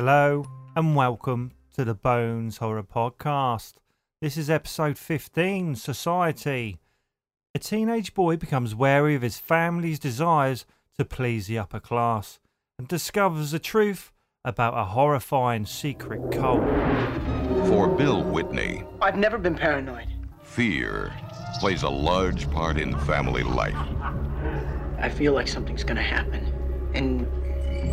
Hello 0.00 0.44
and 0.76 0.94
welcome 0.94 1.50
to 1.74 1.84
the 1.84 1.92
Bones 1.92 2.58
Horror 2.58 2.84
Podcast. 2.84 3.72
This 4.20 4.36
is 4.36 4.48
episode 4.48 4.96
15 4.96 5.74
Society. 5.74 6.78
A 7.52 7.58
teenage 7.58 8.14
boy 8.14 8.36
becomes 8.36 8.76
wary 8.76 9.16
of 9.16 9.22
his 9.22 9.38
family's 9.38 9.98
desires 9.98 10.64
to 10.96 11.04
please 11.04 11.48
the 11.48 11.58
upper 11.58 11.80
class 11.80 12.38
and 12.78 12.86
discovers 12.86 13.50
the 13.50 13.58
truth 13.58 14.12
about 14.44 14.78
a 14.78 14.84
horrifying 14.84 15.66
secret 15.66 16.30
cult. 16.30 16.62
For 17.66 17.88
Bill 17.88 18.22
Whitney, 18.22 18.84
I've 19.02 19.16
never 19.16 19.36
been 19.36 19.56
paranoid. 19.56 20.06
fear 20.44 21.12
plays 21.58 21.82
a 21.82 21.90
large 21.90 22.48
part 22.52 22.78
in 22.78 22.96
family 23.00 23.42
life. 23.42 23.74
I 25.00 25.08
feel 25.08 25.32
like 25.32 25.48
something's 25.48 25.82
gonna 25.82 26.00
happen. 26.02 26.54
And 26.94 27.26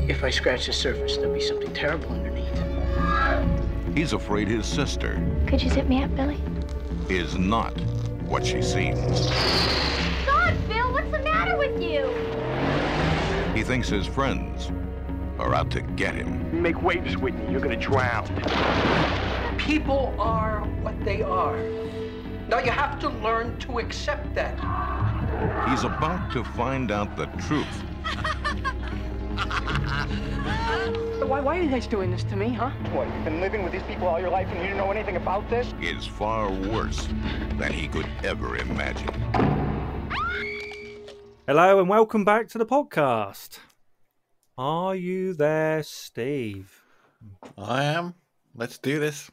if 0.08 0.23
I 0.23 0.30
scratch 0.30 0.68
the 0.68 0.73
surface, 0.73 1.18
there'll 1.18 1.34
be 1.34 1.41
something 1.41 1.73
terrible 1.73 2.09
underneath. 2.12 2.46
He's 3.96 4.13
afraid 4.13 4.48
his 4.48 4.66
sister 4.66 5.22
Could 5.48 5.62
you 5.63 5.70
zip 5.70 5.88
me 5.88 6.04
up, 6.04 6.16
Billy? 6.16 6.40
is 7.09 7.38
not 7.38 7.80
what 8.23 8.46
she 8.46 8.62
seems. 8.62 9.30
God, 10.26 10.55
Bill, 10.68 10.91
what's 10.91 11.12
the 11.12 11.20
matter 11.20 11.55
with 11.55 11.82
you? 11.82 12.08
He 13.55 13.63
thinks 13.63 13.88
his 13.88 14.05
friends 14.08 14.71
are 15.40 15.54
out 15.54 15.70
to 15.71 15.82
get 15.82 16.15
him. 16.15 16.62
Make 16.62 16.82
waves, 16.82 17.15
Whitney. 17.18 17.52
You're 17.52 17.62
gonna 17.62 17.76
drown. 17.76 18.27
People 19.58 20.15
are 20.20 20.62
what 20.82 20.99
they 21.05 21.21
are. 21.21 21.58
Now 22.48 22.60
you 22.60 22.71
have 22.71 22.99
to 22.99 23.10
learn 23.10 23.58
to 23.60 23.80
accept 23.80 24.34
that. 24.35 24.55
He's 25.70 25.84
about 25.84 26.32
to 26.34 26.43
find 26.43 26.91
out 26.91 27.15
the 27.15 27.26
truth 27.48 27.84
Why, 31.26 31.41
why 31.41 31.60
are 31.60 31.62
you 31.62 31.70
guys 31.70 31.88
doing 31.88 32.10
this 32.12 32.24
to 32.26 32.36
me, 32.36 32.54
huh? 32.54 32.70
What, 32.94 33.08
you've 33.14 33.26
been 33.26 33.42
living 33.42 33.64
with 33.64 33.74
these 33.74 33.84
people 33.84 34.08
all 34.08 34.20
your 34.20 34.30
life 34.30 34.48
and 34.48 34.58
you 34.58 34.64
didn't 34.64 34.77
know 34.77 34.92
anything 34.92 35.18
about 35.18 35.50
this? 35.50 35.74
is 35.82 36.05
far 36.05 36.50
worse 36.52 37.08
than 37.58 37.74
he 37.74 37.88
could 37.88 38.08
ever 38.24 38.55
imagine. 38.58 39.10
Hello 41.48 41.80
and 41.80 41.90
welcome 41.90 42.24
back 42.24 42.48
to 42.50 42.58
the 42.58 42.66
podcast. 42.66 43.60
Are 44.58 44.96
you 44.96 45.34
there, 45.34 45.84
Steve? 45.84 46.84
I 47.58 47.84
am. 47.84 48.14
Let's 48.54 48.77
do 48.77 48.99
this. 48.99 49.30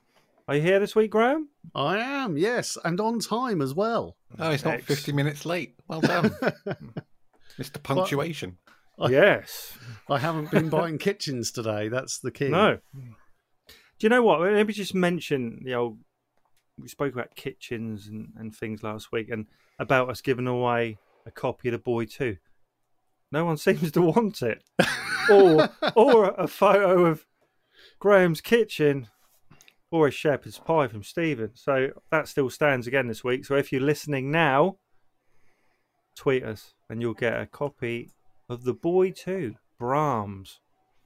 Are 0.49 0.57
you 0.57 0.63
here 0.63 0.81
this 0.81 0.97
week, 0.97 1.13
Graham? 1.13 1.49
I 1.75 1.99
am, 1.99 2.37
yes, 2.37 2.77
and 2.85 3.01
on 3.01 3.21
time 3.21 3.63
as 3.63 3.75
well. 3.75 4.17
Oh, 4.39 4.51
it's 4.51 4.65
not 4.65 4.75
Ex- 4.75 4.87
50 4.87 5.13
minutes 5.13 5.47
late. 5.47 5.77
Well 5.87 6.01
done. 6.01 6.31
Mr. 7.59 7.81
Punctuation. 7.83 8.57
yes. 9.09 9.77
I 10.09 10.19
haven't 10.19 10.51
been 10.51 10.69
buying 10.69 10.99
kitchens 10.99 11.51
today. 11.51 11.89
That's 11.89 12.19
the 12.19 12.31
key. 12.31 12.49
No. 12.49 12.79
Do 12.95 14.07
you 14.07 14.09
know 14.09 14.23
what? 14.23 14.41
Let 14.41 14.67
me 14.67 14.73
just 14.73 14.95
mention 14.95 15.61
the 15.65 15.75
old. 15.75 15.99
We 16.79 16.89
spoke 16.89 17.13
about 17.13 17.37
kitchens 17.37 18.07
and, 18.07 18.33
and 18.37 18.55
things 18.55 18.83
last 18.83 19.13
week, 19.13 19.31
and 19.31 19.47
about 19.79 20.11
us 20.11 20.21
giving 20.21 20.47
away 20.47 20.99
a 21.27 21.31
copy 21.31 21.69
of 21.69 21.73
the 21.73 21.79
Boy 21.79 22.05
Two. 22.05 22.37
No 23.31 23.45
one 23.45 23.57
seems 23.59 23.93
to 23.93 24.03
want 24.03 24.43
it, 24.43 24.63
or 25.31 25.69
or 25.95 26.31
a 26.31 26.49
photo 26.49 27.07
of 27.07 27.27
Graham's 27.99 28.41
kitchen, 28.41 29.09
or 29.91 30.09
a 30.09 30.11
shepherd's 30.11 30.59
pie 30.59 30.89
from 30.89 31.03
Stephen. 31.03 31.51
So 31.55 31.91
that 32.11 32.29
still 32.29 32.51
stands 32.51 32.87
again 32.87 33.07
this 33.07 33.23
week. 33.23 33.45
So 33.45 33.55
if 33.55 33.73
you're 33.73 33.81
listening 33.81 34.31
now, 34.31 34.79
tweet 36.17 36.43
us, 36.43 36.75
and 36.91 37.01
you'll 37.01 37.15
get 37.15 37.41
a 37.41 37.47
copy 37.47 38.11
of 38.53 38.65
the 38.65 38.75
Boy 38.75 39.11
Too, 39.11 39.57
Brahms. 39.79 40.61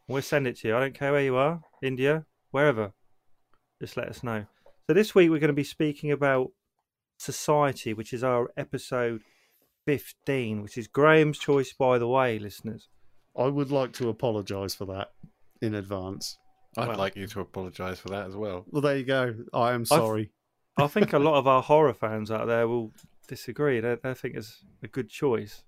We'll 0.08 0.22
send 0.22 0.46
it 0.46 0.56
to 0.58 0.68
you. 0.68 0.76
I 0.76 0.80
don't 0.80 0.94
care 0.94 1.12
where 1.12 1.22
you 1.22 1.36
are, 1.36 1.62
India, 1.82 2.26
wherever. 2.50 2.92
Just 3.80 3.96
let 3.96 4.08
us 4.08 4.22
know. 4.22 4.46
So 4.86 4.94
this 4.94 5.14
week 5.14 5.30
we're 5.30 5.38
going 5.38 5.48
to 5.48 5.54
be 5.54 5.64
speaking 5.64 6.10
about 6.12 6.50
society, 7.18 7.94
which 7.94 8.12
is 8.12 8.22
our 8.22 8.50
episode 8.56 9.22
15, 9.86 10.62
which 10.62 10.76
is 10.76 10.86
Graham's 10.88 11.38
choice, 11.38 11.72
by 11.72 11.98
the 11.98 12.08
way, 12.08 12.38
listeners. 12.38 12.88
I 13.38 13.46
would 13.46 13.70
like 13.70 13.92
to 13.94 14.08
apologise 14.08 14.74
for 14.74 14.86
that 14.86 15.08
in 15.62 15.74
advance. 15.74 16.38
I'd 16.76 16.88
Well- 16.88 16.98
like 16.98 17.16
you 17.16 17.26
to 17.28 17.40
apologise 17.40 18.00
for 18.00 18.08
that 18.08 18.26
as 18.26 18.36
well. 18.36 18.64
Well, 18.68 18.82
there 18.82 18.96
you 18.96 19.04
go. 19.04 19.34
I 19.52 19.72
am 19.72 19.84
sorry. 19.84 20.30
I 20.78 20.88
think 20.88 21.12
a 21.12 21.18
lot 21.18 21.36
of 21.38 21.46
our 21.46 21.62
horror 21.62 21.94
fans 21.94 22.30
out 22.30 22.46
there 22.48 22.68
will 22.68 22.92
disagree. 23.28 23.80
They, 23.80 23.96
they 24.02 24.14
think 24.14 24.34
it's 24.36 24.62
a 24.82 24.88
good 24.88 25.08
choice. 25.08 25.62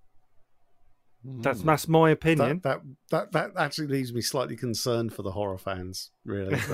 That's 1.25 1.63
mm. 1.63 1.65
that's 1.65 1.89
my 1.89 2.11
opinion. 2.11 2.61
That, 2.63 2.81
that 3.11 3.33
that 3.33 3.55
that 3.55 3.61
actually 3.61 3.89
leaves 3.89 4.13
me 4.13 4.21
slightly 4.21 4.57
concerned 4.57 5.13
for 5.13 5.23
the 5.23 5.33
horror 5.33 5.59
fans. 5.59 6.11
Really, 6.25 6.57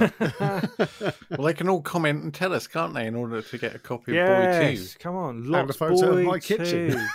Well, 0.40 1.44
they 1.44 1.54
can 1.54 1.68
all 1.68 1.80
comment 1.80 2.22
and 2.22 2.34
tell 2.34 2.52
us, 2.52 2.66
can't 2.66 2.92
they, 2.92 3.06
in 3.06 3.14
order 3.14 3.40
to 3.40 3.58
get 3.58 3.74
a 3.74 3.78
copy 3.78 4.18
of 4.18 4.26
Boy 4.26 4.42
2? 4.44 4.72
yes, 4.72 4.94
come 4.96 5.16
on, 5.16 5.36
and 5.36 5.46
lots 5.46 5.70
a 5.70 5.78
photo 5.78 6.12
Boy 6.12 6.20
of 6.20 6.26
my 6.26 6.38
kitchen. 6.38 7.08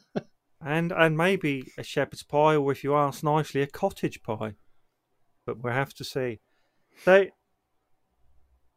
and 0.60 0.92
and 0.92 1.16
maybe 1.16 1.70
a 1.78 1.84
shepherd's 1.84 2.24
pie, 2.24 2.56
or 2.56 2.72
if 2.72 2.82
you 2.82 2.96
ask 2.96 3.22
nicely, 3.22 3.62
a 3.62 3.66
cottage 3.66 4.22
pie. 4.22 4.54
But 5.46 5.62
we'll 5.62 5.72
have 5.72 5.94
to 5.94 6.04
see. 6.04 6.40
So, 7.04 7.26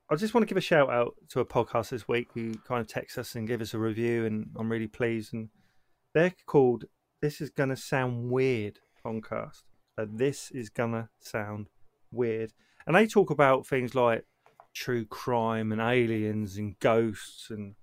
I 0.09 0.15
just 0.15 0.35
want 0.35 0.43
to 0.43 0.47
give 0.47 0.57
a 0.57 0.61
shout 0.61 0.91
out 0.91 1.15
to 1.29 1.39
a 1.39 1.45
podcast 1.45 1.89
this 1.89 2.07
week 2.07 2.27
who 2.35 2.53
kind 2.67 2.79
of 2.79 2.87
text 2.87 3.17
us 3.17 3.33
and 3.33 3.47
give 3.47 3.59
us 3.59 3.73
a 3.73 3.79
review, 3.79 4.25
and 4.25 4.51
I'm 4.55 4.71
really 4.71 4.87
pleased. 4.87 5.33
And 5.33 5.49
they're 6.13 6.35
called 6.45 6.85
"This 7.21 7.41
Is 7.41 7.49
Gonna 7.49 7.77
Sound 7.77 8.29
Weird" 8.31 8.79
podcast. 9.03 9.63
So 9.95 10.07
this 10.09 10.51
is 10.51 10.69
gonna 10.69 11.09
sound 11.19 11.67
weird, 12.11 12.53
and 12.85 12.95
they 12.95 13.07
talk 13.07 13.29
about 13.29 13.67
things 13.67 13.95
like 13.95 14.25
true 14.73 15.05
crime 15.05 15.71
and 15.71 15.81
aliens 15.81 16.57
and 16.57 16.79
ghosts 16.79 17.49
and 17.49 17.75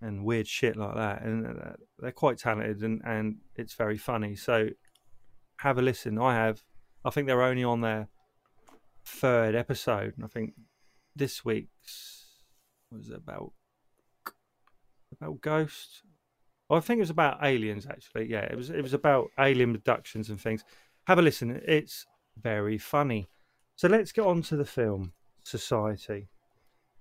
and 0.00 0.24
weird 0.24 0.46
shit 0.46 0.76
like 0.76 0.94
that. 0.94 1.22
And 1.22 1.46
uh, 1.46 1.72
they're 1.98 2.12
quite 2.12 2.38
talented 2.38 2.82
and, 2.82 3.02
and 3.04 3.38
it's 3.56 3.74
very 3.74 3.98
funny. 3.98 4.36
So 4.36 4.68
have 5.58 5.78
a 5.78 5.82
listen. 5.82 6.18
I 6.18 6.34
have. 6.34 6.62
I 7.04 7.10
think 7.10 7.26
they're 7.26 7.42
only 7.42 7.64
on 7.64 7.80
their 7.80 8.08
third 9.04 9.54
episode. 9.54 10.14
And 10.16 10.24
I 10.24 10.28
think 10.28 10.54
this 11.16 11.44
week's 11.44 12.26
was 12.92 13.10
about 13.10 13.52
about 15.12 15.40
ghosts. 15.40 16.02
Well, 16.68 16.78
I 16.78 16.80
think 16.80 16.98
it 16.98 17.02
was 17.02 17.10
about 17.10 17.38
aliens 17.42 17.86
actually. 17.86 18.30
Yeah, 18.30 18.42
it 18.42 18.56
was 18.56 18.70
it 18.70 18.82
was 18.82 18.94
about 18.94 19.28
alien 19.38 19.74
abductions 19.74 20.28
and 20.28 20.40
things. 20.40 20.64
Have 21.06 21.18
a 21.18 21.22
listen. 21.22 21.60
It's 21.66 22.06
very 22.40 22.78
funny. 22.78 23.28
So 23.76 23.88
let's 23.88 24.12
get 24.12 24.26
on 24.26 24.42
to 24.42 24.56
the 24.56 24.64
film 24.64 25.12
Society. 25.44 26.28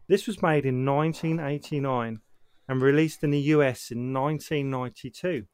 This 0.07 0.25
was 0.25 0.41
made 0.41 0.65
in 0.65 0.85
1989 0.85 2.21
and 2.69 2.81
released 2.81 3.23
in 3.23 3.31
the 3.31 3.39
US 3.39 3.91
in 3.91 4.13
1992. 4.13 5.45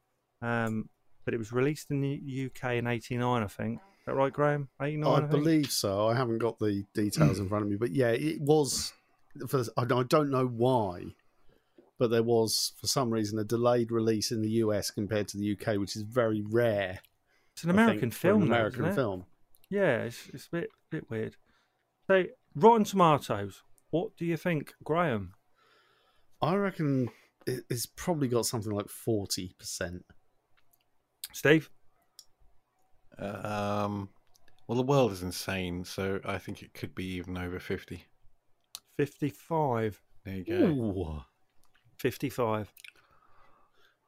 Um, 0.42 0.88
but 1.24 1.34
it 1.34 1.38
was 1.38 1.52
released 1.52 1.90
in 1.90 2.00
the 2.00 2.50
UK 2.50 2.74
in 2.74 2.86
89, 2.86 3.42
I 3.42 3.46
think. 3.46 3.78
Is 3.78 4.06
that 4.06 4.14
right, 4.14 4.32
Graham? 4.32 4.68
89, 4.80 5.10
I 5.10 5.16
I, 5.16 5.20
believe 5.20 5.70
so. 5.70 6.08
I 6.08 6.14
haven't 6.14 6.38
got 6.38 6.58
the 6.58 6.84
details 6.94 7.38
in 7.40 7.48
front 7.48 7.64
of 7.64 7.70
me, 7.70 7.76
but 7.76 7.90
yeah, 7.90 8.10
it 8.10 8.40
was. 8.40 8.92
For, 9.48 9.64
I 9.76 9.82
I 9.82 10.02
don't 10.04 10.30
know 10.30 10.46
why, 10.46 11.06
but 11.98 12.10
there 12.10 12.22
was 12.22 12.72
for 12.80 12.86
some 12.86 13.10
reason 13.10 13.38
a 13.38 13.44
delayed 13.44 13.90
release 13.90 14.30
in 14.30 14.42
the 14.42 14.50
US 14.50 14.90
compared 14.90 15.28
to 15.28 15.38
the 15.38 15.52
UK, 15.52 15.78
which 15.78 15.96
is 15.96 16.02
very 16.02 16.42
rare. 16.50 17.00
It's 17.52 17.64
an 17.64 17.70
I 17.70 17.74
think, 17.74 17.82
American 17.86 18.10
film, 18.10 18.42
An 18.42 18.48
American 18.48 18.80
isn't 18.80 18.92
it? 18.92 18.94
film. 18.94 19.24
Yeah, 19.70 20.02
it's, 20.02 20.28
it's 20.32 20.46
a 20.46 20.50
bit, 20.50 20.70
bit 20.90 21.10
weird. 21.10 21.36
So, 22.06 22.24
Rotten 22.54 22.84
Tomatoes. 22.84 23.62
What 23.90 24.16
do 24.16 24.24
you 24.24 24.36
think, 24.36 24.74
Graham? 24.82 25.34
I 26.42 26.56
reckon 26.56 27.10
it's 27.46 27.86
probably 27.86 28.28
got 28.28 28.44
something 28.44 28.72
like 28.72 28.88
forty 28.88 29.54
percent. 29.58 30.04
Steve? 31.32 31.70
Um, 33.18 34.08
well, 34.66 34.76
the 34.76 34.82
world 34.82 35.12
is 35.12 35.22
insane, 35.22 35.84
so 35.84 36.20
I 36.24 36.38
think 36.38 36.62
it 36.62 36.74
could 36.74 36.94
be 36.94 37.04
even 37.14 37.36
over 37.38 37.58
50. 37.58 38.04
55. 38.96 40.00
There 40.24 40.34
you 40.36 40.44
go. 40.44 40.54
Ooh. 40.54 41.20
55. 42.04 42.70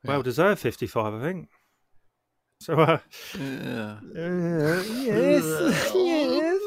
Yeah. 0.05 0.11
Well 0.11 0.23
deserved 0.23 0.61
55, 0.61 1.15
I 1.15 1.23
think. 1.23 1.49
So, 2.61 2.75
uh, 2.79 2.99
Yeah. 3.39 3.99
Uh, 4.15 4.83
yes, 5.01 5.93
yes. 5.95 6.61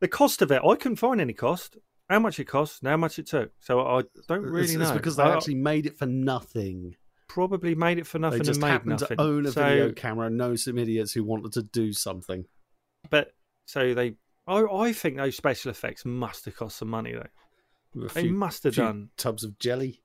the 0.00 0.08
cost 0.08 0.42
of 0.42 0.50
it, 0.50 0.60
I 0.68 0.74
couldn't 0.74 0.96
find 0.96 1.20
any 1.20 1.34
cost. 1.34 1.76
How 2.10 2.18
much 2.18 2.40
it 2.40 2.46
cost, 2.46 2.82
and 2.82 2.90
how 2.90 2.96
much 2.96 3.20
it 3.20 3.28
took. 3.28 3.52
So 3.60 3.80
I 3.80 4.02
don't 4.28 4.42
really 4.42 4.64
it's, 4.64 4.74
know. 4.74 4.82
it's 4.82 4.90
because 4.90 5.14
they 5.16 5.22
I 5.22 5.34
actually 5.36 5.54
made 5.54 5.86
it 5.86 5.96
for 5.96 6.06
nothing. 6.06 6.96
probably 7.28 7.76
made 7.76 7.98
it 7.98 8.08
for 8.08 8.18
nothing 8.18 8.40
They 8.40 8.44
just 8.44 8.56
and 8.58 8.62
made 8.62 8.70
happened 8.70 9.00
nothing. 9.00 9.16
to 9.16 9.22
own 9.22 9.46
a 9.46 9.52
so, 9.52 9.62
video 9.62 9.92
camera 9.92 10.26
and 10.26 10.36
know 10.36 10.56
some 10.56 10.78
idiots 10.78 11.12
who 11.12 11.22
wanted 11.22 11.52
to 11.52 11.62
do 11.62 11.92
something. 11.92 12.44
But 13.08 13.32
so 13.66 13.94
they, 13.94 14.16
I, 14.48 14.62
I 14.64 14.92
think 14.92 15.16
those 15.16 15.36
special 15.36 15.70
effects 15.70 16.04
must 16.04 16.44
have 16.46 16.56
cost 16.56 16.76
some 16.78 16.88
money 16.88 17.12
though. 17.12 17.28
With 17.94 18.10
a 18.10 18.14
They 18.14 18.28
must 18.28 18.64
have 18.64 18.74
few 18.74 18.82
done. 18.84 19.10
tubs 19.16 19.44
of 19.44 19.58
jelly. 19.58 20.02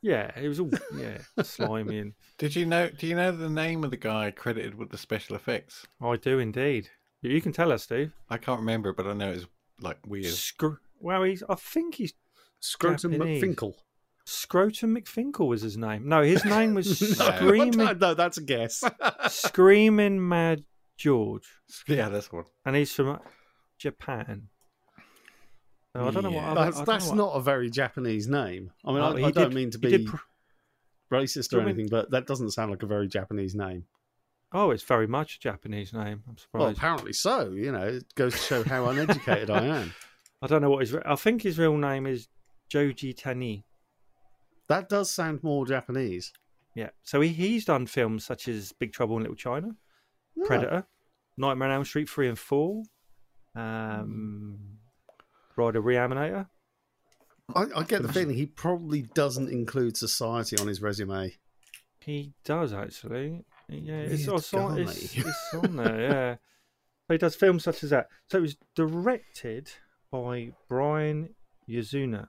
Yeah, 0.00 0.30
it 0.40 0.46
was 0.48 0.60
all 0.60 0.70
yeah 0.96 1.18
slimy 1.42 1.98
and 1.98 2.12
Did 2.38 2.54
you 2.54 2.64
know? 2.66 2.88
Do 2.88 3.06
you 3.06 3.16
know 3.16 3.32
the 3.32 3.48
name 3.50 3.82
of 3.82 3.90
the 3.90 3.96
guy 3.96 4.30
credited 4.30 4.76
with 4.76 4.90
the 4.90 4.98
special 4.98 5.34
effects? 5.34 5.86
I 6.00 6.16
do 6.16 6.38
indeed. 6.38 6.88
You 7.20 7.40
can 7.40 7.52
tell 7.52 7.72
us, 7.72 7.82
Steve. 7.82 8.12
I 8.30 8.38
can't 8.38 8.60
remember, 8.60 8.92
but 8.92 9.08
I 9.08 9.12
know 9.12 9.32
it's 9.32 9.46
like 9.80 9.98
weird. 10.06 10.26
Scr- 10.32 10.78
well, 11.00 11.24
he's. 11.24 11.42
I 11.48 11.56
think 11.56 11.96
he's 11.96 12.14
Scrotum 12.60 13.10
Japanese. 13.12 13.42
McFinkle. 13.42 13.74
Scrotum 14.24 14.94
McFinkle 14.94 15.48
was 15.48 15.62
his 15.62 15.76
name. 15.76 16.08
No, 16.08 16.22
his 16.22 16.44
name 16.44 16.74
was 16.74 17.00
no, 17.18 17.30
Screaming 17.36 17.70
no, 17.98 18.14
that's 18.14 18.36
a 18.38 18.42
guess. 18.42 18.84
Screaming 19.28 20.28
Mad 20.28 20.64
George, 20.96 21.48
Yeah, 21.86 22.08
that's 22.08 22.30
one. 22.32 22.44
and 22.64 22.76
he's 22.76 22.92
from 22.92 23.18
Japan. 23.78 24.48
So 25.96 26.06
I 26.06 26.10
don't 26.10 26.22
know 26.22 26.30
what. 26.30 26.42
Yeah. 26.42 26.50
other- 26.52 26.60
I 26.60 26.64
That's, 26.64 26.76
don't 26.76 27.16
know 27.16 27.24
what- 27.24 27.32
not 27.32 27.36
a 27.38 27.42
very 27.42 27.70
Japanese 27.70 28.28
name. 28.28 28.72
I 28.84 28.92
mean, 28.92 29.00
Oh, 29.00 29.14
I, 29.14 29.18
he 29.18 29.24
I 29.24 29.30
don't 29.30 29.54
mean 29.54 29.70
to 29.70 29.78
be 29.78 30.04
pr- 30.06 30.16
racist 31.10 31.52
or 31.52 31.56
you 31.56 31.60
mean- 31.62 31.68
anything, 31.74 31.88
but 31.90 32.10
that 32.10 32.26
doesn't 32.26 32.50
sound 32.50 32.70
like 32.70 32.82
a 32.82 32.86
very 32.86 33.08
Japanese 33.08 33.54
name. 33.54 33.86
Oh, 34.52 34.70
it's 34.70 34.82
very 34.82 35.06
much 35.06 35.36
a 35.36 35.40
Japanese 35.40 35.92
name. 35.92 36.22
I'm 36.26 36.36
Well, 36.36 36.36
surprised. 36.36 36.78
apparently 36.78 37.12
so. 37.12 37.50
You 37.50 37.72
know, 37.72 37.86
it 37.86 38.14
goes 38.14 38.32
to 38.34 38.38
show 38.38 38.64
how 38.64 38.86
uneducated 38.88 39.50
I 39.50 39.64
am. 39.66 39.94
I 40.42 40.46
don't 40.46 40.62
know 40.62 40.70
what 40.70 40.80
his. 40.80 40.92
re- 40.92 41.02
I 41.04 41.16
think 41.16 41.42
his 41.42 41.58
real 41.58 41.76
name 41.76 42.06
is 42.06 42.28
Joji 42.68 43.12
Tani. 43.12 43.64
That 44.68 44.88
does 44.88 45.10
sound 45.10 45.42
more 45.42 45.66
Japanese. 45.66 46.32
Yeah. 46.74 46.90
So 47.02 47.20
he, 47.20 47.30
he's 47.30 47.64
done 47.64 47.86
films 47.86 48.24
such 48.24 48.46
as 48.48 48.72
Big 48.72 48.92
Trouble 48.92 49.16
in 49.16 49.22
Little 49.22 49.34
China, 49.36 49.74
Yeah. 50.36 50.44
Predator, 50.46 50.86
Nightmare 51.36 51.68
on 51.68 51.74
Elm 51.76 51.84
Street 51.84 52.08
three 52.08 52.28
and 52.28 52.38
four, 52.38 52.84
um, 53.54 54.77
Bride 55.58 55.74
of 55.74 55.82
Reanimator. 55.82 56.46
I, 57.52 57.64
I 57.74 57.82
get 57.82 58.02
the 58.02 58.12
feeling 58.12 58.36
he 58.36 58.46
probably 58.46 59.02
doesn't 59.02 59.50
include 59.50 59.96
Society 59.96 60.56
on 60.56 60.68
his 60.68 60.80
resume. 60.80 61.34
He 62.00 62.32
does 62.44 62.72
actually. 62.72 63.44
Yeah, 63.68 63.94
it's, 63.96 64.28
Weird 64.28 64.38
it's, 64.38 64.54
on, 64.54 64.76
guy. 64.76 64.82
it's, 64.82 65.16
it's 65.16 65.54
on 65.54 65.74
there. 65.74 66.00
Yeah. 66.00 66.34
So 67.08 67.14
he 67.14 67.18
does 67.18 67.34
films 67.34 67.64
such 67.64 67.82
as 67.82 67.90
that. 67.90 68.06
So 68.30 68.38
it 68.38 68.42
was 68.42 68.56
directed 68.76 69.72
by 70.12 70.52
Brian 70.68 71.34
Yuzna, 71.68 72.28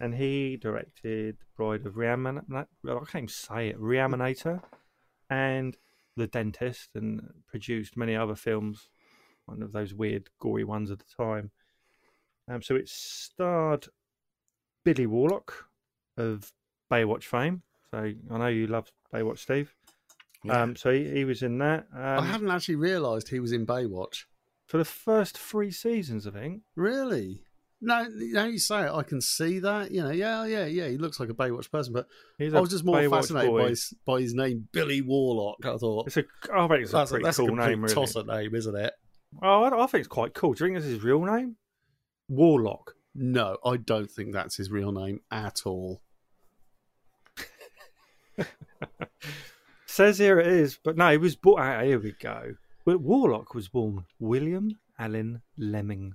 and 0.00 0.16
he 0.16 0.56
directed 0.56 1.36
Bride 1.56 1.86
of 1.86 1.94
Reanimator. 1.94 2.66
I 2.84 2.88
can't 2.88 3.14
even 3.14 3.28
say 3.28 3.68
it. 3.68 3.80
Reanimator, 3.80 4.60
and 5.30 5.76
The 6.16 6.26
Dentist, 6.26 6.96
and 6.96 7.28
produced 7.46 7.96
many 7.96 8.16
other 8.16 8.34
films. 8.34 8.88
One 9.46 9.62
of 9.62 9.70
those 9.70 9.94
weird, 9.94 10.30
gory 10.40 10.64
ones 10.64 10.90
at 10.90 10.98
the 10.98 11.24
time. 11.24 11.52
Um, 12.48 12.62
so 12.62 12.76
it 12.76 12.88
starred 12.88 13.86
Billy 14.84 15.06
Warlock 15.06 15.66
of 16.16 16.52
Baywatch 16.92 17.24
fame. 17.24 17.62
So 17.90 18.12
I 18.30 18.38
know 18.38 18.46
you 18.48 18.66
love 18.66 18.90
Baywatch, 19.12 19.38
Steve. 19.38 19.74
Yeah. 20.44 20.62
Um, 20.62 20.76
so 20.76 20.90
he, 20.92 21.08
he 21.10 21.24
was 21.24 21.42
in 21.42 21.58
that 21.58 21.86
I 21.96 22.16
um, 22.16 22.26
hadn't 22.26 22.50
actually 22.50 22.76
realised 22.76 23.28
he 23.28 23.40
was 23.40 23.52
in 23.52 23.66
Baywatch. 23.66 24.24
for 24.66 24.76
the 24.76 24.84
first 24.84 25.38
three 25.38 25.70
seasons, 25.70 26.26
I 26.26 26.32
think. 26.32 26.62
Really? 26.76 27.40
No, 27.80 28.06
now 28.10 28.44
you 28.44 28.58
say 28.58 28.86
it, 28.86 28.90
I 28.92 29.02
can 29.02 29.20
see 29.20 29.58
that. 29.60 29.90
You 29.90 30.02
know, 30.04 30.10
yeah, 30.10 30.44
yeah, 30.44 30.66
yeah. 30.66 30.88
He 30.88 30.96
looks 30.98 31.18
like 31.20 31.28
a 31.30 31.34
Baywatch 31.34 31.70
person, 31.70 31.92
but 31.92 32.06
He's 32.38 32.52
I 32.54 32.58
a 32.58 32.60
was 32.60 32.70
just 32.70 32.84
more 32.84 32.96
Baywatch 32.96 33.10
fascinated 33.10 33.50
boy. 33.50 33.62
by 33.62 33.68
his, 33.70 33.94
by 34.06 34.20
his 34.20 34.34
name, 34.34 34.68
Billy 34.72 35.00
Warlock. 35.02 35.64
I 35.64 35.76
thought 35.76 36.06
It's 36.06 36.16
a, 36.18 36.24
I 36.52 36.66
think 36.68 36.82
it's 36.82 36.92
a 36.92 36.96
that's, 36.96 37.10
a, 37.10 37.14
pretty 37.14 37.24
that's 37.24 37.36
cool 37.38 37.46
complete 37.48 37.66
name, 37.68 37.82
really. 37.82 37.94
tosser 37.94 38.24
name, 38.24 38.54
isn't 38.54 38.76
it? 38.76 38.92
Oh, 39.42 39.64
I, 39.64 39.82
I 39.82 39.86
think 39.86 40.00
it's 40.00 40.08
quite 40.08 40.34
cool. 40.34 40.52
Do 40.52 40.64
you 40.64 40.68
think 40.70 40.78
that's 40.82 40.92
his 40.92 41.02
real 41.02 41.24
name? 41.24 41.56
Warlock. 42.28 42.94
No, 43.14 43.58
I 43.64 43.76
don't 43.76 44.10
think 44.10 44.32
that's 44.32 44.56
his 44.56 44.70
real 44.70 44.92
name 44.92 45.20
at 45.30 45.62
all. 45.66 46.00
Says 49.86 50.18
here 50.18 50.40
it 50.40 50.48
is, 50.48 50.78
but 50.82 50.96
no, 50.96 51.10
he 51.10 51.16
was 51.18 51.36
born. 51.36 51.62
Ah, 51.62 51.82
here 51.82 52.00
we 52.00 52.12
go. 52.12 52.54
Well, 52.84 52.98
Warlock 52.98 53.54
was 53.54 53.68
born 53.68 54.04
William 54.18 54.78
Allen 54.98 55.42
Lemming. 55.56 56.14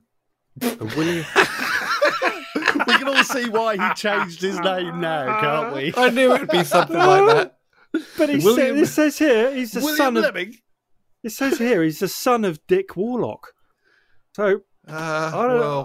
William. 0.61 1.25
we 2.55 2.93
can 2.95 3.07
all 3.07 3.23
see 3.23 3.49
why 3.49 3.77
he 3.77 3.93
changed 3.95 4.41
his 4.41 4.59
name 4.59 4.99
now, 4.99 5.39
can't 5.39 5.73
we? 5.73 5.93
I 5.95 6.09
knew 6.09 6.33
it 6.35 6.41
would 6.41 6.49
be 6.49 6.63
something 6.65 6.97
like 6.97 7.25
that. 7.35 7.57
But 8.17 8.29
he 8.29 8.37
William- 8.37 8.55
said, 8.55 8.77
it 8.77 8.87
says 8.87 9.17
here 9.17 9.51
he's 9.55 9.71
the 9.71 9.79
William 9.79 9.97
son 9.97 10.17
of. 10.17 10.23
Lemming. 10.23 10.55
It 11.23 11.31
says 11.31 11.57
here 11.57 11.81
he's 11.81 11.99
the 11.99 12.07
son 12.07 12.43
of 12.45 12.65
Dick 12.67 12.95
Warlock. 12.95 13.53
So 14.35 14.61
Uh, 14.89 15.31
I 15.33 15.47
don't 15.47 15.59
well, 15.59 15.83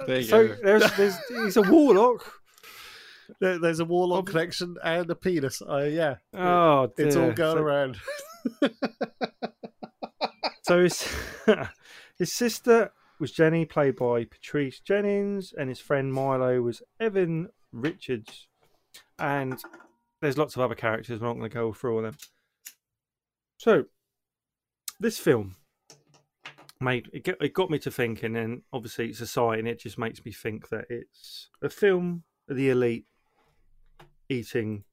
know. 0.00 0.06
there 0.06 0.18
you 0.18 0.24
so 0.24 0.48
go. 0.48 0.56
there's, 0.62 0.92
there's 0.96 1.16
he's 1.28 1.56
a 1.56 1.62
warlock. 1.62 2.32
There, 3.40 3.58
there's 3.58 3.80
a 3.80 3.86
Warlock 3.86 4.26
connection 4.26 4.76
and 4.84 5.10
a 5.10 5.14
penis. 5.14 5.62
Uh, 5.62 5.78
yeah, 5.78 6.16
Oh, 6.34 6.92
dear. 6.94 7.06
it's 7.06 7.16
all 7.16 7.32
going 7.32 7.56
so, 7.56 7.62
around. 7.62 7.96
So 10.64 10.82
his 10.82 11.06
his 12.18 12.32
sister 12.32 12.90
was 13.20 13.32
Jenny, 13.32 13.66
played 13.66 13.96
by 13.96 14.24
Patrice 14.24 14.80
Jennings, 14.80 15.52
and 15.56 15.68
his 15.68 15.78
friend 15.78 16.12
Milo 16.12 16.62
was 16.62 16.82
Evan 16.98 17.48
Richards. 17.70 18.48
And 19.18 19.62
there's 20.22 20.38
lots 20.38 20.56
of 20.56 20.62
other 20.62 20.74
characters. 20.74 21.20
We're 21.20 21.26
not 21.26 21.34
going 21.34 21.50
to 21.50 21.54
go 21.54 21.72
through 21.74 21.96
all 21.96 22.02
them. 22.02 22.16
So 23.58 23.84
this 24.98 25.18
film 25.18 25.56
made 26.84 27.08
it, 27.12 27.24
get, 27.24 27.36
it 27.40 27.52
got 27.54 27.70
me 27.70 27.78
to 27.80 27.90
thinking, 27.90 28.36
and 28.36 28.62
obviously 28.72 29.08
it's 29.08 29.18
society, 29.18 29.58
and 29.60 29.68
it 29.68 29.80
just 29.80 29.98
makes 29.98 30.24
me 30.24 30.30
think 30.32 30.68
that 30.68 30.84
it's 30.90 31.48
a 31.62 31.68
film 31.68 32.22
of 32.48 32.56
the 32.56 32.70
elite 32.70 33.06
eating 34.28 34.84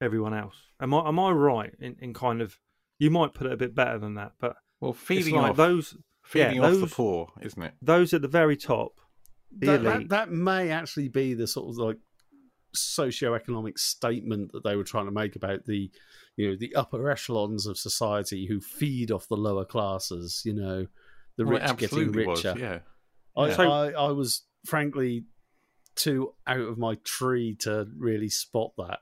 everyone 0.00 0.34
else. 0.34 0.56
Am 0.80 0.94
I 0.94 1.08
am 1.08 1.18
I 1.18 1.30
right 1.30 1.72
in, 1.80 1.96
in 2.00 2.12
kind 2.14 2.40
of? 2.40 2.56
You 2.98 3.10
might 3.10 3.34
put 3.34 3.46
it 3.48 3.52
a 3.52 3.56
bit 3.56 3.74
better 3.74 3.98
than 3.98 4.14
that, 4.14 4.32
but 4.38 4.54
Well, 4.80 4.92
it's 4.92 5.00
feeding 5.00 5.34
like 5.34 5.50
off, 5.52 5.56
those 5.56 5.96
feeding 6.24 6.56
yeah, 6.56 6.62
off 6.66 6.72
the 6.74 6.78
those- 6.80 6.92
poor, 6.94 7.28
isn't 7.40 7.62
it? 7.62 7.74
those 7.82 8.14
at 8.14 8.22
the 8.22 8.28
very 8.28 8.56
top, 8.56 8.92
the 9.50 9.66
That, 9.66 9.82
that, 9.82 9.96
elite. 9.96 10.08
that 10.10 10.30
may 10.30 10.70
actually 10.70 11.08
be 11.08 11.34
the 11.34 11.46
sort 11.48 11.68
of 11.70 11.78
like 11.78 11.96
socio-economic 12.74 13.78
statement 13.78 14.52
that 14.52 14.64
they 14.64 14.76
were 14.76 14.84
trying 14.84 15.06
to 15.06 15.10
make 15.12 15.36
about 15.36 15.64
the 15.66 15.90
you 16.36 16.48
know 16.50 16.56
the 16.56 16.74
upper 16.74 17.10
echelons 17.10 17.66
of 17.66 17.76
society 17.78 18.46
who 18.46 18.60
feed 18.60 19.10
off 19.10 19.28
the 19.28 19.36
lower 19.36 19.64
classes 19.64 20.42
you 20.44 20.54
know 20.54 20.86
the 21.36 21.44
Well, 21.44 21.52
rich 21.54 21.62
getting 21.62 21.84
absolutely 21.84 22.26
was, 22.26 22.44
richer 22.44 22.58
yeah. 22.58 22.78
I, 23.36 23.48
Yeah. 23.48 23.56
So- 23.56 23.70
I, 23.70 23.90
I 23.90 24.10
was 24.12 24.42
frankly 24.64 25.24
too 25.94 26.32
out 26.46 26.60
of 26.60 26.78
my 26.78 26.94
tree 27.04 27.54
to 27.60 27.86
really 27.98 28.28
spot 28.30 28.72
that 28.78 29.00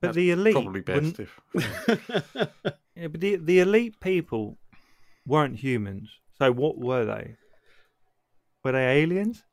but 0.00 0.14
the 0.14 0.30
elite 0.30 0.54
Probably 0.54 0.80
best 0.80 1.18
if. 1.20 1.40
Yeah, 2.94 3.06
but 3.08 3.20
the 3.20 3.36
the 3.36 3.60
elite 3.60 4.00
people 4.00 4.58
weren't 5.26 5.56
humans. 5.56 6.08
So 6.38 6.50
what 6.52 6.78
were 6.78 7.04
they? 7.04 7.36
Were 8.64 8.72
they 8.72 9.02
aliens? 9.02 9.44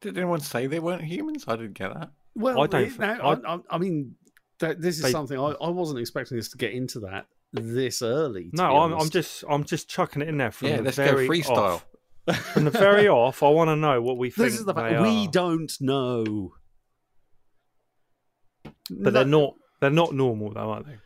Did 0.00 0.16
anyone 0.16 0.40
say 0.40 0.66
they 0.66 0.80
weren't 0.80 1.02
humans? 1.04 1.44
I 1.48 1.56
didn't 1.56 1.74
get 1.74 1.92
that. 1.94 2.10
well 2.34 2.60
I 2.62 2.66
don't 2.66 2.82
it- 2.84 2.98
now, 2.98 3.20
I, 3.20 3.54
I, 3.54 3.58
I 3.70 3.78
mean 3.78 4.14
that, 4.62 4.80
this 4.80 4.96
is 4.96 5.02
They- 5.02 5.10
something 5.12 5.38
I, 5.38 5.52
I 5.60 5.68
wasn't 5.68 6.00
expecting 6.00 6.38
us 6.38 6.48
to 6.48 6.56
get 6.56 6.72
into 6.72 7.00
that 7.00 7.26
this 7.52 8.00
early 8.02 8.48
No, 8.54 8.78
I'm 8.78 8.92
I'm 8.94 9.10
just 9.10 9.44
I'm 9.48 9.62
just 9.64 9.88
chucking 9.88 10.22
it 10.22 10.28
in 10.28 10.38
there 10.38 10.50
from 10.50 10.68
Yeah, 10.68 10.76
the 10.78 10.82
let's 10.84 10.96
go 10.96 11.04
very 11.04 11.28
freestyle. 11.28 11.56
off. 11.58 11.86
From 12.54 12.64
the 12.64 12.70
very 12.70 13.06
off, 13.22 13.42
I 13.42 13.50
want 13.50 13.68
to 13.68 13.76
know 13.76 14.00
what 14.00 14.16
we 14.16 14.30
think. 14.30 14.48
this 14.50 14.58
is 14.58 14.64
the 14.64 14.72
fact 14.74 15.00
we 15.02 15.26
are. 15.26 15.30
don't 15.30 15.72
know 15.80 16.54
but 18.90 19.12
they're 19.12 19.24
not 19.24 19.54
they're 19.80 19.90
not 19.90 20.14
normal 20.14 20.52
though, 20.52 20.70
are 20.70 20.82
they? 20.82 20.96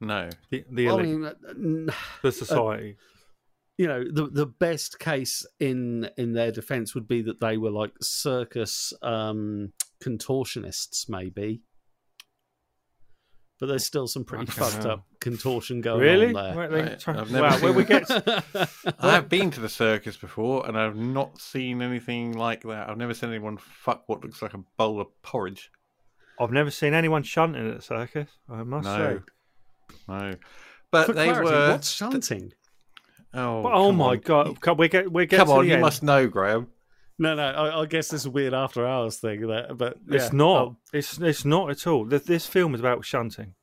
No. 0.00 0.28
The 0.50 0.64
the 0.70 0.88
I 0.88 0.92
elite, 0.92 1.04
mean, 1.06 1.24
uh, 1.88 1.92
the 2.22 2.32
society. 2.32 2.96
you 3.78 3.86
know, 3.86 4.04
the 4.10 4.26
the 4.28 4.46
best 4.46 4.98
case 4.98 5.46
in 5.60 6.08
in 6.16 6.32
their 6.32 6.52
defense 6.52 6.94
would 6.94 7.08
be 7.08 7.22
that 7.22 7.40
they 7.40 7.56
were 7.56 7.70
like 7.70 7.92
circus 8.00 8.92
um, 9.02 9.72
contortionists, 10.02 11.08
maybe. 11.08 11.62
But 13.58 13.66
there's 13.66 13.86
still 13.86 14.06
some 14.06 14.24
pretty 14.24 14.44
Fucking 14.46 14.64
fucked 14.82 14.86
up 14.86 15.06
contortion 15.20 15.80
going 15.80 16.00
really? 16.02 16.26
on 16.26 16.32
there. 16.34 16.56
Wait, 16.56 16.70
they 16.70 16.82
Right, 16.90 17.00
try- 17.00 17.18
I've 17.18 17.30
never 17.30 17.44
wow, 17.46 17.50
seen 17.52 17.62
where 17.62 17.72
we 17.72 17.84
that. 17.84 18.44
get 18.84 18.94
I 19.00 19.12
have 19.12 19.30
been 19.30 19.50
to 19.52 19.60
the 19.60 19.68
circus 19.70 20.14
before, 20.16 20.66
and 20.68 20.76
I've 20.78 20.96
not 20.96 21.40
seen 21.40 21.80
anything 21.80 22.32
like 22.36 22.62
that. 22.64 22.90
I've 22.90 22.98
never 22.98 23.14
seen 23.14 23.30
anyone 23.30 23.56
fuck 23.56 24.02
what 24.08 24.22
looks 24.22 24.42
like 24.42 24.52
a 24.52 24.58
bowl 24.76 25.00
of 25.00 25.06
porridge. 25.22 25.70
I've 26.38 26.52
never 26.52 26.70
seen 26.70 26.92
anyone 26.92 27.22
shunting 27.22 27.66
at 27.70 27.78
a 27.78 27.80
circus. 27.80 28.28
I 28.46 28.62
must 28.62 28.84
No. 28.84 29.22
say. 29.88 29.96
No, 30.06 30.34
but 30.90 31.06
For 31.06 31.12
they 31.14 31.24
clarity, 31.28 31.50
were. 31.50 31.70
what's 31.70 31.90
shunting? 31.90 32.52
Oh, 33.32 33.62
But, 33.62 33.72
oh 33.72 33.90
my 33.92 34.10
on. 34.16 34.18
god! 34.18 34.60
Come, 34.60 34.76
we 34.76 34.88
get 34.88 35.10
we 35.10 35.24
get 35.26 35.38
Come 35.38 35.48
to 35.48 35.54
on, 35.54 35.60
the 35.62 35.68
you 35.68 35.72
end. 35.74 35.82
must 35.82 36.02
know, 36.02 36.26
Graham. 36.26 36.68
No, 37.18 37.34
no, 37.34 37.42
I, 37.44 37.80
I 37.82 37.86
guess 37.86 38.08
this 38.08 38.22
is 38.22 38.26
a 38.26 38.30
weird 38.30 38.52
after 38.52 38.86
hours 38.86 39.16
thing. 39.16 39.46
That, 39.46 39.76
but 39.78 39.96
It's 40.08 40.32
not. 40.32 40.62
Oh, 40.62 40.76
It's 40.92 41.18
it's 41.18 41.44
not 41.44 41.70
at 41.70 41.86
all. 41.86 42.06
Th- 42.08 42.22
This 42.22 42.46
film 42.46 42.74
is 42.74 42.80
about 42.80 43.04
shunting. 43.04 43.54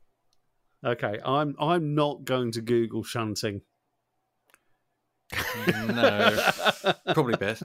okay, 0.83 1.19
I'm 1.23 1.55
I'm 1.59 1.93
not 1.93 2.25
going 2.25 2.51
to 2.53 2.61
Google 2.61 3.03
shunting. 3.03 3.61
No, 5.67 6.51
probably 7.13 7.35
best. 7.37 7.63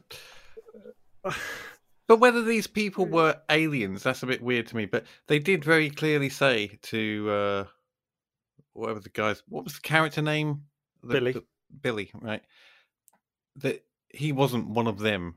But 2.06 2.20
whether 2.20 2.42
these 2.42 2.66
people 2.66 3.04
were 3.06 3.36
aliens, 3.50 4.02
that's 4.02 4.22
a 4.22 4.26
bit 4.26 4.40
weird 4.42 4.66
to 4.68 4.76
me. 4.76 4.86
But 4.86 5.04
they 5.26 5.38
did 5.38 5.62
very 5.64 5.90
clearly 5.90 6.30
say 6.30 6.78
to 6.84 7.30
uh, 7.30 7.64
whatever 8.72 9.00
the 9.00 9.10
guys, 9.10 9.42
what 9.48 9.64
was 9.64 9.74
the 9.74 9.80
character 9.80 10.22
name? 10.22 10.62
the- 11.02 11.14
Billy. 11.14 11.32
the- 11.32 11.44
Billy, 11.82 12.10
right? 12.14 12.40
That 13.56 13.84
he 14.08 14.32
wasn't 14.32 14.68
one 14.70 14.86
of 14.86 14.98
them, 15.00 15.34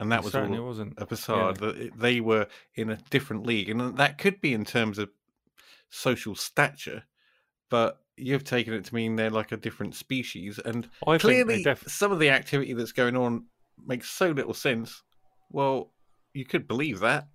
and 0.00 0.10
that 0.12 0.20
He 0.20 0.24
was 0.24 0.32
certainly 0.32 0.58
all 0.58 0.66
wasn't. 0.66 0.94
a 0.98 1.06
facade. 1.06 1.56
That 1.58 1.92
they 1.98 2.20
were 2.20 2.46
in 2.74 2.90
a 2.90 2.96
different 3.10 3.46
league, 3.46 3.68
and 3.70 3.96
that 3.96 4.18
could 4.18 4.40
be 4.40 4.52
in 4.54 4.64
terms 4.64 4.98
of 4.98 5.10
social 5.90 6.34
stature, 6.34 7.04
but 7.70 8.00
you've 8.16 8.44
taken 8.44 8.74
it 8.74 8.84
to 8.84 8.94
mean 8.94 9.16
they're 9.16 9.30
like 9.30 9.52
a 9.52 9.56
different 9.56 9.94
species, 9.94 10.58
and 10.64 10.88
I 11.06 11.18
clearly 11.18 11.62
def- 11.62 11.88
some 11.88 12.12
of 12.12 12.18
the 12.18 12.30
activity 12.30 12.72
that's 12.74 12.92
going 12.92 13.16
on 13.16 13.46
makes 13.86 14.10
so 14.10 14.30
little 14.30 14.54
sense. 14.54 15.02
Well, 15.50 15.92
you 16.34 16.44
could 16.44 16.66
believe 16.68 17.00
that. 17.00 17.28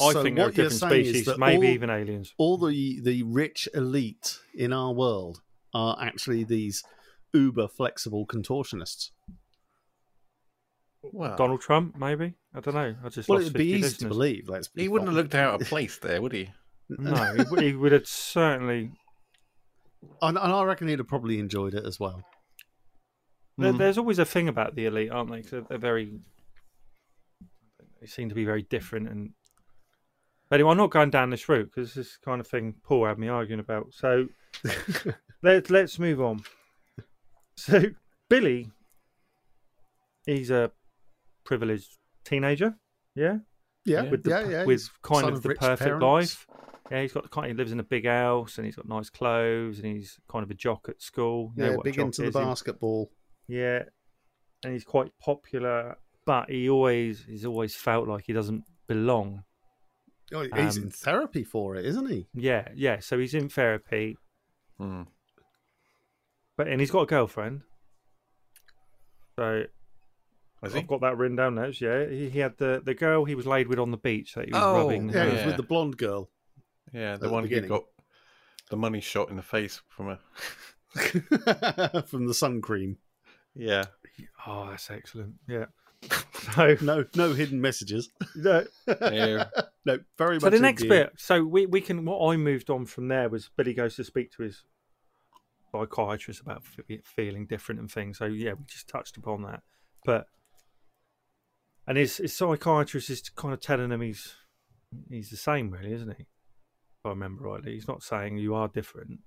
I 0.00 0.12
So 0.12 0.22
think 0.22 0.36
they're 0.36 0.48
a 0.48 0.52
you're 0.52 0.68
different 0.70 0.92
species, 0.92 1.24
that 1.26 1.38
maybe 1.38 1.66
all- 1.68 1.72
even 1.74 1.90
aliens. 1.90 2.32
all 2.38 2.58
the 2.58 3.00
the 3.00 3.22
rich 3.24 3.68
elite 3.74 4.38
in 4.54 4.72
our 4.72 4.92
world 4.92 5.40
are 5.72 5.96
actually 6.00 6.44
these 6.44 6.82
uber 7.32 7.66
flexible 7.66 8.26
contortionists. 8.26 9.10
Well, 11.12 11.36
Donald 11.36 11.60
Trump, 11.60 11.96
maybe. 11.96 12.34
I 12.54 12.60
don't 12.60 12.74
know. 12.74 12.94
I 13.04 13.08
just 13.08 13.28
Well, 13.28 13.38
lost 13.38 13.50
it'd 13.50 13.58
be 13.58 13.72
50 13.72 13.86
easy 13.86 13.96
to 13.98 14.08
believe. 14.08 14.48
Let's 14.48 14.68
be 14.68 14.82
he 14.82 14.88
wouldn't 14.88 15.08
have 15.08 15.16
looked 15.16 15.34
out 15.34 15.60
of 15.60 15.66
place 15.68 15.98
there, 15.98 16.20
would 16.22 16.32
he? 16.32 16.50
No, 16.88 17.14
he, 17.34 17.44
w- 17.44 17.62
he 17.68 17.72
would 17.74 17.92
have 17.92 18.06
certainly. 18.06 18.90
and, 20.22 20.38
and 20.38 20.52
I 20.52 20.62
reckon 20.64 20.88
he'd 20.88 20.98
have 20.98 21.08
probably 21.08 21.38
enjoyed 21.38 21.74
it 21.74 21.84
as 21.86 21.98
well. 22.00 22.22
There, 23.58 23.72
Mm. 23.72 23.78
There's 23.78 23.98
always 23.98 24.18
a 24.18 24.24
thing 24.24 24.48
about 24.48 24.74
the 24.74 24.86
elite, 24.86 25.10
aren't 25.12 25.30
they? 25.30 25.42
'Cause 25.42 25.50
they're, 25.52 25.60
they're 25.68 25.78
very. 25.78 26.18
They 28.00 28.06
seem 28.08 28.28
to 28.28 28.34
be 28.34 28.44
very 28.44 28.62
different. 28.62 29.08
And 29.08 29.30
but 30.50 30.56
anyway, 30.56 30.72
I'm 30.72 30.76
not 30.76 30.90
going 30.90 31.10
down 31.10 31.30
this 31.30 31.48
route 31.48 31.70
because 31.72 31.94
this 31.94 32.06
is 32.08 32.18
the 32.20 32.24
kind 32.30 32.40
of 32.40 32.46
thing 32.48 32.74
Paul 32.82 33.06
had 33.06 33.18
me 33.18 33.28
arguing 33.28 33.60
about. 33.60 33.94
So 33.94 34.26
let's 35.42 35.70
let's 35.70 35.98
move 35.98 36.20
on. 36.20 36.42
So 37.56 37.82
Billy, 38.28 38.70
he's 40.26 40.50
a 40.50 40.72
privileged 41.44 41.96
teenager. 42.24 42.76
Yeah, 43.14 43.38
Yeah, 43.84 44.02
with 44.10 44.22
the, 44.24 44.30
yeah, 44.30 44.48
yeah. 44.48 44.64
with 44.64 44.88
kind 45.02 45.24
son 45.24 45.32
of 45.34 45.42
the 45.42 45.50
perfect 45.54 45.80
parents. 46.00 46.02
life. 46.02 46.46
Yeah, 46.90 47.02
he's 47.02 47.12
got 47.12 47.22
the 47.22 47.28
kind. 47.28 47.46
He 47.48 47.54
lives 47.54 47.72
in 47.72 47.80
a 47.80 47.84
big 47.84 48.06
house, 48.06 48.58
and 48.58 48.66
he's 48.66 48.76
got 48.76 48.86
nice 48.88 49.08
clothes, 49.10 49.78
and 49.78 49.86
he's 49.86 50.18
kind 50.30 50.42
of 50.42 50.50
a 50.50 50.54
jock 50.54 50.86
at 50.88 51.00
school. 51.00 51.52
You 51.56 51.62
know 51.62 51.70
Yeah, 51.70 51.76
what 51.76 51.84
big 51.84 51.98
into 51.98 52.22
the 52.22 52.28
is, 52.28 52.34
he- 52.34 52.40
basketball. 52.40 53.10
Yeah, 53.48 53.84
and 54.64 54.72
he's 54.72 54.84
quite 54.84 55.12
popular, 55.18 55.96
but 56.26 56.50
he 56.50 56.68
always 56.68 57.24
he's 57.24 57.44
always 57.46 57.74
felt 57.76 58.08
like 58.08 58.24
he 58.26 58.32
doesn't 58.32 58.64
belong. 58.86 59.44
Oh, 60.32 60.42
he's 60.54 60.76
Um, 60.78 60.84
in 60.84 60.90
therapy 60.90 61.44
for 61.44 61.76
it, 61.76 61.84
isn't 61.86 62.08
he? 62.10 62.26
Yeah, 62.34 62.68
yeah. 62.74 62.98
So 63.00 63.18
he's 63.18 63.34
in 63.34 63.48
therapy, 63.48 64.16
Hmm. 64.78 65.02
but 66.56 66.68
and 66.68 66.80
he's 66.80 66.90
got 66.90 67.02
a 67.02 67.06
girlfriend. 67.06 67.62
So 69.36 69.64
Was 70.64 70.72
he? 70.74 70.80
I've 70.80 70.86
got 70.86 71.00
that 71.02 71.16
written 71.16 71.36
down 71.36 71.54
notes. 71.54 71.80
Yeah, 71.80 72.06
he, 72.06 72.28
he 72.30 72.38
had 72.40 72.56
the 72.58 72.82
the 72.84 72.94
girl 72.94 73.24
he 73.24 73.34
was 73.34 73.46
laid 73.46 73.68
with 73.68 73.78
on 73.78 73.90
the 73.90 73.96
beach 73.96 74.34
that 74.34 74.46
he 74.46 74.52
was 74.52 74.62
Oh, 74.62 74.74
rubbing. 74.82 75.08
Yeah, 75.08 75.24
her- 75.24 75.28
it 75.28 75.32
was 75.32 75.42
uh, 75.42 75.46
with 75.46 75.56
the 75.56 75.62
blonde 75.62 75.96
girl 75.96 76.30
Yeah, 76.92 77.12
at 77.14 77.20
the 77.20 77.26
the 77.28 77.32
one 77.32 77.46
who 77.46 77.60
got 77.68 77.84
the 78.70 78.76
money 78.76 79.00
shot 79.00 79.30
in 79.30 79.36
the 79.36 79.42
face 79.42 79.80
from 79.88 80.10
a. 80.10 80.18
from 82.06 82.26
the 82.26 82.34
sun 82.34 82.60
cream. 82.60 82.96
Yeah. 83.54 83.84
Oh, 84.46 84.68
that's 84.70 84.90
excellent. 84.90 85.34
Yeah. 85.48 85.66
So 86.54 86.76
No, 86.82 87.04
no 87.16 87.32
hidden 87.32 87.60
messages. 87.62 88.10
no, 88.36 88.64
Yeah. 88.86 89.46
No, 89.86 89.98
very 90.18 90.38
So 90.40 90.46
much. 90.46 90.50
So 90.52 90.56
the 90.56 90.60
next 90.60 90.82
endeared. 90.82 91.10
bit, 91.12 91.20
so 91.20 91.42
we, 91.44 91.66
we 91.66 91.80
can. 91.80 92.04
What 92.04 92.32
I 92.32 92.36
moved 92.36 92.68
on 92.70 92.84
from 92.86 93.08
there 93.08 93.28
was 93.28 93.50
Billy 93.56 93.72
goes 93.74 93.96
to 93.96 94.04
speak 94.04 94.30
to 94.32 94.42
his 94.42 94.62
psychiatrist 95.72 96.40
about 96.40 96.62
f- 96.88 96.98
feeling 97.04 97.46
different 97.46 97.80
and 97.80 97.90
things. 97.90 98.18
So 98.18 98.26
yeah, 98.26 98.52
we 98.54 98.64
just 98.66 98.88
touched 98.88 99.16
upon 99.16 99.42
that. 99.42 99.62
But 100.04 100.26
and 101.86 101.98
his 101.98 102.16
his 102.18 102.36
psychiatrist 102.36 103.10
is 103.10 103.28
kind 103.30 103.54
of 103.54 103.60
telling 103.60 103.90
him 103.90 104.00
he's 104.00 104.34
he's 105.08 105.30
the 105.30 105.36
same, 105.36 105.70
really, 105.70 105.92
isn't 105.92 106.16
he? 106.16 106.22
If 106.22 107.06
I 107.06 107.08
remember 107.10 107.44
rightly, 107.44 107.72
he's 107.74 107.88
not 107.88 108.02
saying 108.02 108.38
you 108.38 108.54
are 108.54 108.68
different. 108.68 109.20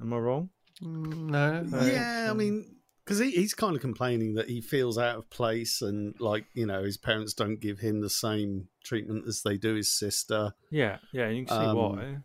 Am 0.00 0.12
I 0.12 0.16
wrong? 0.18 0.50
Mm, 0.82 1.30
No. 1.30 1.78
Yeah, 1.84 2.28
I 2.30 2.34
mean, 2.34 2.76
because 3.04 3.18
he, 3.18 3.30
he's 3.32 3.54
kind 3.54 3.74
of 3.74 3.80
complaining 3.82 4.34
that 4.34 4.48
he 4.48 4.60
feels 4.60 4.96
out 4.98 5.16
of 5.18 5.28
place 5.30 5.82
and 5.82 6.14
like 6.20 6.46
you 6.54 6.66
know 6.66 6.82
his 6.84 6.96
parents 6.96 7.34
don't 7.34 7.60
give 7.60 7.80
him 7.80 8.00
the 8.00 8.10
same 8.10 8.68
treatment 8.84 9.26
as 9.26 9.42
they 9.42 9.56
do 9.56 9.74
his 9.74 9.92
sister. 9.92 10.54
Yeah, 10.70 10.98
yeah. 11.12 11.28
You 11.28 11.44
can 11.44 11.54
see 11.56 11.64
Um, 11.64 11.76
why. 11.76 12.16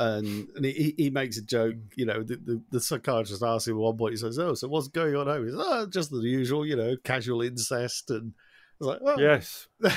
And, 0.00 0.48
and 0.54 0.64
he, 0.64 0.94
he 0.96 1.10
makes 1.10 1.38
a 1.38 1.42
joke, 1.42 1.74
you 1.96 2.06
know. 2.06 2.22
The, 2.22 2.36
the, 2.36 2.62
the 2.70 2.80
psychiatrist 2.80 3.42
asks 3.42 3.66
him 3.66 3.74
at 3.74 3.80
one 3.80 3.96
point, 3.96 4.12
he 4.12 4.16
says, 4.18 4.38
"Oh, 4.38 4.54
so 4.54 4.68
what's 4.68 4.86
going 4.88 5.16
on 5.16 5.26
home?" 5.26 5.44
He 5.44 5.50
says, 5.50 5.60
"Oh, 5.60 5.86
just 5.86 6.10
the 6.12 6.18
usual, 6.18 6.64
you 6.64 6.76
know, 6.76 6.96
casual 7.02 7.42
incest." 7.42 8.08
And 8.10 8.32
I 8.36 8.74
was 8.78 8.86
like, 8.88 9.00
"Oh, 9.04 9.18
Yes, 9.20 9.66
but 9.80 9.92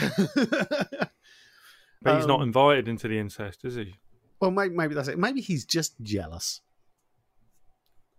he's 2.15 2.25
not 2.25 2.41
Um, 2.41 2.47
invited 2.47 2.87
into 2.87 3.07
the 3.07 3.19
incest, 3.19 3.63
is 3.63 3.75
he? 3.75 3.93
well, 4.39 4.49
maybe, 4.51 4.73
maybe 4.73 4.95
that's 4.95 5.07
it. 5.07 5.19
Maybe 5.19 5.39
he's 5.39 5.65
just 5.65 6.01
jealous. 6.01 6.61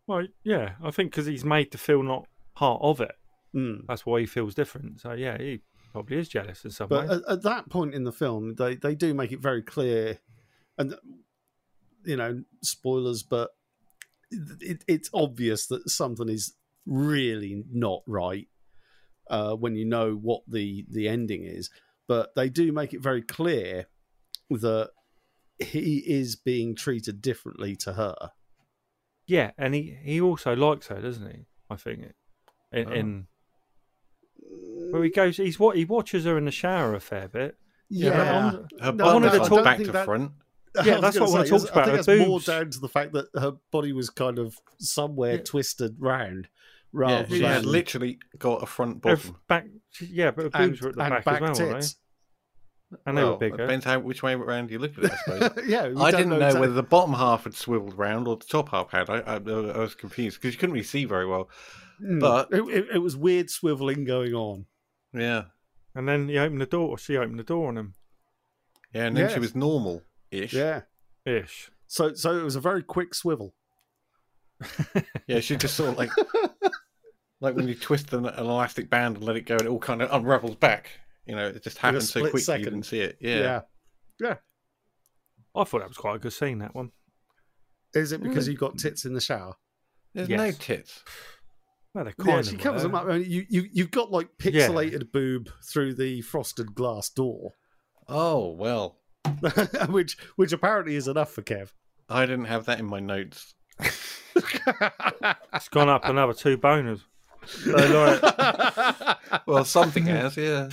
Well, 0.06 0.26
yeah. 0.44 0.74
I 0.82 0.92
think 0.92 1.10
because 1.10 1.26
he's 1.26 1.44
made 1.44 1.72
to 1.72 1.78
feel 1.78 2.02
not 2.04 2.26
part 2.54 2.80
of 2.82 3.00
it. 3.00 3.12
Mm. 3.54 3.86
That's 3.88 4.06
why 4.06 4.20
he 4.20 4.26
feels 4.26 4.54
different. 4.54 5.00
So 5.00 5.12
yeah, 5.14 5.36
he 5.36 5.62
probably 5.92 6.18
is 6.18 6.28
jealous 6.28 6.64
in 6.64 6.70
some 6.70 6.88
But 6.88 7.08
way. 7.08 7.14
at, 7.16 7.22
at 7.28 7.42
that 7.42 7.68
point 7.70 7.92
in 7.94 8.04
the 8.04 8.12
film, 8.12 8.54
they, 8.54 8.76
they 8.76 8.94
do 8.94 9.14
make 9.14 9.32
it 9.32 9.40
very 9.40 9.62
clear, 9.62 10.18
and 10.78 10.94
you 12.04 12.16
know, 12.16 12.42
spoilers, 12.62 13.22
but 13.22 13.50
it, 14.30 14.84
it's 14.88 15.10
obvious 15.12 15.66
that 15.68 15.88
something 15.90 16.28
is 16.28 16.54
really 16.86 17.64
not 17.70 18.02
right 18.06 18.48
uh, 19.30 19.54
when 19.54 19.76
you 19.76 19.84
know 19.84 20.14
what 20.14 20.42
the 20.48 20.84
the 20.90 21.08
ending 21.08 21.44
is. 21.44 21.70
But 22.08 22.34
they 22.34 22.48
do 22.48 22.72
make 22.72 22.92
it 22.92 23.00
very 23.00 23.22
clear 23.22 23.86
that 24.50 24.90
he 25.58 25.98
is 26.06 26.34
being 26.36 26.74
treated 26.74 27.22
differently 27.22 27.76
to 27.76 27.92
her. 27.94 28.16
yeah, 29.26 29.52
and 29.56 29.74
he, 29.74 29.96
he 30.02 30.20
also 30.20 30.54
likes 30.56 30.88
her, 30.88 31.00
doesn't 31.00 31.30
he? 31.30 31.46
I 31.70 31.76
think 31.76 32.00
in, 32.72 32.86
Oh. 32.88 32.92
in 32.92 33.26
well, 34.92 35.02
he 35.02 35.10
goes. 35.10 35.36
He's 35.36 35.58
what 35.58 35.76
he 35.76 35.84
watches 35.84 36.24
her 36.24 36.36
in 36.36 36.44
the 36.44 36.50
shower 36.50 36.94
a 36.94 37.00
fair 37.00 37.28
bit. 37.28 37.56
Yeah, 37.88 38.10
but 38.10 38.26
I'm- 38.26 38.68
Her 38.80 38.92
No, 38.92 39.04
butt 39.04 39.14
wanted 39.14 39.26
was 39.26 39.32
to 39.34 39.38
like 39.42 39.48
talk- 39.48 39.64
back 39.64 39.78
to 39.78 39.92
that- 39.92 40.04
front. 40.04 40.32
Yeah, 40.84 40.96
I 40.96 41.00
that's 41.00 41.20
what 41.20 41.28
I 41.28 41.32
wanna 41.32 41.46
say, 41.46 41.50
talk 41.58 41.70
about, 41.70 41.76
I 41.76 41.90
her 41.96 42.02
think 42.02 42.06
that's 42.18 42.28
more 42.28 42.40
down 42.40 42.70
to 42.70 42.80
the 42.80 42.88
fact 42.88 43.12
that 43.12 43.26
her 43.38 43.52
body 43.70 43.92
was 43.92 44.10
kind 44.10 44.38
of 44.38 44.58
somewhere 44.78 45.34
Yeah. 45.36 45.42
twisted 45.42 45.96
round, 45.98 46.48
Yeah, 46.92 47.00
rather 47.00 47.28
she 47.28 47.40
than 47.40 47.50
had 47.52 47.64
literally 47.66 48.18
got 48.38 48.62
a 48.62 48.66
front 48.66 49.02
bottom. 49.02 49.18
f- 49.18 49.32
back, 49.48 49.66
yeah, 50.00 50.30
but 50.30 50.44
her 50.44 50.50
and, 50.54 50.70
boobs 50.72 50.80
were 50.82 50.88
at 50.90 50.94
the 50.94 50.98
back, 50.98 51.24
back 51.24 51.42
as 51.42 51.58
well, 51.60 51.68
weren't 51.68 51.82
tits. 51.82 51.92
they? 51.94 51.98
And 53.06 53.16
they 53.16 53.22
well, 53.22 53.32
were 53.32 53.38
bigger. 53.38 53.56
Depends 53.56 53.84
how 53.86 53.98
which 54.00 54.22
way 54.22 54.34
around 54.34 54.70
you 54.70 54.78
look 54.78 54.96
at 54.98 55.04
it, 55.04 55.12
I 55.12 55.16
suppose. 55.48 55.64
yeah, 55.66 55.92
I 55.96 56.10
didn't 56.10 56.28
know, 56.28 56.36
exactly- 56.36 56.60
whether 56.60 56.74
the 56.74 56.82
bottom 56.82 57.14
half 57.14 57.44
had 57.44 57.54
swiveled 57.54 57.96
round 57.96 58.28
or 58.28 58.36
the 58.36 58.44
top 58.44 58.68
half 58.70 58.90
had. 58.90 59.08
I, 59.08 59.18
I, 59.20 59.34
I 59.36 59.78
was 59.78 59.94
confused 59.94 60.38
because 60.40 60.54
you 60.54 60.58
couldn't 60.58 60.74
really 60.74 60.84
see 60.84 61.04
very 61.06 61.26
well. 61.26 61.48
Mm. 62.02 62.20
but- 62.20 62.48
it, 62.52 62.62
it, 62.68 62.86
it 62.94 62.98
was 62.98 63.16
weird 63.16 63.46
swiveling 63.48 64.06
going 64.06 64.34
on. 64.34 64.66
Yeah, 65.14 65.44
And 65.94 66.06
then 66.08 66.28
he 66.28 66.36
opened 66.38 66.60
the 66.60 66.66
door. 66.66 66.96
She 66.98 67.16
opened 67.16 67.38
the 67.38 67.44
door 67.44 67.68
on 67.68 67.78
him. 67.78 67.94
yeah, 68.94 69.04
and 69.06 69.16
then 69.16 69.24
Yes. 69.24 69.34
she 69.34 69.40
was 69.40 69.54
normal-ish. 70.32 70.52
Yeah, 70.52 70.82
Ish. 71.26 71.70
so 71.86 72.14
so 72.14 72.38
it 72.38 72.42
was 72.42 72.56
a 72.56 72.60
very 72.60 72.82
quick 72.82 73.14
swivel. 73.14 73.54
yeah. 75.26 75.40
She 75.40 75.56
just 75.56 75.74
sort 75.76 75.90
of 75.90 75.98
like, 75.98 76.10
like 77.40 77.56
when 77.56 77.68
you 77.68 77.74
twist 77.74 78.12
an, 78.12 78.26
an 78.26 78.46
elastic 78.46 78.88
band 78.90 79.16
and 79.16 79.24
let 79.24 79.36
it 79.36 79.46
go, 79.46 79.54
and 79.54 79.62
it 79.62 79.68
all 79.68 79.78
kind 79.78 80.02
of 80.02 80.10
unravels 80.12 80.56
back. 80.56 80.90
You 81.26 81.36
know, 81.36 81.48
it 81.48 81.62
just 81.62 81.78
happened 81.78 82.02
so 82.02 82.20
split 82.20 82.30
quick 82.32 82.40
you 82.40 82.44
second. 82.44 82.64
didn't 82.64 82.82
see 82.84 83.00
it. 83.00 83.16
Yeah. 83.20 83.38
Yeah, 83.38 83.60
yeah. 84.20 84.34
I 85.54 85.64
thought 85.64 85.80
that 85.80 85.88
was 85.88 85.98
quite 85.98 86.16
a 86.16 86.18
good 86.18 86.32
scene. 86.32 86.58
That 86.58 86.74
one. 86.74 86.90
Is 87.94 88.12
it 88.12 88.22
because 88.22 88.48
mm. 88.48 88.52
you 88.52 88.56
got 88.56 88.78
tits 88.78 89.04
in 89.04 89.12
the 89.12 89.20
shower? 89.20 89.54
there's 90.14 90.28
no 90.28 90.50
tits. 90.50 91.02
Well, 91.94 92.04
they 92.04 92.12
kind 92.12 92.28
Yeah, 92.28 92.42
she 92.42 92.56
were. 92.56 92.62
covers 92.62 92.82
them 92.82 92.94
up. 92.94 93.04
I 93.04 93.18
mean, 93.18 93.30
you 93.30 93.46
you 93.48 93.68
you've 93.72 93.90
got 93.90 94.10
like 94.10 94.28
Yeah. 94.42 94.68
pixelated 94.68 95.12
boob 95.12 95.50
through 95.62 95.94
the 95.94 96.22
frosted 96.22 96.74
glass 96.74 97.10
door, 97.10 97.52
Oh 98.08 98.50
well, 98.50 98.98
which 99.88 100.16
which 100.36 100.52
apparently 100.52 100.96
is 100.96 101.08
enough 101.08 101.32
for 101.32 101.42
Kev. 101.42 101.70
I 102.08 102.26
didn't 102.26 102.46
have 102.46 102.66
that 102.66 102.78
in 102.78 102.86
my 102.86 103.00
notes. 103.00 103.54
It's 103.80 105.68
gone 105.70 105.88
up 105.88 106.04
another 106.04 106.34
two 106.34 106.56
boners. 106.58 107.00
So, 107.46 107.70
like, 107.72 109.18
Well, 109.46 109.64
something 109.64 110.06
has, 110.06 110.36
yeah. 110.36 110.68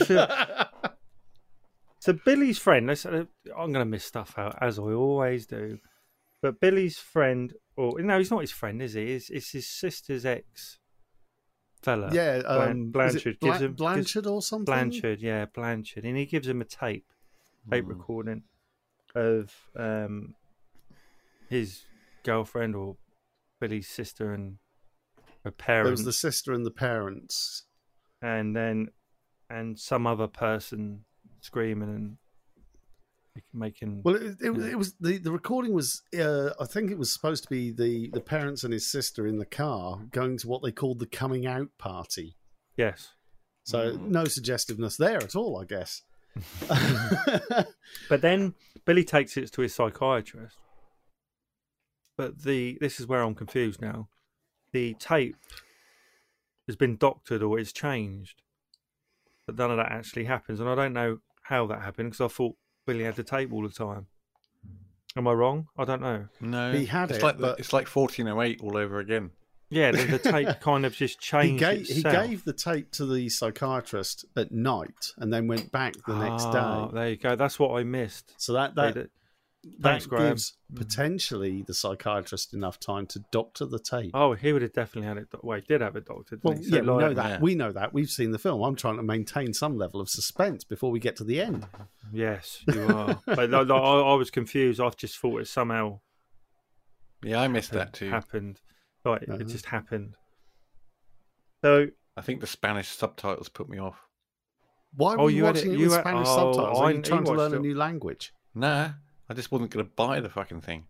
So 2.00 2.14
Billy's 2.14 2.58
friend, 2.58 2.88
let's, 2.88 3.06
uh, 3.06 3.26
I'm 3.58 3.72
going 3.74 3.86
to 3.86 3.86
miss 3.86 4.06
stuff 4.06 4.36
out 4.38 4.58
as 4.62 4.80
I 4.80 4.84
always 4.84 5.46
do. 5.46 5.80
But 6.42 6.60
Billy's 6.62 6.98
friend, 6.98 7.54
or 7.76 8.00
no, 8.02 8.18
he's 8.18 8.32
not 8.32 8.40
his 8.42 8.52
friend, 8.52 8.82
is 8.82 8.94
he? 8.94 9.14
It's, 9.14 9.30
it's 9.30 9.52
his 9.52 9.68
sister's 9.68 10.26
ex 10.26 10.78
fella. 11.82 12.10
yeah, 12.14 12.42
um, 12.46 12.92
Blanchard 12.92 13.16
is 13.18 13.26
it 13.26 13.40
gives 13.40 13.58
Bla- 13.58 13.66
him- 13.66 13.72
gives- 13.72 13.78
Blanchard 13.78 14.28
or 14.28 14.42
something. 14.42 14.66
Blanchard, 14.66 15.22
yeah, 15.22 15.46
Blanchard, 15.46 16.06
and 16.06 16.16
he 16.18 16.26
gives 16.26 16.48
him 16.48 16.62
a 16.62 16.66
tape, 16.66 17.08
tape 17.72 17.86
Hmm. 17.86 17.90
recording 17.92 18.44
of 19.16 19.54
um, 19.76 20.36
his 21.50 21.84
girlfriend 22.24 22.76
or 22.76 22.98
Billy's 23.60 23.88
sister 23.88 24.34
and 24.34 24.58
her 25.44 25.54
There 25.66 25.88
It 25.88 25.92
was 25.92 26.04
the 26.04 26.14
sister 26.14 26.54
and 26.54 26.66
the 26.66 26.72
parents. 26.72 27.66
and 28.22 28.56
then 28.56 28.90
and 29.50 29.80
some 29.80 30.06
other 30.06 30.28
person 30.28 31.06
screaming 31.42 31.90
and 31.90 32.18
making. 33.54 34.02
Well, 34.04 34.16
it, 34.16 34.38
it, 34.42 34.52
it 34.58 34.78
was 34.78 34.94
the, 35.00 35.18
the 35.18 35.32
recording 35.32 35.74
was. 35.74 36.02
Uh, 36.18 36.50
I 36.60 36.66
think 36.66 36.92
it 36.92 36.98
was 37.00 37.12
supposed 37.12 37.44
to 37.44 37.50
be 37.50 37.72
the 37.72 38.10
the 38.12 38.22
parents 38.22 38.64
and 38.64 38.74
his 38.74 38.86
sister 38.92 39.26
in 39.26 39.38
the 39.38 39.46
car 39.46 40.02
going 40.12 40.38
to 40.40 40.48
what 40.48 40.62
they 40.62 40.72
called 40.72 41.00
the 41.00 41.06
coming 41.08 41.48
out 41.48 41.70
party. 41.78 42.36
yes, 42.78 43.14
So 43.64 43.98
no 44.02 44.26
suggestiveness 44.26 44.98
there 44.98 45.18
at 45.18 45.36
all, 45.36 45.60
I 45.62 45.66
guess. 45.66 46.04
but 48.10 48.22
then 48.22 48.54
Billy 48.86 49.04
takes 49.04 49.38
it 49.38 49.52
to 49.54 49.62
his 49.62 49.74
psychiatrist. 49.74 50.58
But 52.18 52.44
the 52.44 52.78
this 52.82 53.00
is 53.00 53.08
where 53.08 53.22
I'm 53.22 53.36
confused 53.36 53.82
now. 53.82 54.10
The 54.72 54.94
tape 54.96 55.36
has 56.68 56.76
been 56.76 56.98
doctored 56.98 57.42
or 57.42 57.58
it's 57.58 57.72
changed, 57.72 58.42
but 59.46 59.58
none 59.58 59.72
of 59.72 59.78
that 59.78 59.92
actually 59.92 60.26
happens, 60.26 60.60
and 60.60 60.70
I 60.70 60.76
don't 60.76 60.94
know 60.94 61.20
how 61.44 61.66
that 61.68 61.82
happened 61.82 62.12
because 62.12 62.32
I 62.32 62.34
thought 62.34 62.56
Billy 62.86 63.04
had 63.06 63.16
the 63.16 63.24
tape 63.24 63.52
all 63.54 63.64
the 63.64 63.70
time. 63.74 64.08
Am 65.16 65.28
I 65.28 65.32
wrong? 65.34 65.68
I 65.78 65.86
don't 65.86 66.02
know. 66.02 66.28
No, 66.40 66.72
He 66.72 66.86
had 66.86 67.10
it's 67.10 67.18
it, 67.20 67.24
like 67.24 67.40
but- 67.40 67.60
it's 67.60 67.74
like 67.74 67.88
fourteen 67.88 68.28
oh 68.28 68.42
eight 68.42 68.62
all 68.62 68.78
over 68.78 69.00
again. 69.00 69.32
Yeah, 69.72 69.92
the, 69.92 70.04
the 70.06 70.18
tape 70.20 70.60
kind 70.62 70.86
of 70.86 70.94
just 70.96 71.24
he 71.24 71.30
changed 71.30 71.60
gave 71.60 71.86
he 71.88 72.02
gave 72.04 72.44
the 72.44 72.54
tape 72.54 72.92
to 72.94 73.06
the 73.06 73.30
psychiatrist 73.30 74.26
at 74.36 74.52
night 74.52 75.12
and 75.18 75.32
then 75.32 75.48
went 75.48 75.72
back 75.72 75.94
the 76.08 76.16
next 76.16 76.44
Ah, 76.46 76.88
day. 76.88 76.92
There 76.94 77.10
you 77.10 77.18
go. 77.18 77.36
That's 77.36 77.60
what 77.60 77.80
I 77.80 77.84
missed. 77.84 78.34
So 78.38 78.54
that 78.54 78.76
They 78.76 78.92
that 78.92 78.96
that 78.96 79.10
Thanks, 79.82 80.06
Graham. 80.06 80.30
gives 80.30 80.54
potentially 80.74 81.64
the 81.68 81.74
psychiatrist 81.74 82.54
enough 82.54 82.80
time 82.80 83.06
to 83.08 83.20
doctor 83.30 83.66
the 83.66 83.78
tape. 83.78 84.12
Oh, 84.14 84.34
he 84.34 84.54
would 84.54 84.62
have 84.62 84.72
definitely 84.72 85.08
had 85.10 85.18
it. 85.18 85.30
do- 85.30 85.40
Well, 85.44 85.60
he 85.60 85.66
did 85.68 85.82
have 85.82 85.98
it 85.98 86.06
doctored. 86.06 86.40
well. 86.44 86.56
So, 86.56 86.62
yeah, 86.64 86.80
we 86.82 86.86
know 86.88 87.14
that. 87.14 87.30
yeah. 87.30 87.40
We 87.42 87.56
know 87.56 87.72
that. 87.74 87.94
We've 87.94 88.10
seen 88.10 88.32
the 88.32 88.40
film. 88.40 88.62
I'm 88.64 88.76
trying 88.78 88.96
to 88.96 89.04
maintain 89.04 89.54
some 89.54 89.78
level 89.78 90.00
of 90.00 90.10
suspense 90.10 90.64
before 90.64 90.92
we 90.92 91.00
get 91.02 91.18
to 91.18 91.26
the 91.26 91.42
end. 91.42 91.68
Yes, 92.14 92.64
you 92.74 92.84
are. 92.88 93.20
but 93.26 93.50
like, 93.50 93.68
like, 93.68 93.70
I, 93.70 94.00
I 94.00 94.14
was 94.16 94.32
confused. 94.32 94.80
I 94.80 94.90
just 94.92 95.18
thought 95.20 95.42
it 95.42 95.48
somehow 95.50 96.00
Yeah, 97.22 97.42
I 97.42 97.50
missed 97.50 97.72
that 97.74 97.92
too. 97.94 98.10
happened. 98.10 98.62
Like 99.12 99.30
Uh-huh. 99.30 99.38
it 99.40 99.48
just 99.48 99.66
happened. 99.66 100.16
So 101.64 101.88
I 102.18 102.22
think 102.22 102.42
the 102.42 102.48
Spanish 102.48 102.88
subtitles 102.90 103.50
put 103.50 103.70
me 103.70 103.78
off. 103.80 103.98
Why 104.96 105.16
were 105.16 105.22
Oh, 105.24 105.28
you, 105.28 105.38
you 105.38 105.46
had 105.46 105.56
watching 105.56 105.72
it- 105.72 105.76
it, 105.76 105.80
you 105.80 105.86
with 105.86 105.94
had- 105.96 106.02
Spanish 106.02 106.28
oh, 106.30 106.36
subtitles? 106.54 106.80
I- 106.80 106.84
Are 106.84 106.92
you 106.92 106.98
you 106.98 107.04
trying 107.04 107.24
to 107.26 107.30
watched 107.32 107.38
learn 107.40 107.54
a 107.56 107.60
new 107.60 107.76
language? 107.76 108.34
Nah, 108.56 108.90
I 109.30 109.34
just 109.34 109.52
wasn't 109.52 109.72
going 109.72 109.86
to 109.86 109.92
buy 109.96 110.20
the 110.20 110.30
fucking 110.30 110.62
thing. 110.62 110.86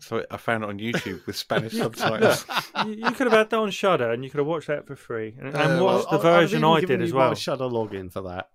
So 0.00 0.24
I 0.30 0.38
found 0.38 0.64
it 0.64 0.70
on 0.70 0.78
YouTube 0.78 1.26
with 1.26 1.36
Spanish 1.46 1.74
subtitles. 1.74 2.46
you, 2.86 2.92
you 2.94 3.10
could 3.10 3.26
have 3.26 3.32
had 3.32 3.50
that 3.50 3.56
on 3.58 3.70
Shudder, 3.70 4.10
and 4.10 4.24
you 4.24 4.30
could 4.30 4.38
have 4.38 4.46
watched 4.46 4.68
that 4.68 4.86
for 4.86 4.96
free, 4.96 5.34
and, 5.38 5.48
and 5.48 5.56
Uh, 5.80 5.84
watched 5.84 6.10
Well, 6.10 6.20
the 6.20 6.28
I- 6.28 6.36
I'd 6.36 6.40
version 6.40 6.64
I 6.64 6.80
did 6.80 7.02
as 7.02 7.08
you 7.10 7.14
my 7.14 7.26
well. 7.26 7.34
Shudder 7.34 7.64
login 7.64 8.10
for 8.10 8.22
that. 8.22 8.48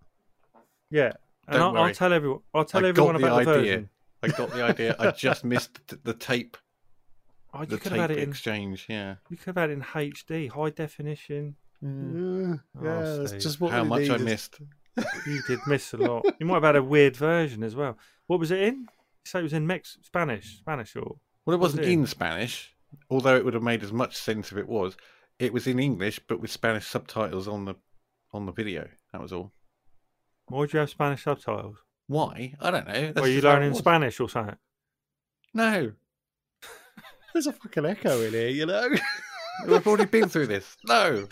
Yeah, 0.89 1.11
and 1.47 1.57
Don't 1.59 1.77
I'll, 1.77 1.83
I'll 1.83 1.93
tell 1.93 2.11
everyone. 2.13 2.39
I'll 2.55 2.65
tell 2.65 2.83
I 2.85 2.89
everyone 2.89 3.21
got 3.21 3.21
the 3.21 3.27
the 3.27 3.51
idea. 3.51 3.53
version. 3.53 3.89
I 4.23 4.27
got 4.29 4.49
the 4.51 4.63
idea. 4.63 4.95
I 4.97 5.11
just 5.11 5.43
missed 5.45 5.79
the 6.03 6.13
tape. 6.13 6.57
Oh, 7.53 7.61
you 7.61 7.65
The 7.67 7.77
could 7.77 7.91
have 7.93 8.01
had 8.01 8.07
tape 8.09 8.17
it 8.17 8.23
in. 8.23 8.29
exchange. 8.29 8.85
Yeah. 8.89 9.15
You 9.29 9.37
could 9.37 9.47
have 9.47 9.55
had 9.55 9.69
it 9.69 9.73
in 9.73 9.81
HD, 9.81 10.49
high 10.49 10.69
definition. 10.69 11.55
Yeah, 11.81 11.89
Oh, 11.89 12.83
yeah, 12.83 13.15
that's 13.17 13.43
just 13.43 13.61
what 13.61 13.71
How 13.71 13.83
we 13.83 13.89
much 13.89 14.09
I 14.09 14.17
missed. 14.17 14.59
You 15.27 15.41
did 15.47 15.59
miss 15.67 15.93
a 15.93 15.97
lot. 15.97 16.25
You 16.39 16.45
might 16.45 16.55
have 16.55 16.63
had 16.63 16.75
a 16.75 16.83
weird 16.83 17.15
version 17.15 17.63
as 17.63 17.75
well. 17.75 17.97
What 18.25 18.39
was 18.39 18.51
it 18.51 18.59
in? 18.59 18.75
You 18.79 18.87
say 19.25 19.39
it 19.39 19.43
was 19.43 19.53
in 19.53 19.67
Mex 19.67 19.97
Spanish, 20.01 20.57
Spanish 20.57 20.95
or 20.95 21.17
Well, 21.45 21.55
it 21.55 21.59
wasn't 21.59 21.83
it? 21.85 21.89
in 21.91 22.05
Spanish, 22.07 22.73
although 23.09 23.35
it 23.35 23.45
would 23.45 23.53
have 23.53 23.63
made 23.63 23.83
as 23.83 23.93
much 23.93 24.15
sense 24.17 24.51
if 24.51 24.57
it 24.57 24.67
was. 24.67 24.97
It 25.39 25.53
was 25.53 25.67
in 25.67 25.79
English, 25.79 26.19
but 26.27 26.39
with 26.39 26.49
Spanish 26.51 26.85
subtitles 26.87 27.47
on 27.47 27.65
the 27.65 27.75
on 28.33 28.45
the 28.47 28.51
video. 28.51 28.87
That 29.13 29.21
was 29.21 29.31
all. 29.31 29.51
why 30.47 30.59
would 30.59 30.73
you 30.73 30.79
have 30.79 30.89
Spanish 30.89 31.23
subtitles? 31.23 31.77
Why? 32.07 32.55
I 32.59 32.71
don't 32.71 32.87
know. 32.87 32.93
That's 33.11 33.21
Were 33.21 33.27
you 33.27 33.35
just 33.41 33.45
how 33.45 33.51
it 33.51 33.59
learning. 33.59 33.73
Spanish 33.75 34.19
or 34.19 34.29
something? 34.29 34.57
No, 35.53 35.91
There's 37.37 37.45
a 37.45 37.53
fucking 37.53 37.85
echo 37.85 38.19
in 38.21 38.33
here, 38.33 38.47
you 38.47 38.65
know. 38.65 38.89
we've 39.67 39.85
already 39.85 40.05
been 40.05 40.27
through 40.27 40.47
this. 40.47 40.75
No. 40.87 41.27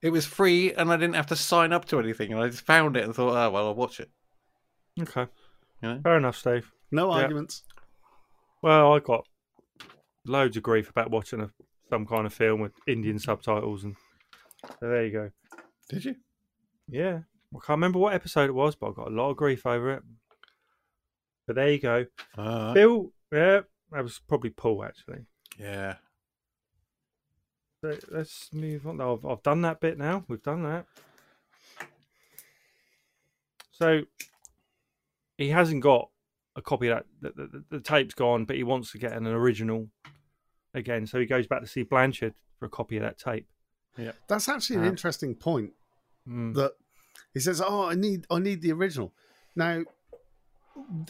It 0.00 0.10
was 0.10 0.24
free, 0.26 0.72
and 0.74 0.92
I 0.92 0.96
didn't 0.96 1.16
have 1.16 1.26
to 1.26 1.34
sign 1.34 1.72
up 1.72 1.86
to 1.86 1.98
anything. 1.98 2.32
And 2.32 2.40
I 2.40 2.46
just 2.46 2.64
found 2.64 2.96
it 2.96 3.02
and 3.02 3.12
thought, 3.12 3.30
oh 3.36 3.50
well, 3.50 3.66
I'll 3.66 3.74
watch 3.74 3.98
it. 3.98 4.08
Okay, 5.00 5.26
You 5.82 5.88
know? 5.88 6.00
fair 6.04 6.18
enough, 6.18 6.36
Steve. 6.36 6.70
No 6.92 7.08
Yeah. 7.12 7.22
arguments. 7.22 7.64
Well, 8.62 8.92
I 8.92 9.00
got 9.00 9.26
loads 10.24 10.56
of 10.56 10.62
grief 10.62 10.88
about 10.88 11.10
watching 11.10 11.40
a, 11.40 11.50
some 11.90 12.06
kind 12.06 12.24
of 12.24 12.32
film 12.32 12.60
with 12.60 12.74
Indian 12.86 13.18
subtitles, 13.18 13.82
and 13.82 13.96
so 14.64 14.88
there 14.88 15.04
you 15.04 15.10
go. 15.10 15.30
Did 15.88 16.04
you? 16.04 16.14
Yeah, 16.88 17.22
I 17.52 17.56
can't 17.58 17.70
remember 17.70 17.98
what 17.98 18.14
episode 18.14 18.48
it 18.50 18.54
was, 18.54 18.76
but 18.76 18.90
I 18.90 18.92
got 18.92 19.08
a 19.08 19.10
lot 19.16 19.30
of 19.30 19.36
grief 19.36 19.66
over 19.66 19.94
it. 19.94 20.02
But 21.48 21.56
there 21.56 21.72
you 21.72 21.80
go, 21.80 22.06
Uh, 22.36 22.72
Bill. 22.72 23.10
Yeah, 23.32 23.62
that 23.92 24.02
was 24.02 24.20
probably 24.28 24.50
Paul 24.50 24.84
actually. 24.84 25.26
yeah. 25.58 25.96
So 27.80 27.96
let's 28.10 28.50
move 28.52 28.88
on. 28.88 29.00
I've, 29.00 29.24
I've 29.24 29.42
done 29.44 29.62
that 29.62 29.80
bit 29.80 29.98
now. 29.98 30.24
We've 30.26 30.42
done 30.42 30.64
that. 30.64 30.84
So 33.70 34.02
he 35.36 35.50
hasn't 35.50 35.82
got 35.82 36.08
a 36.56 36.62
copy 36.62 36.88
of 36.88 37.04
that. 37.20 37.34
The, 37.36 37.46
the, 37.46 37.64
the 37.70 37.80
tape's 37.80 38.14
gone, 38.14 38.44
but 38.46 38.56
he 38.56 38.64
wants 38.64 38.90
to 38.92 38.98
get 38.98 39.12
an 39.12 39.26
original 39.28 39.88
again. 40.74 41.06
So 41.06 41.20
he 41.20 41.26
goes 41.26 41.46
back 41.46 41.60
to 41.60 41.68
see 41.68 41.84
Blanchard 41.84 42.34
for 42.58 42.66
a 42.66 42.68
copy 42.68 42.96
of 42.96 43.04
that 43.04 43.18
tape. 43.18 43.46
Yeah, 43.96 44.12
that's 44.26 44.48
actually 44.48 44.76
an 44.76 44.84
Uh, 44.84 44.88
interesting 44.88 45.34
point. 45.36 45.70
Mm. 46.28 46.54
That 46.54 46.72
he 47.32 47.40
says, 47.40 47.60
"Oh, 47.64 47.84
I 47.88 47.94
need, 47.94 48.26
I 48.30 48.40
need 48.40 48.60
the 48.60 48.72
original." 48.72 49.12
Now, 49.54 49.84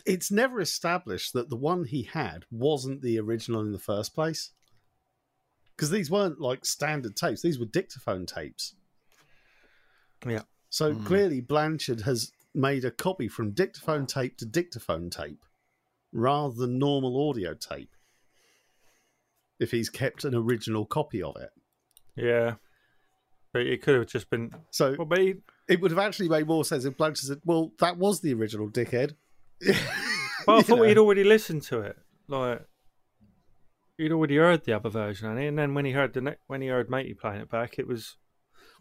it's 0.07 0.31
never 0.31 0.61
established 0.61 1.33
that 1.33 1.49
the 1.51 1.57
one 1.57 1.85
he 1.85 2.03
had 2.05 2.45
wasn't 2.51 3.03
the 3.03 3.19
original 3.19 3.61
in 3.61 3.73
the 3.73 3.79
first 3.79 4.15
place, 4.15 4.51
because 5.77 5.91
these 5.91 6.11
weren't 6.11 6.41
like 6.41 6.65
standard 6.65 7.17
tapes; 7.17 7.43
these 7.43 7.59
were 7.59 7.67
dictaphone 7.67 8.27
tapes. 8.27 8.75
Yeah. 10.27 10.43
So 10.71 10.95
Hmm. 10.95 11.05
clearly, 11.05 11.41
Blanchard 11.41 12.03
has 12.03 12.33
made 12.55 12.85
a 12.85 12.91
copy 12.91 13.29
from 13.29 13.53
dictaphone 13.53 14.07
tape 14.07 14.37
to 14.39 14.45
dictaphone 14.45 15.11
tape, 15.11 15.45
rather 16.13 16.55
than 16.55 16.79
normal 16.79 17.29
audio 17.29 17.55
tape. 17.55 17.95
If 19.59 19.71
he's 19.73 19.91
kept 19.91 20.25
an 20.25 20.35
original 20.35 20.87
copy 20.87 21.23
of 21.23 21.37
it, 21.37 21.51
Yeah. 22.17 22.57
But 23.53 23.63
it 23.63 23.81
could 23.83 23.95
have 23.97 24.07
just 24.07 24.29
been. 24.29 24.53
so 24.71 24.95
Well, 24.99 25.07
but 25.07 25.19
he, 25.19 25.35
it 25.69 25.81
would 25.81 25.91
have 25.91 25.99
actually 25.99 26.29
made 26.29 26.47
more 26.47 26.65
sense 26.65 26.85
if 26.85 26.97
Blanchard 26.97 27.25
said, 27.27 27.41
"Well, 27.45 27.73
that 27.79 27.97
was 27.97 28.21
the 28.21 28.35
original, 28.35 28.69
dickhead." 28.69 29.17
Well, 30.47 30.59
I 30.59 30.63
thought 30.63 30.79
know? 30.79 30.83
he'd 30.85 30.99
already 30.99 31.25
listened 31.25 31.63
to 31.65 31.81
it. 31.81 31.97
Like 32.27 32.63
he'd 33.99 34.13
already 34.13 34.37
heard 34.37 34.65
the 34.65 34.73
other 34.73 34.89
version, 34.89 35.37
and 35.37 35.59
then 35.59 35.75
when 35.75 35.85
he 35.85 35.93
heard 35.93 36.15
the 36.15 36.21
ne- 36.23 36.37
when 36.47 36.63
he 36.63 36.69
heard 36.69 36.89
Matey 36.89 37.13
playing 37.15 37.43
it 37.43 37.51
back, 37.51 37.79
it 37.79 37.87
was 37.87 38.17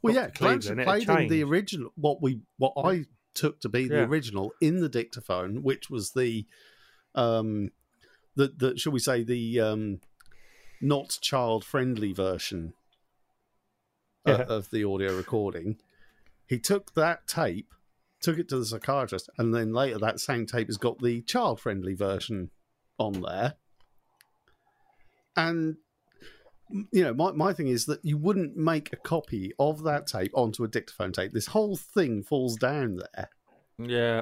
Well, 0.01 0.13
yeah, 0.13 0.27
to 0.27 0.31
Cleveland, 0.31 0.61
Blanchard 0.63 0.79
it 0.79 1.05
played 1.05 1.23
in 1.23 1.27
the 1.29 1.43
original. 1.43 1.91
What 1.95 2.21
we, 2.21 2.41
what 2.57 2.73
I 2.77 3.05
took 3.33 3.59
to 3.61 3.69
be 3.69 3.87
the 3.87 3.95
Yeah. 3.95 4.05
original 4.05 4.53
in 4.61 4.79
the 4.79 4.87
dictaphone, 4.89 5.61
which 5.63 5.89
was 5.89 6.11
the, 6.11 6.45
um, 7.15 7.71
the 8.35 8.53
the 8.55 8.77
shall 8.77 8.93
we 8.93 8.99
say 8.99 9.23
the 9.23 9.59
um, 9.59 9.99
not 10.81 11.17
child 11.21 11.65
friendly 11.65 12.13
version 12.13 12.73
uh, 14.25 14.45
of 14.47 14.69
the 14.69 14.83
audio 14.85 15.15
recording. 15.17 15.79
He 16.45 16.59
took 16.59 16.93
that 16.93 17.27
tape, 17.27 17.73
took 18.21 18.37
it 18.37 18.49
to 18.49 18.57
the 18.59 18.65
psychiatrist, 18.65 19.29
and 19.37 19.53
then 19.53 19.73
later 19.73 19.97
that 19.99 20.19
same 20.19 20.45
tape 20.45 20.67
has 20.67 20.77
got 20.77 20.99
the 20.99 21.21
child 21.21 21.59
friendly 21.59 21.93
version 21.93 22.51
on 22.97 23.21
there. 23.21 23.55
And 25.35 25.77
you 26.91 27.03
know, 27.03 27.13
my, 27.13 27.31
my 27.31 27.53
thing 27.53 27.67
is 27.67 27.85
that 27.85 28.03
you 28.03 28.17
wouldn't 28.17 28.57
make 28.57 28.91
a 28.91 28.97
copy 28.97 29.53
of 29.57 29.83
that 29.83 30.07
tape 30.07 30.31
onto 30.33 30.63
a 30.63 30.67
dictaphone 30.67 31.13
tape. 31.13 31.31
This 31.31 31.47
whole 31.47 31.77
thing 31.77 32.23
falls 32.23 32.55
down 32.57 32.99
there. 33.13 33.29
yeah. 33.77 34.21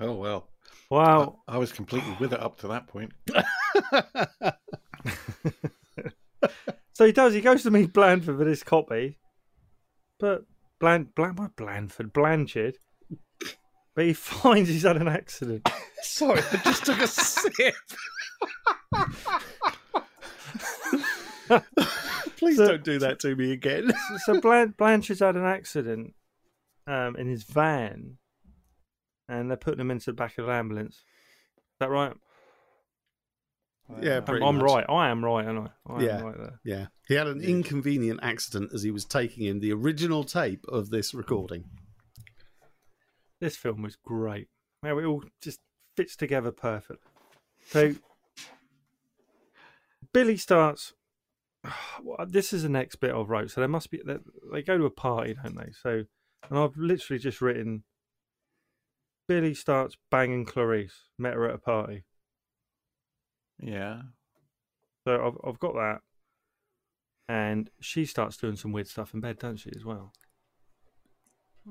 Oh 0.00 0.14
well. 0.14 0.48
Wow. 0.90 1.40
I, 1.46 1.54
I 1.54 1.58
was 1.58 1.72
completely 1.72 2.16
with 2.18 2.32
it 2.32 2.40
up 2.40 2.58
to 2.60 2.68
that 2.68 2.88
point. 2.88 3.12
So 7.00 7.06
he 7.06 7.12
does. 7.12 7.32
He 7.32 7.40
goes 7.40 7.62
to 7.62 7.70
meet 7.70 7.94
Blandford 7.94 8.36
for 8.36 8.44
this 8.44 8.62
copy, 8.62 9.16
but 10.18 10.44
Bland, 10.80 11.14
Bland, 11.14 11.38
what 11.38 11.54
Blandford, 11.56 12.12
Blanchard. 12.12 12.78
But 13.94 14.04
he 14.06 14.12
finds 14.14 14.68
he's 14.68 14.82
had 14.82 14.96
an 14.96 15.08
accident. 15.08 15.68
Sorry, 16.02 16.40
I 16.52 16.56
just 16.64 16.84
took 16.86 16.98
a 17.00 17.06
sip. 17.06 17.74
Please 22.36 22.56
So- 22.56 22.66
don't 22.68 22.84
do 22.84 22.98
that 23.00 23.18
to 23.20 23.36
me 23.36 23.52
again. 23.52 23.92
so 24.24 24.40
Blan- 24.40 24.74
Blanchard's 24.78 25.20
had 25.20 25.36
an 25.36 25.44
accident 25.44 26.14
um, 26.86 27.16
in 27.16 27.28
his 27.28 27.42
van, 27.44 28.16
and 29.28 29.50
they're 29.50 29.56
putting 29.58 29.80
him 29.80 29.90
into 29.90 30.06
the 30.06 30.12
back 30.14 30.38
of 30.38 30.46
the 30.46 30.52
ambulance. 30.52 30.96
Is 30.96 31.02
that 31.80 31.90
right? 31.90 32.14
Yeah, 34.02 34.18
I'm, 34.18 34.24
pretty 34.24 34.44
I'm 34.46 34.56
much. 34.56 34.64
right. 34.64 34.84
I 34.88 35.08
am 35.10 35.24
right, 35.24 35.46
aren't 35.46 35.70
I? 35.86 35.92
I 35.92 36.02
Yeah. 36.02 36.18
am 36.18 36.24
right 36.24 36.36
there. 36.38 36.60
Yeah, 36.64 36.86
he 37.08 37.14
had 37.14 37.26
an 37.26 37.40
inconvenient 37.42 38.20
accident 38.22 38.70
as 38.72 38.82
he 38.82 38.90
was 38.90 39.04
taking 39.04 39.44
in 39.46 39.60
the 39.60 39.72
original 39.72 40.24
tape 40.24 40.64
of 40.68 40.90
this 40.90 41.12
recording. 41.14 41.64
This 43.40 43.56
film 43.56 43.82
was 43.82 43.96
great. 43.96 44.48
How 44.82 44.98
it 44.98 45.04
all 45.04 45.24
just 45.42 45.60
fits 45.96 46.16
together 46.16 46.50
perfect. 46.52 47.02
So 47.66 47.94
Billy 50.12 50.36
starts. 50.36 50.92
well, 52.02 52.26
This 52.28 52.52
is 52.52 52.62
the 52.62 52.68
next 52.68 52.96
bit 52.96 53.14
I've 53.14 53.28
wrote. 53.30 53.50
So 53.50 53.60
there 53.60 53.68
must 53.68 53.90
be. 53.90 54.00
They, 54.04 54.16
they 54.52 54.62
go 54.62 54.78
to 54.78 54.84
a 54.84 54.90
party, 54.90 55.34
don't 55.42 55.56
they? 55.56 55.72
So, 55.82 56.04
and 56.48 56.58
I've 56.58 56.76
literally 56.76 57.18
just 57.18 57.40
written. 57.40 57.84
Billy 59.28 59.54
starts 59.54 59.96
banging 60.10 60.44
Clarice. 60.44 61.04
Met 61.18 61.34
her 61.34 61.48
at 61.48 61.54
a 61.54 61.58
party. 61.58 62.04
Yeah. 63.62 64.02
So 65.06 65.26
I've 65.26 65.48
I've 65.48 65.58
got 65.60 65.74
that. 65.74 65.98
And 67.28 67.70
she 67.80 68.04
starts 68.06 68.36
doing 68.36 68.56
some 68.56 68.72
weird 68.72 68.88
stuff 68.88 69.14
in 69.14 69.20
bed, 69.20 69.38
don't 69.38 69.56
she, 69.56 69.70
as 69.76 69.84
well? 69.84 70.12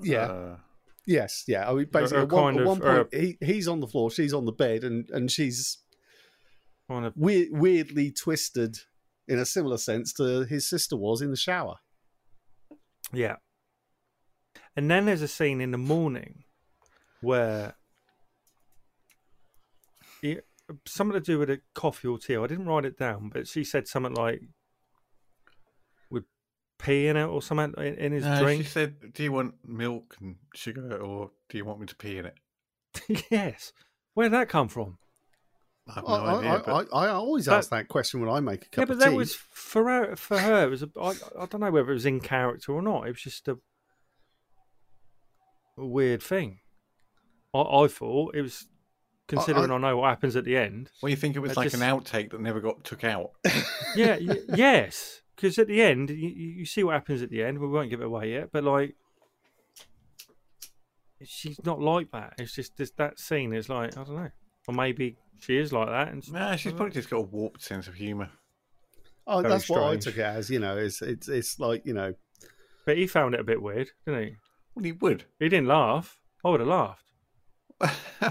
Yeah. 0.02 0.26
Uh, 0.26 0.58
Yes, 1.06 1.46
yeah. 1.48 1.68
I 1.70 1.74
mean, 1.74 1.88
basically, 1.92 2.22
at 2.24 2.32
one, 2.32 2.54
kind 2.54 2.60
at 2.60 2.68
one 2.68 2.82
or- 2.84 3.06
point, 3.06 3.14
he, 3.16 3.38
he's 3.44 3.68
on 3.68 3.80
the 3.80 3.88
floor, 3.88 4.12
she's 4.12 4.34
on 4.34 4.46
the 4.46 4.52
bed, 4.52 4.84
and, 4.84 5.10
and 5.10 5.32
she's 5.32 5.80
Kind 6.88 7.06
of 7.06 7.14
weird, 7.16 7.50
weirdly 7.52 8.12
twisted 8.12 8.78
in 9.28 9.38
a 9.38 9.46
similar 9.46 9.78
sense 9.78 10.12
to 10.14 10.44
his 10.46 10.68
sister 10.68 10.96
was 10.98 11.22
in 11.22 11.30
the 11.30 11.38
shower. 11.38 11.76
Yeah. 13.14 13.36
And 14.76 14.90
then 14.90 15.06
there's 15.06 15.22
a 15.22 15.28
scene 15.28 15.62
in 15.62 15.70
the 15.70 15.78
morning 15.78 16.46
where 17.22 17.76
it, 20.24 20.48
something 20.86 21.14
to 21.14 21.20
do 21.20 21.40
with 21.40 21.50
a 21.50 21.60
coffee 21.74 22.08
or 22.08 22.18
tea. 22.18 22.36
I 22.38 22.48
didn't 22.48 22.66
write 22.68 22.86
it 22.86 22.98
down, 22.98 23.30
but 23.30 23.48
she 23.48 23.64
said 23.64 23.88
something 23.88 24.14
like 24.14 24.42
with 26.10 26.26
pee 26.78 27.08
in 27.08 27.18
it 27.18 27.26
or 27.26 27.42
something 27.42 27.74
in, 27.84 27.96
in 27.96 28.12
his 28.14 28.26
uh, 28.26 28.36
no, 28.36 28.44
drink. 28.44 28.64
she 28.64 28.70
said, 28.70 29.14
"Do 29.14 29.24
you 29.24 29.32
want 29.32 29.56
milk 29.66 30.16
and 30.20 30.36
sugar, 30.56 30.98
or 30.98 31.32
do 31.50 31.58
you 31.58 31.66
want 31.66 31.80
me 31.80 31.86
to 31.88 31.96
pee 31.96 32.18
in 32.18 32.26
it?" 32.26 32.38
yes. 33.32 33.74
Where'd 34.14 34.34
that 34.34 34.50
come 34.50 34.68
from? 34.68 34.98
I 35.88 35.94
have 35.94 36.04
no 36.04 36.10
I, 36.10 36.38
idea. 36.38 36.52
I, 36.52 36.58
but 36.58 36.88
I, 36.94 37.06
I 37.06 37.10
always 37.10 37.46
That- 37.46 37.56
ask 37.58 37.70
that 37.72 37.88
question 37.88 38.20
when 38.22 38.30
I 38.30 38.40
make 38.40 38.66
a 38.66 38.70
cup 38.70 38.78
Yeah, 38.78 38.82
cup 38.86 38.88
but 38.90 39.00
that 39.00 39.14
was 39.14 39.34
for 39.36 39.86
her. 39.90 40.16
For 40.16 40.38
her, 40.38 40.66
it 40.66 40.70
was 40.70 40.84
a. 40.84 40.90
I, 41.00 41.10
I 41.42 41.46
don't 41.46 41.62
know 41.62 41.72
whether 41.72 41.90
it 41.90 41.94
was 41.94 42.06
in 42.06 42.20
character 42.20 42.74
or 42.74 42.82
not. 42.82 43.08
It 43.08 43.12
was 43.12 43.22
just 43.22 43.48
a, 43.48 43.58
a 45.78 45.86
weird 45.86 46.22
thing. 46.22 46.60
I, 47.54 47.62
I 47.62 47.88
thought 47.88 48.36
it 48.36 48.42
was, 48.44 48.68
considering 49.30 49.72
I, 49.72 49.78
know 49.78 49.98
what 49.98 50.10
happens 50.10 50.36
at 50.36 50.44
the 50.44 50.58
end. 50.58 50.90
well, 51.02 51.10
you 51.10 51.16
think 51.16 51.36
it 51.36 51.40
was 51.40 51.52
I 51.52 51.62
like 51.62 51.72
just- 51.72 51.82
an 51.82 51.88
outtake 51.90 52.32
that 52.32 52.42
never 52.42 52.60
got 52.60 52.84
took 52.84 53.04
out? 53.04 53.32
Yeah, 53.96 54.18
y- 54.22 54.38
yes, 54.56 55.22
because 55.36 55.58
at 55.58 55.68
the 55.68 55.82
end, 55.82 56.10
you, 56.10 56.30
you 56.30 56.66
see 56.66 56.84
what 56.84 56.94
happens 56.94 57.22
at 57.22 57.30
the 57.30 57.44
end. 57.44 57.58
We 57.60 57.68
won't 57.68 57.90
give 57.90 58.02
it 58.02 58.06
away 58.06 58.32
yet, 58.34 58.50
but 58.52 58.64
like, 58.64 58.96
she's 61.24 61.64
not 61.66 61.80
like 61.82 62.12
that. 62.12 62.34
It's 62.38 62.54
just 62.54 62.78
this, 62.78 62.92
that 62.98 63.20
scene 63.20 63.54
is 63.54 63.70
like 63.70 63.98
I 63.98 64.04
don't 64.04 64.16
know, 64.16 64.30
or 64.68 64.74
maybe 64.74 65.18
she 65.40 65.58
is 65.58 65.72
like 65.74 65.88
that. 65.88 66.10
And 66.10 66.32
Nah, 66.32 66.56
she's 66.56 66.74
probably 66.74 66.94
just 66.94 67.10
got 67.10 67.18
a 67.18 67.22
warped 67.22 67.62
sense 67.64 67.88
of 67.88 67.96
humour. 67.96 68.30
oh, 69.28 69.42
very 69.42 69.52
that's 69.54 69.70
what 69.70 69.84
I 69.84 69.96
took 69.98 70.18
it 70.18 70.22
as. 70.22 70.50
You 70.50 70.60
know, 70.60 70.78
it's 70.78 71.02
it's 71.02 71.28
it's 71.28 71.60
like 71.60 71.86
you 71.86 71.94
know, 71.94 72.14
but 72.86 72.98
he 72.98 73.08
found 73.08 73.34
it 73.34 73.40
a 73.40 73.44
bit 73.46 73.62
weird, 73.62 73.90
didn't 74.06 74.24
he? 74.24 74.36
Well, 74.76 74.86
he 74.86 74.92
would. 74.92 75.26
He 75.40 75.50
didn't 75.50 75.68
laugh. 75.68 76.20
I 76.46 76.50
would 76.50 76.60
have 76.62 76.70
laughed. 76.70 77.09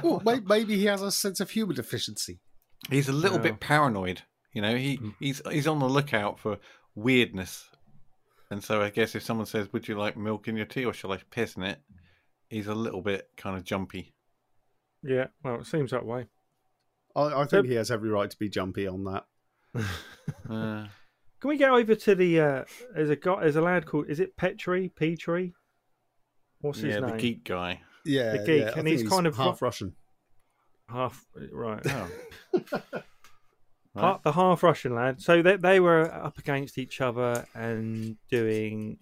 Well, 0.03 0.23
may- 0.25 0.41
maybe 0.41 0.77
he 0.77 0.87
has 0.87 1.03
a 1.03 1.11
sense 1.13 1.41
of 1.41 1.51
humour 1.51 1.75
deficiency. 1.75 2.41
He's 2.91 3.09
a 3.09 3.13
little 3.13 3.39
Yeah. 3.39 3.43
bit 3.45 3.61
paranoid. 3.61 4.23
You 4.55 4.63
know, 4.63 4.77
he 4.77 4.99
he's 5.21 5.43
he's 5.51 5.67
on 5.67 5.79
the 5.79 5.89
lookout 5.89 6.39
for 6.39 6.59
weirdness, 6.95 7.69
and 8.51 8.63
so 8.65 8.83
I 8.83 8.91
guess 8.91 9.15
if 9.15 9.23
someone 9.23 9.47
says, 9.47 9.73
"Would 9.73 9.87
you 9.89 9.97
like 9.99 10.17
milk 10.17 10.49
in 10.49 10.57
your 10.57 10.67
tea, 10.67 10.85
or 10.85 10.93
shall 10.93 11.13
I 11.13 11.19
piss 11.31 11.55
in 11.57 11.63
it?" 11.63 11.81
He's 12.49 12.67
a 12.67 12.75
little 12.75 13.03
bit 13.03 13.29
kind 13.37 13.57
of 13.57 13.65
jumpy. 13.65 14.15
Yeah, 15.03 15.27
well, 15.45 15.57
it 15.61 15.67
seems 15.67 15.91
that 15.91 16.07
way. 16.07 16.27
I, 17.15 17.25
I 17.27 17.39
think 17.45 17.51
So- 17.51 17.63
he 17.65 17.75
has 17.75 17.91
every 17.91 18.09
right 18.11 18.31
to 18.31 18.39
be 18.39 18.49
jumpy 18.49 18.87
on 18.87 19.05
that. 19.05 19.25
Uh, 20.49 20.87
Can 21.41 21.49
we 21.51 21.57
get 21.57 21.71
over 21.71 21.95
to 21.95 22.15
the? 22.15 22.41
Uh, 22.41 22.65
there's 22.95 23.11
a 23.11 23.17
guy. 23.17 23.41
There's 23.41 23.57
a 23.57 23.61
lad 23.63 23.87
called. 23.87 24.09
Is 24.09 24.19
it 24.21 24.37
Petri? 24.37 24.89
Petri? 24.89 25.53
What's 26.61 26.79
his 26.81 26.95
name? 26.95 26.95
yeah, 26.95 27.01
name? 27.09 27.17
the 27.17 27.23
geek 27.23 27.45
guy. 27.45 27.81
Yeah, 28.09 28.33
The 28.33 28.39
geek, 28.39 28.61
yeah, 28.63 28.67
and 28.77 28.85
think 28.85 29.01
he's 29.01 29.09
kind 29.09 29.27
of 29.27 29.37
half 29.37 29.61
ro- 29.63 29.67
Russian. 29.67 29.95
Half 30.89 31.27
right. 31.53 31.85
Oh, 33.97 34.01
Ha- 34.01 34.21
the 34.23 34.33
half 34.33 34.63
Russian 34.63 34.95
lad. 34.95 35.21
So 35.21 35.43
they 35.43 35.57
they 35.57 35.81
were 35.81 36.13
up 36.13 36.39
against 36.39 36.79
each 36.79 37.01
other 37.01 37.45
and 37.55 38.17
doing. 38.31 38.99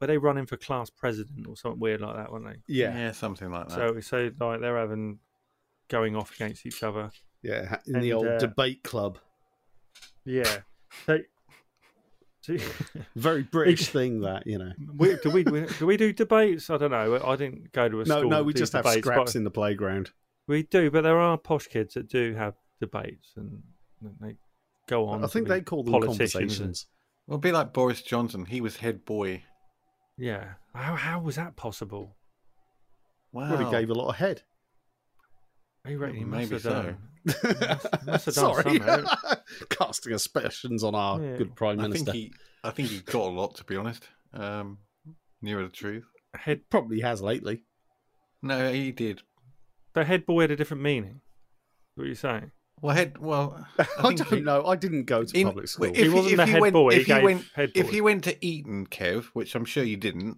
Were 0.00 0.06
they 0.08 0.18
running 0.18 0.46
for 0.46 0.56
class 0.56 0.90
president 0.90 1.46
or 1.46 1.56
something 1.56 1.78
weird 1.78 2.00
like 2.00 2.16
that, 2.16 2.32
weren't 2.32 2.44
they? 2.46 2.56
Yeah, 2.66 2.96
yeah, 2.96 3.12
something 3.12 3.50
like 3.50 3.68
that. 3.68 3.74
So 3.74 4.00
so 4.00 4.30
like 4.40 4.60
they're 4.60 4.78
having 4.78 5.20
going 5.88 6.16
off 6.16 6.34
against 6.34 6.66
each 6.66 6.82
other. 6.82 7.10
yeah, 7.42 7.76
in 7.86 8.00
the 8.00 8.12
old 8.14 8.26
uh, 8.26 8.38
debate 8.38 8.82
club. 8.82 9.18
Yeah. 10.24 10.58
So. 11.06 11.18
So 12.46 12.56
Very 13.16 13.42
British 13.42 13.88
thing 13.88 14.20
that 14.20 14.46
you 14.46 14.58
know. 14.58 14.72
we, 14.96 15.16
do 15.22 15.30
we 15.30 15.42
do 15.44 15.86
we 15.86 15.96
do 15.96 16.12
debates? 16.12 16.70
I 16.70 16.76
don't 16.78 16.90
know. 16.90 17.20
I 17.24 17.36
didn't 17.36 17.72
go 17.72 17.88
to 17.88 18.00
a 18.00 18.04
No, 18.04 18.18
school. 18.20 18.30
no, 18.30 18.36
that 18.36 18.44
we 18.44 18.52
do 18.52 18.58
just 18.60 18.72
have 18.72 18.84
debates, 18.84 19.06
scraps 19.06 19.34
in 19.36 19.44
the 19.44 19.50
playground. 19.50 20.10
We 20.48 20.62
do, 20.62 20.90
but 20.90 21.02
there 21.02 21.18
are 21.18 21.36
posh 21.36 21.66
kids 21.66 21.94
that 21.94 22.08
do 22.08 22.34
have 22.34 22.54
debates 22.80 23.32
and 23.36 23.62
they 24.20 24.36
go 24.88 25.08
on. 25.08 25.24
I 25.24 25.26
think 25.26 25.48
they 25.48 25.60
call 25.60 25.82
them 25.82 25.92
politicians 25.92 26.34
and- 26.34 26.42
conversations. 26.50 26.86
Well, 27.26 27.38
be 27.38 27.50
like 27.50 27.72
Boris 27.72 28.02
Johnson. 28.02 28.44
He 28.44 28.60
was 28.60 28.76
head 28.76 29.04
boy. 29.04 29.42
Yeah. 30.16 30.54
How 30.74 30.94
how 30.94 31.18
was 31.20 31.34
that 31.36 31.56
possible? 31.56 32.16
Wow. 33.32 33.50
Well, 33.50 33.64
he 33.64 33.70
gave 33.70 33.90
a 33.90 33.94
lot 33.94 34.08
of 34.08 34.16
head. 34.16 34.42
He 35.86 35.96
reckon 35.96 36.16
he 36.16 36.24
Well, 36.24 36.40
must 36.40 36.50
maybe 36.50 36.54
have 36.54 36.62
so. 36.62 36.70
done. 36.70 36.98
must- 37.24 38.06
must 38.06 38.24
have 38.26 38.34
Sorry, 38.34 38.78
something. 38.78 39.04
casting 39.70 40.12
aspersions 40.12 40.82
on 40.84 40.94
our 40.94 41.20
Yeah. 41.22 41.36
good 41.38 41.54
prime 41.56 41.76
minister. 41.78 42.10
I 42.10 42.12
minister. 42.12 42.12
think 42.12 42.24
he, 42.24 42.32
I 42.64 42.70
think 42.70 42.88
he 42.88 43.00
got 43.00 43.22
a 43.22 43.30
lot, 43.34 43.54
to 43.56 43.64
be 43.64 43.76
honest. 43.76 44.04
Um, 44.32 44.78
nearer 45.42 45.62
the 45.64 45.68
truth. 45.72 46.04
Head 46.34 46.62
Probably 46.70 47.00
has 47.00 47.22
lately. 47.22 47.62
No, 48.42 48.70
he 48.72 48.92
did. 48.92 49.22
the 49.94 50.04
head 50.04 50.26
boy 50.26 50.42
had 50.42 50.50
a 50.50 50.56
different 50.56 50.82
meaning. 50.82 51.20
What 51.94 52.04
are 52.04 52.08
you 52.08 52.14
saying? 52.14 52.50
Well, 52.82 52.94
head. 52.94 53.16
Well, 53.18 53.66
I, 53.78 53.86
I, 53.98 54.12
don't 54.14 54.28
he- 54.28 54.40
know. 54.40 54.66
I 54.66 54.76
didn't 54.76 55.04
go 55.04 55.24
to 55.24 55.38
in- 55.38 55.46
public 55.46 55.68
school. 55.68 55.86
if 55.86 55.96
He 55.96 56.08
wasn't 56.10 56.36
the 56.36 56.46
head 56.46 56.60
went, 56.60 56.74
boy, 56.74 56.90
he 56.92 57.00
If 57.00 57.08
you 57.08 57.14
gave 57.14 57.24
went, 57.24 57.44
head 57.54 57.72
if 57.74 57.86
boy. 57.86 57.92
you 57.92 58.04
went 58.04 58.24
to 58.24 58.46
Eton, 58.46 58.86
Kev, 58.88 59.24
which 59.32 59.54
I'm 59.54 59.64
sure 59.64 59.82
you 59.82 59.96
didn't, 59.96 60.36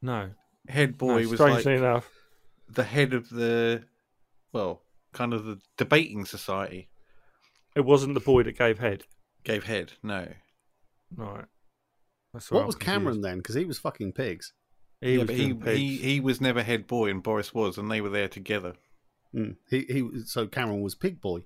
No. 0.00 0.30
head 0.68 0.96
boy 0.96 1.22
no, 1.22 1.28
was 1.28 1.38
strangely 1.38 1.72
like 1.74 1.80
enough. 1.82 2.08
the 2.70 2.84
head 2.84 3.12
of 3.12 3.28
the, 3.28 3.84
well, 4.52 4.82
kind 5.12 5.32
of 5.32 5.44
the 5.44 5.58
debating 5.76 6.24
society. 6.24 6.88
It 7.76 7.82
wasn't 7.82 8.14
the 8.14 8.20
boy 8.20 8.42
that 8.44 8.58
gave 8.58 8.78
head. 8.78 9.04
Gave 9.44 9.64
head. 9.64 9.92
No. 10.02 10.26
Right. 11.16 11.44
That's 12.32 12.50
what 12.50 12.60
I'm 12.60 12.66
was 12.66 12.74
confused. 12.74 12.94
Cameron 12.94 13.20
then? 13.22 13.38
Because 13.38 13.54
he 13.54 13.64
was 13.64 13.78
fucking 13.78 14.12
pigs. 14.12 14.52
He 15.00 15.14
yeah, 15.16 15.22
was 15.22 15.30
he, 15.30 15.54
pigs. 15.54 15.78
he 15.78 15.96
he 15.96 16.20
was 16.20 16.40
never 16.40 16.62
head 16.62 16.86
boy, 16.86 17.10
and 17.10 17.22
Boris 17.22 17.54
was, 17.54 17.78
and 17.78 17.90
they 17.90 18.00
were 18.00 18.10
there 18.10 18.28
together. 18.28 18.74
Mm. 19.34 19.56
He 19.68 19.80
he. 19.88 20.08
So 20.26 20.46
Cameron 20.46 20.82
was 20.82 20.94
pig 20.94 21.20
boy. 21.20 21.42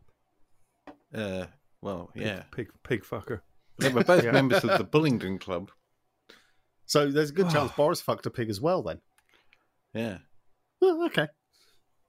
Uh, 1.14 1.47
well, 1.81 2.11
Pig- 2.14 2.23
yeah, 2.23 2.43
Pig, 2.51 2.69
pig 2.83 3.05
fucker. 3.05 3.40
they 3.79 3.90
were 3.90 4.03
both 4.03 4.25
Yeah. 4.25 4.33
members 4.33 4.64
of 4.64 4.77
the 4.79 4.85
Bullingdon 4.85 5.38
Club. 5.40 5.71
So 6.87 7.11
there's 7.11 7.31
a 7.31 7.35
good 7.35 7.51
chance 7.51 7.71
Boris 7.77 8.01
fucked 8.01 8.27
a 8.27 8.31
pig 8.31 8.51
as 8.51 8.61
well. 8.61 8.83
Then. 8.83 9.01
Yeah. 9.95 10.19
Well, 10.81 11.05
okay. 11.07 11.29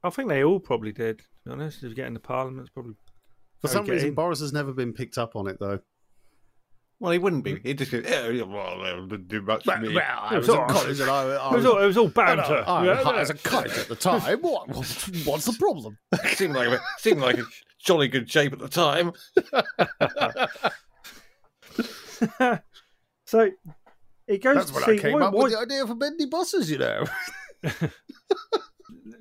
I 0.05 0.09
think 0.11 0.29
they 0.29 0.43
all 0.43 0.59
probably 0.59 0.91
did. 0.91 1.19
To 1.19 1.25
be 1.45 1.51
honest, 1.51 1.83
if 1.83 1.89
you 1.89 1.95
get 1.95 2.07
into 2.07 2.19
Parliament, 2.19 2.61
it's 2.61 2.69
probably 2.69 2.93
For 3.61 3.67
some 3.67 3.85
reason, 3.85 4.09
in. 4.09 4.13
Boris 4.15 4.39
has 4.39 4.53
never 4.53 4.71
been 4.73 4.93
picked 4.93 5.17
up 5.17 5.35
on 5.35 5.47
it 5.47 5.57
though. 5.59 5.79
Well, 6.99 7.11
he 7.11 7.17
wouldn't 7.19 7.43
be. 7.43 7.59
He'd 7.59 7.77
just 7.77 7.91
go, 7.91 7.97
yeah, 7.97 8.29
yeah, 8.29 8.43
well, 8.43 8.79
that 8.81 9.09
didn't 9.09 9.27
do 9.27 9.41
much 9.41 9.65
for 9.65 9.77
me. 9.77 9.99
I 9.99 10.37
was 10.37 10.47
at 10.47 10.67
college 10.69 10.99
and 11.01 11.09
I, 11.09 11.23
I 11.35 11.51
It 11.51 11.55
was 11.57 11.65
all, 11.65 11.77
it 11.79 11.85
was 11.85 11.97
all 11.97 12.07
banter. 12.07 12.63
I, 12.65 12.85
Yeah, 12.85 13.01
I 13.01 13.19
was 13.19 13.29
at 13.31 13.43
college 13.43 13.77
at 13.77 13.89
the 13.89 13.95
time. 13.97 14.21
What, 14.41 14.69
what's 14.69 15.45
the 15.45 15.55
problem? 15.59 15.97
seemed 16.35 16.55
like 16.55 16.69
a, 16.69 16.79
seemed 16.99 17.19
like 17.19 17.37
a 17.37 17.43
jolly 17.79 18.07
good 18.07 18.31
shape 18.31 18.53
at 18.53 18.59
the 18.59 18.69
time. 18.69 19.11
so 23.25 23.51
it 24.27 24.41
goes 24.41 24.55
That's 24.55 24.69
to 24.69 24.75
when 24.75 24.83
see 24.85 24.91
I 24.93 24.97
came 24.97 25.13
why- 25.19 25.21
up 25.25 25.33
why- 25.33 25.43
with 25.43 25.51
the 25.53 25.59
idea 25.59 25.85
for 25.85 25.95
bendy 25.95 26.27
buses. 26.27 26.71
You 26.71 26.77
know. 26.77 27.03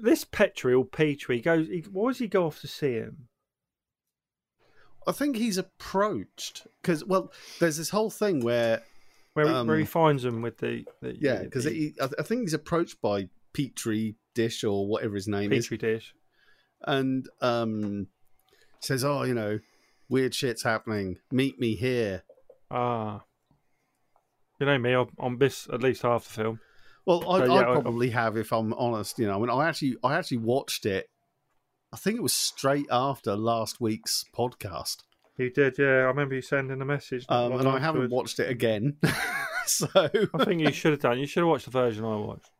this 0.01 0.25
Petri 0.25 0.75
or 0.75 0.85
Petrie 0.85 1.41
goes. 1.41 1.69
He, 1.69 1.85
why 1.91 2.11
does 2.11 2.19
he 2.19 2.29
go 2.29 2.47
off 2.47 2.61
to 2.61 2.69
see 2.69 2.93
him? 2.93 3.29
I 5.07 5.13
think 5.13 5.37
he's 5.37 5.59
approached 5.59 6.67
because 6.81 7.05
well, 7.05 7.33
there's 7.61 7.77
this 7.77 7.91
whole 7.91 8.11
thing 8.11 8.41
where 8.41 8.83
Where, 9.35 9.47
he 9.47 9.53
Um, 9.53 9.67
where 9.67 9.79
he 9.79 9.85
finds 9.85 10.25
him 10.25 10.41
with 10.41 10.59
the, 10.59 10.85
the 11.03 11.17
yeah, 11.21 11.43
because 11.43 11.67
I 11.67 11.93
I 12.01 12.23
think 12.23 12.43
he's 12.43 12.55
approached 12.55 13.01
by 13.03 13.29
Petri 13.53 14.17
Dish 14.35 14.65
or 14.65 14.87
whatever 14.87 15.15
his 15.15 15.29
name 15.29 15.53
is, 15.53 15.67
Petri 15.67 15.79
dish. 15.79 16.15
and 16.83 17.29
um, 17.41 18.07
says, 18.81 19.05
"Oh, 19.05 19.25
you 19.25 19.35
know, 19.35 19.59
Weird 20.09 20.35
shit's 20.35 20.63
happening. 20.63 21.17
Meet 21.31 21.59
me 21.59 21.77
here. 21.77 22.23
Ah, 22.71 23.23
you 24.61 24.67
know 24.67 24.79
me. 24.79 24.93
I'm, 24.93 25.09
I'll 25.19 25.31
miss 25.31 25.67
at 25.73 25.83
least 25.83 26.03
half 26.03 26.25
the 26.25 26.31
film. 26.31 26.61
Well, 27.07 27.21
I, 27.31 27.47
So, 27.47 27.53
I 27.53 27.61
yeah, 27.61 27.69
I- 27.71 27.73
probably 27.73 28.11
have, 28.11 28.37
if 28.37 28.53
I'm 28.53 28.73
honest. 28.75 29.19
You 29.19 29.27
know, 29.27 29.37
I 29.37 29.39
mean, 29.39 29.51
I 29.51 29.69
actually, 29.69 29.97
I 30.03 30.17
actually 30.17 30.39
watched 30.39 30.87
it. 30.87 31.07
I 31.93 31.97
think 31.97 32.17
it 32.17 32.23
was 32.23 32.33
straight 32.33 32.87
after 32.91 33.37
last 33.37 33.81
week's 33.81 34.25
podcast, 34.37 34.97
You 35.39 35.51
did, 35.51 35.77
yeah. 35.79 35.85
I 35.85 36.11
remember 36.11 36.35
you 36.35 36.43
sending 36.43 36.81
a 36.81 36.85
message. 36.85 37.25
um, 37.29 37.53
and 37.53 37.69
I 37.69 37.79
haven't 37.79 38.11
watched 38.11 38.41
it 38.41 38.51
again. 38.51 38.97
so 39.67 39.87
I 39.95 40.45
think 40.45 40.61
you 40.61 40.73
should 40.73 40.93
have 40.93 41.01
done. 41.01 41.19
You 41.21 41.27
should 41.27 41.41
have 41.43 41.49
watched 41.49 41.67
the 41.67 41.71
version 41.71 42.05
I 42.05 42.17
watched. 42.17 42.51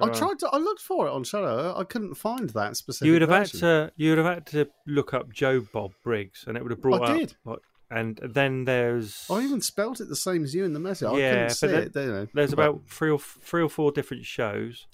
I 0.00 0.06
Uh, 0.08 0.14
tried 0.14 0.38
to. 0.40 0.48
I 0.52 0.58
looked 0.58 0.80
for 0.80 1.06
it 1.06 1.10
on 1.10 1.24
Shudder. 1.24 1.72
I 1.76 1.84
couldn't 1.84 2.14
find 2.14 2.50
that 2.50 2.76
specific. 2.76 3.06
You 3.06 3.12
would 3.14 3.22
have 3.22 3.30
had 3.30 3.46
to. 3.60 3.92
You 3.96 4.10
would 4.10 4.18
have 4.18 4.26
had 4.34 4.46
to 4.48 4.68
look 4.86 5.12
up 5.14 5.32
Joe 5.32 5.60
Bob 5.72 5.92
Briggs, 6.04 6.44
and 6.46 6.56
it 6.56 6.62
would 6.62 6.70
have 6.72 6.80
brought 6.82 7.02
I 7.02 7.12
up. 7.12 7.18
did. 7.18 7.34
Like, 7.44 7.58
and 7.94 8.18
then 8.22 8.64
there's. 8.64 9.26
I 9.30 9.40
even 9.42 9.60
spelt 9.60 10.00
it 10.00 10.08
the 10.08 10.16
same 10.16 10.44
as 10.44 10.54
you 10.54 10.64
in 10.64 10.72
the 10.72 10.80
message. 10.80 11.08
I 11.08 11.18
Yeah, 11.18 11.32
couldn't 11.32 11.50
see 11.50 11.66
then- 11.68 11.82
it. 11.84 11.96
You 11.96 12.06
know. 12.12 12.26
There's 12.34 12.52
about 12.52 12.82
three 12.88 13.10
or 13.10 13.18
three 13.18 13.62
or 13.62 13.68
four 13.68 13.92
different 13.92 14.24
shows, 14.24 14.86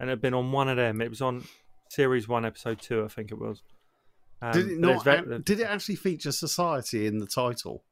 and 0.00 0.08
it 0.08 0.12
had 0.12 0.20
been 0.20 0.34
on 0.34 0.52
one 0.52 0.68
of 0.68 0.76
them. 0.76 1.00
It 1.00 1.08
was 1.10 1.20
on 1.22 1.44
series 1.90 2.26
one, 2.28 2.44
episode 2.44 2.80
two, 2.80 3.04
I 3.04 3.08
think 3.08 3.30
it 3.30 3.38
was. 3.38 3.62
Um, 4.40 4.52
Did 4.52 4.68
it 4.72 4.78
not? 4.80 5.06
it's 5.06 5.26
ve- 5.28 5.38
did 5.38 5.60
it 5.60 5.64
actually 5.64 5.96
feature 5.96 6.32
society 6.32 7.06
in 7.06 7.18
the 7.18 7.26
title? 7.26 7.84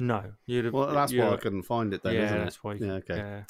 no, 0.00 0.32
you'd 0.46 0.64
have. 0.66 0.74
Well, 0.74 0.88
that's 0.92 1.12
you'd 1.12 1.22
why 1.24 1.30
I 1.32 1.36
couldn't 1.36 1.62
find 1.62 1.94
it 1.94 2.02
then, 2.02 2.14
yeah, 2.14 2.24
isn't 2.26 2.36
it? 2.36 2.40
that's 2.44 2.62
why. 2.64 2.74
you- 2.74 2.86
Yeah, 2.86 2.92
okay. 2.94 3.16
Yeah. 3.16 3.42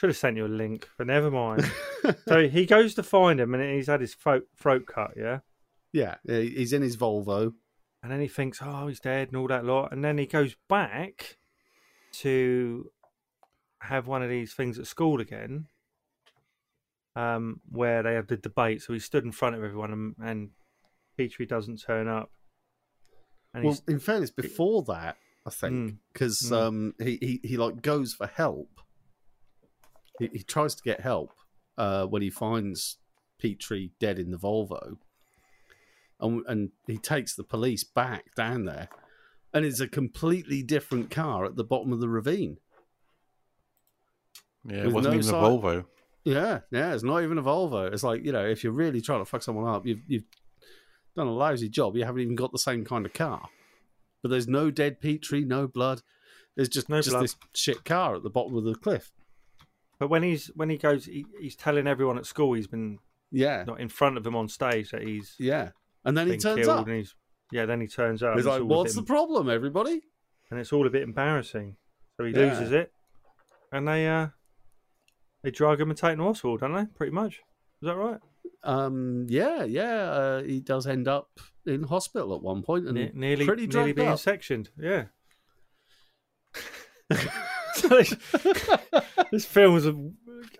Should 0.00 0.10
have 0.10 0.16
sent 0.16 0.36
you 0.36 0.46
a 0.46 0.46
link, 0.46 0.88
but 0.96 1.08
never 1.08 1.28
mind. 1.30 1.68
so 2.28 2.46
he 2.48 2.66
goes 2.66 2.94
to 2.94 3.02
find 3.02 3.40
him, 3.40 3.52
and 3.54 3.74
he's 3.74 3.88
had 3.88 4.00
his 4.00 4.14
throat, 4.14 4.46
throat 4.56 4.86
cut. 4.86 5.14
Yeah. 5.16 5.40
Yeah, 5.92 6.16
yeah, 6.24 6.38
he's 6.40 6.72
in 6.72 6.82
his 6.82 6.96
Volvo. 6.96 7.54
And 8.02 8.12
then 8.12 8.20
he 8.20 8.28
thinks, 8.28 8.60
oh, 8.62 8.86
he's 8.86 9.00
dead 9.00 9.28
and 9.28 9.36
all 9.36 9.48
that 9.48 9.64
lot. 9.64 9.92
And 9.92 10.04
then 10.04 10.18
he 10.18 10.26
goes 10.26 10.54
back 10.68 11.38
to 12.12 12.90
have 13.82 14.06
one 14.06 14.22
of 14.22 14.30
these 14.30 14.54
things 14.54 14.78
at 14.78 14.86
school 14.86 15.20
again, 15.20 15.66
um, 17.16 17.60
where 17.68 18.02
they 18.02 18.14
have 18.14 18.28
the 18.28 18.36
debate. 18.36 18.82
So 18.82 18.92
he 18.92 18.98
stood 19.00 19.24
in 19.24 19.32
front 19.32 19.56
of 19.56 19.64
everyone, 19.64 19.92
and, 19.92 20.14
and 20.20 20.50
Petrie 21.16 21.46
doesn't 21.46 21.82
turn 21.82 22.06
up. 22.08 22.30
And 23.52 23.64
Well, 23.64 23.72
he's 23.74 23.82
in 23.88 23.98
fairness, 23.98 24.30
before 24.30 24.82
that, 24.84 25.16
I 25.46 25.50
think 25.50 25.74
Mm. 25.74 25.98
because 26.12 26.40
Mm. 26.42 26.52
um, 26.52 26.94
he, 27.00 27.18
he 27.20 27.40
he 27.42 27.56
like 27.56 27.82
goes 27.82 28.14
for 28.14 28.26
help. 28.26 28.80
He, 30.18 30.28
he 30.32 30.42
tries 30.42 30.74
to 30.76 30.82
get 30.82 31.00
help 31.00 31.32
uh, 31.76 32.06
when 32.06 32.22
he 32.22 32.30
finds 32.30 32.98
Petrie 33.40 33.92
dead 33.98 34.18
in 34.18 34.30
the 34.30 34.36
Volvo, 34.36 34.98
and 36.20 36.44
and 36.46 36.70
he 36.86 36.96
takes 36.98 37.34
the 37.34 37.44
police 37.44 37.84
back 37.84 38.34
down 38.34 38.64
there, 38.64 38.88
and 39.52 39.64
it's 39.64 39.80
a 39.80 39.88
completely 39.88 40.62
different 40.62 41.10
car 41.10 41.44
at 41.44 41.56
the 41.56 41.64
bottom 41.64 41.92
of 41.92 42.00
the 42.00 42.08
ravine. 42.08 42.58
Yeah, 44.64 44.84
it 44.84 44.92
wasn't 44.92 45.14
no 45.14 45.20
even 45.20 45.34
a 45.34 45.38
Volvo. 45.38 45.84
Yeah, 46.24 46.60
yeah, 46.70 46.92
it's 46.92 47.04
not 47.04 47.22
even 47.22 47.38
a 47.38 47.42
Volvo. 47.42 47.92
It's 47.92 48.02
like 48.02 48.24
you 48.24 48.32
know, 48.32 48.44
if 48.44 48.62
you're 48.64 48.72
really 48.72 49.00
trying 49.00 49.20
to 49.20 49.24
fuck 49.24 49.42
someone 49.42 49.72
up, 49.72 49.86
you've 49.86 50.02
you've 50.06 50.24
done 51.16 51.26
a 51.26 51.32
lousy 51.32 51.68
job. 51.68 51.96
You 51.96 52.04
haven't 52.04 52.20
even 52.20 52.34
got 52.34 52.52
the 52.52 52.58
same 52.58 52.84
kind 52.84 53.06
of 53.06 53.12
car. 53.12 53.48
But 54.22 54.30
there's 54.30 54.48
no 54.48 54.70
dead 54.70 55.00
Petrie, 55.00 55.44
no 55.44 55.68
blood. 55.68 56.02
There's 56.56 56.68
just 56.68 56.88
No 56.88 56.96
just 56.98 57.10
blood. 57.10 57.22
this 57.24 57.36
shit 57.54 57.84
car 57.84 58.16
at 58.16 58.24
the 58.24 58.30
bottom 58.30 58.56
of 58.56 58.64
the 58.64 58.74
cliff. 58.74 59.12
but 59.98 60.08
when 60.10 60.24
he's 60.24 60.48
when 60.56 60.70
he 60.70 60.76
goes, 60.76 61.04
he, 61.06 61.24
he's 61.40 61.54
telling 61.54 61.86
everyone 61.86 62.18
at 62.18 62.26
school 62.26 62.54
he's 62.54 62.66
been 62.66 62.98
Yeah, 63.30 63.62
not 63.64 63.80
in 63.80 63.88
front 63.88 64.16
of 64.16 64.24
them 64.24 64.34
on 64.34 64.48
stage 64.48 64.90
that 64.90 65.02
he's 65.02 65.36
yeah. 65.38 65.70
And 66.08 66.16
then 66.16 66.28
he 66.28 66.36
turns 66.36 66.66
up. 66.68 66.88
yeah. 67.52 67.66
Then 67.66 67.80
he 67.80 67.86
turns 67.86 68.22
up. 68.22 68.36
He's 68.36 68.44
like, 68.46 68.56
it's 68.56 68.62
all 68.62 68.72
a 68.72 68.76
"What's 68.78 68.94
the 68.94 69.02
problem, 69.02 69.48
everybody?" 69.48 70.00
and 70.50 70.58
it's 70.58 70.72
all 70.72 70.86
a 70.86 70.90
bit 70.90 71.02
embarrassing. 71.02 71.76
So 72.16 72.24
he 72.24 72.32
Yeah. 72.32 72.38
loses 72.58 72.72
it, 72.72 72.92
and 73.72 73.86
they 73.86 74.06
uh 74.08 74.28
they 75.42 75.50
drag 75.50 75.80
him 75.80 75.90
and 75.90 75.98
take 75.98 76.12
him 76.12 76.18
to 76.18 76.24
hospital, 76.24 76.56
don't 76.56 76.72
they? 76.74 76.86
Pretty 76.96 77.12
much. 77.12 77.34
Is 77.82 77.86
that 77.86 77.96
right? 77.96 78.18
Um, 78.64 79.26
yeah, 79.28 79.62
yeah. 79.64 80.02
Uh, 80.10 80.42
he 80.42 80.58
does 80.58 80.86
end 80.86 81.06
up 81.06 81.28
in 81.64 81.84
hospital 81.84 82.34
at 82.34 82.42
one 82.42 82.62
point, 82.62 82.86
and 82.86 82.94
Ne- 82.94 83.12
nearly, 83.14 83.46
pretty 83.46 83.66
nearly 83.68 83.92
being 83.92 84.08
up. 84.08 84.18
sectioned. 84.18 84.70
Yeah. 84.78 85.04
This, 89.30 89.44
film 89.44 89.78
film's 89.80 89.86
a 89.86 89.94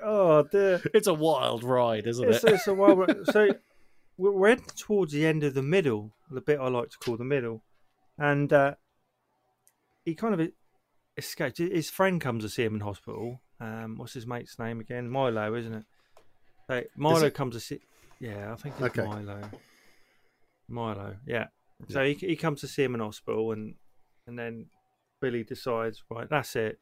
oh 0.04 0.42
dear. 0.44 0.80
It's 0.94 1.06
a 1.08 1.14
wild 1.14 1.64
ride, 1.64 2.06
isn't 2.06 2.28
It's, 2.28 2.44
it? 2.44 2.52
it's 2.54 2.66
a 2.68 2.74
wild. 2.74 2.98
ride. 2.98 3.16
So 3.32 3.48
we're 4.18 4.48
heading 4.48 4.64
towards 4.76 5.12
the 5.12 5.24
end 5.26 5.44
of 5.44 5.54
the 5.54 5.62
middle, 5.62 6.12
the 6.30 6.40
bit 6.40 6.58
I 6.58 6.68
like 6.68 6.90
to 6.90 6.98
call 6.98 7.16
the 7.16 7.24
middle, 7.24 7.62
and 8.18 8.52
uh, 8.52 8.74
he 10.04 10.14
kind 10.14 10.38
of 10.38 10.48
escapes. 11.16 11.58
His 11.58 11.88
friend 11.88 12.20
comes 12.20 12.44
to 12.44 12.50
see 12.50 12.64
him 12.64 12.74
in 12.74 12.80
hospital. 12.80 13.40
Um, 13.60 13.96
what's 13.96 14.12
his 14.14 14.26
mate's 14.26 14.58
name 14.58 14.80
again? 14.80 15.08
Milo, 15.08 15.54
isn't 15.54 15.74
it? 15.74 15.84
So 16.68 16.82
Milo 16.96 17.26
it? 17.26 17.34
comes 17.34 17.54
to 17.54 17.60
see. 17.60 17.80
Yeah, 18.20 18.52
I 18.52 18.56
think 18.56 18.74
it's 18.78 18.98
Okay. 18.98 19.06
Milo. 19.06 19.40
Milo, 20.68 21.16
yeah. 21.26 21.46
So 21.88 22.04
he 22.04 22.14
he 22.14 22.36
comes 22.36 22.60
to 22.62 22.68
see 22.68 22.82
him 22.82 22.94
in 22.94 23.00
hospital, 23.00 23.52
and 23.52 23.76
and 24.26 24.38
then 24.38 24.66
Billy 25.20 25.44
decides, 25.44 26.02
right, 26.10 26.28
that's 26.28 26.56
it. 26.56 26.78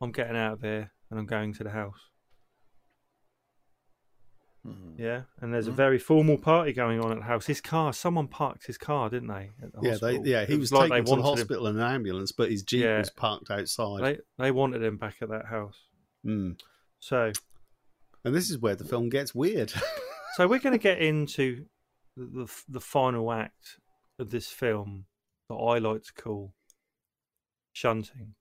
I'm 0.00 0.12
getting 0.12 0.36
out 0.36 0.54
of 0.54 0.62
here, 0.62 0.92
and 1.10 1.18
I'm 1.18 1.26
going 1.26 1.52
to 1.54 1.64
the 1.64 1.70
house. 1.70 1.98
Yeah, 4.96 5.22
and 5.40 5.52
there's 5.52 5.66
a 5.66 5.70
Mm-hmm. 5.70 5.76
very 5.76 5.98
formal 5.98 6.38
party 6.38 6.72
going 6.72 6.98
on 7.00 7.12
at 7.12 7.18
the 7.18 7.24
house. 7.24 7.46
His 7.46 7.60
car, 7.60 7.92
someone 7.92 8.28
parked 8.28 8.66
his 8.66 8.78
car, 8.78 9.10
didn't 9.10 9.28
they? 9.28 9.50
At 9.62 9.72
the 9.72 9.80
yeah, 9.82 9.96
they, 10.00 10.18
yeah. 10.30 10.44
He 10.46 10.56
was 10.56 10.72
like 10.72 10.88
they 10.90 11.00
taken 11.00 11.04
to 11.06 11.10
the 11.10 11.16
him- 11.16 11.22
hospital 11.36 11.66
in 11.66 11.76
an 11.76 11.82
ambulance, 11.82 12.32
but 12.32 12.50
his 12.50 12.62
jeep 12.62 12.84
Yeah. 12.84 12.98
was 12.98 13.10
parked 13.10 13.50
outside. 13.50 14.02
They 14.02 14.18
they 14.38 14.50
wanted 14.50 14.82
him 14.82 14.96
back 14.96 15.16
at 15.20 15.28
that 15.28 15.46
house. 15.46 15.76
Mm. 16.24 16.58
So 17.00 17.32
And 18.24 18.34
this 18.34 18.48
is 18.50 18.58
where 18.58 18.74
the 18.74 18.84
film 18.84 19.10
gets 19.10 19.34
weird. 19.34 19.70
so 20.36 20.48
we're 20.48 20.60
going 20.60 20.72
to 20.72 20.82
get 20.82 20.98
into 20.98 21.66
the, 22.16 22.24
the 22.24 22.62
the 22.68 22.80
final 22.80 23.30
act 23.32 23.78
of 24.18 24.30
this 24.30 24.46
film 24.48 25.04
that 25.50 25.56
I 25.56 25.76
like 25.78 26.04
to 26.04 26.12
call 26.14 26.54
shunting. 27.72 28.34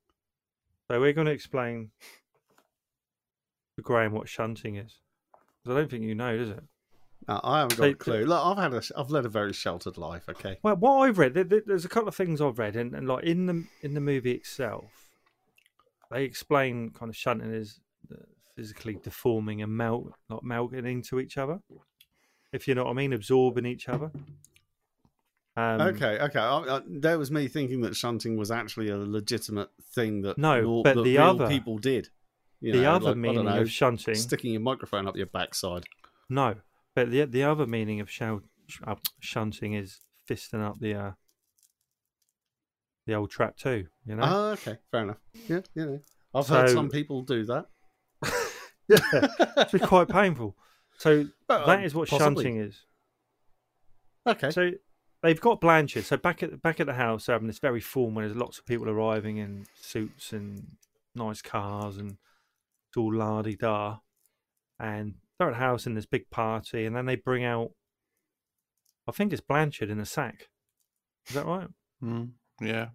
So 0.89 0.99
we're 1.01 1.11
going 1.13 1.27
to 1.27 1.33
explain 1.33 1.89
to 3.75 3.81
Graham 3.81 4.13
what 4.13 4.29
shunting 4.29 4.75
is. 4.75 4.99
I 5.65 5.69
don't 5.73 5.89
think 5.89 6.03
you 6.03 6.15
know, 6.15 6.37
does 6.37 6.49
it? 6.49 6.63
No, 7.27 7.39
I 7.43 7.59
haven't 7.59 7.77
got 7.77 7.89
a 7.89 7.93
clue. 7.95 8.25
Look, 8.25 8.45
I've 8.45 8.57
had 8.57 8.73
a, 8.73 8.81
I've 8.99 9.09
led 9.09 9.25
a 9.25 9.29
very 9.29 9.53
sheltered 9.53 9.97
life. 9.97 10.23
Okay. 10.27 10.57
Well, 10.61 10.75
what 10.75 11.07
I've 11.07 11.17
read, 11.17 11.33
there- 11.33 11.45
there- 11.45 11.63
there's 11.65 11.85
a 11.85 11.89
couple 11.89 12.09
of 12.09 12.15
things 12.15 12.41
I've 12.41 12.59
read, 12.59 12.75
and, 12.75 12.93
and 12.93 13.07
like 13.07 13.23
in 13.23 13.45
the 13.45 13.63
in 13.81 13.93
the 13.93 14.01
movie 14.01 14.31
itself, 14.33 15.09
they 16.11 16.25
explain 16.25 16.89
kind 16.89 17.09
of 17.09 17.15
shunting 17.15 17.53
as 17.53 17.79
uh, 18.11 18.17
physically 18.57 18.97
deforming 19.01 19.61
and 19.61 19.71
melt, 19.71 20.11
like 20.29 20.43
melting 20.43 20.85
into 20.85 21.17
each 21.19 21.37
other. 21.37 21.59
If 22.51 22.67
you 22.67 22.75
know 22.75 22.83
what 22.83 22.91
I 22.91 22.93
mean, 22.93 23.13
absorbing 23.13 23.65
each 23.65 23.87
other. 23.87 24.11
Um, 25.55 25.81
okay, 25.81 26.17
okay. 26.19 26.39
I, 26.39 26.57
I, 26.77 26.81
there 26.87 27.17
was 27.19 27.29
me 27.31 27.47
thinking 27.47 27.81
that 27.81 27.95
shunting 27.95 28.37
was 28.37 28.51
actually 28.51 28.89
a 28.89 28.97
legitimate 28.97 29.69
thing 29.93 30.23
that 30.23 30.37
No, 30.37 30.81
but 30.83 30.95
that 30.95 31.03
the 31.03 31.19
other- 31.19 31.47
people 31.47 31.77
did. 31.77 32.09
You 32.63 32.71
the 32.71 32.81
know, 32.83 32.93
other 32.93 33.07
like, 33.09 33.17
meaning 33.17 33.45
know, 33.45 33.61
of 33.61 33.69
shunting, 33.69 34.15
sticking 34.15 34.53
your 34.53 34.61
microphone 34.61 35.05
up 35.07 35.17
your 35.17 35.25
backside. 35.27 35.83
no, 36.29 36.55
but 36.95 37.11
the 37.11 37.25
the 37.25 37.43
other 37.43 37.67
meaning 37.67 37.99
of 37.99 38.09
sh- 38.09 38.21
uh, 38.87 38.95
shunting 39.19 39.73
is 39.73 39.99
fisting 40.29 40.63
up 40.65 40.79
the 40.79 40.95
uh, 40.95 41.11
the 43.05 43.15
old 43.15 43.29
trap 43.31 43.57
too. 43.57 43.87
You 44.05 44.15
know. 44.15 44.23
Oh, 44.25 44.51
okay, 44.51 44.77
fair 44.91 45.03
enough. 45.03 45.17
Yeah, 45.47 45.59
you 45.75 45.85
know, 45.85 45.99
I've 46.33 46.47
heard 46.47 46.69
some 46.69 46.89
people 46.89 47.21
do 47.23 47.45
that. 47.45 47.65
yeah, 48.87 49.27
it's 49.73 49.85
quite 49.85 50.07
painful. 50.07 50.55
So 50.97 51.25
Well, 51.49 51.65
that 51.67 51.83
is 51.83 51.93
what 51.93 52.07
possibly. 52.07 52.43
shunting 52.45 52.61
is. 52.61 52.85
Okay. 54.25 54.51
So 54.51 54.71
they've 55.21 55.41
got 55.41 55.59
Blanchard. 55.59 56.05
So 56.05 56.15
back 56.15 56.43
at 56.43 56.51
the 56.51 56.57
back 56.57 56.79
at 56.79 56.87
the 56.87 56.93
house, 56.93 57.25
they're 57.25 57.33
having 57.35 57.47
this 57.47 57.59
very 57.59 57.81
formal. 57.81 58.21
There's 58.23 58.37
lots 58.37 58.57
of 58.57 58.65
people 58.65 58.89
arriving 58.89 59.35
in 59.37 59.65
suits 59.81 60.31
and 60.31 60.77
nice 61.13 61.41
cars, 61.41 61.97
and 61.97 62.15
it's 62.93 62.97
all 62.97 63.13
la 63.13 63.41
di 63.41 63.55
da. 63.55 63.97
And 64.79 65.15
they're 65.39 65.49
at 65.49 65.55
house 65.55 65.85
in 65.87 65.95
this 65.95 66.05
big 66.05 66.29
party, 66.29 66.85
and 66.85 66.95
then 66.95 67.05
they 67.05 67.15
bring 67.15 67.43
out. 67.43 67.71
I 69.07 69.11
think 69.11 69.33
it's 69.33 69.41
Blanchard 69.41 69.89
in 69.89 69.99
a 69.99 70.05
sack. 70.05 70.49
Is 71.27 71.35
that 71.35 71.45
right? 71.45 71.67
Mm, 72.03 72.31
yeah. 72.61 72.89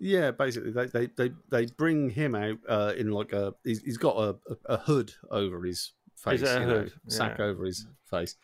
Yeah, 0.00 0.30
basically, 0.32 0.70
they 0.72 0.86
they 0.86 1.06
they, 1.16 1.30
they 1.50 1.66
bring 1.66 2.10
him 2.10 2.34
out 2.34 2.58
uh, 2.68 2.92
in 2.96 3.10
like 3.10 3.32
a 3.32 3.54
he's, 3.64 3.82
he's 3.82 3.96
got 3.98 4.16
a, 4.16 4.36
a, 4.66 4.74
a 4.74 4.76
hood 4.78 5.12
over 5.30 5.64
his 5.64 5.92
face, 6.16 6.40
Is 6.42 6.50
it 6.50 6.56
a 6.56 6.60
you 6.60 6.66
know, 6.66 6.78
hood? 6.80 6.92
sack 7.08 7.36
Yeah. 7.38 7.44
over 7.46 7.64
his 7.64 7.86
face. 8.10 8.36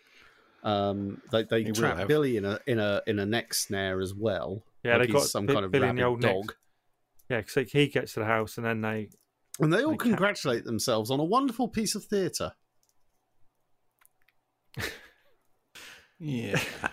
Um, 0.63 1.21
they 1.31 1.45
they 1.45 1.61
He 1.63 1.71
will 1.71 1.75
trap. 1.75 2.09
Billy 2.09 2.37
in 2.37 2.45
a 2.45 2.59
in 2.67 2.79
a 2.79 3.03
in 3.07 3.19
a 3.19 3.27
neck 3.27 3.55
snare 3.55 4.01
as 4.01 4.15
well. 4.15 4.65
Yeah, 4.83 4.97
like 4.97 5.07
they 5.09 5.13
got 5.13 5.23
some 5.25 5.47
Bi- 5.47 5.55
kind 5.55 5.65
of 5.65 5.71
Billy 5.71 5.89
in 5.89 5.97
the 5.97 6.03
rabid 6.03 6.11
old 6.11 6.23
neck. 6.23 6.33
dog, 6.35 6.55
Yeah, 7.31 7.41
because 7.43 7.71
he 7.73 7.87
gets 7.89 8.15
to 8.15 8.21
the 8.21 8.27
house, 8.27 8.57
and 8.57 8.67
then 8.67 8.81
they. 8.81 9.11
And 9.61 9.73
they 9.73 9.85
all 9.85 9.93
They 9.93 9.97
ca- 9.99 10.05
congratulate 10.05 10.65
themselves 10.65 11.11
on 11.11 11.21
a 11.21 11.25
wonderful 11.25 11.69
piece 11.69 11.95
of 11.95 12.05
theatre. 12.05 12.53
Yeah. 16.19 16.59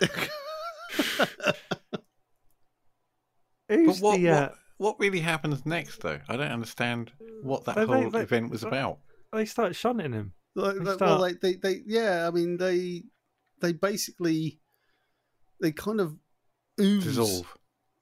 what, 3.68 4.16
the. 4.18 4.28
Uh, 4.28 4.40
what, 4.40 4.54
what 4.78 4.96
really 5.00 5.20
happens 5.20 5.64
next, 5.64 6.00
though? 6.02 6.20
I 6.28 6.36
don't 6.36 6.50
understand 6.52 7.12
what 7.42 7.64
that 7.64 7.76
They- 7.76 7.84
they- 7.86 7.86
whole 8.02 8.10
they- 8.10 8.22
event 8.22 8.50
was 8.50 8.62
they- 8.62 8.68
about. 8.68 8.98
they 9.32 9.44
start 9.44 9.74
shunting 9.76 10.12
him. 10.12 10.32
Like, 10.54 10.76
They 10.76 10.82
start- 10.94 11.00
well, 11.00 11.20
they, 11.22 11.32
they, 11.34 11.54
they, 11.56 11.80
yeah. 11.86 12.26
I 12.28 12.30
mean, 12.30 12.58
they, 12.58 13.04
they 13.60 13.72
basically, 13.72 14.60
they 15.60 15.72
kind 15.72 16.00
of 16.00 16.16
ooze, 16.80 17.04
Dissolve. 17.04 17.56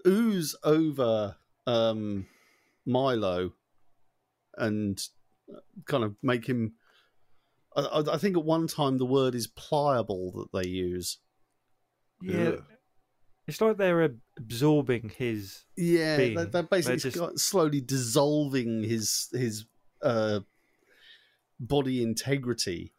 ooze 0.07 0.57
over 0.65 1.37
um, 1.69 2.27
Milo, 2.87 3.53
and 4.57 5.01
kind 5.87 6.05
of 6.05 6.15
make 6.23 6.47
him. 6.47 6.75
I, 7.77 7.81
I- 7.83 8.15
I 8.15 8.19
think 8.19 8.37
at 8.37 8.45
one 8.45 8.67
time 8.67 8.99
the 8.99 9.07
word 9.07 9.35
is 9.35 9.47
pliable 9.47 10.33
that 10.33 10.59
they 10.63 10.69
use. 10.69 11.19
Yeah, 12.23 12.49
Ugh. 12.49 12.65
it's 13.47 13.61
like 13.61 13.77
they're 13.79 14.11
absorbing 14.39 15.11
his. 15.17 15.65
Yeah, 15.77 16.17
being. 16.19 16.35
they're, 16.35 16.45
they're 16.47 16.63
basically 16.65 17.11
They're 17.11 17.29
just- 17.31 17.39
slowly 17.49 17.81
dissolving 17.81 18.83
his 18.83 19.29
his 19.33 19.67
uh, 20.03 20.41
body 21.59 22.03
integrity, 22.03 22.93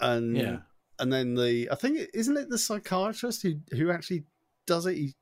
and 0.00 0.36
Yeah. 0.36 0.58
and 0.98 1.12
then 1.12 1.34
the 1.34 1.68
I 1.70 1.74
think 1.74 1.98
isn't 2.14 2.36
it 2.36 2.48
the 2.48 2.58
psychiatrist 2.58 3.42
who 3.42 3.54
who 3.72 3.90
actually 3.90 4.24
does 4.66 4.86
it? 4.86 4.94
He 4.96 5.14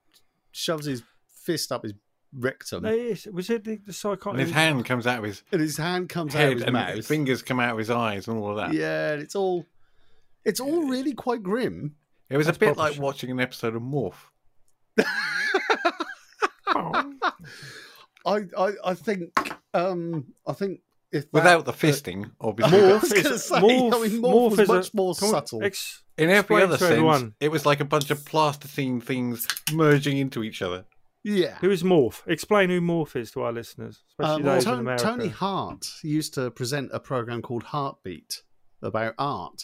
shoves 0.52 0.86
his 0.86 1.02
fist 1.44 1.72
up 1.72 1.82
his 1.84 1.94
rectum, 2.36 2.82
No, 2.82 2.90
it's- 2.92 3.26
was 3.26 3.48
it 3.50 3.64
the, 3.64 3.76
the 3.86 4.18
And 4.30 4.40
his 4.40 4.50
hand 4.50 4.84
comes 4.84 5.06
out 5.06 5.18
of 5.18 5.24
his 5.24 5.42
and 5.52 5.60
his 5.60 5.76
hand 5.76 6.08
comes 6.08 6.34
out 6.34 6.40
of 6.42 6.48
head, 6.48 6.52
his 6.58 6.62
and 6.64 6.72
mouth. 6.74 7.06
fingers 7.06 7.42
come 7.42 7.60
out 7.60 7.72
of 7.72 7.78
his 7.78 7.90
eyes, 7.90 8.28
and 8.28 8.38
all 8.38 8.50
of 8.50 8.56
that. 8.56 8.72
Yeah, 8.72 9.12
and 9.12 9.22
it's 9.22 9.34
all 9.36 9.66
it's 10.44 10.60
all 10.60 10.86
really 10.88 11.14
quite 11.14 11.42
grim. 11.42 11.96
It 12.30 12.36
was 12.36 12.46
That's 12.46 12.56
a 12.56 12.60
bit 12.60 12.76
like 12.76 12.94
shit. 12.94 13.02
watching 13.02 13.30
an 13.30 13.40
episode 13.40 13.76
of 13.76 13.82
Morph. 13.82 14.14
I 18.26 18.40
I, 18.58 18.72
I 18.84 18.94
think 18.94 19.30
um 19.74 20.26
I 20.46 20.52
think 20.52 20.80
if 21.12 21.24
that, 21.30 21.32
Without 21.32 21.64
the 21.64 21.72
uh, 21.72 21.74
fisting, 21.76 22.30
obviously. 22.40 22.76
Morph- 22.78 23.00
but 23.00 23.26
I 23.26 23.30
was 23.30 23.48
gonna 23.50 23.64
I 23.64 23.66
mean, 23.68 23.92
Morph 24.22 24.50
was 24.50 24.58
is 24.60 24.68
much 24.68 24.94
more 24.94 25.14
subtle. 25.14 25.62
ex- 25.62 26.02
in 26.18 26.30
every 26.30 26.62
other 26.62 26.76
sense, 26.76 26.90
everyone. 26.92 27.34
it 27.40 27.50
was 27.50 27.64
like 27.66 27.80
a 27.80 27.84
bunch 27.84 28.10
of 28.10 28.24
plasticine 28.24 29.00
things 29.00 29.46
merging 29.72 30.18
into 30.18 30.42
each 30.42 30.60
other. 30.62 30.84
Yeah. 31.24 31.56
Who 31.56 31.70
is 31.70 31.82
Morph? 31.82 32.22
Explain 32.26 32.68
who 32.68 32.80
Morph 32.82 33.16
is 33.16 33.30
to 33.32 33.40
our 33.40 33.52
listeners, 33.52 34.04
especially 34.10 34.34
Um, 34.34 34.42
those 34.42 34.64
in 34.64 34.70
Tony, 34.70 34.80
America. 34.80 35.04
Tony 35.04 35.28
Hart 35.28 35.86
used 36.02 36.34
to 36.34 36.50
present 36.50 36.90
a 36.92 37.00
program 37.00 37.40
called 37.40 37.64
Hartbeat 37.64 38.42
about 38.82 39.14
art, 39.16 39.62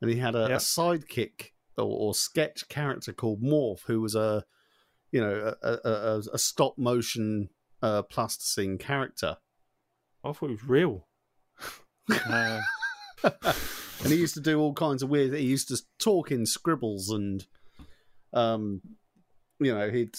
and 0.00 0.10
he 0.10 0.16
had 0.18 0.34
a, 0.34 0.48
Yeah. 0.48 0.56
a 0.56 0.58
sidekick 0.58 1.50
or, 1.76 1.84
or 1.84 2.14
sketch 2.14 2.68
character 2.68 3.12
called 3.12 3.42
Morph, 3.42 3.82
who 3.86 4.00
was 4.00 4.14
a, 4.14 4.44
you 5.12 5.20
know, 5.20 5.54
a, 5.62 5.78
a, 5.84 6.22
a, 6.32 6.38
stop 6.38 6.78
motion 6.78 7.50
uh, 7.82 8.02
plasticine 8.02 8.78
character, 8.78 9.36
I 10.24 10.32
thought 10.32 10.50
it 10.50 10.52
was 10.52 10.64
real. 10.64 11.06
Uh, 12.10 12.60
and 13.24 14.06
he 14.06 14.16
used 14.16 14.34
to 14.34 14.40
do 14.40 14.58
all 14.58 14.72
kinds 14.72 15.02
of 15.02 15.10
weird. 15.10 15.34
He 15.34 15.44
used 15.46 15.68
to 15.68 15.78
talk 15.98 16.30
in 16.30 16.46
scribbles 16.46 17.10
and, 17.10 17.46
um, 18.32 18.80
you 19.60 19.74
know, 19.74 19.90
he'd. 19.90 20.16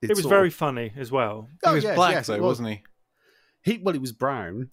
he'd 0.00 0.10
It 0.10 0.16
was 0.16 0.26
very 0.26 0.48
Of, 0.48 0.54
funny 0.54 0.92
as 0.96 1.10
well. 1.12 1.48
he 1.50 1.58
Oh, 1.64 1.74
was 1.74 1.84
yes, 1.84 1.94
black 1.94 2.12
yes, 2.12 2.26
though, 2.26 2.34
was. 2.38 2.60
wasn't 2.60 2.68
he? 2.70 2.82
he 3.62 3.78
well, 3.78 3.92
he 3.94 3.98
was 4.00 4.12
brown. 4.12 4.70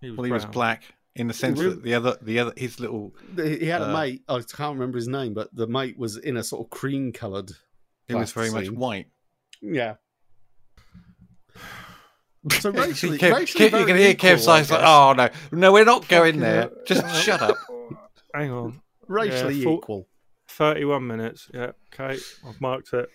He 0.00 0.10
was 0.10 0.16
Well, 0.18 0.24
he 0.24 0.32
was 0.32 0.44
black 0.46 0.82
in 1.16 1.26
the 1.28 1.34
sense 1.34 1.58
Really? 1.58 1.74
that 1.74 1.82
the 1.82 1.94
other, 1.94 2.16
the 2.22 2.38
other, 2.38 2.52
his 2.56 2.78
little, 2.80 3.14
He 3.36 3.66
had 3.66 3.82
a 3.82 3.88
Uh, 3.90 3.92
mate. 3.92 4.22
I 4.28 4.40
can't 4.40 4.74
remember 4.74 4.96
his 4.98 5.08
name, 5.08 5.34
but 5.34 5.54
the 5.54 5.66
mate 5.66 5.98
was 5.98 6.16
in 6.16 6.36
a 6.36 6.42
sort 6.44 6.64
of 6.66 6.70
cream 6.70 7.12
coloured. 7.12 7.52
it 8.08 8.14
was 8.14 8.32
very 8.32 8.50
much 8.50 8.70
white. 8.70 9.06
Yeah. 9.62 9.94
So 12.60 12.70
racially, 12.70 13.18
Kev, 13.18 13.34
racially 13.34 13.68
Kev- 13.68 13.80
you 13.80 13.86
can 13.86 13.96
hear 13.96 14.10
equal, 14.10 14.30
Kev 14.30 14.34
I 14.34 14.36
Sykes 14.36 14.70
like, 14.70 14.80
"Oh 14.82 15.12
no, 15.12 15.28
no, 15.52 15.72
we're 15.72 15.84
not 15.84 16.08
going 16.08 16.38
there. 16.38 16.62
hell. 16.62 16.70
Just 16.86 17.22
shut 17.24 17.42
up." 17.42 17.56
Hang 18.32 18.50
on. 18.52 18.80
racially 19.06 19.56
Yeah, 19.56 19.70
equal. 19.70 20.08
31 20.48 21.06
minutes. 21.06 21.50
Yeah, 21.52 21.72
okay. 21.92 22.18
I've 22.46 22.60
marked 22.60 22.92
it. 22.94 23.08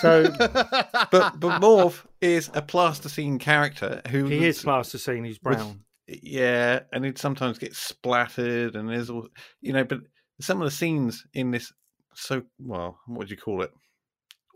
So 0.00 0.24
But 0.38 1.40
but 1.40 1.60
Morph 1.60 2.04
is 2.20 2.50
a 2.54 2.62
plasticine 2.62 3.38
character 3.38 4.00
who 4.10 4.26
he 4.26 4.46
is 4.46 4.62
plasticine. 4.62 5.24
He's 5.24 5.38
with- 5.42 5.56
brown. 5.58 5.84
Yeah, 6.22 6.80
and 6.92 7.06
it 7.06 7.18
sometimes 7.18 7.58
gets 7.58 7.78
splattered, 7.78 8.74
and 8.74 8.88
there's 8.88 9.10
all 9.10 9.28
you 9.60 9.72
know. 9.72 9.84
But 9.84 10.00
some 10.40 10.60
of 10.60 10.64
the 10.64 10.70
scenes 10.72 11.24
in 11.34 11.52
this, 11.52 11.72
so 12.14 12.42
well, 12.58 12.98
what 13.06 13.28
do 13.28 13.30
you 13.34 13.36
call 13.40 13.62
it? 13.62 13.70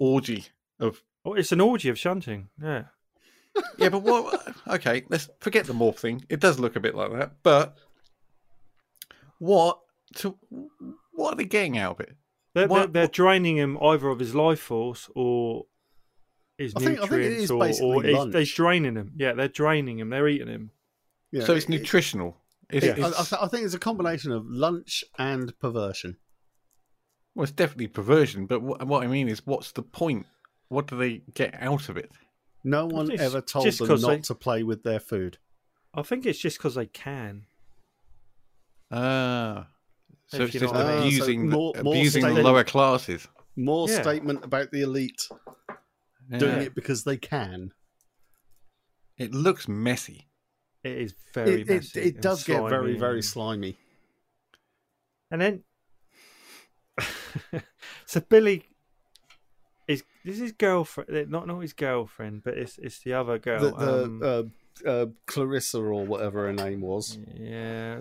Orgy 0.01 0.47
of 0.81 1.01
Oh, 1.25 1.35
it's 1.35 1.53
an 1.53 1.61
orgy 1.61 1.89
of 1.89 1.99
shunting. 1.99 2.49
Yeah. 2.61 2.85
yeah, 3.79 3.89
but 3.89 4.01
what? 4.03 4.53
Okay, 4.69 5.05
let's 5.11 5.29
forget 5.41 5.65
the 5.67 5.73
morph 5.73 5.99
thing. 5.99 6.25
It 6.29 6.41
does 6.41 6.59
look 6.59 6.75
a 6.75 6.81
bit 6.81 6.95
like 6.97 7.13
that, 7.13 7.35
but 7.45 7.77
what 9.39 9.79
to 10.17 10.37
what 11.13 11.35
are 11.35 11.37
they 11.37 11.45
getting 11.45 11.79
out 11.79 12.01
of 12.01 12.01
it? 12.01 12.17
They're, 12.55 12.69
What- 12.69 12.93
they're, 12.93 13.03
they're 13.03 13.09
draining 13.09 13.57
him 13.57 13.79
either 13.83 14.09
of 14.09 14.19
his 14.21 14.35
life 14.35 14.61
force 14.61 15.11
or 15.15 15.65
his 16.57 16.73
I 16.77 16.81
think- 16.81 16.99
I 17.01 17.07
think 17.07 17.13
it 17.13 17.21
nutrients, 17.41 17.51
or, 17.51 17.59
basically 17.61 18.13
or 18.15 18.17
lunch. 18.19 18.33
they're 18.33 18.45
draining 18.45 18.95
him. 18.97 19.13
Yeah, 19.17 19.33
they're 19.33 19.49
draining 19.49 19.99
him. 19.99 20.11
They're 20.11 20.29
eating 20.29 20.49
him. 20.49 20.71
Yeah, 21.33 21.45
so 21.45 21.55
it's 21.55 21.65
it- 21.67 21.71
nutritional. 21.71 22.41
It's, 22.71 22.87
I, 22.87 23.09
it's, 23.09 23.33
I, 23.33 23.45
I 23.45 23.49
think 23.49 23.65
it's 23.67 23.75
a 23.75 23.79
combination 23.79 24.33
of 24.33 24.47
lunch 24.47 25.05
and 25.19 25.57
perversion. 25.59 26.17
well, 27.35 27.43
it's 27.43 27.53
definitely 27.53 27.89
perversion. 27.89 28.47
But 28.47 28.63
what, 28.63 28.87
what 28.87 29.03
I 29.05 29.07
mean 29.07 29.29
is, 29.29 29.45
what's 29.47 29.73
the 29.73 29.83
point? 29.83 30.27
What 30.69 30.87
do 30.87 30.97
they 30.97 31.23
get 31.35 31.55
out 31.61 31.89
of 31.91 31.97
it? 31.97 32.11
No 32.65 32.87
one 32.87 33.11
Just- 33.11 33.23
ever 33.23 33.41
told 33.43 33.67
them 33.67 34.01
not 34.01 34.09
they- 34.09 34.21
to 34.21 34.35
play 34.35 34.63
with 34.63 34.83
their 34.83 35.01
food. 35.01 35.39
I 35.93 36.03
think 36.03 36.25
it's 36.25 36.39
just 36.39 36.57
because 36.59 36.75
they 36.77 36.87
can. 36.87 37.47
Ah, 38.91 39.69
so 40.27 40.43
it's 40.45 40.53
just 40.53 40.73
know 40.75 40.81
I 40.81 40.95
mean. 41.01 41.07
abusing 41.07 41.51
So 41.51 41.57
more- 41.57 41.73
the, 41.75 41.85
more 41.85 41.95
abusing 41.95 42.25
the 42.35 42.43
lower 42.43 42.65
classes. 42.65 43.29
More 43.57 43.89
Yeah. 43.89 44.03
statement 44.03 44.45
about 44.45 44.71
the 44.73 44.83
elite 44.83 45.29
doing 46.39 46.63
it 46.63 46.75
because 46.75 47.05
they 47.05 47.17
can. 47.17 47.73
It 49.17 49.33
looks 49.33 49.69
messy. 49.69 50.27
It 50.83 50.99
is 50.99 51.15
very 51.33 51.53
It, 51.53 51.61
it, 51.61 51.69
messy. 51.69 52.01
it 52.01 52.15
and 52.15 52.23
does 52.23 52.45
get 52.45 52.69
very, 52.69 52.99
very 52.99 53.23
slimy. 53.23 53.79
And 55.31 55.41
then, 55.41 55.63
so 58.07 58.21
Billy 58.21 58.65
is 59.89 60.03
this 60.25 60.37
is 60.37 60.41
his 60.41 60.53
girlfriend, 60.53 61.31
not 61.31 61.47
not 61.47 61.61
his 61.61 61.73
girlfriend, 61.73 62.43
but 62.45 62.57
it's 62.59 62.79
it's 62.79 62.99
the 63.01 63.13
other 63.15 63.39
girl. 63.39 63.61
The, 63.61 63.71
the 63.73 64.05
um, 64.05 64.21
uh, 64.23 64.43
uh, 64.87 65.07
Clarissa 65.27 65.79
or 65.79 66.05
whatever 66.07 66.47
her 66.47 66.53
name 66.53 66.81
was. 66.81 67.19
yeah, 67.39 68.01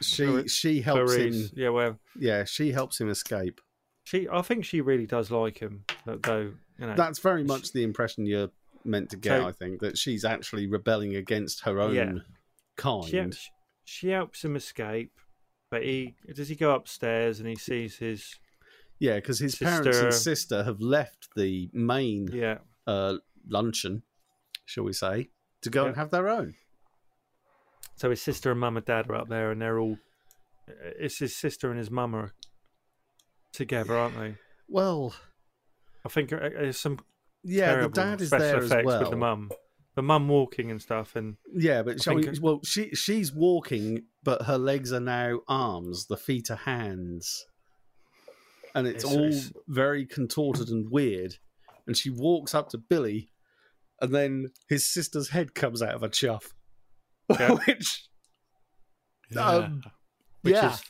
She 0.00 0.26
Clar- 0.26 0.48
she 0.48 0.80
helps 0.82 1.14
Clarice. 1.14 1.34
him. 1.36 1.50
Yeah, 1.54 1.68
well, 1.70 1.98
Yeah, 2.18 2.44
she 2.44 2.72
helps 2.72 3.00
him 3.00 3.08
escape. 3.08 3.60
she 4.04 4.28
I 4.28 4.42
think 4.42 4.64
she 4.64 4.80
really 4.80 5.06
does 5.06 5.30
like 5.30 5.58
him, 5.58 5.84
though. 6.04 6.52
You 6.78 6.86
know, 6.86 6.94
That's 6.96 7.18
very 7.18 7.44
much 7.44 7.72
the 7.72 7.82
impression 7.82 8.26
you're 8.26 8.50
meant 8.84 9.10
to 9.10 9.16
get. 9.16 9.40
So- 9.40 9.46
I 9.48 9.52
think 9.52 9.80
that 9.80 9.98
she's 9.98 10.24
actually 10.24 10.66
rebelling 10.66 11.16
against 11.16 11.64
her 11.64 11.80
own 11.80 11.94
Yeah. 11.94 12.12
kind. 12.76 13.34
she, 13.34 13.50
she 13.84 14.08
helps 14.08 14.44
him 14.44 14.56
escape, 14.56 15.12
but 15.70 15.82
he 15.82 16.14
does 16.34 16.48
he 16.48 16.54
go 16.56 16.74
upstairs 16.74 17.38
and 17.40 17.48
he 17.48 17.56
sees 17.56 17.96
his 17.98 18.38
Yeah, 18.98 19.16
because 19.16 19.38
his 19.38 19.56
parents 19.56 19.86
and 19.98 20.12
Sister- 20.12 20.12
sister 20.12 20.64
have 20.64 20.80
left 20.80 21.28
the 21.36 21.68
main 21.72 22.28
yeah 22.32 22.58
uh, 22.86 23.18
luncheon, 23.48 24.02
shall 24.64 24.84
we 24.84 24.92
say, 24.92 25.28
to 25.62 25.70
go 25.70 25.86
and 25.86 25.96
have 25.96 26.10
their 26.10 26.28
own. 26.28 26.54
So 27.96 28.10
his 28.10 28.22
sister 28.22 28.50
and 28.50 28.60
mum 28.60 28.76
and 28.76 28.86
dad 28.86 29.08
are 29.10 29.14
up 29.16 29.28
there, 29.28 29.50
and 29.50 29.60
they're 29.60 29.78
all. 29.78 29.98
It's 30.98 31.18
his 31.18 31.36
sister 31.36 31.70
and 31.70 31.78
his 31.78 31.90
mum 31.90 32.14
are 32.14 32.32
together, 33.52 33.96
aren't 33.96 34.16
they? 34.18 34.36
Well, 34.68 35.14
I 36.04 36.08
think 36.08 36.30
there's 36.30 36.78
some 36.78 37.00
yeah, 37.42 37.80
the 37.82 37.88
dad 37.88 38.20
is 38.20 38.28
special 38.28 38.46
there 38.46 38.56
as 38.58 38.64
effects 38.70 38.86
well. 38.86 39.00
with 39.00 39.10
the 39.10 39.16
mum. 39.16 39.50
The 39.96 40.02
mum 40.02 40.28
walking 40.28 40.70
and 40.70 40.80
stuff, 40.80 41.16
and 41.16 41.36
Yeah, 41.52 41.82
but 41.82 41.96
I 41.96 41.98
shall 41.98 42.14
we, 42.14 42.22
think 42.22 42.38
well, 42.40 42.60
she 42.64 42.90
she's 42.94 43.32
walking, 43.32 44.04
but 44.22 44.42
her 44.42 44.56
legs 44.56 44.92
are 44.92 45.00
now 45.00 45.40
arms. 45.48 46.06
The 46.06 46.16
feet 46.16 46.48
are 46.50 46.56
hands, 46.56 47.44
and 48.74 48.86
it's, 48.86 49.02
It's- 49.04 49.16
all 49.16 49.24
it's- 49.26 49.52
very 49.66 50.06
contorted 50.06 50.68
and 50.68 50.90
weird. 50.90 51.36
And 51.86 51.96
she 51.96 52.08
walks 52.08 52.54
up 52.54 52.68
to 52.68 52.78
Billy, 52.78 53.30
and 54.00 54.14
then 54.14 54.48
his 54.68 54.88
sister's 54.88 55.30
head 55.30 55.54
comes 55.54 55.82
out 55.82 55.94
of 55.94 56.02
a 56.02 56.08
chuff, 56.08 56.54
Yeah. 57.30 57.56
which 57.66 58.08
Yeah. 59.30 59.46
Um, 59.46 59.82
which 60.42 60.54
yeah, 60.54 60.72
is 60.72 60.82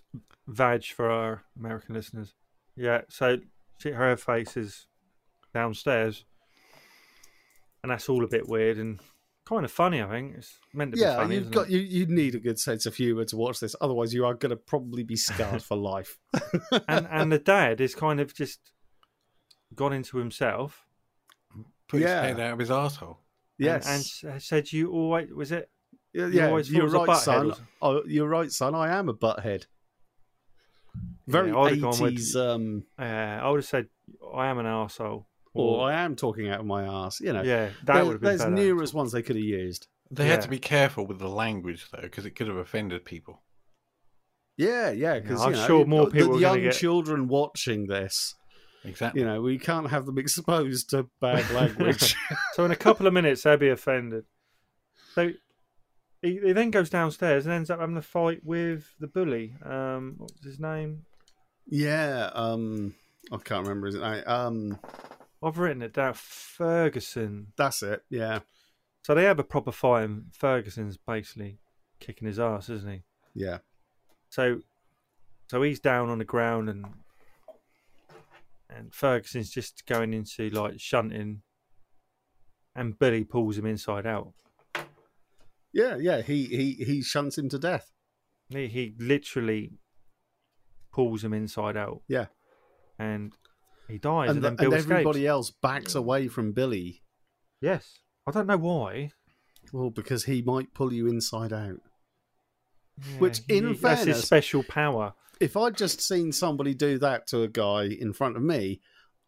vag 0.46 0.84
for 0.84 1.10
our 1.10 1.44
American 1.58 1.94
listeners. 1.94 2.34
Yeah, 2.76 3.02
so 3.08 3.38
she, 3.78 3.90
her 3.90 4.16
face 4.16 4.56
is 4.56 4.86
downstairs, 5.52 6.24
and 7.82 7.90
that's 7.90 8.08
all 8.08 8.24
a 8.24 8.28
bit 8.28 8.48
weird 8.48 8.78
and 8.78 9.00
kind 9.50 9.64
of 9.64 9.72
funny. 9.72 10.00
I 10.00 10.08
think 10.08 10.36
it's 10.36 10.58
meant 10.72 10.92
to 10.92 10.96
be 10.96 11.02
yeah. 11.02 11.16
funny. 11.16 11.34
You've 11.34 11.50
got 11.50 11.66
it? 11.66 11.72
you. 11.72 11.80
You 11.80 12.06
need 12.06 12.34
a 12.34 12.40
good 12.40 12.58
sense 12.58 12.86
of 12.86 12.94
humor 12.94 13.24
to 13.26 13.36
watch 13.36 13.60
this, 13.60 13.74
otherwise 13.80 14.14
you 14.14 14.24
are 14.24 14.34
going 14.34 14.50
to 14.50 14.56
probably 14.56 15.02
be 15.02 15.16
scarred 15.16 15.62
for 15.62 15.76
life. 15.76 16.18
and 16.88 17.08
and 17.10 17.32
the 17.32 17.38
dad 17.38 17.80
is 17.80 17.94
kind 17.94 18.20
of 18.20 18.34
just 18.34 18.60
gone 19.74 19.92
into 19.92 20.18
himself. 20.18 20.86
Put 21.90 22.00
Yeah. 22.00 22.22
his 22.22 22.36
head 22.36 22.40
out 22.40 22.52
of 22.54 22.58
his 22.58 22.70
asshole. 22.70 23.18
Yes. 23.58 24.22
And, 24.24 24.32
and 24.32 24.42
said 24.42 24.72
you 24.72 24.90
always 24.92 25.30
was 25.32 25.52
it? 25.52 25.68
Yeah, 26.12 26.26
You 26.26 26.32
yeah, 26.32 26.48
always 26.48 26.70
you're 26.72 26.88
thought 26.88 27.04
it 27.04 27.08
was 27.08 27.26
a 27.26 27.30
right, 27.32 27.52
son. 27.52 27.66
Oh, 27.82 28.02
you're 28.06 28.28
right, 28.28 28.50
son. 28.50 28.74
I 28.74 28.96
am 28.96 29.08
a 29.08 29.14
butthead. 29.14 29.66
Very 31.26 31.50
Yeah, 31.50 31.58
I'd 31.58 31.72
have 31.72 31.80
gone 31.82 32.00
with- 32.00 32.12
eighties. 32.12 32.34
Um, 32.36 32.84
Uh, 32.98 33.02
I 33.02 33.48
would 33.48 33.58
have 33.58 33.64
said 33.66 33.88
I 34.34 34.46
am 34.48 34.58
an 34.58 34.66
arsehole. 34.66 35.26
or 35.52 35.88
I 35.90 35.94
am 36.04 36.14
talking 36.16 36.48
out 36.48 36.60
of 36.60 36.66
my 36.66 36.84
ass. 36.84 37.20
You 37.20 37.32
know, 37.32 37.42
yeah, 37.42 37.70
that 37.84 37.94
There- 37.94 38.04
would 38.04 38.12
have 38.12 38.20
been 38.20 38.28
there's 38.30 38.40
better. 38.42 38.50
numerous 38.54 38.94
ones 38.94 39.12
they 39.12 39.22
could 39.22 39.36
have 39.36 39.44
used. 39.44 39.88
They 40.10 40.26
had 40.26 40.42
to 40.42 40.48
be 40.48 40.58
careful 40.58 41.06
with 41.06 41.18
the 41.20 41.28
language 41.28 41.88
though, 41.90 42.02
because 42.02 42.24
it 42.26 42.32
could 42.32 42.48
have 42.48 42.56
offended 42.56 43.04
people. 43.04 43.42
Yeah, 44.56 44.90
yeah. 44.90 45.18
Because 45.20 45.40
I'm 45.40 45.52
you 45.52 45.56
know, 45.58 45.66
sure 45.66 45.86
more 45.86 46.10
people 46.10 46.30
the 46.32 46.38
are 46.38 46.40
young 46.56 46.60
get- 46.62 46.74
children 46.74 47.28
watching 47.28 47.86
this. 47.86 48.34
Exactly. 48.84 49.20
You 49.20 49.26
know, 49.26 49.42
we 49.42 49.58
can't 49.58 49.90
have 49.90 50.06
them 50.06 50.18
exposed 50.18 50.90
to 50.90 51.06
bad 51.20 51.48
language. 51.54 52.16
So 52.54 52.64
in 52.64 52.70
a 52.70 52.76
couple 52.76 53.06
of 53.06 53.12
minutes 53.12 53.42
they'll 53.42 53.56
be 53.56 53.68
offended. 53.68 54.24
So 55.14 55.30
he, 56.22 56.38
he 56.44 56.52
then 56.52 56.70
goes 56.70 56.90
downstairs 56.90 57.46
and 57.46 57.54
ends 57.54 57.70
up 57.70 57.80
having 57.80 57.96
a 57.96 58.02
fight 58.02 58.40
with 58.44 58.94
the 58.98 59.06
bully. 59.06 59.54
Um, 59.64 60.14
what 60.18 60.30
was 60.32 60.44
his 60.44 60.60
name? 60.60 61.04
yeah. 61.66 62.30
Um, 62.34 62.94
I 63.32 63.36
can't 63.38 63.62
remember 63.66 63.86
his 63.86 63.96
name. 63.96 64.22
Um, 64.26 64.78
I've 65.42 65.58
written 65.58 65.82
it 65.82 65.92
down. 65.94 66.14
Ferguson. 66.14 67.48
that's 67.56 67.82
it. 67.82 68.02
Yeah, 68.10 68.40
So 69.02 69.14
they 69.14 69.24
have 69.24 69.38
a 69.38 69.44
proper 69.44 69.72
fight, 69.72 70.02
and 70.04 70.24
Ferguson's 70.32 70.96
basically 70.98 71.58
kicking 72.00 72.26
his 72.28 72.38
ass, 72.38 72.68
isn't 72.68 72.90
he? 72.90 73.02
yeah. 73.34 73.58
So, 74.30 74.60
so 75.48 75.62
he's 75.62 75.80
down 75.80 76.08
on 76.10 76.18
the 76.18 76.24
ground, 76.24 76.68
and 76.68 76.84
and 78.74 78.94
Ferguson's 78.94 79.50
just 79.50 79.84
going 79.86 80.12
into 80.14 80.48
like 80.50 80.74
shunting, 80.78 81.42
and 82.74 82.98
Billy 82.98 83.24
pulls 83.24 83.58
him 83.58 83.66
inside 83.66 84.06
out. 84.06 84.32
Yeah, 85.72 85.96
yeah. 85.96 86.22
He 86.22 86.44
he 86.46 86.72
he 86.84 87.02
shunts 87.02 87.38
him 87.38 87.48
to 87.50 87.58
death. 87.58 87.90
He, 88.48 88.66
he 88.66 88.94
literally 88.98 89.72
pulls 90.92 91.22
him 91.22 91.32
inside 91.32 91.76
out, 91.76 92.00
Yeah, 92.08 92.26
and 92.98 93.32
he 93.86 93.98
dies, 93.98 94.30
and, 94.30 94.38
and, 94.38 94.44
then 94.44 94.56
the- 94.56 94.64
and 94.64 94.74
everybody 94.74 95.20
escapes. 95.20 95.28
else 95.30 95.50
backs 95.52 95.94
away 95.94 96.26
from 96.28 96.52
Billy. 96.52 97.02
Yes, 97.60 97.98
I 98.26 98.32
don't 98.32 98.48
know 98.48 98.56
why. 98.56 99.12
Well, 99.72 99.90
because 99.90 100.24
he 100.24 100.42
might 100.42 100.74
pull 100.74 100.92
you 100.92 101.06
inside 101.06 101.52
out. 101.52 101.78
Yeah, 103.12 103.18
Which, 103.18 103.40
in 103.48 103.68
he- 103.68 103.74
that's 103.74 104.00
his 104.00 104.06
fairness- 104.06 104.24
special 104.26 104.62
power. 104.64 105.14
If 105.40 105.56
I'd 105.56 105.76
just 105.76 106.02
seen 106.02 106.32
somebody 106.32 106.74
do 106.74 106.98
that 106.98 107.26
to 107.28 107.42
a 107.42 107.48
guy 107.48 107.84
in 107.84 108.12
front 108.12 108.36
of 108.36 108.42
me, 108.42 108.80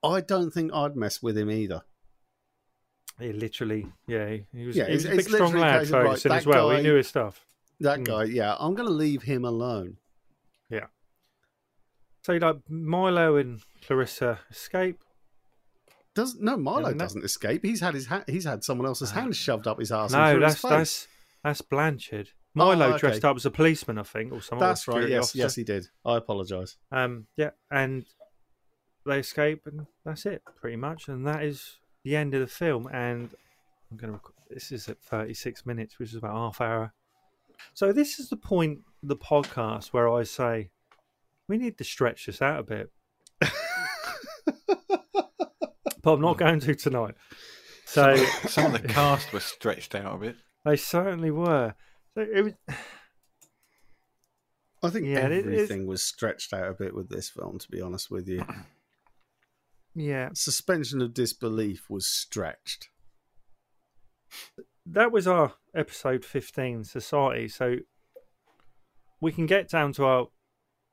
I 0.02 0.20
don't 0.20 0.50
think 0.50 0.72
I'd 0.74 0.94
mess 0.96 1.22
with 1.22 1.38
him 1.38 1.50
either. 1.50 1.82
He 3.18 3.32
literally, 3.32 3.86
yeah, 4.06 4.28
he, 4.28 4.44
he 4.52 4.66
was, 4.66 4.76
Yeah, 4.76 4.86
he 4.88 4.92
was 4.94 5.04
it's- 5.04 5.14
a 5.14 5.16
big 5.30 5.34
strong 5.34 5.54
lad, 5.54 5.82
of, 5.82 5.90
right, 5.90 6.26
as 6.26 6.46
well. 6.46 6.68
guy- 6.70 6.76
He 6.78 6.82
knew 6.82 6.94
his 6.96 7.06
stuff. 7.08 7.46
That 7.80 8.00
Mm. 8.00 8.04
guy, 8.04 8.24
yeah, 8.24 8.56
I'm 8.58 8.74
going 8.74 8.88
to 8.88 8.94
leave 8.94 9.22
him 9.22 9.44
alone. 9.44 9.96
Yeah. 10.68 10.86
So 12.22 12.34
like 12.34 12.56
Milo 12.68 13.36
and 13.36 13.60
Clarissa 13.86 14.38
escape. 14.50 15.02
Does 16.14 16.36
no 16.38 16.56
Milo 16.56 16.88
that- 16.90 16.98
doesn't 16.98 17.24
escape. 17.24 17.64
He's 17.64 17.80
had 17.80 17.94
his 17.94 18.06
ha- 18.06 18.24
he's 18.26 18.44
had 18.44 18.62
someone 18.64 18.86
else's 18.86 19.10
hand 19.12 19.34
shoved 19.34 19.66
up 19.66 19.78
his 19.80 19.90
ass. 19.90 20.12
No, 20.12 20.38
that's 20.38 20.54
his 20.54 20.62
face. 20.62 20.70
that's 20.70 21.08
that's 21.42 21.60
Blanchard. 21.62 22.30
Milo 22.54 22.86
Oh, 22.86 22.88
okay. 22.90 22.98
dressed 22.98 23.24
up 23.24 23.36
as 23.36 23.46
a 23.46 23.50
policeman, 23.50 23.98
I 23.98 24.02
think, 24.02 24.32
or 24.32 24.40
something. 24.42 24.58
That's 24.66 24.86
right. 24.86 25.08
Yes, 25.08 25.34
yes, 25.34 25.54
he 25.54 25.64
did. 25.64 25.86
I 26.04 26.16
apologise. 26.18 26.76
Um, 26.90 27.26
yeah, 27.36 27.50
and 27.70 28.04
they 29.06 29.18
escape, 29.20 29.62
and 29.66 29.86
that's 30.04 30.26
it, 30.26 30.42
pretty 30.60 30.76
much, 30.76 31.08
and 31.08 31.26
that 31.26 31.42
is 31.42 31.78
the 32.04 32.14
end 32.16 32.34
of 32.34 32.40
the 32.40 32.46
film. 32.46 32.88
And 32.92 33.30
I'm 33.90 33.96
gonna. 33.96 34.12
Rec- 34.14 34.22
this 34.50 34.70
is 34.70 34.86
at 34.90 35.00
36 35.00 35.64
minutes, 35.64 35.98
which 35.98 36.10
is 36.10 36.16
about 36.16 36.34
half 36.34 36.60
hour. 36.60 36.92
So 37.72 37.90
this 37.92 38.18
is 38.18 38.28
the 38.28 38.36
point 38.36 38.80
of 39.02 39.08
the 39.08 39.16
podcast 39.16 39.88
where 39.94 40.10
I 40.10 40.24
say 40.24 40.68
we 41.48 41.56
need 41.56 41.78
to 41.78 41.84
stretch 41.84 42.26
this 42.26 42.42
out 42.42 42.60
a 42.60 42.62
bit. 42.62 42.90
but 46.02 46.12
I'm 46.12 46.20
not 46.20 46.36
going 46.38 46.60
to 46.60 46.74
tonight. 46.74 47.14
So 47.86 48.16
Some 48.46 48.74
of 48.74 48.82
the 48.82 48.88
cast 48.88 49.32
were 49.32 49.40
stretched 49.40 49.94
out 49.94 50.14
a 50.16 50.18
bit. 50.18 50.36
they 50.64 50.76
certainly 50.76 51.30
were. 51.30 51.74
So 52.14 52.22
it 52.22 52.42
was. 52.42 52.52
I 54.84 54.90
think 54.90 55.06
Yeah, 55.06 55.26
it 55.26 55.32
is- 55.32 55.44
everything 55.46 55.86
was 55.86 56.02
stretched 56.02 56.52
out 56.52 56.68
a 56.68 56.74
bit 56.74 56.94
with 56.94 57.08
this 57.08 57.30
film. 57.30 57.58
To 57.58 57.70
be 57.70 57.80
honest 57.80 58.10
with 58.10 58.26
you, 58.28 58.44
Yeah, 59.94 60.30
suspension 60.34 61.00
of 61.02 61.12
disbelief 61.14 61.88
was 61.90 62.06
stretched. 62.06 62.88
that 64.86 65.12
was 65.12 65.26
our 65.28 65.52
episode 65.76 66.24
15 66.24 66.82
society 66.84 67.46
so 67.48 67.76
we 69.20 69.30
can 69.30 69.44
get 69.46 69.68
down 69.68 69.92
to 69.92 70.04
our 70.04 70.26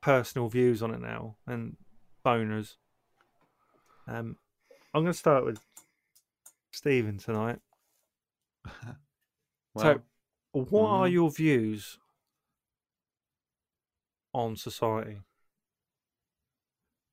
personal 0.01 0.47
views 0.49 0.83
on 0.83 0.93
it 0.93 0.99
now 1.01 1.37
and 1.47 1.75
boners 2.25 2.75
um 4.07 4.35
i'm 4.93 5.01
going 5.03 5.05
to 5.13 5.17
start 5.17 5.43
with 5.45 5.59
stephen 6.71 7.17
tonight 7.17 7.59
Well, 9.73 9.83
so 9.95 10.01
what 10.51 10.87
are 10.87 11.07
mhm. 11.07 11.11
your 11.11 11.29
views 11.31 11.99
on 14.33 14.55
society 14.55 15.19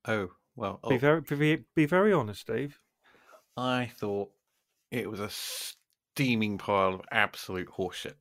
oh 0.07 0.31
well. 0.55 0.81
be 0.89 0.95
oh, 0.95 0.99
very 0.99 1.21
be, 1.21 1.65
be 1.75 1.87
very 1.87 2.13
honest 2.13 2.41
steve 2.43 2.81
I 3.57 3.91
thought 3.99 4.31
it 4.91 5.11
was 5.11 5.19
a 5.21 5.31
steaming 5.31 6.59
pile 6.59 6.93
of 6.95 7.01
absolute 7.11 7.69
horseshit. 7.79 8.13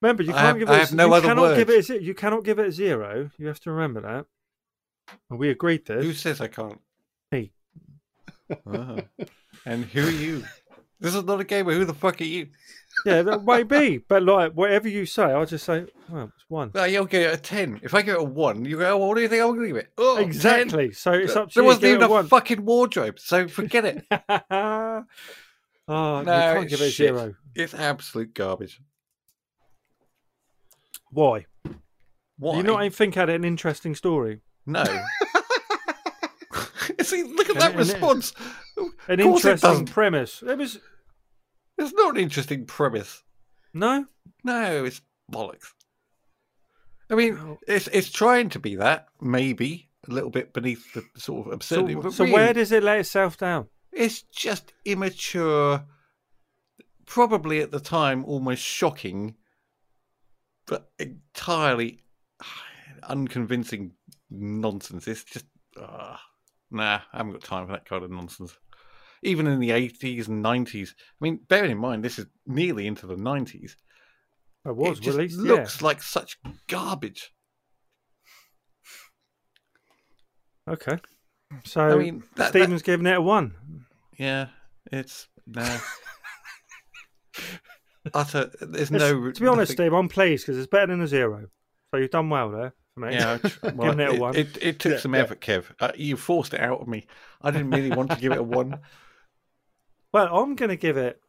remember 0.00 0.22
you 0.22 0.32
can't 0.32 0.38
have- 0.46 0.58
give 0.58 0.68
it 0.68 0.72
a- 0.72 0.78
have 0.78 0.92
no 0.94 1.06
you 1.08 1.14
other 1.14 1.28
cannot 1.28 1.56
give 1.56 1.70
it 1.70 1.90
a, 1.90 2.02
you 2.02 2.14
cannot 2.14 2.44
give 2.44 2.58
it 2.58 2.66
a 2.68 2.72
zero 2.72 3.30
you 3.38 3.46
have 3.46 3.60
to 3.60 3.70
remember 3.72 4.00
that 4.00 4.26
and 5.28 5.38
we 5.38 5.50
agreed 5.50 5.84
this 5.86 6.04
Who 6.04 6.12
says 6.12 6.40
I 6.40 6.46
can't? 6.46 6.80
Me. 7.32 7.52
Ah. 8.66 8.96
And 9.66 9.84
who 9.84 10.06
are 10.06 10.10
you? 10.10 10.44
This 11.00 11.14
is 11.14 11.24
not 11.24 11.40
a 11.40 11.44
game. 11.44 11.66
Where 11.66 11.76
who 11.76 11.84
the 11.84 11.94
fuck 11.94 12.20
are 12.20 12.24
you? 12.24 12.48
Yeah, 13.06 13.22
that 13.22 13.44
might 13.44 13.68
be, 13.68 13.98
but 13.98 14.22
like 14.22 14.52
whatever 14.52 14.88
you 14.88 15.06
say, 15.06 15.22
I'll 15.22 15.46
just 15.46 15.64
say, 15.64 15.86
well, 16.10 16.30
it's 16.34 16.44
one. 16.50 16.70
Well, 16.74 16.86
you'll 16.86 17.06
give 17.06 17.22
it 17.22 17.34
a 17.34 17.36
ten. 17.40 17.80
If 17.82 17.94
I 17.94 18.02
give 18.02 18.16
it 18.16 18.20
a 18.20 18.24
one, 18.24 18.64
you 18.64 18.76
go, 18.78 18.90
oh, 18.94 19.06
what 19.06 19.14
do 19.14 19.22
you 19.22 19.28
think 19.28 19.40
I'm 19.42 19.48
going 19.50 19.60
to 19.60 19.66
give 19.68 19.76
it? 19.76 19.92
Oh, 19.96 20.16
10. 20.16 20.24
exactly. 20.26 20.92
So 20.92 21.12
it's 21.12 21.34
up 21.36 21.48
to 21.50 21.54
There 21.54 21.62
you. 21.62 21.66
wasn't 21.68 21.82
give 21.82 21.90
even 21.94 22.02
a 22.02 22.08
one. 22.10 22.26
fucking 22.26 22.64
wardrobe, 22.64 23.18
so 23.18 23.48
forget 23.48 23.84
it. 23.86 24.04
oh, 24.50 25.04
you 25.88 25.94
No, 26.24 26.24
can't 26.24 26.68
give 26.68 26.80
it 26.82 26.88
a 26.88 26.90
shit. 26.90 27.14
zero. 27.14 27.34
It's 27.54 27.72
absolute 27.74 28.34
garbage. 28.34 28.80
Why? 31.10 31.46
Why? 32.38 32.56
You 32.56 32.62
not 32.62 32.80
even 32.80 32.92
think 32.92 33.14
had 33.14 33.30
an 33.30 33.44
interesting 33.44 33.94
story? 33.94 34.40
No. 34.66 34.84
See, 37.02 37.22
look 37.22 37.48
at 37.50 37.56
that 37.56 37.70
and 37.70 37.78
response. 37.78 38.32
An 39.08 39.20
interesting 39.20 39.86
premise. 39.86 40.42
It 40.42 40.56
was 40.58 40.78
It's 41.78 41.92
not 41.94 42.16
an 42.16 42.22
interesting 42.22 42.66
premise. 42.66 43.22
no. 43.74 44.06
No, 44.44 44.84
it's 44.84 45.02
bollocks. 45.30 45.72
I 47.10 47.14
mean, 47.14 47.58
it's 47.66 47.88
it's 47.88 48.10
trying 48.10 48.48
to 48.50 48.58
be 48.58 48.76
that, 48.76 49.08
maybe 49.20 49.90
a 50.08 50.12
little 50.12 50.30
bit 50.30 50.52
beneath 50.54 50.92
the 50.94 51.04
sort 51.16 51.40
of 51.40 51.62
So, 51.62 51.80
absurdity. 51.80 51.94
but 51.96 52.12
so 52.12 52.24
really, 52.24 52.34
where 52.34 52.52
does 52.54 52.72
it 52.72 52.82
let 52.82 53.00
itself 53.00 53.36
down? 53.36 53.68
it's 53.92 54.22
just 54.22 54.72
immature, 54.84 55.84
probably 57.06 57.60
at 57.60 57.70
the 57.72 57.80
time 57.80 58.24
almost 58.24 58.62
shocking, 58.62 59.34
but 60.66 60.90
entirely 60.98 62.04
unconvincing 63.02 63.92
nonsense. 64.30 65.08
It's 65.08 65.24
just, 65.24 65.46
uh, 65.76 66.16
nah, 66.70 67.00
I 67.12 67.16
haven't 67.16 67.32
got 67.32 67.42
time 67.42 67.66
for 67.66 67.72
that 67.72 67.84
kind 67.84 68.04
of 68.04 68.10
nonsense. 68.10 68.56
Even 69.22 69.46
in 69.46 69.60
the 69.60 69.70
80s 69.70 70.28
and 70.28 70.44
90s. 70.44 70.90
I 70.90 70.94
mean, 71.20 71.40
bearing 71.48 71.70
in 71.70 71.78
mind, 71.78 72.04
this 72.04 72.18
is 72.18 72.26
nearly 72.46 72.86
into 72.86 73.06
the 73.06 73.16
90s. 73.16 73.72
It 74.64 74.76
was 74.76 74.98
it 74.98 75.02
just 75.02 75.16
released. 75.18 75.38
looks 75.38 75.82
like 75.82 76.02
such 76.02 76.38
garbage. 76.68 77.32
Okay. 80.68 80.98
So 81.64 81.80
I 81.80 81.96
mean, 81.96 82.22
that- 82.36 82.50
Stephen's 82.50 82.82
giving 82.82 83.06
it 83.06 83.16
a 83.16 83.20
one. 83.20 83.54
Yeah, 84.18 84.48
it's, 84.92 85.26
nah. 85.46 85.78
Utter, 88.14 88.50
there's 88.60 88.90
It's- 88.90 88.90
no. 88.90 89.30
to 89.30 89.40
be 89.40 89.46
honest, 89.46 89.72
nothing- 89.72 89.86
Steve, 89.86 89.92
I'm 89.92 90.08
pleased 90.08 90.46
because 90.46 90.58
it's 90.58 90.70
better 90.70 90.86
than 90.88 91.02
a 91.02 91.06
zero. 91.06 91.48
So 91.90 91.98
you've 91.98 92.10
done 92.10 92.30
well 92.30 92.50
there 92.50 92.72
for 92.94 93.00
me. 93.00 93.14
Yeah, 93.14 93.38
well, 93.62 93.72
Giving 93.92 94.00
it 94.00 94.10
a 94.10 94.14
it, 94.14 94.20
one. 94.20 94.36
It, 94.36 94.58
it 94.62 94.78
took 94.78 94.92
Yeah, 94.92 94.98
some 94.98 95.14
yeah. 95.14 95.20
effort, 95.22 95.40
Kev. 95.40 95.64
Uh, 95.80 95.92
you 95.96 96.16
forced 96.16 96.54
it 96.54 96.60
out 96.60 96.80
of 96.80 96.88
me. 96.88 97.06
I 97.42 97.50
didn't 97.50 97.70
really 97.70 97.90
want 97.90 98.10
to 98.10 98.16
give 98.16 98.32
it 98.32 98.38
a 98.38 98.42
one. 98.42 98.78
Well, 100.12 100.34
I'm 100.36 100.54
going 100.56 100.70
to 100.70 100.76
give 100.76 100.96
it. 100.96 101.20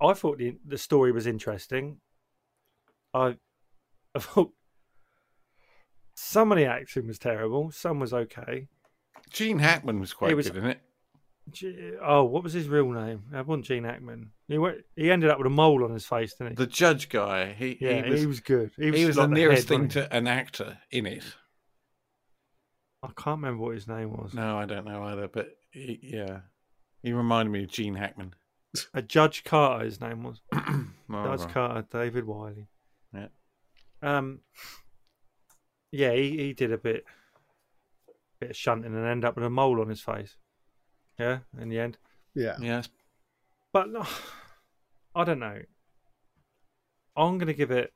I 0.00 0.12
thought 0.12 0.38
the 0.38 0.56
the 0.66 0.76
story 0.78 1.10
was 1.12 1.26
interesting. 1.26 1.98
I, 3.14 3.36
I 4.14 4.18
thought 4.18 4.52
Some 6.14 6.52
of 6.52 6.58
the 6.58 6.66
acting 6.66 7.06
was 7.06 7.18
terrible. 7.18 7.70
Some 7.70 7.98
was 8.00 8.12
okay. 8.12 8.68
Gene 9.30 9.58
Hackman 9.58 10.00
was 10.00 10.12
quite 10.12 10.30
It 10.32 10.34
was- 10.34 10.48
good, 10.50 10.58
isn't 10.58 10.70
it? 10.70 10.80
G- 11.50 11.92
Oh, 12.02 12.24
what 12.24 12.42
was 12.42 12.52
his 12.52 12.68
real 12.68 12.90
name? 12.90 13.22
It 13.32 13.46
wasn't 13.46 13.66
Gene 13.66 13.84
Hackman. 13.84 14.32
He 14.48 14.58
went, 14.58 14.78
he 14.96 15.10
ended 15.12 15.30
up 15.30 15.38
with 15.38 15.46
a 15.46 15.50
mole 15.50 15.84
on 15.84 15.92
his 15.92 16.04
face, 16.04 16.34
didn't 16.34 16.50
he? 16.50 16.56
The 16.56 16.66
judge 16.66 17.08
guy. 17.08 17.52
He, 17.52 17.78
yeah, 17.80 18.02
he 18.04 18.26
was, 18.26 18.40
good. 18.40 18.72
he 18.76 18.90
was, 19.06 19.16
like 19.16 19.28
the 19.28 19.34
nearest 19.34 19.68
head, 19.68 19.78
thing 19.78 19.88
to 19.90 20.12
an 20.12 20.26
actor 20.26 20.78
in 20.90 21.06
it. 21.06 21.22
I 23.02 23.06
can't 23.16 23.40
remember 23.40 23.62
what 23.62 23.74
his 23.76 23.86
name 23.86 24.10
was. 24.10 24.34
No, 24.34 24.58
I 24.58 24.64
don't 24.66 24.84
know 24.86 25.04
either, 25.04 25.28
but 25.28 25.50
he, 25.70 26.00
yeah, 26.02 26.40
he 27.06 27.12
reminded 27.12 27.52
me 27.52 27.62
of 27.62 27.68
Gene 27.70 27.94
Hackman. 27.94 28.34
A 28.92 29.00
Judge 29.00 29.44
Carter, 29.44 29.84
his 29.84 30.00
name 30.00 30.24
was. 30.24 30.40
Oh, 31.08 31.22
Judge 31.24 31.40
right. 31.42 31.54
Carter, 31.54 31.86
David 31.92 32.26
Wiley. 32.26 32.66
Yeah. 33.14 33.28
Um. 34.02 34.40
Yeah, 35.92 36.12
he, 36.14 36.36
he 36.36 36.52
did 36.52 36.72
a 36.72 36.78
bit, 36.78 37.04
bit 38.40 38.50
of 38.50 38.56
shunting 38.56 38.92
and 38.92 39.06
end 39.06 39.24
up 39.24 39.36
with 39.36 39.44
a 39.44 39.50
mole 39.50 39.80
on 39.80 39.88
his 39.88 40.00
face. 40.00 40.34
Yeah, 41.16 41.38
in 41.60 41.68
the 41.68 41.78
end. 41.78 41.96
Yeah. 42.34 42.56
Yes. 42.60 42.88
But 43.72 43.90
no, 43.90 44.04
I 45.14 45.22
don't 45.22 45.38
know. 45.38 45.60
I'm 47.16 47.38
going 47.38 47.46
to 47.46 47.54
give 47.54 47.70
it 47.70 47.92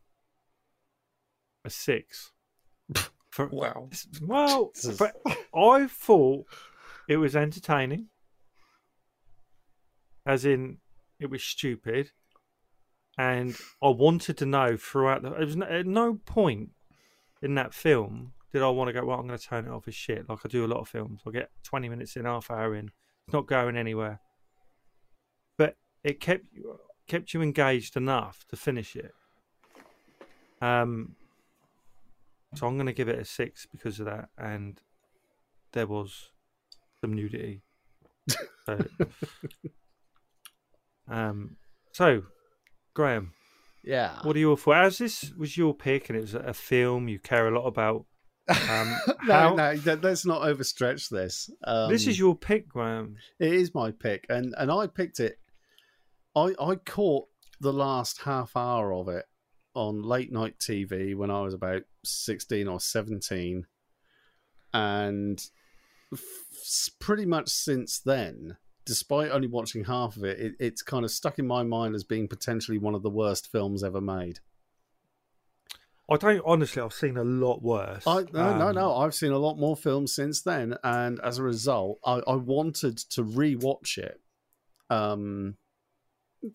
a 1.64 1.70
six. 1.70 2.30
For, 3.30 3.48
Wow. 3.48 3.88
Well, 4.22 4.70
Jesus. 4.74 4.98
for, 4.98 5.12
I 5.52 5.88
thought 5.88 6.46
it 7.08 7.16
was 7.16 7.34
entertaining, 7.34 8.06
as 10.30 10.44
in 10.44 10.78
it 11.18 11.28
was 11.28 11.42
stupid, 11.42 12.12
and 13.18 13.56
I 13.82 13.88
wanted 13.88 14.38
to 14.38 14.46
know 14.46 14.76
throughout 14.76 15.22
the. 15.22 15.32
It 15.32 15.44
was 15.44 15.56
no, 15.56 15.66
at 15.66 15.86
no 15.86 16.14
point 16.24 16.70
in 17.42 17.56
that 17.56 17.74
film 17.74 18.32
did 18.52 18.62
I 18.62 18.68
want 18.68 18.88
to 18.88 18.92
go. 18.92 19.04
Well, 19.04 19.18
I'm 19.18 19.26
going 19.26 19.38
to 19.38 19.44
turn 19.44 19.66
it 19.66 19.70
off 19.70 19.88
as 19.88 19.94
shit, 19.94 20.28
like 20.28 20.38
I 20.44 20.48
do 20.48 20.64
a 20.64 20.68
lot 20.68 20.78
of 20.78 20.88
films. 20.88 21.22
I 21.26 21.30
get 21.30 21.50
20 21.64 21.88
minutes 21.88 22.16
in, 22.16 22.26
half 22.26 22.48
hour 22.48 22.76
in, 22.76 22.90
it's 23.26 23.32
not 23.32 23.48
going 23.48 23.76
anywhere. 23.76 24.20
But 25.56 25.76
it 26.04 26.20
kept 26.20 26.44
you 26.52 26.78
kept 27.08 27.34
you 27.34 27.42
engaged 27.42 27.96
enough 27.96 28.44
to 28.50 28.56
finish 28.56 28.94
it. 28.94 29.12
Um, 30.62 31.16
so 32.54 32.68
I'm 32.68 32.76
going 32.76 32.86
to 32.86 32.92
give 32.92 33.08
it 33.08 33.18
a 33.18 33.24
six 33.24 33.66
because 33.66 33.98
of 33.98 34.06
that, 34.06 34.28
and 34.38 34.80
there 35.72 35.88
was 35.88 36.30
some 37.00 37.14
nudity. 37.14 37.62
So, 38.66 38.78
um, 41.10 41.56
so 41.92 42.22
Graham, 42.94 43.32
Yeah. 43.84 44.18
what 44.22 44.36
are 44.36 44.38
your 44.40 44.56
thoughts? 44.56 44.94
As 44.94 44.98
this 44.98 45.32
was 45.36 45.56
your 45.56 45.74
pick, 45.74 46.08
and 46.08 46.16
it 46.18 46.22
was 46.22 46.34
a 46.34 46.54
film 46.54 47.08
you 47.08 47.18
care 47.18 47.48
a 47.48 47.58
lot 47.58 47.66
about. 47.66 48.06
Um, 48.48 48.96
no, 49.26 49.32
how- 49.34 49.54
no, 49.54 49.74
let's 50.02 50.24
not 50.26 50.42
overstretch 50.42 51.08
this. 51.08 51.50
Um, 51.64 51.90
this 51.90 52.06
is 52.06 52.18
your 52.18 52.34
pick, 52.36 52.68
Graham. 52.68 53.16
It 53.38 53.52
is 53.52 53.74
my 53.74 53.90
pick, 53.90 54.26
and 54.28 54.54
and 54.56 54.70
I 54.70 54.86
picked 54.86 55.20
it. 55.20 55.38
I 56.36 56.54
I 56.60 56.76
caught 56.76 57.26
the 57.60 57.72
last 57.72 58.22
half 58.22 58.56
hour 58.56 58.92
of 58.94 59.08
it 59.08 59.26
on 59.74 60.02
late 60.02 60.32
night 60.32 60.58
TV 60.58 61.14
when 61.14 61.30
I 61.30 61.42
was 61.42 61.54
about 61.54 61.82
sixteen 62.04 62.66
or 62.68 62.80
seventeen, 62.80 63.66
and 64.72 65.40
f- 66.12 66.90
pretty 66.98 67.26
much 67.26 67.48
since 67.48 67.98
then, 68.00 68.56
despite 68.84 69.30
only 69.30 69.48
watching 69.48 69.84
half 69.84 70.16
of 70.16 70.24
it, 70.24 70.38
it, 70.38 70.54
it's 70.58 70.82
kind 70.82 71.04
of 71.04 71.10
stuck 71.10 71.38
in 71.38 71.46
my 71.46 71.62
mind 71.62 71.94
as 71.94 72.04
being 72.04 72.28
potentially 72.28 72.78
one 72.78 72.94
of 72.94 73.02
the 73.02 73.10
worst 73.10 73.50
films 73.50 73.84
ever 73.84 74.00
made. 74.00 74.40
I 76.10 76.16
don't 76.16 76.42
honestly. 76.44 76.82
I've 76.82 76.92
seen 76.92 77.16
a 77.16 77.22
lot 77.24 77.62
worse. 77.62 78.04
I, 78.06 78.24
no, 78.32 78.58
no, 78.58 78.68
Um, 78.68 78.74
no. 78.74 78.96
I've 78.96 79.14
seen 79.14 79.30
a 79.30 79.38
lot 79.38 79.58
more 79.58 79.76
films 79.76 80.12
since 80.12 80.42
then, 80.42 80.76
and 80.82 81.20
as 81.20 81.38
a 81.38 81.44
result, 81.44 82.00
I, 82.04 82.20
I 82.26 82.34
wanted 82.34 82.98
to 82.98 83.22
rewatch 83.22 83.96
it, 83.96 84.20
um, 84.88 85.56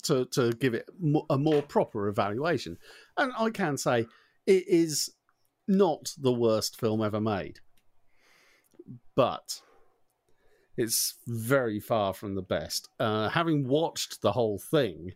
to 0.03 0.25
to 0.25 0.51
give 0.51 0.73
it 0.73 0.89
a 1.29 1.37
more 1.37 1.61
proper 1.61 2.09
evaluation. 2.09 2.77
And 3.17 3.31
I 3.37 3.49
can 3.49 3.77
say 3.77 4.07
it 4.45 4.67
is 4.67 5.11
not 5.69 6.11
the 6.17 6.33
worst 6.33 6.77
film 6.77 7.01
ever 7.01 7.21
made, 7.21 7.59
but 9.15 9.61
it's 10.77 11.15
very 11.27 11.79
far 11.79 12.13
from 12.13 12.35
the 12.35 12.41
best. 12.41 12.89
Uh, 12.99 13.29
having 13.29 13.67
watched 13.67 14.21
the 14.21 14.31
whole 14.31 14.59
thing, 14.59 15.13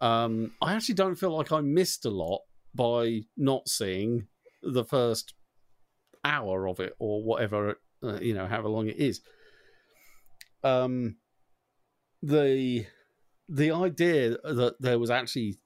um, 0.00 0.52
I 0.62 0.74
actually 0.74 0.94
don't 0.94 1.16
feel 1.16 1.36
like 1.36 1.52
I 1.52 1.60
missed 1.60 2.04
a 2.04 2.10
lot 2.10 2.42
by 2.74 3.22
not 3.36 3.68
seeing 3.68 4.26
the 4.62 4.84
first 4.84 5.34
hour 6.24 6.68
of 6.68 6.80
it 6.80 6.94
or 6.98 7.22
whatever 7.22 7.78
uh, 8.02 8.18
you 8.20 8.34
know 8.34 8.46
however 8.46 8.68
long 8.68 8.88
it 8.88 8.96
is 8.96 9.20
um 10.64 11.16
the 12.22 12.84
the 13.48 13.70
idea 13.70 14.30
that 14.42 14.74
there 14.80 14.98
was 14.98 15.08
actually 15.08 15.56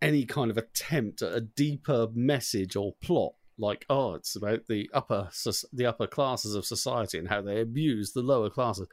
any 0.00 0.24
kind 0.24 0.50
of 0.50 0.58
attempt 0.58 1.22
at 1.22 1.32
a 1.32 1.40
deeper 1.40 2.08
message 2.12 2.74
or 2.74 2.94
plot 3.00 3.32
like 3.58 3.84
oh 3.90 4.14
it's 4.14 4.34
about 4.34 4.66
the 4.68 4.88
upper 4.94 5.28
the 5.72 5.86
upper 5.86 6.06
classes 6.06 6.54
of 6.54 6.64
society 6.64 7.18
and 7.18 7.28
how 7.28 7.40
they 7.40 7.60
abuse 7.60 8.12
the 8.12 8.22
lower 8.22 8.50
classes 8.50 8.88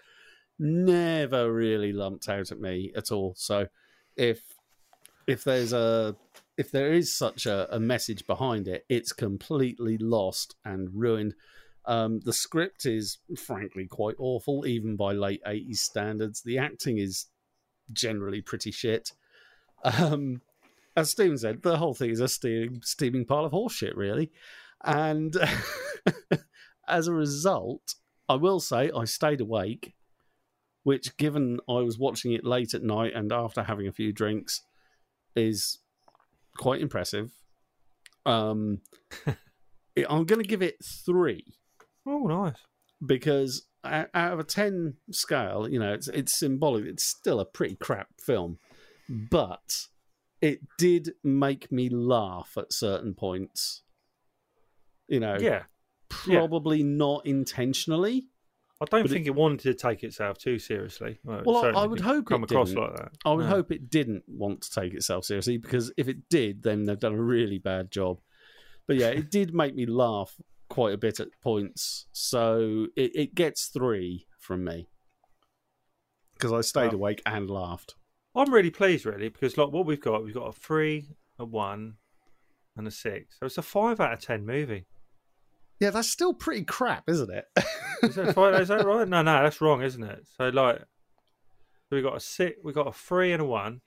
never 0.58 1.52
really 1.52 1.94
lumped 1.94 2.28
out 2.28 2.52
at 2.52 2.60
me 2.60 2.92
at 2.96 3.12
all 3.12 3.34
so 3.38 3.68
if 4.18 4.42
if 5.28 5.44
there's 5.44 5.74
a 5.74 6.16
if 6.58 6.72
there 6.72 6.92
is 6.92 7.16
such 7.16 7.46
a, 7.46 7.74
a 7.74 7.80
message 7.80 8.28
behind 8.28 8.68
it, 8.68 8.84
it's 8.90 9.14
completely 9.14 9.98
lost 9.98 10.58
and 10.66 10.90
ruined. 10.94 11.34
Um, 11.86 12.20
the 12.26 12.34
script 12.34 12.86
is 12.86 13.20
frankly 13.38 13.88
quite 13.88 14.16
awful, 14.20 14.68
even 14.68 14.98
by 14.98 15.14
late 15.14 15.42
80s 15.48 15.78
standards. 15.78 16.42
The 16.42 16.58
acting 16.58 16.98
is 16.98 17.28
generally 17.94 18.42
pretty 18.42 18.72
shit. 18.72 19.14
Um, 19.82 20.42
as 20.96 21.10
Steven 21.12 21.38
said, 21.38 21.62
the 21.62 21.78
whole 21.78 21.94
thing 21.94 22.10
is 22.10 22.20
a 22.20 22.28
steaming, 22.28 22.82
steaming 22.84 23.26
pile 23.26 23.46
of 23.46 23.52
horseshit, 23.52 23.96
really. 23.96 24.32
And 24.84 25.36
as 26.88 27.08
a 27.08 27.14
result, 27.14 27.96
I 28.28 28.36
will 28.36 28.60
say 28.60 28.92
I 28.96 29.06
stayed 29.06 29.42
awake, 29.42 29.94
which, 30.84 31.18
given 31.18 31.60
I 31.68 31.74
was 31.80 31.98
watching 32.00 32.34
it 32.34 32.46
late 32.46 32.74
at 32.74 32.84
night 32.84 33.14
and 33.16 33.32
after 33.32 33.64
having 33.64 33.88
a 33.88 33.92
few 33.92 34.12
drinks, 34.12 34.62
is 35.36 35.80
quite 36.58 36.82
impressive. 36.82 37.32
Um, 38.26 38.82
I'm 39.28 40.26
going 40.26 40.42
to 40.42 40.48
give 40.48 40.62
it 40.62 40.76
three 40.84 41.46
Oh, 42.06 42.26
nice. 42.28 42.56
because 43.06 43.66
out 43.84 44.10
of 44.14 44.40
a 44.40 44.44
ten 44.44 44.96
scale, 45.12 45.68
you 45.70 45.80
know, 45.80 45.94
it's 45.94 46.08
it's 46.08 46.38
symbolic. 46.38 46.86
It's 46.86 47.04
still 47.04 47.40
a 47.40 47.46
pretty 47.46 47.76
crap 47.76 48.08
film, 48.22 48.58
but 49.08 49.88
it 50.42 50.60
did 50.78 51.14
make 51.24 51.72
me 51.72 51.90
laugh 51.90 52.54
at 52.58 52.72
certain 52.74 53.14
points. 53.14 53.84
You 55.08 55.20
know, 55.20 55.38
Yeah. 55.40 55.64
yeah. 56.28 56.40
probably 56.40 56.82
not 56.84 57.26
intentionally. 57.26 58.28
I 58.82 58.86
don't 58.86 59.02
But 59.04 59.12
it- 59.12 59.14
think 59.14 59.28
it, 59.28 59.36
wanted 59.36 59.60
to 59.62 59.74
take 59.74 60.04
itself 60.04 60.38
too 60.38 60.58
seriously. 60.58 61.20
Well, 61.24 61.44
Well, 61.46 61.66
I- 61.66 61.84
I 61.84 61.86
would 61.86 62.00
hope 62.00 62.28
come 62.28 62.44
it 62.44 62.52
across 62.52 62.70
didn't. 62.70 62.84
like 62.84 62.96
that. 62.96 63.12
I 63.26 63.34
would 63.34 63.44
No. 63.46 63.50
hope 63.52 63.72
it 63.72 63.90
didn't 63.90 64.24
want 64.28 64.62
to 64.62 64.72
take 64.72 64.94
itself 64.94 65.26
seriously 65.26 65.58
because 65.58 65.92
if 65.98 66.08
it 66.08 66.30
did, 66.30 66.64
then 66.64 66.86
they've 66.86 66.98
done 67.00 67.14
a 67.14 67.22
really 67.22 67.58
bad 67.58 67.92
job. 67.92 68.22
But 68.88 68.96
yeah, 68.98 69.10
it 69.10 69.30
did 69.32 69.54
make 69.54 69.76
me 69.76 69.86
laugh 69.86 70.40
quite 70.70 70.94
a 70.94 70.98
bit 70.98 71.20
at 71.20 71.28
points. 71.42 72.08
So 72.14 72.88
it, 72.96 73.12
it 73.16 73.36
gets 73.36 73.68
three 73.68 74.28
from 74.40 74.64
me 74.64 74.88
because 76.36 76.54
I 76.54 76.62
stayed 76.62 76.94
Wow. 76.94 77.00
awake 77.00 77.22
and 77.26 77.50
laughed. 77.50 77.96
I'm 78.40 78.54
really 78.54 78.70
pleased, 78.72 79.06
really, 79.06 79.30
because 79.30 79.58
like 79.58 79.72
what 79.72 79.86
we've 79.86 80.00
got, 80.02 80.24
we've 80.24 80.34
got 80.34 80.48
a 80.48 80.54
three, 80.54 81.10
a 81.38 81.46
one, 81.46 81.96
and 82.78 82.88
a 82.88 82.92
six. 82.92 83.38
So 83.40 83.46
it's 83.46 83.58
a 83.58 83.62
five 83.62 84.00
out 84.00 84.14
of 84.14 84.20
ten 84.20 84.46
movie. 84.46 84.86
Yeah, 85.80 85.92
that's 85.92 86.10
still 86.10 86.34
pretty 86.34 86.64
crap, 86.64 87.04
isn't 87.08 87.30
it? 87.32 87.46
Is 88.04 88.16
that, 88.16 88.34
five, 88.36 88.60
is 88.62 88.68
that 88.70 88.86
right? 88.86 89.08
No, 89.08 89.22
no, 89.22 89.44
that's 89.44 89.60
wrong, 89.60 89.82
isn't 89.82 90.04
it? 90.04 90.26
So 90.38 90.48
like, 90.50 90.82
we 91.92 92.02
got 92.02 92.16
a 92.16 92.20
six, 92.22 92.58
we 92.64 92.72
got 92.72 92.88
a 92.88 92.94
three 92.94 93.34
and 93.34 93.42
a 93.42 93.46
one, 93.46 93.82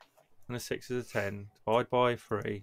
and 0.48 0.56
a 0.56 0.60
six 0.60 0.90
is 0.90 1.06
a 1.06 1.08
ten. 1.08 1.46
Divide 1.64 1.88
by 1.88 2.16
three. 2.16 2.62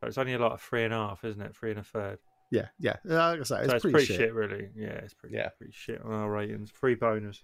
So 0.00 0.06
it's 0.06 0.18
only 0.18 0.36
like 0.36 0.52
a 0.52 0.58
three 0.58 0.84
and 0.84 0.92
a 0.94 0.96
half, 0.98 1.24
isn't 1.24 1.40
it? 1.42 1.56
Three 1.56 1.70
and 1.70 1.80
a 1.80 1.82
third. 1.84 2.18
yeah, 2.52 2.66
yeah. 2.78 2.96
Like 3.04 3.40
I 3.40 3.42
say, 3.42 3.56
it's, 3.60 3.70
so 3.70 3.74
it's 3.76 3.82
pretty, 3.82 3.92
pretty, 3.92 4.06
shit. 4.06 4.16
shit. 4.16 4.34
really. 4.34 4.68
Yeah, 4.76 4.88
it's 4.88 5.14
pretty, 5.14 5.34
Yeah. 5.36 5.48
pretty 5.56 5.72
shit 5.74 6.00
on 6.00 6.12
our 6.12 6.30
ratings. 6.30 6.70
Three 6.70 6.94
bonus. 6.94 7.42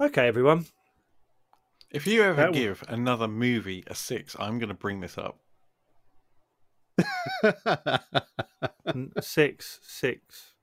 Okay, 0.00 0.26
everyone. 0.28 0.64
If 1.90 2.06
you 2.06 2.22
ever 2.22 2.36
That 2.36 2.46
w- 2.48 2.62
give 2.64 2.84
another 2.88 3.28
movie 3.28 3.82
a 3.86 3.94
six, 3.94 4.36
I'm 4.38 4.58
going 4.58 4.68
to 4.68 4.74
bring 4.74 5.00
this 5.00 5.16
up. 5.16 5.38
N- 8.86 9.12
six, 9.20 9.80
six, 9.82 10.54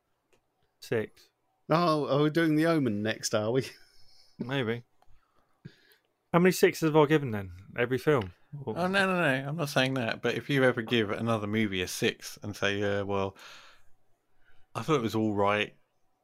six. 0.81 1.29
oh, 1.69 2.07
are 2.07 2.23
we 2.23 2.29
doing 2.29 2.55
the 2.55 2.65
Omen 2.67 3.01
next? 3.01 3.33
Are 3.33 3.51
we? 3.51 3.65
Maybe. 4.39 4.83
How 6.33 6.39
many 6.39 6.51
sixes 6.51 6.87
have 6.89 6.95
I 6.97 7.05
given 7.05 7.31
then? 7.31 7.51
Every 7.77 7.97
film? 7.97 8.33
Or- 8.65 8.77
Oh 8.77 8.87
no, 8.87 9.05
no, 9.07 9.15
no! 9.21 9.47
I'm 9.49 9.55
not 9.57 9.69
saying 9.69 9.93
that. 9.95 10.21
But 10.21 10.35
if 10.35 10.49
you 10.49 10.63
ever 10.63 10.81
give 10.81 11.11
another 11.11 11.47
movie 11.47 11.81
a 11.81 11.87
six 11.87 12.37
and 12.43 12.55
say, 12.55 12.79
"Yeah, 12.79 13.01
well, 13.01 13.35
I 14.73 14.81
thought 14.81 14.95
it 14.97 15.01
was 15.01 15.15
all 15.15 15.33
right, 15.33 15.73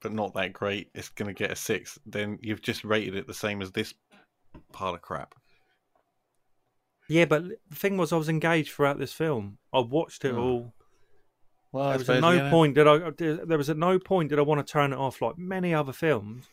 but 0.01 0.11
not 0.13 0.33
that 0.35 0.53
great," 0.53 0.89
it's 0.93 1.09
going 1.09 1.27
to 1.27 1.33
get 1.33 1.51
a 1.51 1.55
six. 1.55 1.97
Then 2.05 2.37
you've 2.41 2.61
just 2.61 2.83
rated 2.83 3.15
it 3.15 3.27
the 3.27 3.33
same 3.33 3.61
as 3.61 3.71
this 3.71 3.93
pile 4.71 4.93
of 4.95 5.01
crap. 5.01 5.35
Yeah, 7.09 7.25
but 7.25 7.43
the 7.69 7.75
thing 7.75 7.97
was, 7.97 8.13
I 8.13 8.17
was 8.17 8.29
engaged 8.29 8.71
throughout 8.73 8.97
this 8.99 9.13
film. 9.13 9.57
I 9.73 9.79
watched 9.79 10.23
it 10.23 10.33
Oh. 10.33 10.39
all. 10.41 10.73
Well, 11.73 11.89
There 11.89 11.97
was 11.99 12.09
at 12.09 12.21
no 12.21 12.31
yeah, 12.31 12.49
point 12.49 12.75
did 12.75 12.87
I. 12.87 13.09
There 13.11 13.57
was 13.57 13.69
at 13.69 13.77
no 13.77 13.97
point 13.97 14.29
did 14.29 14.39
I 14.39 14.41
want 14.41 14.65
to 14.65 14.69
turn 14.71 14.91
it 14.91 14.97
off 14.97 15.21
like 15.21 15.37
many 15.37 15.73
other 15.73 15.93
films 15.93 16.47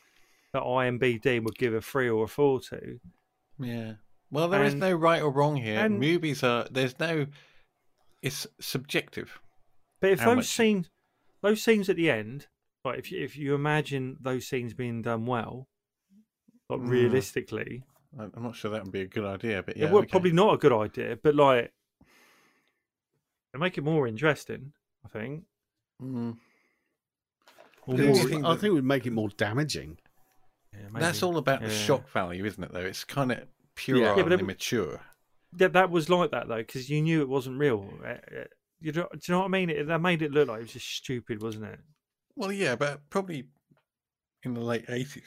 that 0.53 0.63
IMBD 0.63 1.43
would 1.43 1.57
give 1.57 1.75
a 1.75 1.81
three 1.81 2.09
or 2.09 2.25
a 2.25 2.29
four 2.29 2.61
to. 2.71 3.01
Yeah. 3.59 3.95
Well, 4.31 4.49
there 4.49 4.63
is 4.63 4.75
And- 4.75 4.81
no 4.81 4.93
right 4.93 5.21
or 5.23 5.31
wrong 5.33 5.57
here. 5.57 5.79
and- 5.79 5.99
Movies 5.99 6.43
are 6.45 6.67
there's 6.71 6.99
no. 7.01 7.27
It's 8.23 8.47
subjective. 8.61 9.41
But 10.01 10.11
if 10.11 10.21
How 10.21 10.27
those 10.31 10.37
much- 10.37 10.47
scenes, 10.47 10.91
those 11.43 11.63
scenes 11.63 11.89
at 11.89 11.97
the 11.97 12.11
end, 12.11 12.47
like 12.85 12.99
if 13.01 13.11
you, 13.11 13.21
if 13.23 13.37
you 13.37 13.55
imagine 13.55 14.19
those 14.21 14.47
scenes 14.47 14.73
being 14.75 15.03
done 15.03 15.27
well, 15.27 15.67
like 16.69 16.81
Mm. 16.81 16.89
realistically, 16.91 17.83
I- 18.19 18.25
I'm 18.35 18.43
not 18.43 18.57
sure 18.57 18.71
that 18.71 18.83
would 18.85 18.93
be 18.93 19.01
a 19.03 19.07
good 19.07 19.25
idea, 19.25 19.63
but 19.63 19.77
yeah, 19.77 19.87
it 19.87 19.93
would 19.93 20.05
okay. 20.05 20.11
probably 20.11 20.33
not 20.33 20.55
a 20.55 20.59
good 20.59 20.73
idea. 20.73 21.17
But 21.23 21.35
like, 21.35 21.73
it 23.55 23.59
make 23.59 23.79
it 23.79 23.83
more 23.85 24.07
interesting. 24.07 24.73
I 25.05 25.09
think. 25.09 25.45
Mm. 26.03 26.39
More- 27.87 27.97
think 27.97 28.45
I 28.45 28.53
think 28.55 28.65
it 28.65 28.71
would 28.73 28.85
make 28.85 29.07
it 29.07 29.13
more 29.13 29.31
damaging. 29.31 29.99
yeah, 30.75 30.89
That's 30.93 31.23
all 31.23 31.39
about 31.39 31.63
the 31.63 31.71
shock 31.71 32.09
value, 32.11 32.45
isn't 32.45 32.63
it? 32.63 32.73
Though 32.73 32.81
it's 32.81 33.05
kind 33.05 33.33
of 33.33 33.49
pure 33.75 33.99
Yeah. 33.99 34.17
Yeah, 34.17 34.23
and 34.25 34.33
it- 34.35 34.41
immature. 34.41 35.01
Yeah, 35.57 35.69
that 35.69 35.89
was 35.91 36.11
like 36.11 36.31
that 36.33 36.49
though, 36.49 36.59
because 36.59 36.91
you 36.91 37.01
knew 37.01 37.23
it 37.23 37.29
wasn't 37.29 37.59
real. 37.59 37.91
Uh, 38.05 38.09
uh, 38.09 38.45
You 38.81 38.93
know, 38.93 39.09
do 39.13 39.19
you 39.25 39.33
know 39.33 39.39
what 39.41 39.47
I 39.47 39.49
mean? 39.49 39.71
It, 39.71 39.87
that 39.89 40.01
made 40.01 40.23
it 40.23 40.31
look 40.31 40.47
like 40.49 40.59
it 40.59 40.63
was 40.63 40.73
just 40.75 40.89
stupid, 40.89 41.43
wasn't 41.43 41.65
it? 41.65 41.81
Well, 42.37 42.53
yeah, 42.53 42.77
but 42.77 43.09
probably 43.11 43.49
in 44.45 44.55
the 44.55 44.61
late 44.61 44.85
eighties, 44.89 45.25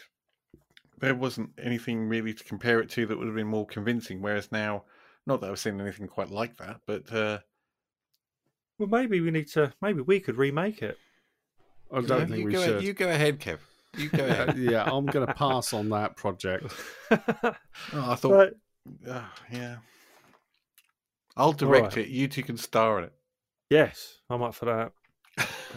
there 1.02 1.16
wasn't 1.16 1.49
anything 1.62 2.08
really 2.08 2.34
to 2.34 2.43
compare 2.43 2.80
it 2.80 2.89
to 2.91 3.06
that 3.08 3.18
would 3.18 3.28
have 3.28 3.36
been 3.36 3.47
more 3.47 3.66
convincing. 3.66 4.22
Whereas 4.22 4.52
now, 4.52 4.84
not 5.26 5.41
that 5.41 5.49
I've 5.49 5.60
seen 5.60 5.82
anything 5.82 6.08
quite 6.08 6.30
like 6.30 6.58
that, 6.58 6.82
but 6.86 7.12
uh, 7.12 7.39
Well, 8.78 8.88
maybe 8.88 9.20
we 9.20 9.32
need 9.32 9.47
to. 9.49 9.74
Maybe 9.82 10.02
we 10.02 10.20
could 10.20 10.38
remake 10.38 10.82
it. 10.82 10.97
I 11.91 11.99
you, 11.99 12.08
don't 12.08 12.30
think 12.30 12.45
we 12.45 12.52
go, 12.54 12.64
should. 12.64 12.84
You 12.84 12.93
go 12.93 13.10
ahead, 13.10 13.39
Kev. 13.39 13.58
You 13.97 14.10
go 14.10 14.26
ahead. 14.28 14.58
yeah, 14.58 14.84
I'm 14.84 15.06
going 15.08 15.28
to 15.28 15.34
pass 15.34 15.74
on 15.74 15.89
that 15.89 16.16
project. 16.16 16.72
oh, 17.12 17.56
I 17.93 18.16
thought, 18.16 18.54
But, 19.04 19.12
uh, 19.12 19.24
yeah. 19.52 19.78
I'll 21.36 21.54
direct 21.54 21.95
right. 21.95 22.06
it. 22.06 22.10
You 22.10 22.28
two 22.28 22.43
can 22.43 22.58
star 22.58 22.99
in 22.99 23.06
it. 23.06 23.14
yes, 23.70 24.20
I'm 24.30 24.43
up 24.43 24.54
for 24.54 24.66
that. 24.66 24.91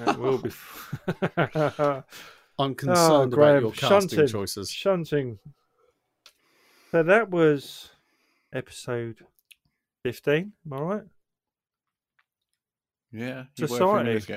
It 0.06 0.18
will 0.18 0.38
be. 0.38 0.50
Oh, 2.58 2.64
f- 2.64 2.66
I'm 2.68 2.74
concerned 2.74 3.32
about 3.34 3.60
your 3.62 3.72
casting 3.72 4.08
shunting. 4.18 4.26
choices. 4.28 4.70
Shunting. 4.70 5.38
So 6.90 7.02
that 7.02 7.30
was 7.30 7.90
episode 8.52 9.18
15. 10.04 10.52
Am 10.66 10.72
I 10.72 10.76
right? 10.80 11.02
Yeah, 13.12 13.26
you 13.26 13.26
were 13.28 13.42
a 13.42 13.44
few 13.56 13.66
Society. 13.68 14.04
minutes. 14.08 14.28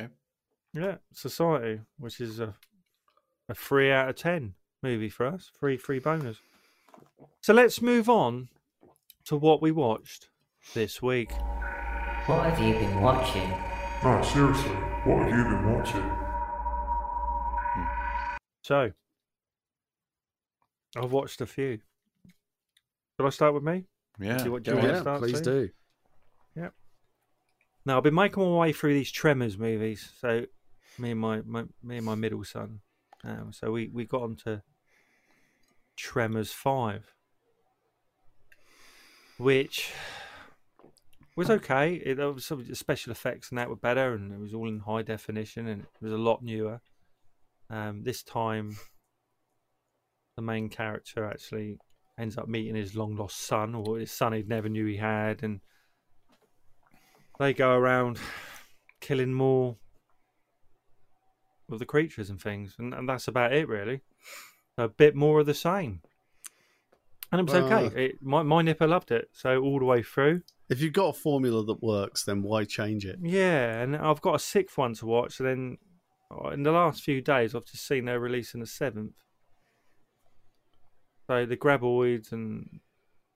Yeah, 0.74 0.95
Society, 1.13 1.82
which 1.97 2.20
is 2.20 2.39
a 2.39 2.53
a 3.49 3.55
three 3.55 3.91
out 3.91 4.09
of 4.09 4.15
ten 4.15 4.53
movie 4.84 5.09
for 5.09 5.26
us. 5.26 5.51
Three 5.59 5.78
free 5.78 5.99
bonus. 5.99 6.38
So 7.41 7.53
let's 7.53 7.82
move 7.82 8.09
on 8.09 8.49
to 9.26 9.38
what 9.38 9.61
we 9.61 9.72
watched 9.72 10.30
this 10.74 11.01
week. 11.01 11.32
What 12.26 12.43
have 12.49 12.59
you 12.59 12.74
been 12.74 12.99
watching? 13.01 13.49
No, 14.03 14.22
seriously, 14.22 14.70
what 15.05 15.28
have 15.28 15.30
you 15.38 15.43
been 15.45 15.74
watching? 15.74 16.27
So 18.68 18.91
I've 20.97 21.13
watched 21.13 21.39
a 21.39 21.45
few. 21.45 21.80
Shall 23.15 23.28
I 23.28 23.30
start 23.30 23.53
with 23.53 23.63
me? 23.63 23.86
Yeah, 24.20 24.39
Do 24.39 24.43
you, 24.43 24.51
want- 24.51 24.65
do 24.65 24.72
go 24.72 24.78
you 24.78 24.84
want 24.84 24.95
to 24.95 25.01
start, 25.01 25.20
please 25.22 25.38
Steve? 25.38 25.45
do. 25.45 25.70
Now 27.86 27.95
I've 27.95 28.03
been 28.03 28.13
making 28.13 28.43
my 28.43 28.57
way 28.57 28.74
through 28.74 28.93
these 28.95 29.09
Tremors 29.09 29.57
movies. 29.57 30.11
So 30.20 30.43
me 30.99 31.11
and 31.11 31.20
my, 31.22 31.39
my 31.45 31.63
me 31.82 31.95
and 31.95 32.05
my 32.05 32.15
middle 32.15 32.43
son. 32.43 32.82
Um, 33.24 33.53
so 33.53 33.72
we 33.72 33.88
we 33.88 34.03
got 34.03 34.24
onto 34.24 34.59
Tremors 35.95 36.51
Five, 36.51 37.13
which 39.38 39.93
was 41.38 41.49
okay. 41.49 41.93
It 41.93 42.15
there 42.18 42.34
was 42.34 42.43
some 42.43 42.76
special 42.76 43.13
effects 43.13 43.51
and 43.51 43.57
that 43.57 43.70
were 43.70 43.78
better, 43.78 44.13
and 44.13 44.34
it 44.34 44.39
was 44.41 44.53
all 44.53 44.68
in 44.68 44.80
high 44.80 45.03
definition, 45.03 45.70
and 45.70 45.84
it 45.84 46.01
was 46.01 46.11
a 46.11 46.18
lot 46.18 46.43
newer. 46.43 46.82
Um, 47.70 48.03
this 48.03 48.24
time, 48.24 48.78
the 50.36 50.41
main 50.41 50.70
character 50.70 51.26
actually 51.26 51.78
ends 52.20 52.38
up 52.38 52.47
meeting 52.47 52.76
his 52.76 52.95
long 52.95 53.15
lost 53.15 53.39
son, 53.41 53.76
or 53.76 53.99
his 53.99 54.11
son 54.11 54.34
he 54.34 54.43
never 54.43 54.70
knew 54.70 54.86
he 54.86 54.97
had, 54.97 55.43
and 55.43 55.59
they 57.39 57.53
go 57.53 57.72
around 57.72 58.20
killing 59.01 59.34
more 59.34 59.78
of 61.70 61.80
the 61.80 61.86
creatures 61.86 62.30
and 62.30 62.41
things, 62.41 62.76
and, 62.80 62.93
and 62.93 63.07
that's 63.07 63.28
about 63.28 63.53
it 63.53 63.68
really. 63.68 64.01
A 64.78 64.88
bit 64.88 65.15
more 65.15 65.39
of 65.39 65.45
the 65.45 65.53
same, 65.53 66.01
and 67.32 67.41
it 67.41 67.43
was 67.43 67.53
Well, 67.53 67.74
okay. 67.74 68.05
It, 68.05 68.15
my 68.22 68.43
my 68.43 68.61
nipper 68.61 68.88
loved 68.88 69.11
it, 69.11 69.30
so 69.34 69.59
all 69.59 69.80
the 69.80 69.86
way 69.86 70.03
through. 70.03 70.41
If 70.70 70.82
you've 70.82 70.93
got 70.93 71.09
a 71.09 71.13
formula 71.13 71.63
that 71.65 71.82
works, 71.82 72.24
then 72.24 72.41
why 72.41 72.65
change 72.65 73.05
it? 73.05 73.20
Yeah, 73.22 73.80
and 73.80 73.95
I've 73.95 74.22
got 74.22 74.36
a 74.36 74.39
sixth 74.39 74.78
one 74.78 74.93
to 74.95 75.05
watch. 75.05 75.39
And 75.39 75.47
then 75.47 75.78
uh, 75.82 75.87
in 76.54 76.64
the 76.64 76.72
last 76.72 77.04
few 77.04 77.22
days, 77.22 77.56
I've 77.56 77.66
just 77.66 77.88
seen 77.88 78.06
they're 78.06 78.20
releasing 78.20 78.62
a 78.62 78.66
seventh. 78.66 79.14
So 81.28 81.46
the 81.46 81.58
graboids 81.58 82.32
and 82.32 82.80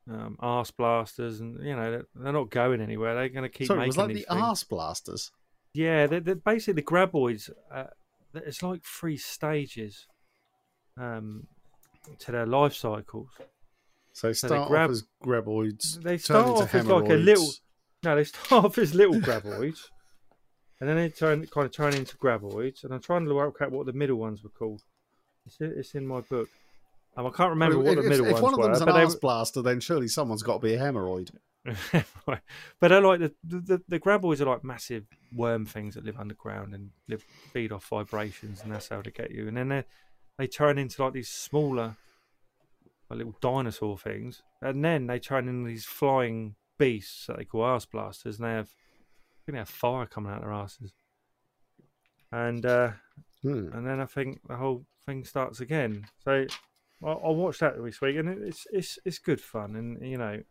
um, 0.09 0.37
arse 0.39 0.71
blasters, 0.71 1.39
and 1.41 1.63
you 1.63 1.75
know 1.75 2.03
they're, 2.15 2.33
not 2.33 2.49
going 2.49 2.81
anywhere. 2.81 3.15
They're 3.15 3.29
going 3.29 3.43
to 3.43 3.49
keep 3.49 3.67
Sorry, 3.67 3.79
making 3.79 3.87
was 3.89 3.95
that 3.97 4.07
the 4.07 4.13
things. 4.15 4.25
arse 4.29 4.63
blasters? 4.63 5.31
Yeah, 5.73 6.07
they're, 6.07 6.19
they're 6.19 6.35
basically 6.35 6.73
the 6.81 6.83
graboids. 6.87 7.49
Uh, 7.73 7.85
it's 8.33 8.63
like 8.63 8.83
three 8.83 9.17
stages 9.17 10.07
um, 10.97 11.47
to 12.19 12.31
their 12.31 12.45
life 12.45 12.73
cycles. 12.73 13.29
So 14.13 14.27
they 14.27 14.33
So 14.33 14.47
start 14.47 14.67
grab- 14.69 14.89
off 14.89 14.91
as 14.91 15.03
graboids. 15.23 16.01
They 16.01 16.17
start 16.17 16.47
off 16.47 16.75
as 16.75 16.85
like 16.85 17.09
a 17.09 17.13
little. 17.15 17.49
No, 18.03 18.15
they 18.15 18.23
start 18.23 18.51
off 18.65 18.77
as 18.77 18.95
little 18.95 19.15
graboids, 19.21 19.79
and 20.81 20.89
then 20.89 20.97
they 20.97 21.09
turn 21.09 21.45
kind 21.45 21.65
of 21.65 21.71
turn 21.71 21.93
into 21.93 22.17
graboids. 22.17 22.83
And 22.83 22.93
I'm 22.93 23.01
trying 23.01 23.25
to 23.25 23.33
work 23.33 23.61
out 23.61 23.71
what 23.71 23.85
the 23.85 23.93
middle 23.93 24.17
ones 24.17 24.43
were 24.43 24.49
called. 24.49 24.81
It's, 25.45 25.61
in- 25.61 25.75
it's 25.77 25.93
in 25.93 26.07
my 26.07 26.21
book. 26.21 26.49
Um, 27.15 27.27
I 27.27 27.29
can't 27.29 27.51
remember 27.51 27.77
what 27.77 27.99
if, 27.99 28.03
the 28.03 28.09
middle 28.09 28.25
if 28.25 28.31
ones 28.33 28.33
were. 28.33 28.37
If 28.37 28.43
one 28.43 28.53
of 28.53 28.59
were, 28.59 28.65
them's 28.65 28.81
an 28.81 28.87
but 28.87 29.07
they 29.09 29.19
blaster, 29.19 29.61
then 29.61 29.79
surely 29.79 30.07
someone's 30.07 30.41
got 30.41 30.55
to 30.55 30.67
be 30.67 30.73
a 30.73 30.79
hemorrhoid. 30.79 31.29
Right. 31.63 32.39
but 32.79 32.87
they're 32.87 33.01
like 33.01 33.19
the, 33.19 33.33
the 33.43 33.81
the 33.87 33.99
graboids 33.99 34.41
are 34.41 34.45
like 34.45 34.63
massive 34.63 35.05
worm 35.31 35.67
things 35.67 35.93
that 35.93 36.03
live 36.03 36.17
underground 36.17 36.73
and 36.73 36.89
live 37.07 37.21
feed 37.53 37.71
off 37.71 37.87
vibrations, 37.87 38.63
and 38.63 38.71
that's 38.71 38.89
how 38.89 39.03
they 39.03 39.11
get 39.11 39.29
you. 39.29 39.47
And 39.47 39.55
then 39.55 39.69
they 39.69 39.83
they 40.39 40.47
turn 40.47 40.79
into 40.79 41.03
like 41.03 41.13
these 41.13 41.29
smaller, 41.29 41.97
like 43.11 43.17
little 43.17 43.35
dinosaur 43.41 43.99
things, 43.99 44.41
and 44.59 44.83
then 44.83 45.05
they 45.05 45.19
turn 45.19 45.47
into 45.47 45.67
these 45.67 45.85
flying 45.85 46.55
beasts 46.79 47.27
that 47.27 47.37
they 47.37 47.45
call 47.45 47.61
arse 47.61 47.85
blasters, 47.85 48.39
and 48.39 48.47
they 48.47 48.53
have 48.53 48.69
I 49.41 49.45
think 49.45 49.53
they 49.55 49.59
have 49.59 49.69
fire 49.69 50.05
coming 50.05 50.31
out 50.31 50.37
of 50.37 50.43
their 50.43 50.53
asses. 50.53 50.93
And 52.31 52.65
uh, 52.65 52.91
Hmm. 53.41 53.69
and 53.73 53.87
then 53.87 53.99
I 53.99 54.05
think 54.05 54.39
the 54.47 54.55
whole 54.55 54.85
thing 55.05 55.23
starts 55.25 55.59
again. 55.61 56.05
So 56.23 56.45
I, 57.03 57.07
I 57.07 57.29
watched 57.31 57.61
that 57.61 57.83
this 57.83 57.99
week, 58.01 58.17
and 58.17 58.29
it- 58.29 58.41
it's 58.41 58.67
it's 58.71 58.99
it's 59.03 59.17
good 59.19 59.41
fun, 59.41 59.75
and 59.75 60.01
you 60.07 60.17
know. 60.17 60.41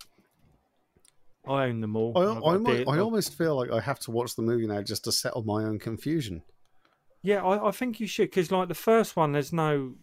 I 1.48 1.64
own 1.64 1.80
them 1.80 1.96
all. 1.96 2.12
I, 2.18 2.20
I've 2.20 2.40
got 2.42 2.46
I, 2.52 2.54
a 2.54 2.58
might- 2.58 2.88
I 2.88 2.98
almost 2.98 3.36
feel 3.38 3.56
like 3.56 3.70
I 3.70 3.80
have 3.80 3.98
to 4.00 4.10
watch 4.10 4.36
the 4.36 4.42
movie 4.42 4.66
now 4.66 4.82
just 4.82 5.04
to 5.04 5.12
settle 5.12 5.42
my 5.42 5.64
own 5.64 5.78
confusion. 5.78 6.42
Yeah, 7.22 7.42
I, 7.44 7.68
I 7.68 7.70
think 7.70 7.98
you 7.98 8.06
should 8.06 8.28
because 8.30 8.50
like 8.50 8.68
the 8.68 8.74
first 8.74 9.16
one, 9.16 9.32
there's 9.32 9.52
no 9.52 9.94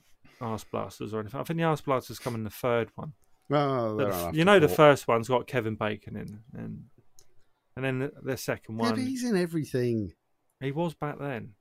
arse 0.41 0.63
blasters 0.63 1.13
or 1.13 1.19
anything. 1.19 1.39
I 1.39 1.43
think 1.43 1.57
the 1.57 1.63
arse 1.63 1.81
blasters 1.81 2.17
come 2.19 2.33
in 2.35 2.43
the 2.43 2.49
third 2.49 2.89
one. 2.95 3.13
No, 3.49 3.95
But 3.95 3.97
they 3.97 4.03
the 4.05 4.09
don't 4.09 4.19
f- 4.19 4.25
have 4.27 4.35
you 4.35 4.45
know, 4.45 4.59
the 4.59 4.67
talk. 4.67 4.75
first 4.77 5.07
one's 5.07 5.27
got 5.27 5.45
Kevin 5.47 5.75
Bacon 5.75 6.15
in, 6.15 6.39
and 6.59 6.85
and 7.77 7.85
then 7.85 7.99
the, 7.99 8.11
the 8.23 8.37
second 8.37 8.75
Yeah, 8.77 8.81
one, 8.87 8.95
but 8.95 9.03
he's 9.03 9.23
in 9.23 9.37
everything. 9.37 10.13
he 10.59 10.71
was 10.71 10.93
back 10.93 11.19
then. 11.19 11.53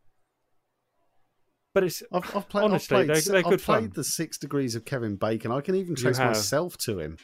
But 1.75 1.85
it's 1.85 2.03
I've, 2.11 2.35
I've 2.35 2.49
played. 2.49 2.65
honestly, 2.65 2.97
I've 2.97 3.07
played, 3.07 3.17
they're, 3.25 3.43
they're 3.43 3.53
I've 3.53 3.63
played 3.63 3.83
fun. 3.85 3.93
the 3.95 4.05
Six 4.05 4.39
Degrees 4.39 4.75
of 4.75 4.85
Kevin 4.87 5.17
Bacon. 5.17 5.53
I 5.53 5.61
can 5.61 5.75
even 5.75 5.95
trace 5.95 6.19
myself 6.19 6.79
to 6.79 6.99
him. 6.99 7.19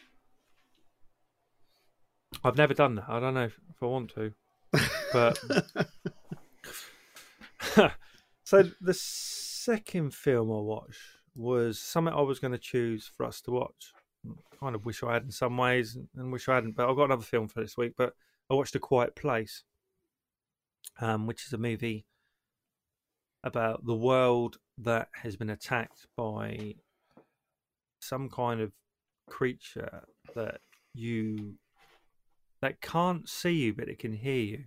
I've 2.45 2.57
never 2.57 2.75
done 2.75 2.97
that. 2.97 3.05
I 3.09 3.19
don't 3.21 3.35
know 3.35 3.45
if, 3.45 3.59
if 3.71 3.83
I 3.83 3.87
want 3.87 4.13
to, 4.15 4.33
but 5.13 5.39
so 8.45 8.63
the 8.81 8.95
second 8.95 10.15
film 10.15 10.51
I 10.51 10.61
watched 10.61 10.99
was 11.35 11.79
something 11.79 12.13
I 12.13 12.21
was 12.21 12.39
going 12.39 12.53
to 12.53 12.59
choose 12.59 13.11
for 13.17 13.25
us 13.25 13.41
to 13.43 13.51
watch, 13.53 13.93
kind 14.61 14.75
of 14.75 14.85
wish 14.85 15.03
I 15.03 15.15
had 15.15 15.25
in 15.25 15.31
some 15.31 15.57
ways, 15.57 15.97
and 16.17 16.33
wish 16.33 16.49
I 16.49 16.57
hadn't. 16.57 16.77
But 16.77 16.89
I've 16.91 16.97
got 16.97 17.05
another 17.05 17.23
film 17.23 17.49
for 17.49 17.61
this 17.63 17.77
week. 17.77 17.95
But 17.97 18.15
I 18.51 18.55
watched 18.55 18.75
A 18.75 18.79
Quiet 18.79 19.17
Place, 19.17 19.65
um, 21.01 21.27
which 21.27 21.47
is 21.47 21.53
a 21.53 21.59
movie 21.59 22.07
about 23.45 23.85
the 23.87 23.95
world 23.95 24.59
that 24.79 25.09
has 25.15 25.37
been 25.37 25.51
attacked 25.51 26.07
by 26.17 26.75
some 28.01 28.29
kind 28.29 28.61
of 28.61 28.73
creature 29.29 30.03
that 30.35 30.61
you 30.95 31.55
that 32.61 32.81
can't 32.81 33.29
see 33.29 33.53
you 33.53 33.73
but 33.73 33.89
it 33.89 33.99
can 33.99 34.13
hear 34.13 34.41
you. 34.41 34.65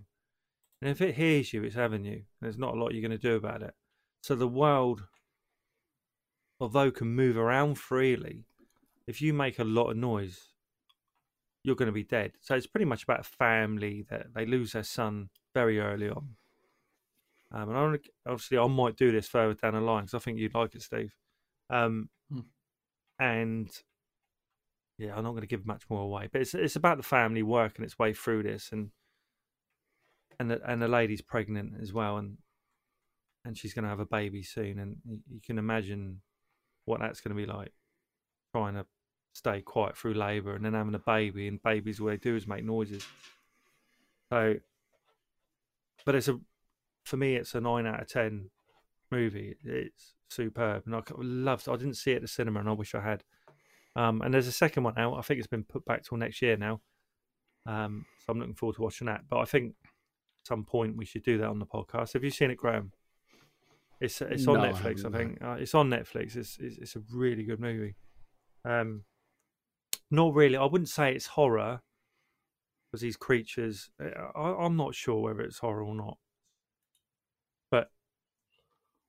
And 0.82 0.90
if 0.90 1.00
it 1.00 1.14
hears 1.14 1.52
you 1.52 1.62
it's 1.62 1.74
having 1.74 2.04
you. 2.04 2.22
There's 2.40 2.58
not 2.58 2.74
a 2.74 2.78
lot 2.78 2.92
you're 2.92 3.06
going 3.06 3.18
to 3.18 3.18
do 3.18 3.36
about 3.36 3.62
it. 3.62 3.74
So 4.22 4.34
the 4.34 4.48
world 4.48 5.04
although 6.60 6.90
can 6.90 7.08
move 7.08 7.36
around 7.36 7.76
freely 7.76 8.44
if 9.06 9.22
you 9.22 9.32
make 9.32 9.58
a 9.58 9.64
lot 9.64 9.90
of 9.90 9.96
noise 9.96 10.48
you're 11.66 11.76
going 11.76 11.86
to 11.86 11.92
be 11.92 12.04
dead 12.04 12.32
so 12.40 12.54
it's 12.54 12.66
pretty 12.66 12.86
much 12.86 13.02
about 13.02 13.20
a 13.20 13.24
family 13.24 14.06
that 14.08 14.28
they 14.34 14.46
lose 14.46 14.72
their 14.72 14.82
son 14.82 15.28
very 15.52 15.78
early 15.78 16.08
on 16.08 16.28
um, 17.52 17.68
and 17.68 17.78
I 17.78 18.30
obviously 18.30 18.58
I 18.58 18.66
might 18.66 18.96
do 18.96 19.12
this 19.12 19.28
further 19.28 19.54
down 19.54 19.74
the 19.74 19.80
line 19.80 20.04
because 20.04 20.14
I 20.14 20.18
think 20.18 20.38
you'd 20.38 20.54
like 20.54 20.74
it, 20.74 20.82
Steve. 20.82 21.14
Um, 21.70 22.08
Hmm. 22.30 22.40
And 23.18 23.70
yeah, 24.98 25.16
I'm 25.16 25.24
not 25.24 25.30
going 25.30 25.42
to 25.42 25.46
give 25.46 25.66
much 25.66 25.84
more 25.88 26.02
away, 26.02 26.28
but 26.30 26.40
it's 26.40 26.54
it's 26.54 26.76
about 26.76 26.96
the 26.96 27.02
family 27.02 27.42
working 27.42 27.84
its 27.84 27.98
way 27.98 28.12
through 28.12 28.42
this, 28.44 28.70
and 28.72 28.90
and 30.40 30.50
the, 30.50 30.60
and 30.70 30.82
the 30.82 30.88
lady's 30.88 31.22
pregnant 31.22 31.74
as 31.80 31.92
well, 31.92 32.16
and 32.16 32.38
and 33.44 33.56
she's 33.56 33.74
going 33.74 33.84
to 33.84 33.88
have 33.88 34.00
a 34.00 34.06
baby 34.06 34.42
soon, 34.42 34.78
and 34.78 34.96
you 35.30 35.40
can 35.40 35.58
imagine 35.58 36.22
what 36.84 37.00
that's 37.00 37.20
going 37.20 37.36
to 37.36 37.46
be 37.46 37.50
like, 37.50 37.72
trying 38.54 38.74
to 38.74 38.86
stay 39.36 39.60
quiet 39.60 39.96
through 39.96 40.14
labour 40.14 40.54
and 40.54 40.64
then 40.64 40.72
having 40.72 40.94
a 40.94 40.98
baby, 40.98 41.46
and 41.46 41.62
babies 41.62 42.00
all 42.00 42.06
they 42.06 42.16
do 42.16 42.36
is 42.36 42.46
make 42.46 42.64
noises. 42.64 43.06
So, 44.30 44.54
but 46.04 46.14
it's 46.14 46.28
a 46.28 46.40
for 47.04 47.16
me, 47.16 47.36
it's 47.36 47.54
a 47.54 47.60
nine 47.60 47.86
out 47.86 48.00
of 48.00 48.08
ten 48.08 48.50
movie. 49.10 49.54
It's 49.62 50.14
superb, 50.28 50.84
and 50.86 50.94
I 50.96 51.02
loved. 51.18 51.68
I 51.68 51.76
didn't 51.76 51.94
see 51.94 52.12
it 52.12 52.16
at 52.16 52.22
the 52.22 52.28
cinema, 52.28 52.60
and 52.60 52.68
I 52.68 52.72
wish 52.72 52.94
I 52.94 53.00
had. 53.00 53.24
Um, 53.94 54.22
and 54.22 54.32
there's 54.32 54.46
a 54.46 54.52
second 54.52 54.84
one 54.84 54.98
out. 54.98 55.16
I 55.18 55.22
think 55.22 55.38
it's 55.38 55.46
been 55.46 55.64
put 55.64 55.84
back 55.84 56.02
till 56.02 56.18
next 56.18 56.40
year 56.42 56.56
now. 56.56 56.80
Um, 57.66 58.06
so 58.18 58.32
I'm 58.32 58.38
looking 58.38 58.54
forward 58.54 58.76
to 58.76 58.82
watching 58.82 59.06
that. 59.06 59.22
But 59.28 59.38
I 59.38 59.44
think 59.44 59.74
at 59.84 60.48
some 60.48 60.64
point 60.64 60.96
we 60.96 61.04
should 61.04 61.22
do 61.22 61.38
that 61.38 61.48
on 61.48 61.58
the 61.58 61.66
podcast. 61.66 62.14
Have 62.14 62.24
you 62.24 62.30
seen 62.30 62.50
it, 62.50 62.56
Graham? 62.56 62.92
It's 64.00 64.20
it's 64.22 64.46
on 64.46 64.54
No, 64.54 64.62
Netflix. 64.62 65.00
I, 65.00 65.02
haven't, 65.04 65.12
think 65.12 65.42
uh, 65.42 65.56
it's 65.58 65.74
on 65.74 65.90
Netflix. 65.90 66.36
It's, 66.36 66.58
it's 66.58 66.78
it's 66.78 66.96
a 66.96 67.02
really 67.12 67.44
good 67.44 67.60
movie. 67.60 67.96
Um, 68.64 69.04
not 70.10 70.34
really. 70.34 70.56
I 70.56 70.64
wouldn't 70.64 70.88
say 70.88 71.12
it's 71.14 71.26
horror 71.26 71.80
because 72.90 73.00
these 73.02 73.16
creatures. 73.16 73.90
uh, 74.02 74.08
I, 74.38 74.64
I'm 74.64 74.76
not 74.76 74.94
sure 74.94 75.20
whether 75.22 75.40
it's 75.40 75.58
horror 75.58 75.82
or 75.84 75.94
not, 75.94 76.18
but 77.70 77.90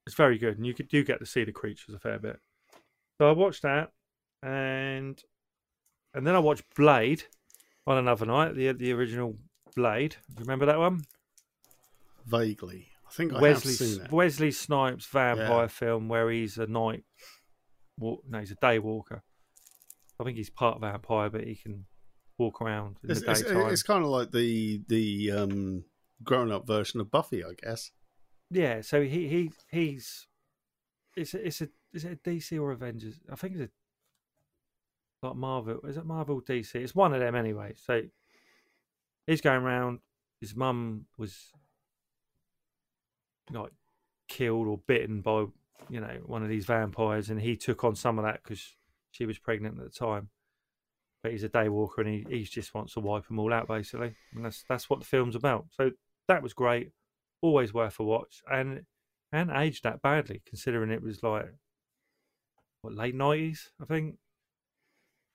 it's 0.06 0.16
very 0.16 0.38
good, 0.38 0.58
and 0.58 0.66
you 0.66 0.74
do 0.74 1.04
get 1.04 1.20
to 1.20 1.26
see 1.26 1.44
the 1.44 1.52
creatures 1.52 1.94
a 1.96 2.00
fair 2.00 2.20
bit. 2.20 2.40
So 3.20 3.30
I 3.30 3.32
watched 3.34 3.64
that, 3.64 3.92
and 4.44 5.22
and 6.14 6.26
then 6.26 6.36
I 6.36 6.40
watched 6.40 6.64
Blade 6.76 7.24
on 7.86 7.98
another 7.98 8.26
night. 8.26 8.56
The 8.56 8.72
the 8.74 8.92
original 8.94 9.38
Blade. 9.76 10.16
Do 10.30 10.40
you 10.40 10.46
remember 10.46 10.66
that 10.66 10.80
one? 10.80 11.04
Vaguely, 12.26 12.90
I 13.08 13.12
think 13.12 13.34
I 13.34 13.40
Wesley 13.40 13.72
have 13.72 13.80
seen 13.80 14.02
it. 14.06 14.12
Wesley 14.12 14.52
Snipes 14.52 15.06
vampire 15.06 15.62
Yeah. 15.62 15.68
film 15.68 16.10
where 16.10 16.30
he's 16.30 16.58
a 16.58 16.68
night. 16.68 17.04
Walk, 18.00 18.24
no, 18.28 18.40
he's 18.40 18.52
a 18.52 18.56
day 18.56 18.80
walker. 18.80 19.24
I 20.20 20.24
think 20.24 20.38
he's 20.38 20.50
part 20.50 20.82
vampire, 20.82 21.30
but 21.30 21.44
he 21.44 21.56
can 21.56 21.86
walk 22.38 22.62
around 22.62 22.98
in 23.04 23.12
It's, 23.12 23.22
the 23.22 23.32
it's, 23.32 23.42
daytime. 23.42 23.70
it's 23.70 23.84
kind 23.84 24.04
of 24.04 24.10
like 24.10 24.32
the 24.32 24.82
the 24.88 25.32
um, 25.32 25.84
grown 26.24 26.52
up 26.52 26.66
version 26.68 27.00
of 27.00 27.12
Buffy, 27.12 27.44
I 27.44 27.54
guess. 27.62 27.92
Yeah, 28.50 28.82
so 28.82 29.02
he 29.02 29.28
he 29.28 29.52
he's 29.70 30.28
it's 31.16 31.34
a, 31.34 31.46
it's 31.46 31.62
a 31.62 31.70
is 31.94 32.06
it 32.06 32.14
a 32.14 32.30
DC 32.30 32.60
or 32.60 32.72
Avengers? 32.72 33.16
I 33.32 33.36
think 33.36 33.56
it's 33.56 33.72
a 35.24 35.26
like 35.28 35.36
Marvel. 35.36 35.80
Is 35.84 35.98
it 35.98 36.06
Marvel 36.06 36.42
DC? 36.42 36.76
It's 36.76 36.96
one 36.96 37.14
of 37.14 37.20
them 37.20 37.36
anyway. 37.36 37.74
So 37.76 38.04
he's 39.26 39.42
going 39.42 39.64
around. 39.64 40.00
His 40.40 40.56
mum 40.56 41.06
was 41.18 41.52
like 43.52 43.72
killed 44.28 44.68
or 44.68 44.78
bitten 44.78 45.22
by 45.22 45.46
you 45.90 46.00
know 46.00 46.20
one 46.26 46.44
of 46.44 46.50
these 46.50 46.66
vampires, 46.66 47.30
and 47.30 47.42
he 47.42 47.56
took 47.56 47.84
on 47.84 47.96
some 47.96 48.20
of 48.20 48.26
that 48.26 48.42
because 48.44 48.76
she 49.18 49.26
was 49.26 49.40
pregnant 49.40 49.80
at 49.80 49.84
the 49.84 49.90
time. 49.90 50.30
But 51.24 51.32
he's 51.32 51.44
a 51.44 51.50
day 51.50 51.68
walker, 51.68 52.02
and 52.02 52.10
he, 52.10 52.26
he 52.30 52.44
just 52.44 52.74
wants 52.76 52.94
to 52.94 53.00
wipe 53.00 53.28
them 53.28 53.40
all 53.40 53.52
out 53.52 53.68
basically, 53.68 54.16
and 54.36 54.46
that's 54.46 54.64
that's 54.70 54.90
what 54.90 55.00
the 55.00 55.06
film's 55.06 55.36
about. 55.36 55.66
So 55.72 55.92
that 56.28 56.44
was 56.44 56.54
great. 56.54 56.92
Always 57.42 57.74
worth 57.74 58.00
a 58.00 58.04
watch. 58.04 58.42
And 58.50 58.84
and 59.32 59.50
aged 59.52 59.84
that 59.84 60.02
badly 60.02 60.42
considering 60.46 60.92
it 60.92 61.02
was 61.02 61.22
like 61.24 61.48
what 62.82 62.94
late 62.94 63.16
nineties 63.16 63.72
I 63.82 63.86
think? 63.86 64.16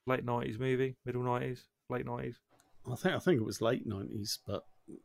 Late 0.07 0.23
nineties 0.23 0.57
movie? 0.57 0.95
Middle 1.05 1.23
nineties? 1.23 1.65
Late 1.89 2.05
nineties? 2.05 2.39
I 2.89 2.95
think 2.95 3.15
I 3.15 3.19
think 3.19 3.41
it 3.41 3.45
was 3.45 3.61
late 3.61 3.85
nineties, 3.85 4.39
but 4.47 4.63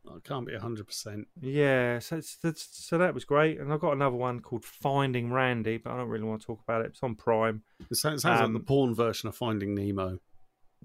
I 0.08 0.18
can't 0.24 0.46
be 0.46 0.56
hundred 0.56 0.86
percent. 0.86 1.28
yeah 1.40 1.98
so 2.00 2.16
it's, 2.16 2.36
that's, 2.42 2.68
so 2.72 2.98
that 2.98 3.14
was 3.14 3.24
great 3.24 3.60
and 3.60 3.72
I've 3.72 3.80
got 3.80 3.92
another 3.92 4.16
one 4.16 4.40
called 4.40 4.64
Finding 4.64 5.32
Randy 5.32 5.76
but 5.78 5.92
I 5.92 5.96
don't 5.96 6.08
really 6.08 6.24
want 6.24 6.40
to 6.40 6.46
talk 6.48 6.60
about 6.62 6.80
it 6.82 6.88
it's 6.88 7.02
on 7.02 7.14
Prime 7.14 7.62
It 7.90 7.94
sounds, 7.96 8.22
sounds 8.22 8.40
Um, 8.40 8.52
like 8.54 8.62
the 8.62 8.66
porn 8.66 8.94
version 8.94 9.28
of 9.28 9.36
Finding 9.36 9.74
Nemo. 9.74 10.18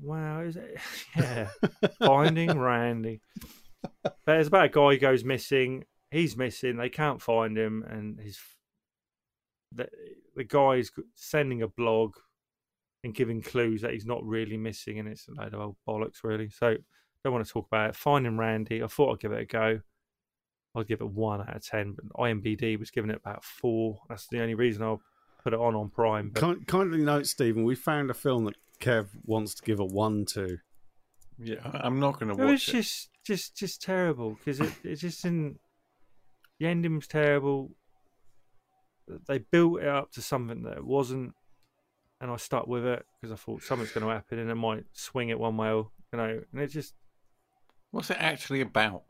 Wow, 0.02 0.42
is 0.42 0.56
it? 0.58 0.78
Yeah, 1.18 1.50
Finding 2.00 2.58
Randy. 2.58 3.22
But 4.04 4.14
it's 4.40 4.48
about 4.48 4.66
a 4.66 4.70
guy 4.70 4.92
who 4.94 4.98
goes 4.98 5.24
missing. 5.24 5.86
He's 6.12 6.38
missing. 6.38 6.78
They 6.78 6.90
can't 6.90 7.22
find 7.22 7.58
him, 7.58 7.84
and 7.88 8.20
his 8.20 8.40
the 9.72 9.88
the 10.36 10.44
guy's 10.44 10.92
sending 11.16 11.62
a 11.62 11.68
blog 11.68 12.16
and 13.04 13.14
giving 13.14 13.42
clues 13.42 13.82
that 13.82 13.92
he's 13.92 14.06
not 14.06 14.24
really 14.24 14.58
missing, 14.58 15.00
and 15.00 15.08
it's 15.08 15.28
a 15.28 15.32
load 15.34 15.54
of 15.54 15.60
old 15.60 15.76
bollocks, 15.88 16.24
really. 16.24 16.50
So 16.50 16.78
don't 17.24 17.34
want 17.34 17.46
to 17.46 17.52
talk 17.52 17.68
about 17.68 17.90
it. 17.90 17.96
Finding 17.96 18.38
Randy. 18.38 18.84
I 18.84 18.88
thought 18.88 19.14
I'd 19.14 19.20
give 19.20 19.32
it 19.32 19.42
a 19.42 19.46
go. 19.46 19.82
I'd 20.76 20.88
give 20.88 21.02
it 21.02 21.10
one 21.10 21.42
out 21.42 21.56
of 21.56 21.66
ten, 21.66 21.94
but 21.94 22.06
IMBD 22.20 22.80
was 22.80 22.92
giving 22.92 23.12
it 23.12 23.18
about 23.24 23.44
four. 23.44 24.00
That's 24.10 24.28
the 24.28 24.42
only 24.42 24.56
reason 24.56 24.82
I'll 24.84 25.02
put 25.44 25.54
it 25.54 25.60
on 25.60 25.76
on 25.76 25.90
Prime. 25.90 26.32
But 26.34 26.68
kindly 26.68 27.00
note, 27.00 27.28
Stephen, 27.28 27.64
we 27.64 27.76
found 27.76 28.10
a 28.10 28.14
film 28.14 28.46
that 28.46 28.56
Kev 28.80 29.08
wants 29.26 29.54
to 29.56 29.64
give 29.64 29.80
a 29.80 29.86
one 29.86 30.26
to. 30.34 30.58
Yeah, 31.38 31.58
I'm 31.64 32.00
not 32.00 32.20
going 32.20 32.36
to 32.36 32.42
It 32.42 32.46
was 32.46 32.62
watch 32.62 32.70
it. 32.70 32.72
just, 32.74 33.10
just, 33.26 33.58
just 33.58 33.82
terrible 33.82 34.36
because 34.36 34.60
it, 34.60 34.72
it 34.84 34.96
just 34.96 35.24
didn't. 35.24 35.60
The 36.60 36.68
ending 36.68 36.96
was 36.96 37.08
terrible. 37.08 37.72
They 39.28 39.40
built 39.40 39.82
it 39.82 39.88
up 39.88 40.12
to 40.14 40.22
something 40.22 40.64
that 40.64 40.78
it 40.78 40.86
wasn't, 40.86 41.34
and 42.22 42.32
I 42.32 42.38
stuck 42.38 42.68
with 42.68 42.86
it 42.86 43.06
because 43.22 43.34
I 43.34 43.36
thought 43.36 43.64
something's 43.64 43.92
going 43.92 44.08
to 44.08 44.14
happen 44.14 44.40
and 44.40 44.50
it 44.50 44.56
might 44.56 44.86
swing 44.94 45.30
it 45.30 45.40
one 45.40 45.58
way 45.58 45.70
or 45.72 45.90
you 46.12 46.18
know. 46.18 46.42
And 46.52 46.62
it 46.62 46.68
just, 46.68 46.94
What's 47.94 48.10
it 48.10 48.18
actually 48.20 48.60
about? 48.60 49.04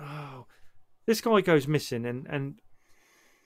oh, 0.00 0.46
this 1.06 1.20
guy 1.20 1.40
goes 1.40 1.66
missing 1.66 2.06
and 2.06 2.26
and 2.28 2.60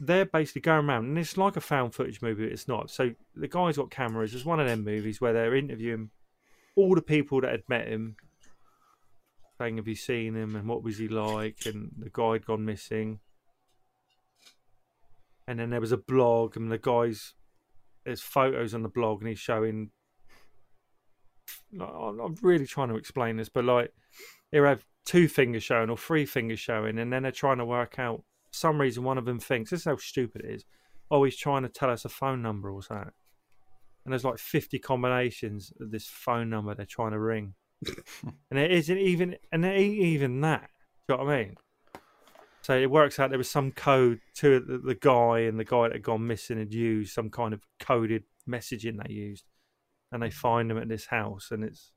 they're 0.01 0.27
basically 0.27 0.61
going 0.61 0.87
around 0.87 1.05
and 1.05 1.19
it's 1.19 1.37
like 1.37 1.57
a 1.57 1.61
found 1.61 1.95
footage 1.95 2.21
movie. 2.21 2.45
But 2.45 2.53
it's 2.53 2.69
not. 2.69 2.91
So 2.91 3.13
the 3.35 3.49
guy's 3.49 3.77
got 3.77 3.91
cameras. 3.91 4.35
It's 4.35 4.45
one 4.45 4.61
of 4.61 4.67
them 4.67 4.85
movies 4.85 5.21
where 5.21 5.33
they're 5.33 5.55
interviewing 5.55 6.11
all 6.77 6.95
the 6.95 7.03
people 7.03 7.41
that 7.41 7.53
had 7.53 7.69
met 7.69 7.87
him 7.87 8.17
saying, 9.59 9.77
"Have 9.77 9.87
you 9.87 9.95
seen 9.95 10.35
him? 10.35 10.57
And 10.57 10.69
what 10.69 10.83
was 10.83 10.99
he 10.99 11.07
like?" 11.07 11.67
And 11.67 11.93
the 11.97 12.11
guy 12.13 12.33
had 12.33 12.47
gone 12.47 12.65
missing. 12.65 13.21
And 15.47 15.61
then 15.61 15.71
there 15.71 15.81
was 15.81 15.93
a 15.93 15.97
blog, 15.97 16.57
and 16.57 16.73
the 16.73 16.79
guy's 16.79 17.35
there's 18.05 18.21
photos 18.21 18.75
on 18.75 18.83
the 18.83 18.89
blog, 18.89 19.21
and 19.21 19.29
he's 19.29 19.39
showing. 19.39 19.91
I'm 21.81 22.19
I'm 22.19 22.37
really 22.43 22.67
trying 22.67 22.89
to 22.89 22.97
explain 22.97 23.37
this, 23.37 23.49
but 23.49 23.65
like, 23.65 23.93
he'll 24.53 24.65
have 24.65 24.85
two 25.05 25.29
fingers 25.29 25.63
showing 25.63 25.91
or 25.91 25.97
three 25.97 26.27
fingers 26.27 26.61
showing, 26.61 26.99
and 26.99 27.13
then 27.13 27.23
they're 27.23 27.33
trying 27.33 27.59
to 27.59 27.65
work 27.65 27.99
out 27.99 28.23
for 28.51 28.59
some 28.59 28.81
reason 28.81 29.05
one 29.05 29.19
of 29.19 29.25
them 29.25 29.39
thinks 29.39 29.71
this 29.71 29.81
is 29.81 29.87
how 29.87 29.97
stupid 29.97 30.43
it 30.45 30.55
is. 30.55 30.65
Oh, 31.11 31.25
he's 31.25 31.37
trying 31.37 31.63
to 31.63 31.69
tell 31.69 31.91
us 31.91 32.05
a 32.05 32.09
phone 32.09 32.43
number 32.43 32.71
or 32.71 32.83
something. 32.83 33.11
And 34.05 34.13
there's 34.13 34.25
like 34.25 34.39
50 34.39 34.79
combinations 34.79 35.73
of 35.81 35.91
this 35.91 36.07
phone 36.07 36.51
number 36.51 36.75
they're 36.75 36.87
trying 36.87 37.13
to 37.13 37.19
ring. 37.19 37.55
and 38.51 38.59
it 38.59 38.71
isn't 38.71 38.99
even, 38.99 39.37
and 39.53 39.65
it 39.65 39.69
ain't 39.69 39.99
even 39.99 40.41
that. 40.43 40.71
Do 41.09 41.15
you 41.15 41.19
know 41.19 41.25
what 41.25 41.35
I 41.35 41.45
mean? 41.45 41.55
So 42.63 42.75
it 42.79 42.91
works 42.91 43.19
out 43.19 43.29
there 43.29 43.39
was 43.39 43.51
some 43.51 43.73
code 43.73 44.21
to 44.37 44.61
the, 44.61 44.79
the 44.79 44.95
guy, 44.95 45.41
and 45.41 45.61
the 45.61 45.65
guy 45.65 45.83
that 45.83 45.93
had 45.93 46.03
gone 46.03 46.27
missing 46.27 46.59
had 46.59 46.73
used 46.73 47.13
some 47.13 47.29
kind 47.29 47.53
of 47.53 47.61
coded 47.79 48.25
messaging 48.49 49.03
they 49.03 49.13
used. 49.13 49.45
And 50.11 50.23
they 50.23 50.31
find 50.31 50.71
him 50.71 50.79
at 50.79 50.89
this 50.89 51.07
house, 51.07 51.49
and 51.51 51.65
it's. 51.65 51.93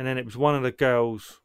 And 0.00 0.06
then 0.08 0.16
it 0.16 0.24
was 0.24 0.34
one 0.34 0.54
of 0.54 0.62
the 0.62 0.72
girls 0.72 1.40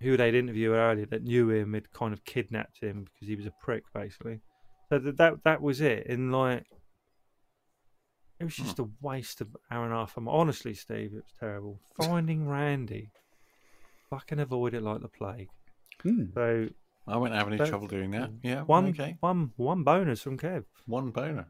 who 0.00 0.16
they'd 0.16 0.36
interviewed 0.36 0.76
earlier 0.76 1.06
that 1.06 1.24
knew 1.24 1.50
him 1.50 1.74
had 1.74 1.92
kind 1.92 2.12
of 2.12 2.24
kidnapped 2.24 2.78
him 2.80 3.02
because 3.02 3.26
he 3.26 3.34
was 3.34 3.46
a 3.46 3.52
prick, 3.60 3.82
basically. 3.92 4.42
So 4.90 5.00
that 5.00 5.16
that, 5.16 5.32
that 5.42 5.60
was 5.60 5.80
it. 5.80 6.06
And 6.06 6.30
like, 6.30 6.66
It 8.38 8.44
was 8.44 8.54
just 8.54 8.78
a 8.78 8.88
waste 9.02 9.40
of 9.40 9.48
hour 9.72 9.84
and 9.86 9.92
a 9.92 9.96
half. 9.96 10.16
Honestly, 10.24 10.72
Steve, 10.74 11.14
it 11.14 11.24
was 11.24 11.34
terrible. 11.40 11.80
Finding 12.00 12.46
Randy, 12.46 13.10
fucking 14.08 14.38
avoid 14.38 14.74
it 14.74 14.82
like 14.84 15.00
the 15.02 15.08
plague. 15.08 15.48
Hmm. 16.00 16.26
So 16.32 16.68
I 17.08 17.16
won't 17.16 17.34
have 17.34 17.48
any 17.48 17.56
That- 17.56 17.70
trouble 17.70 17.88
doing 17.88 18.12
that. 18.12 18.30
Yeah, 18.44 18.62
one, 18.62 18.90
okay. 18.90 19.16
one, 19.18 19.50
one 19.56 19.82
bonus 19.82 20.22
from 20.22 20.38
Kev. 20.38 20.64
One 20.86 21.10
boner. 21.10 21.48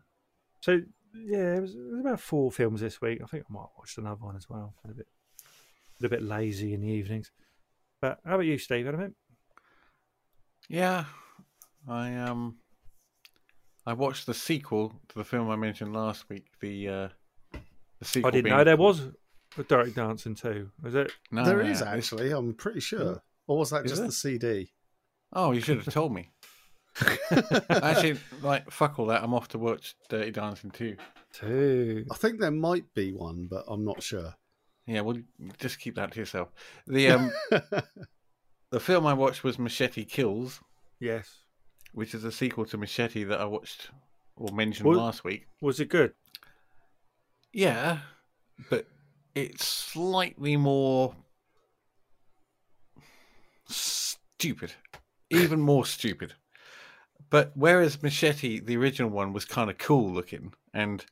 So 0.63 0.81
yeah, 1.15 1.57
it 1.57 1.61
was, 1.61 1.75
it 1.75 1.91
was 1.91 2.01
about 2.01 2.21
four 2.21 2.51
films 2.51 2.81
this 2.81 3.03
week. 3.03 3.21
I 3.23 3.27
think 3.27 3.45
I 3.51 3.53
might 3.53 3.61
have 3.61 3.71
watched 3.77 3.99
another 3.99 4.25
one 4.25 4.37
as 4.37 4.49
well. 4.49 4.73
A 4.85 4.95
bit, 4.95 5.07
a 6.05 6.09
bit 6.09 6.23
lazy 6.23 6.75
in 6.75 6.81
the 6.81 6.89
evenings. 6.89 7.31
But 8.01 8.19
how 8.25 8.35
about 8.35 8.47
you, 8.47 8.59
Steve? 8.59 8.87
Anything? 8.87 9.15
Yeah, 10.69 11.05
I 11.89 12.15
um, 12.17 12.57
I 13.87 13.93
watched 13.93 14.27
the 14.27 14.35
sequel 14.35 14.93
to 15.09 15.19
the 15.19 15.25
film 15.25 15.51
I 15.51 15.57
mentioned 15.57 15.93
last 15.95 16.29
week. 16.29 16.47
The 16.61 16.89
uh, 16.89 17.09
the 17.99 18.05
sequel. 18.05 18.29
I 18.29 18.31
didn't 18.31 18.45
being- 18.45 18.57
know 18.57 18.65
there 18.65 18.77
was 18.77 19.03
a 19.59 19.63
Dirty 19.63 19.93
Dancing 19.93 20.35
too. 20.35 20.71
Was 20.83 20.95
it? 20.95 21.13
No, 21.31 21.45
there 21.45 21.63
yeah, 21.63 21.71
is 21.71 21.83
actually. 21.83 22.31
I'm 22.33 22.55
pretty 22.55 22.81
sure. 22.81 23.23
Or 23.47 23.59
was 23.59 23.71
that 23.71 23.85
Is 23.85 23.91
just 23.93 24.01
there? 24.01 24.09
the 24.09 24.13
CD? 24.13 24.71
Oh, 25.33 25.53
you 25.53 25.61
should 25.61 25.77
have 25.83 25.93
told 25.93 26.15
me. 26.15 26.31
Actually, 27.71 28.19
like 28.43 28.71
fuck 28.71 28.99
all 28.99 29.07
that. 29.07 29.23
I'm 29.23 29.35
off 29.35 29.49
to 29.49 29.59
watch 29.59 29.95
Dirty 30.09 30.31
Dancing 30.31 30.71
too. 30.71 30.97
Two. 31.33 32.07
I 32.11 32.15
think 32.15 32.39
there 32.41 32.53
might 32.53 32.85
be 32.95 33.13
one, 33.13 33.49
but 33.51 33.65
I'm 33.67 33.85
not 33.85 34.03
sure. 34.03 34.33
Yeah, 34.87 35.01
well, 35.01 35.17
just 35.59 35.79
keep 35.81 35.95
that 35.97 36.13
to 36.13 36.19
yourself. 36.21 36.49
The 36.87 37.09
um, 37.11 37.33
the 38.71 38.81
film 38.81 39.07
I 39.07 39.15
watched 39.15 39.43
was 39.45 39.59
Machete 39.59 40.05
Kills, 40.05 40.61
Yes. 41.01 41.39
which 41.93 42.15
is 42.15 42.25
a 42.25 42.33
sequel 42.33 42.65
to 42.67 42.77
Machete 42.77 43.25
that 43.25 43.41
I 43.41 43.45
watched 43.47 43.91
or 44.37 44.53
mentioned 44.55 44.89
Well- 44.89 44.99
last 44.99 45.25
week. 45.25 45.47
Was 45.61 45.81
it 45.81 45.89
good? 45.89 46.13
Yeah, 47.53 47.99
but 48.69 48.87
it's 49.35 49.65
slightly 49.67 50.57
more 50.57 51.15
stupid, 53.69 54.73
even 55.31 55.61
more 55.63 55.87
stupid. 55.87 56.35
But 57.31 57.53
whereas 57.55 58.03
Machete, 58.03 58.61
the 58.61 58.77
original 58.77 59.11
one, 59.11 59.33
was 59.33 59.45
kind 59.45 59.71
of 59.71 59.79
cool 59.79 60.11
looking 60.13 60.53
and 60.73 61.05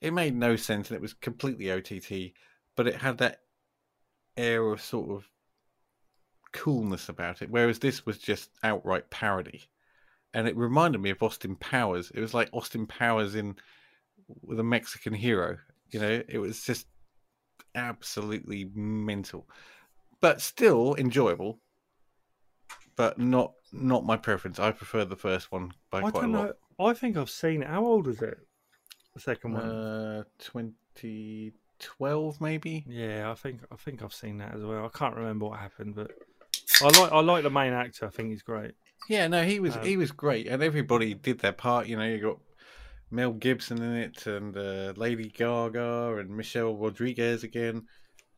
it 0.00 0.12
made 0.12 0.36
no 0.36 0.56
sense 0.56 0.88
and 0.90 0.96
it 0.96 1.02
was 1.02 1.14
completely 1.14 1.70
OTT, 1.70 2.32
but 2.78 2.86
it 2.86 2.94
had 2.94 3.18
that 3.18 3.40
air 4.36 4.64
of 4.70 4.80
sort 4.80 5.10
of 5.10 5.28
coolness 6.52 7.08
about 7.08 7.42
it. 7.42 7.50
Whereas 7.50 7.80
this 7.80 8.06
was 8.06 8.18
just 8.18 8.50
outright 8.62 9.10
parody. 9.10 9.64
And 10.32 10.46
it 10.46 10.56
reminded 10.56 11.00
me 11.00 11.10
of 11.10 11.20
Austin 11.20 11.56
Powers. 11.56 12.12
It 12.14 12.20
was 12.20 12.34
like 12.34 12.50
Austin 12.52 12.86
Powers 12.86 13.34
in 13.34 13.56
with 14.42 14.60
a 14.60 14.62
Mexican 14.62 15.12
hero. 15.12 15.58
You 15.90 15.98
know, 15.98 16.22
it 16.28 16.38
was 16.38 16.62
just 16.62 16.86
absolutely 17.74 18.70
mental, 18.72 19.48
but 20.20 20.40
still 20.40 20.94
enjoyable. 20.94 21.58
But 22.94 23.18
not 23.18 23.54
not 23.72 24.06
my 24.06 24.16
preference. 24.16 24.60
I 24.60 24.70
prefer 24.70 25.04
the 25.04 25.16
first 25.16 25.50
one 25.50 25.72
by 25.90 25.98
I 25.98 26.10
quite 26.12 26.24
a 26.24 26.28
lot. 26.28 26.54
know. 26.78 26.86
I 26.86 26.94
think 26.94 27.16
I've 27.16 27.28
seen. 27.28 27.62
How 27.62 27.84
old 27.84 28.06
was 28.06 28.22
it? 28.22 28.38
The 29.14 29.20
second 29.20 29.54
one. 29.54 29.62
Uh, 29.62 30.22
twenty 30.38 31.54
twelve 31.78 32.40
maybe. 32.40 32.84
Yeah, 32.88 33.30
I 33.30 33.34
think 33.34 33.60
I 33.70 33.76
think 33.76 34.02
I've 34.02 34.14
seen 34.14 34.38
that 34.38 34.54
as 34.54 34.62
well. 34.62 34.84
I 34.84 34.96
can't 34.96 35.16
remember 35.16 35.46
what 35.46 35.58
happened, 35.58 35.94
but 35.94 36.10
I 36.82 36.86
like 37.00 37.12
I 37.12 37.20
like 37.20 37.42
the 37.42 37.50
main 37.50 37.72
actor. 37.72 38.06
I 38.06 38.10
think 38.10 38.30
he's 38.30 38.42
great. 38.42 38.72
Yeah, 39.08 39.28
no, 39.28 39.44
he 39.44 39.60
was 39.60 39.76
Um, 39.76 39.84
he 39.84 39.96
was 39.96 40.12
great, 40.12 40.46
and 40.46 40.62
everybody 40.62 41.14
did 41.14 41.40
their 41.40 41.52
part. 41.52 41.86
You 41.86 41.96
know, 41.96 42.04
you 42.04 42.20
got 42.20 42.38
Mel 43.10 43.32
Gibson 43.32 43.82
in 43.82 43.94
it, 43.94 44.26
and 44.26 44.56
uh, 44.56 44.92
Lady 44.96 45.28
Gaga, 45.28 46.16
and 46.18 46.36
Michelle 46.36 46.76
Rodriguez 46.76 47.42
again, 47.44 47.86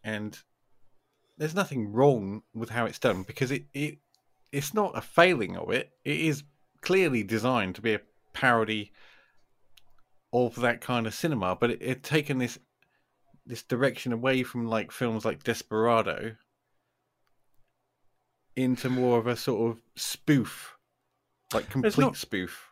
and 0.05 0.39
there's 1.39 1.55
nothing 1.55 1.91
wrong 1.91 2.43
with 2.55 2.71
how 2.71 2.85
it's 2.85 2.99
done 2.99 3.23
because 3.23 3.51
it 3.51 3.65
it 3.73 3.99
it's 4.53 4.75
not 4.75 4.97
a 4.97 5.01
failing 5.01 5.57
of 5.57 5.71
it. 5.71 5.91
It 6.05 6.21
is 6.21 6.45
clearly 6.83 7.23
designed 7.23 7.75
to 7.77 7.83
be 7.83 7.95
a 7.95 8.01
parody 8.33 8.93
of 10.33 10.55
that 10.57 10.81
kind 10.81 11.07
of 11.07 11.15
cinema, 11.15 11.57
but 11.57 11.71
it, 11.71 11.83
it 11.83 12.03
taken 12.03 12.39
this 12.39 12.59
this 13.51 13.63
direction 13.63 14.13
away 14.13 14.43
from 14.43 14.67
like 14.67 14.91
films 14.93 15.25
like 15.25 15.43
Desperado 15.43 16.37
into 18.57 18.89
more 18.89 19.19
of 19.19 19.27
a 19.27 19.37
sort 19.37 19.71
of 19.71 19.83
spoof, 19.97 20.77
like 21.53 21.65
There's 21.65 21.73
complete 21.73 21.99
not- 22.05 22.17
spoof. 22.17 22.67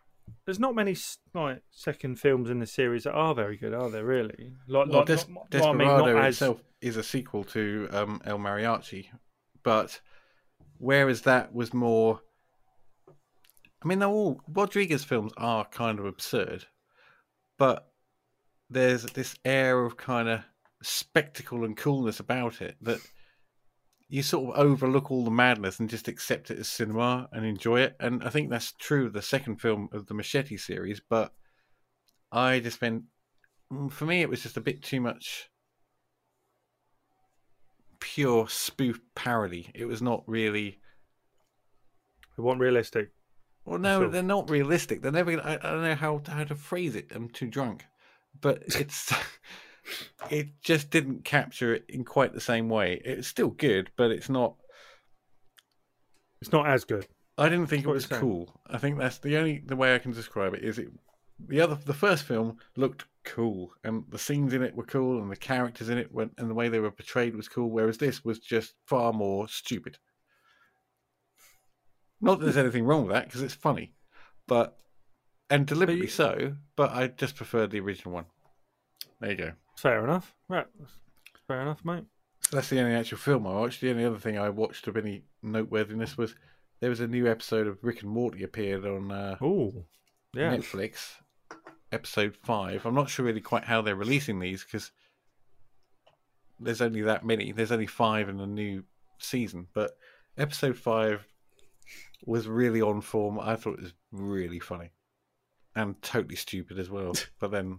There's 0.44 0.60
not 0.60 0.74
many 0.74 0.94
like 1.34 1.62
second 1.70 2.16
films 2.20 2.50
in 2.50 2.58
the 2.58 2.66
series 2.66 3.04
that 3.04 3.12
are 3.12 3.34
very 3.34 3.56
good, 3.56 3.72
are 3.72 3.88
there? 3.90 4.04
Really? 4.04 4.52
Like, 4.66 4.88
Well, 4.88 4.98
like 4.98 5.06
Des- 5.06 5.32
not- 5.32 5.48
Desperado 5.50 6.04
I 6.04 6.06
mean, 6.14 6.16
as- 6.22 6.34
itself 6.34 6.62
is 6.80 6.96
a 6.96 7.02
sequel 7.02 7.44
to 7.44 7.88
um, 7.92 8.20
El 8.24 8.38
Mariachi, 8.38 9.08
but 9.62 10.00
whereas 10.78 11.22
that 11.22 11.54
was 11.54 11.72
more, 11.72 12.20
I 13.82 13.88
mean, 13.88 13.98
they're 14.00 14.08
all 14.08 14.40
Rodriguez 14.48 15.02
films 15.02 15.32
are 15.38 15.64
kind 15.64 15.98
of 15.98 16.04
absurd, 16.04 16.66
but 17.56 17.90
there's 18.68 19.04
this 19.04 19.34
air 19.46 19.82
of 19.84 19.96
kind 19.96 20.28
of 20.28 20.40
spectacle 20.82 21.64
and 21.64 21.76
coolness 21.76 22.20
about 22.20 22.62
it 22.62 22.76
that 22.82 23.00
you 24.08 24.22
sort 24.22 24.54
of 24.54 24.58
overlook 24.66 25.10
all 25.10 25.24
the 25.24 25.30
madness 25.30 25.80
and 25.80 25.90
just 25.90 26.08
accept 26.08 26.50
it 26.50 26.58
as 26.58 26.68
cinema 26.68 27.28
and 27.32 27.44
enjoy 27.44 27.80
it. 27.80 27.94
And 28.00 28.22
I 28.24 28.30
think 28.30 28.48
that's 28.48 28.72
true 28.72 29.06
of 29.06 29.12
the 29.12 29.20
second 29.22 29.56
film 29.56 29.88
of 29.92 30.06
the 30.06 30.14
Machete 30.14 30.56
series, 30.56 31.00
but 31.08 31.32
I 32.32 32.60
just 32.60 32.80
went, 32.80 33.02
mm, 33.72 33.90
for 33.90 34.06
me, 34.06 34.22
it 34.22 34.28
was 34.30 34.42
just 34.42 34.56
a 34.56 34.62
bit 34.62 34.82
too 34.82 35.00
much 35.00 35.50
pure 38.00 38.48
spoof 38.48 39.00
parody. 39.14 39.70
It 39.74 39.84
was 39.84 40.00
not 40.00 40.22
really. 40.26 40.78
It 42.36 42.40
wasn't 42.40 42.60
realistic. 42.60 43.10
Well, 43.64 43.78
no, 43.78 44.02
So- 44.02 44.08
they're 44.08 44.22
not 44.22 44.48
realistic. 44.50 45.02
They're 45.02 45.12
never. 45.12 45.36
Gonna, 45.36 45.42
I, 45.42 45.54
I 45.54 45.72
don't 45.72 45.82
know 45.82 45.94
how 45.94 46.22
how 46.26 46.44
to 46.44 46.54
phrase 46.54 46.94
it. 46.96 47.12
I'm 47.14 47.28
too 47.28 47.48
drunk, 47.48 47.84
but 48.40 48.62
it's. 48.66 49.12
It 50.30 50.48
just 50.62 50.90
didn't 50.90 51.24
capture 51.24 51.74
it 51.74 51.84
in 51.88 52.04
quite 52.04 52.34
the 52.34 52.40
same 52.40 52.68
way. 52.68 53.00
It's 53.04 53.28
still 53.28 53.50
good, 53.50 53.90
but 53.96 54.10
it's 54.10 54.28
not. 54.28 54.56
It's 56.40 56.52
not 56.52 56.68
as 56.68 56.84
good. 56.84 57.06
I 57.36 57.48
didn't 57.48 57.68
think 57.68 57.84
it 57.84 57.90
was 57.90 58.06
cool. 58.06 58.60
I 58.66 58.78
think 58.78 58.98
that's 58.98 59.18
the 59.18 59.36
only 59.36 59.62
the 59.64 59.76
way 59.76 59.94
I 59.94 59.98
can 59.98 60.12
describe 60.12 60.54
it 60.54 60.64
is 60.64 60.78
it. 60.78 60.88
The 61.48 61.60
other, 61.60 61.76
the 61.76 61.94
first 61.94 62.24
film 62.24 62.58
looked 62.76 63.04
cool, 63.24 63.72
and 63.84 64.04
the 64.08 64.18
scenes 64.18 64.52
in 64.54 64.62
it 64.62 64.74
were 64.74 64.84
cool, 64.84 65.22
and 65.22 65.30
the 65.30 65.36
characters 65.36 65.88
in 65.88 65.98
it 65.98 66.12
went, 66.12 66.32
and 66.36 66.50
the 66.50 66.54
way 66.54 66.68
they 66.68 66.80
were 66.80 66.90
portrayed 66.90 67.36
was 67.36 67.48
cool. 67.48 67.70
Whereas 67.70 67.98
this 67.98 68.24
was 68.24 68.40
just 68.40 68.74
far 68.86 69.12
more 69.12 69.48
stupid. 69.48 69.98
Not 72.20 72.40
that 72.40 72.46
there's 72.46 72.56
anything 72.56 72.84
wrong 72.84 73.06
with 73.06 73.14
that 73.14 73.26
because 73.26 73.42
it's 73.42 73.54
funny, 73.54 73.94
but 74.48 74.76
and 75.48 75.66
deliberately 75.66 76.08
so. 76.08 76.56
But 76.74 76.90
I 76.90 77.06
just 77.06 77.36
preferred 77.36 77.70
the 77.70 77.80
original 77.80 78.14
one. 78.14 78.26
There 79.20 79.30
you 79.30 79.36
go. 79.36 79.52
Fair 79.80 80.02
enough. 80.02 80.34
Right. 80.48 80.66
Fair 81.46 81.60
enough, 81.62 81.84
mate. 81.84 82.04
That's 82.50 82.68
the 82.68 82.80
only 82.80 82.94
actual 82.94 83.18
film 83.18 83.46
I 83.46 83.52
watched. 83.52 83.80
The 83.80 83.90
only 83.90 84.04
other 84.04 84.18
thing 84.18 84.38
I 84.38 84.48
watched 84.48 84.88
of 84.88 84.96
any 84.96 85.22
noteworthiness 85.42 86.18
was 86.18 86.34
there 86.80 86.90
was 86.90 87.00
a 87.00 87.06
new 87.06 87.30
episode 87.30 87.66
of 87.66 87.78
Rick 87.82 88.02
and 88.02 88.10
Morty 88.10 88.42
appeared 88.42 88.84
on 88.84 89.12
uh, 89.12 89.36
Oh, 89.40 89.84
yeah. 90.34 90.54
Netflix, 90.56 91.12
episode 91.92 92.36
five. 92.44 92.86
I'm 92.86 92.94
not 92.94 93.08
sure 93.08 93.24
really 93.24 93.40
quite 93.40 93.64
how 93.64 93.80
they're 93.80 93.94
releasing 93.94 94.40
these 94.40 94.64
because 94.64 94.90
there's 96.58 96.80
only 96.80 97.02
that 97.02 97.24
many. 97.24 97.52
There's 97.52 97.72
only 97.72 97.86
five 97.86 98.28
in 98.28 98.38
the 98.38 98.46
new 98.46 98.82
season, 99.18 99.68
but 99.74 99.96
episode 100.36 100.76
five 100.76 101.24
was 102.26 102.48
really 102.48 102.82
on 102.82 103.00
form. 103.00 103.38
I 103.38 103.54
thought 103.54 103.78
it 103.78 103.82
was 103.82 103.94
really 104.10 104.58
funny 104.58 104.90
and 105.76 106.00
totally 106.02 106.36
stupid 106.36 106.78
as 106.80 106.90
well. 106.90 107.12
But 107.38 107.52
then 107.52 107.78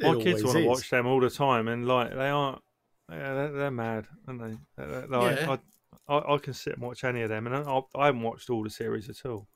My 0.00 0.14
kids 0.16 0.42
want 0.44 0.56
to 0.58 0.66
watch 0.66 0.90
them 0.90 1.06
all 1.06 1.20
the 1.20 1.30
time, 1.30 1.68
and 1.68 1.86
like 1.86 2.10
they 2.10 2.28
aren't. 2.28 2.60
Yeah, 3.10 3.34
they're, 3.34 3.52
they're 3.52 3.70
mad, 3.70 4.06
aren't 4.26 4.40
they? 4.42 4.56
They're- 4.76 5.06
they're- 5.06 5.08
like, 5.08 5.36
Yeah. 5.40 5.56
I, 6.08 6.14
I, 6.14 6.34
I 6.34 6.38
can 6.38 6.54
sit 6.54 6.74
and 6.74 6.82
watch 6.82 7.04
any 7.04 7.22
of 7.22 7.28
them, 7.28 7.46
and 7.46 7.54
I, 7.56 7.80
I 7.94 8.06
haven't 8.06 8.22
watched 8.22 8.48
all 8.50 8.62
the 8.64 8.70
series 8.70 9.08
at 9.10 9.24
all. 9.28 9.46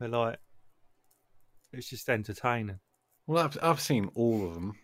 They're 0.00 0.08
like, 0.08 0.38
it's 1.72 1.88
just 1.88 2.08
entertaining. 2.08 2.80
Well, 3.26 3.44
I've 3.44 3.58
I've 3.62 3.80
seen 3.80 4.10
all 4.14 4.46
of 4.48 4.54
them. 4.54 4.74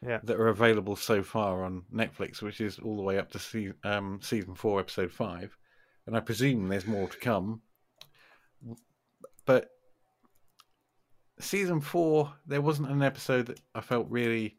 Yeah. 0.00 0.20
That 0.22 0.36
are 0.38 0.46
available 0.48 0.94
so 0.94 1.24
far 1.24 1.64
on 1.64 1.82
Netflix, 1.92 2.40
which 2.40 2.60
is 2.60 2.78
all 2.78 2.94
the 2.96 3.02
way 3.02 3.18
up 3.18 3.32
to 3.32 3.38
se- 3.40 3.72
um, 3.82 4.20
season 4.22 4.54
four, 4.54 4.78
episode 4.78 5.10
five, 5.10 5.56
and 6.06 6.16
I 6.16 6.20
presume 6.20 6.68
there's 6.68 6.86
more 6.86 7.08
to 7.08 7.18
come. 7.18 7.62
But 9.44 9.68
season 11.40 11.80
four, 11.80 12.32
there 12.46 12.60
wasn't 12.60 12.90
an 12.90 13.02
episode 13.02 13.46
that 13.46 13.60
I 13.74 13.80
felt 13.80 14.06
really 14.10 14.56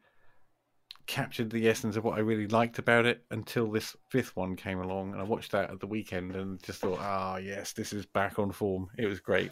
captured 1.08 1.50
the 1.50 1.68
essence 1.68 1.96
of 1.96 2.04
what 2.04 2.18
I 2.18 2.22
really 2.22 2.48
liked 2.48 2.78
about 2.78 3.06
it 3.06 3.24
until 3.32 3.72
this 3.72 3.96
fifth 4.10 4.36
one 4.36 4.56
came 4.56 4.80
along, 4.80 5.12
and 5.12 5.20
I 5.22 5.24
watched 5.24 5.52
that 5.54 5.72
at 5.72 5.80
the 5.80 5.88
weekend 5.88 6.36
and 6.36 6.62
just 6.62 6.82
thought, 6.82 7.00
ah, 7.02 7.38
yes, 7.38 7.74
this 7.74 7.94
is 7.94 8.06
back 8.06 8.38
on 8.38 8.52
form. 8.52 8.90
It 8.98 9.08
was 9.08 9.20
great. 9.20 9.52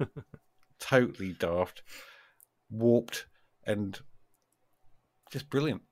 totally 0.80 1.34
daft, 1.34 1.82
warped, 2.70 3.26
and 3.64 3.98
just 5.30 5.48
brilliant. 5.48 5.82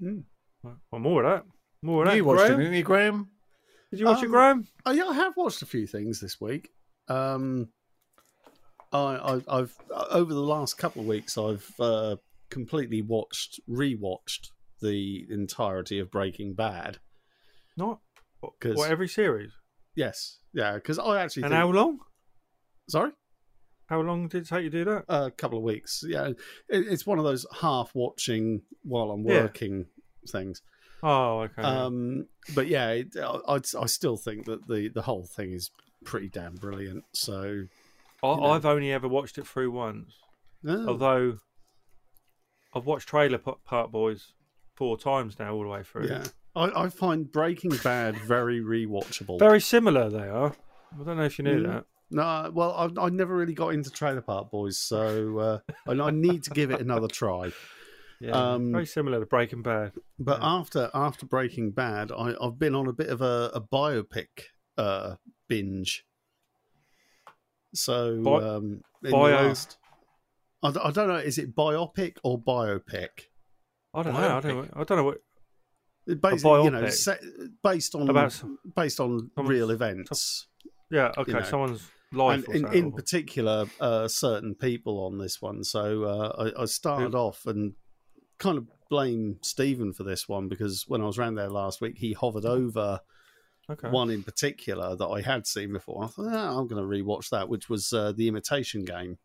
Well, 0.00 0.76
more 0.92 1.24
of 1.24 1.30
that. 1.32 1.44
More 1.82 2.02
of 2.02 2.08
that. 2.08 2.16
You 2.16 2.24
watched 2.24 2.40
Graham? 2.40 2.60
it, 2.60 2.64
didn't 2.64 2.74
you, 2.78 2.82
Graham? 2.82 3.28
Did 3.90 4.00
you 4.00 4.06
watch 4.06 4.22
it, 4.22 4.26
Um, 4.26 4.30
Graham? 4.32 4.68
Oh 4.84 4.92
yeah, 4.92 5.06
I 5.06 5.14
have 5.14 5.36
watched 5.36 5.62
a 5.62 5.66
few 5.66 5.86
things 5.86 6.20
this 6.20 6.40
week. 6.40 6.70
Um, 7.08 7.68
I, 8.92 9.40
I've 9.48 9.74
over 10.10 10.32
the 10.32 10.40
last 10.40 10.78
couple 10.78 11.02
of 11.02 11.08
weeks, 11.08 11.36
I've 11.36 11.70
uh, 11.80 12.16
completely 12.50 13.02
watched, 13.02 13.60
rewatched 13.68 14.50
the 14.80 15.26
entirety 15.30 15.98
of 15.98 16.10
Breaking 16.10 16.54
Bad. 16.54 16.98
Not. 17.76 18.00
What, 18.40 18.52
'Cause- 18.60 18.76
what, 18.76 18.90
every 18.90 19.08
series? 19.08 19.52
Yes, 19.94 20.38
yeah, 20.52 20.74
because 20.74 20.98
I 20.98 21.22
actually 21.22 21.44
And 21.44 21.52
think, 21.52 21.58
how 21.60 21.70
long? 21.70 21.98
sorry, 22.88 23.12
How 23.86 24.00
long 24.02 24.28
did 24.28 24.42
it 24.42 24.48
take 24.48 24.64
you 24.64 24.70
to 24.70 24.84
do 24.84 24.90
that? 24.90 25.04
a 25.08 25.30
couple 25.30 25.56
of 25.58 25.64
weeks. 25.64 26.04
Yeah, 26.06 26.28
it, 26.28 26.36
it's 26.68 27.06
one 27.06 27.18
of 27.18 27.24
those 27.24 27.46
half 27.60 27.90
watching 27.94 28.62
while 28.82 29.10
I'm 29.10 29.24
Yeah. 29.26 29.42
working 29.44 29.86
things. 30.28 30.60
Oh, 31.02 31.40
okay. 31.40 31.62
Um, 31.62 32.26
but 32.54 32.66
yeah, 32.68 32.90
it, 32.90 33.16
I, 33.16 33.60
I 33.78 33.86
still 33.86 34.16
think 34.16 34.44
that 34.46 34.66
the 34.66 34.88
the 34.88 35.02
whole 35.02 35.24
thing 35.24 35.52
is 35.52 35.70
pretty 36.04 36.28
damn 36.28 36.54
brilliant. 36.56 37.04
So, 37.14 37.62
I, 38.22 38.34
you 38.34 38.40
know. 38.40 38.46
I've 38.46 38.66
only 38.66 38.92
ever 38.92 39.08
watched 39.08 39.38
it 39.38 39.46
through 39.46 39.70
once. 39.70 40.14
oh, 40.66 40.88
Although 40.88 41.38
I've 42.74 42.86
watched 42.86 43.08
Trailer 43.08 43.38
Pa- 43.38 43.56
Park 43.64 43.90
Boys 43.90 44.32
four 44.74 44.98
times 44.98 45.38
now, 45.38 45.54
all 45.54 45.62
the 45.62 45.68
way 45.68 45.82
through. 45.82 46.08
yeah, 46.08 46.24
I, 46.54 46.84
I 46.84 46.88
find 46.88 47.30
Breaking 47.30 47.72
Bad 47.82 48.16
very 48.16 48.60
rewatchable. 48.60 49.38
Very 49.38 49.60
similar 49.60 50.10
they 50.10 50.28
are. 50.28 50.54
I 50.98 51.04
don't 51.04 51.16
know 51.16 51.24
if 51.24 51.38
you 51.38 51.44
knew 51.44 51.62
Mm. 51.62 51.66
that. 51.72 51.84
No, 52.08 52.50
well, 52.54 52.72
I, 52.96 53.06
I 53.06 53.08
never 53.08 53.34
really 53.36 53.52
got 53.54 53.70
into 53.70 53.90
Trailer 53.90 54.20
Park 54.20 54.50
Boys, 54.52 54.78
so 54.78 55.38
uh, 55.38 55.58
I, 55.88 55.92
I 55.92 56.10
need 56.12 56.44
to 56.44 56.50
give 56.50 56.70
it 56.70 56.80
another 56.80 57.08
try. 57.08 57.50
Yeah, 58.20 58.30
Um, 58.54 58.70
very 58.72 58.86
similar 58.86 59.18
to 59.20 59.26
Breaking 59.26 59.60
Bad. 59.62 59.92
But 60.18 60.38
after 60.40 60.88
after 60.94 61.26
Breaking 61.26 61.72
Bad, 61.72 62.12
I, 62.12 62.34
I've 62.40 62.58
been 62.60 62.74
on 62.76 62.86
a 62.86 62.92
bit 62.92 63.08
of 63.08 63.20
a, 63.22 63.50
a 63.54 63.60
biopic 63.60 64.28
uh, 64.78 65.16
binge. 65.48 66.05
So 67.76 68.20
Bi- 68.22 68.42
um, 68.42 68.80
bio- 69.02 69.48
last- 69.48 69.78
I, 70.62 70.68
I 70.68 70.90
don't 70.90 71.08
know. 71.08 71.16
Is 71.16 71.38
it 71.38 71.54
biopic 71.54 72.16
or 72.24 72.38
biopic? 72.40 73.08
I 73.94 74.02
don't 74.02 74.12
know. 74.14 74.36
I 74.36 74.40
don't. 74.40 74.56
know- 74.56 74.68
I 74.74 74.84
don't 74.84 74.98
know 74.98 75.04
what. 75.04 75.18
Basically, 76.06 76.64
you 76.64 76.70
know, 76.70 76.82
biopic? 76.82 76.92
set, 76.92 77.20
based 77.62 77.94
on 77.94 78.08
About 78.08 78.32
some- 78.32 78.58
based 78.76 79.00
on 79.00 79.30
real 79.36 79.70
events. 79.70 80.46
Yeah. 80.90 81.12
Okay. 81.18 81.32
know. 81.32 81.42
Someone's 81.42 81.90
life. 82.12 82.46
and 82.48 82.66
in, 82.66 82.72
in 82.74 82.92
particular, 82.92 83.66
uh, 83.80 84.06
certain 84.06 84.54
people 84.54 85.04
on 85.04 85.18
this 85.18 85.42
one. 85.42 85.64
So 85.64 86.04
uh, 86.04 86.50
I, 86.56 86.62
I 86.62 86.64
started 86.66 87.14
off 87.14 87.46
and 87.46 87.74
kind 88.38 88.56
of 88.58 88.66
blame 88.88 89.38
Stephen 89.42 89.92
for 89.92 90.04
this 90.04 90.28
one 90.28 90.46
because 90.48 90.84
when 90.86 91.00
I 91.02 91.06
was 91.06 91.18
around 91.18 91.34
there 91.34 91.48
last 91.50 91.80
week, 91.80 91.98
he 91.98 92.12
hovered 92.12 92.44
over 92.44 93.00
okay. 93.70 93.88
one 93.90 94.10
in 94.10 94.22
particular 94.22 94.94
that 94.96 95.06
I 95.06 95.20
had 95.22 95.46
seen 95.46 95.72
before. 95.72 96.04
I 96.04 96.06
thought, 96.08 96.26
"Ah, 96.32 96.58
I'm 96.58 96.66
going 96.66 96.82
to 96.82 96.88
rewatch 96.88 97.30
that, 97.30 97.48
which 97.48 97.68
was 97.68 97.92
uh, 97.92 98.12
the 98.12 98.28
Imitation 98.28 98.84
Game, 98.84 99.18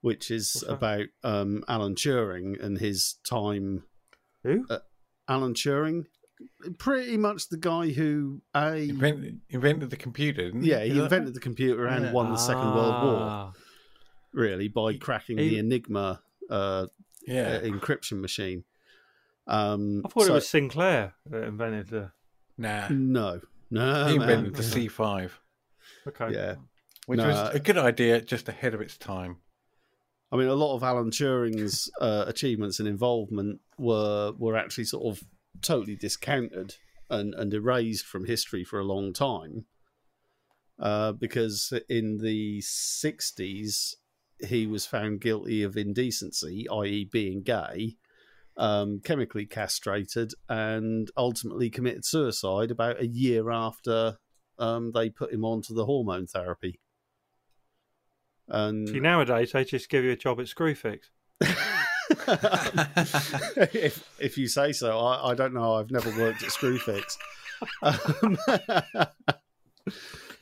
which 0.00 0.30
is 0.30 0.52
What's 0.54 0.72
about 0.72 1.06
um, 1.24 1.64
Alan 1.68 1.94
Turing 1.94 2.62
and 2.62 2.78
his 2.78 3.16
time. 3.28 3.84
Who? 4.44 4.64
Uh, 4.70 4.78
Alan 5.28 5.54
Turing, 5.54 6.06
pretty 6.78 7.16
much 7.16 7.48
the 7.48 7.56
guy 7.56 7.88
who 7.90 8.40
a 8.54 8.88
Invented, 8.88 9.40
invented 9.50 9.90
the 9.90 9.96
computer, 9.96 10.44
didn't 10.44 10.64
yeah 10.64 10.80
Is 10.80 10.92
he 10.94 11.00
invented 11.00 11.34
the 11.34 11.40
computer 11.40 11.86
and 11.86 12.06
Yeah. 12.06 12.12
won 12.12 12.30
the 12.30 12.36
Second 12.38 12.74
World 12.74 13.04
War. 13.04 13.18
Ah. 13.20 13.52
really 14.32 14.68
by 14.68 14.96
cracking 14.96 15.38
he- 15.38 15.48
the 15.50 15.58
Enigma 15.58 16.22
uh, 16.48 16.86
Yeah. 17.26 17.42
uh, 17.56 17.60
encryption 17.62 18.20
machine. 18.20 18.64
Um, 19.46 20.02
I 20.04 20.08
thought 20.08 20.24
so- 20.24 20.32
it 20.32 20.34
was 20.36 20.48
Sinclair 20.48 21.14
that 21.26 21.42
invented 21.44 21.88
the. 21.88 22.12
Nah. 22.58 22.88
no, 22.90 23.40
no, 23.70 24.06
he 24.08 24.18
man. 24.18 24.30
invented 24.46 24.54
the 24.56 24.62
C5, 24.62 25.30
Okay. 26.08 26.32
Yeah, 26.34 26.56
which 27.06 27.18
No. 27.18 27.28
was 27.28 27.54
a 27.54 27.60
good 27.60 27.78
idea, 27.78 28.20
just 28.20 28.48
ahead 28.48 28.74
of 28.74 28.80
its 28.80 28.96
time. 28.98 29.38
I 30.32 30.36
mean, 30.36 30.48
a 30.48 30.54
lot 30.54 30.74
of 30.74 30.82
Alan 30.82 31.10
Turing's 31.10 31.90
uh, 32.00 32.24
achievements 32.26 32.78
and 32.80 32.88
involvement 32.88 33.60
were 33.78 34.32
were 34.36 34.56
actually 34.56 34.84
sort 34.84 35.06
of 35.16 35.24
totally 35.62 35.96
discounted 35.96 36.76
and, 37.08 37.34
and 37.34 37.54
erased 37.54 38.04
from 38.04 38.26
history 38.26 38.64
for 38.64 38.78
a 38.78 38.84
long 38.84 39.12
time. 39.12 39.64
Uh, 40.78 41.12
because 41.12 41.72
in 41.88 42.18
the 42.18 42.58
60s, 42.60 43.94
he 44.46 44.66
was 44.66 44.86
found 44.86 45.20
guilty 45.20 45.62
of 45.64 45.76
indecency, 45.76 46.66
i.e., 46.70 47.04
being 47.10 47.42
gay, 47.42 47.96
um, 48.58 49.00
chemically 49.02 49.46
castrated, 49.46 50.34
and 50.48 51.10
ultimately 51.16 51.70
committed 51.70 52.04
suicide 52.04 52.70
about 52.70 53.00
a 53.00 53.06
year 53.06 53.50
after 53.50 54.18
um, 54.58 54.92
they 54.92 55.08
put 55.08 55.32
him 55.32 55.44
onto 55.44 55.72
the 55.72 55.86
hormone 55.86 56.26
therapy. 56.26 56.80
And 58.48 58.88
See, 58.88 59.00
nowadays 59.00 59.52
they 59.52 59.64
just 59.64 59.88
give 59.88 60.04
you 60.04 60.10
a 60.10 60.16
job 60.16 60.40
at 60.40 60.46
Screwfix. 60.46 61.00
if 63.72 64.04
if 64.18 64.38
you 64.38 64.48
say 64.48 64.72
so, 64.72 64.98
I, 64.98 65.30
I 65.30 65.34
don't 65.34 65.54
know. 65.54 65.74
I've 65.74 65.90
never 65.90 66.10
worked 66.18 66.42
at 66.42 66.48
Screwfix. 66.50 67.16
Um, 67.82 68.38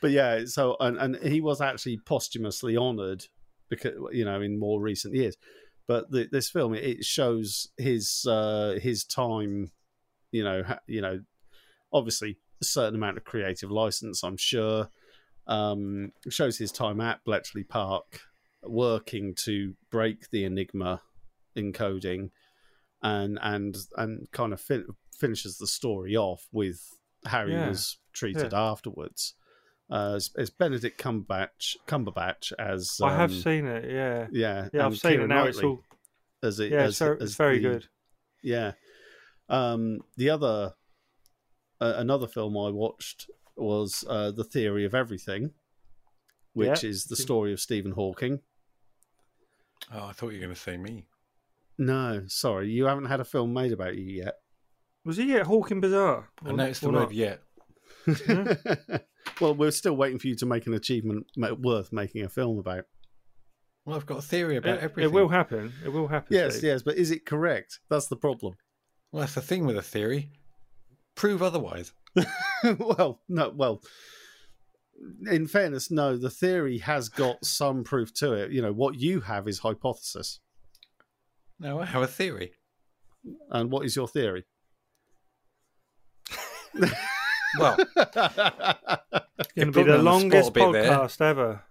but 0.01 0.11
yeah, 0.11 0.45
so 0.45 0.77
and, 0.79 0.97
and 0.97 1.17
he 1.17 1.41
was 1.41 1.61
actually 1.61 1.97
posthumously 1.97 2.77
honoured 2.77 3.25
because 3.69 3.93
you 4.11 4.25
know 4.25 4.41
in 4.41 4.59
more 4.59 4.81
recent 4.81 5.13
years. 5.13 5.35
But 5.87 6.11
the, 6.11 6.27
this 6.31 6.49
film 6.49 6.73
it 6.73 7.05
shows 7.05 7.69
his 7.77 8.25
uh, 8.27 8.77
his 8.81 9.03
time, 9.05 9.71
you 10.31 10.43
know, 10.43 10.63
ha, 10.63 10.79
you 10.87 11.01
know, 11.01 11.21
obviously 11.93 12.37
a 12.61 12.65
certain 12.65 12.95
amount 12.95 13.17
of 13.17 13.23
creative 13.23 13.71
license, 13.71 14.23
I'm 14.23 14.37
sure. 14.37 14.89
Um, 15.47 16.11
shows 16.29 16.57
his 16.57 16.73
time 16.73 16.99
at 16.99 17.23
Bletchley 17.23 17.63
Park 17.63 18.19
working 18.63 19.33
to 19.45 19.75
break 19.89 20.29
the 20.31 20.43
Enigma 20.43 21.01
encoding 21.55 22.31
and 23.01 23.39
and 23.41 23.77
and 23.95 24.29
kind 24.31 24.51
of 24.51 24.59
fin- 24.59 24.87
finishes 25.17 25.57
the 25.57 25.67
story 25.67 26.17
off 26.17 26.47
with 26.51 26.81
how 27.25 27.45
Yeah. 27.45 27.63
he 27.63 27.69
was 27.69 27.97
treated 28.11 28.51
Yeah. 28.51 28.61
afterwards. 28.71 29.35
Uh, 29.89 30.15
as, 30.15 30.31
as 30.37 30.49
Benedict 30.49 31.01
Cumberbatch, 31.01 31.77
Cumberbatch 31.87 32.51
as 32.59 32.99
I 33.01 33.15
have 33.15 33.31
um, 33.31 33.37
seen 33.39 33.65
it. 33.67 33.89
Yeah. 33.89 34.27
yeah, 34.31 34.67
Yeah, 34.73 34.81
I've 34.85 34.91
and 34.93 34.99
seen 34.99 35.11
it 35.13 35.17
Keira 35.19 35.27
now. 35.29 35.43
It's 35.45 35.59
all. 35.59 35.81
as 36.43 36.59
it, 36.59 36.71
Yeah, 36.73 36.79
as, 36.81 36.89
it's 36.89 36.99
very, 36.99 37.15
as 37.17 37.23
it's 37.23 37.35
very 37.35 37.59
the- 37.59 37.69
good. 37.69 37.87
Yeah. 38.43 38.71
Um, 39.49 40.01
the 40.17 40.29
other, 40.29 40.73
uh, 41.79 41.93
another 41.97 42.27
film 42.27 42.57
I 42.57 42.69
watched 42.69 43.29
was 43.55 44.03
uh, 44.09 44.31
The 44.31 44.43
Theory 44.43 44.83
of 44.83 44.93
Everything, 44.93 45.51
which 46.53 46.83
Yeah. 46.83 46.89
is 46.89 47.05
the 47.05 47.15
story 47.15 47.53
of 47.53 47.61
Stephen 47.61 47.93
Hawking. 47.93 48.41
Oh, 49.93 50.07
I 50.07 50.11
thought 50.11 50.29
you 50.33 50.39
were 50.39 50.45
going 50.47 50.53
to 50.55 50.59
say 50.59 50.75
me. 50.75 51.05
No, 51.77 52.23
sorry, 52.27 52.69
you 52.69 52.85
haven't 52.85 53.05
had 53.05 53.21
a 53.21 53.25
film 53.25 53.53
made 53.53 53.71
about 53.71 53.95
you 53.95 54.03
yet. 54.03 54.35
Was 55.05 55.15
he 55.15 55.31
yet 55.31 55.45
Hawking 55.45 55.79
Bazaar? 55.79 56.27
I 56.43 56.49
Or- 56.49 56.53
noticed 56.53 56.81
the 56.81 56.89
or 56.89 56.91
word 56.93 56.99
not? 57.03 57.13
Yet. 58.07 59.05
well, 59.41 59.53
we're 59.55 59.71
still 59.71 59.95
waiting 59.95 60.19
for 60.19 60.27
you 60.27 60.35
to 60.35 60.45
make 60.45 60.67
an 60.67 60.73
achievement 60.73 61.27
worth 61.59 61.91
making 61.91 62.23
a 62.23 62.29
film 62.29 62.59
about. 62.59 62.85
Well, 63.85 63.95
I've 63.95 64.05
got 64.05 64.17
a 64.19 64.21
theory 64.21 64.57
about 64.57 64.77
It, 64.79 64.83
everything. 64.83 65.03
it 65.05 65.13
will 65.13 65.29
happen. 65.29 65.73
It 65.85 65.89
will 65.89 66.07
happen. 66.07 66.35
Yes, 66.35 66.55
Steve. 66.57 66.63
yes, 66.65 66.81
but 66.83 66.97
is 66.97 67.11
it 67.11 67.25
correct? 67.25 67.79
That's 67.89 68.07
the 68.07 68.17
problem. 68.17 68.55
Well, 69.11 69.21
that's 69.21 69.35
the 69.35 69.41
thing 69.41 69.65
with 69.65 69.77
a 69.77 69.81
theory. 69.81 70.31
Prove 71.15 71.41
otherwise. 71.41 71.93
well, 72.79 73.21
no, 73.29 73.49
well, 73.55 73.81
in 75.31 75.47
fairness, 75.47 75.89
no, 75.89 76.17
the 76.17 76.29
theory 76.29 76.79
has 76.79 77.07
got 77.07 77.45
some 77.45 77.83
proof 77.83 78.13
to 78.15 78.33
it. 78.33 78.51
You 78.51 78.61
know, 78.61 78.73
what 78.73 78.95
you 78.95 79.21
have 79.21 79.47
is 79.47 79.59
hypothesis. 79.59 80.39
No, 81.59 81.79
I 81.79 81.85
have 81.85 82.01
a 82.03 82.07
theory. 82.07 82.51
And 83.49 83.71
what 83.71 83.85
is 83.85 83.95
your 83.95 84.07
theory? 84.07 84.45
Well, 87.59 87.77
It's 87.79 89.53
going 89.55 89.71
to 89.71 89.71
be 89.71 89.83
the 89.83 89.97
on 89.97 89.97
the 89.97 89.97
spot 89.97 90.03
longest 90.03 90.49
a 90.49 90.51
bit 90.51 90.71
there. 90.73 90.91
podcast 90.91 91.21
ever. 91.21 91.63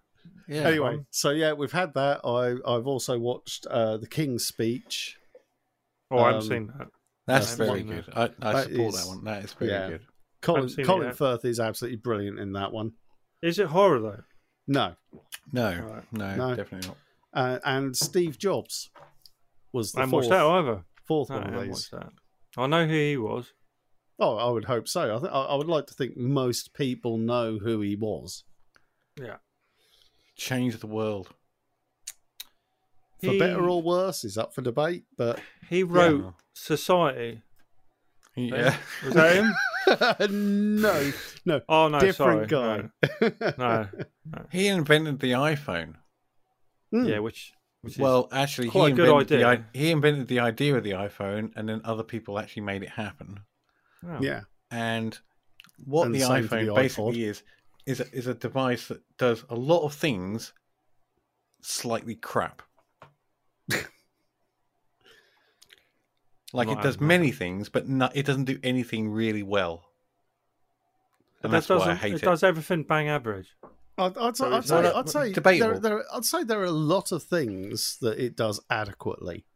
yeah. 0.48 0.62
anyway, 0.62 0.98
so 1.10 1.30
yeah, 1.30 1.52
we've 1.52 1.72
had 1.72 1.94
that. 1.94 2.20
I 2.24 2.54
I've 2.66 2.86
also 2.86 3.18
watched 3.18 3.66
uh, 3.66 3.96
the 3.98 4.06
King's 4.06 4.44
Speech. 4.46 5.16
Oh, 6.10 6.18
I 6.18 6.26
haven't 6.32 6.42
Um, 6.42 6.48
seen 6.48 6.66
that. 6.78 6.88
that's 7.26 7.46
that's 7.56 7.56
very 7.56 7.82
one 7.82 7.94
good. 7.96 8.04
I, 8.14 8.22
I 8.40 8.52
That 8.52 8.64
support 8.70 8.94
is- 8.94 9.00
that 9.00 9.08
one. 9.08 9.24
That 9.24 9.44
is 9.44 9.52
very 9.54 9.70
yeah. 9.70 9.88
good. 9.88 10.06
Colin 10.42 10.60
Haven't 10.62 10.70
seen 10.76 10.84
it 10.84 10.86
Colin. 10.86 11.12
Firth 11.12 11.44
is 11.44 11.58
absolutely 11.60 11.96
brilliant 11.98 12.38
in 12.38 12.52
that 12.52 12.72
one. 12.72 12.92
Is 13.42 13.58
it 13.58 13.66
horror 13.68 13.98
though? 14.00 14.22
No, 14.68 14.94
No, 15.52 15.70
Right. 15.70 16.04
no, 16.12 16.34
No. 16.36 16.54
definitely 16.56 16.88
not. 16.88 16.96
uh, 17.34 17.58
and 17.64 17.96
Steve 17.96 18.38
Jobs 18.38 18.90
was 19.72 19.92
the 19.92 19.98
I 19.98 20.00
haven't 20.02 20.10
fourth, 20.10 20.24
watched 20.26 20.30
that 20.30 20.44
either. 20.46 20.84
fourth 21.06 21.30
No, 21.30 21.36
I 21.36 21.40
one 21.40 21.54
of 21.54 21.64
these. 21.66 21.88
that. 21.90 22.08
I 22.56 22.66
know 22.66 22.86
who 22.86 22.92
he 22.94 23.16
was. 23.16 23.52
Oh, 24.18 24.36
I 24.36 24.50
would 24.50 24.64
hope 24.64 24.88
so. 24.88 25.16
I, 25.16 25.18
th- 25.20 25.32
I 25.32 25.42
I 25.42 25.54
would 25.56 25.68
like 25.68 25.86
to 25.88 25.94
think 25.94 26.16
most 26.16 26.72
people 26.74 27.18
know 27.18 27.58
who 27.58 27.80
he 27.80 27.96
was. 27.96 28.44
Yeah. 29.20 29.36
Change 30.36 30.78
the 30.78 30.86
world. 30.86 31.28
for 33.22 33.32
He- 33.32 33.38
better 33.38 33.68
or 33.68 33.82
worse, 33.82 34.24
is 34.24 34.38
up 34.38 34.54
for 34.54 34.62
debate. 34.62 35.04
But 35.16 35.40
He 35.68 35.82
wrote 35.82 36.34
Society. 36.54 37.42
Yeah. 38.34 38.76
Was 39.04 39.14
that 39.14 39.36
him? 39.36 39.54
no, 40.80 41.12
no. 41.46 41.60
Oh 41.68 41.88
no, 41.88 41.98
different 42.00 42.50
sorry. 42.50 42.90
guy. 43.20 43.50
No. 43.56 43.88
He 44.50 44.66
invented 44.68 45.20
the 45.20 45.32
iPhone. 45.32 45.94
Hmm. 46.92 47.04
Yeah, 47.06 47.20
which, 47.20 47.52
which 47.80 47.96
Well, 47.98 48.28
actually, 48.32 48.66
he 48.68 48.72
quite 48.72 48.92
a 48.92 48.96
good 48.96 49.08
invented, 49.08 49.40
the, 49.40 49.44
idea. 49.44 49.64
he 49.72 49.90
invented 49.90 50.28
the 50.28 50.40
idea 50.40 50.76
of 50.76 50.84
the 50.84 50.90
iPhone, 50.90 51.52
and 51.56 51.68
then 51.68 51.80
other 51.84 52.02
people 52.02 52.38
actually 52.38 52.62
made 52.62 52.82
it 52.82 52.90
happen. 52.90 53.40
Oh. 54.04 54.18
Yeah. 54.20 54.42
And 54.70 55.18
what 55.84 56.06
And 56.06 56.14
the 56.14 56.20
iPhone 56.20 56.66
the 56.66 56.74
basically 56.74 57.24
is 57.24 57.42
is 57.86 58.00
a, 58.00 58.12
is 58.12 58.26
a 58.26 58.34
device 58.34 58.88
that 58.88 59.00
does 59.16 59.44
a 59.48 59.54
lot 59.54 59.84
of 59.84 59.94
things 59.94 60.52
slightly 61.62 62.14
crap. 62.16 62.62
like 66.52 66.68
Not 66.68 66.78
it 66.78 66.82
does 66.82 67.00
many 67.00 67.30
things, 67.30 67.68
but 67.68 67.88
no, 67.88 68.08
it 68.14 68.26
doesn't 68.26 68.44
do 68.44 68.58
anything 68.62 69.10
really 69.10 69.42
well. 69.42 69.84
And 71.42 71.52
that 71.52 71.66
that's 71.66 71.68
why 71.68 71.92
I 71.92 71.94
hate 71.94 72.14
it 72.14 72.22
it. 72.22 72.24
does 72.24 72.42
everything 72.42 72.82
bang 72.82 73.08
average. 73.08 73.54
I'd, 73.98 74.16
I'd, 74.18 74.36
say, 74.36 74.44
So 74.44 74.52
I'd 74.52 74.58
it's 74.58 74.68
say, 74.68 74.82
not- 74.82 74.96
I'd 74.96 75.08
say 75.08 75.32
debatable. 75.32 75.80
There, 75.80 75.96
there, 75.98 76.04
I'd 76.12 76.24
say 76.24 76.44
there 76.44 76.60
are 76.60 76.64
a 76.64 76.70
lot 76.70 77.12
of 77.12 77.22
things 77.22 77.98
that 78.00 78.18
it 78.18 78.36
does 78.36 78.60
adequately. 78.70 79.46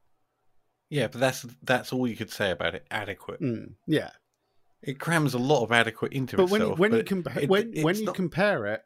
Yeah, 0.88 1.06
but 1.06 1.20
that's 1.20 1.46
that's 1.62 1.92
all 1.92 2.08
you 2.08 2.16
could 2.16 2.30
say 2.30 2.50
about 2.50 2.74
it. 2.74 2.84
Adequate. 2.90 3.40
Mm, 3.40 3.74
yeah, 3.86 4.10
It 4.82 4.98
crams 4.98 5.34
a 5.34 5.38
lot 5.38 5.62
of 5.62 5.72
adequate 5.72 6.12
into 6.12 6.36
but 6.36 6.44
itself. 6.50 6.78
when 6.78 6.92
you 6.92 6.98
but 6.98 7.06
compare 7.06 7.46
when 7.46 7.72
when 7.82 7.96
you 7.96 8.04
not- 8.06 8.14
compare 8.14 8.66
it 8.66 8.82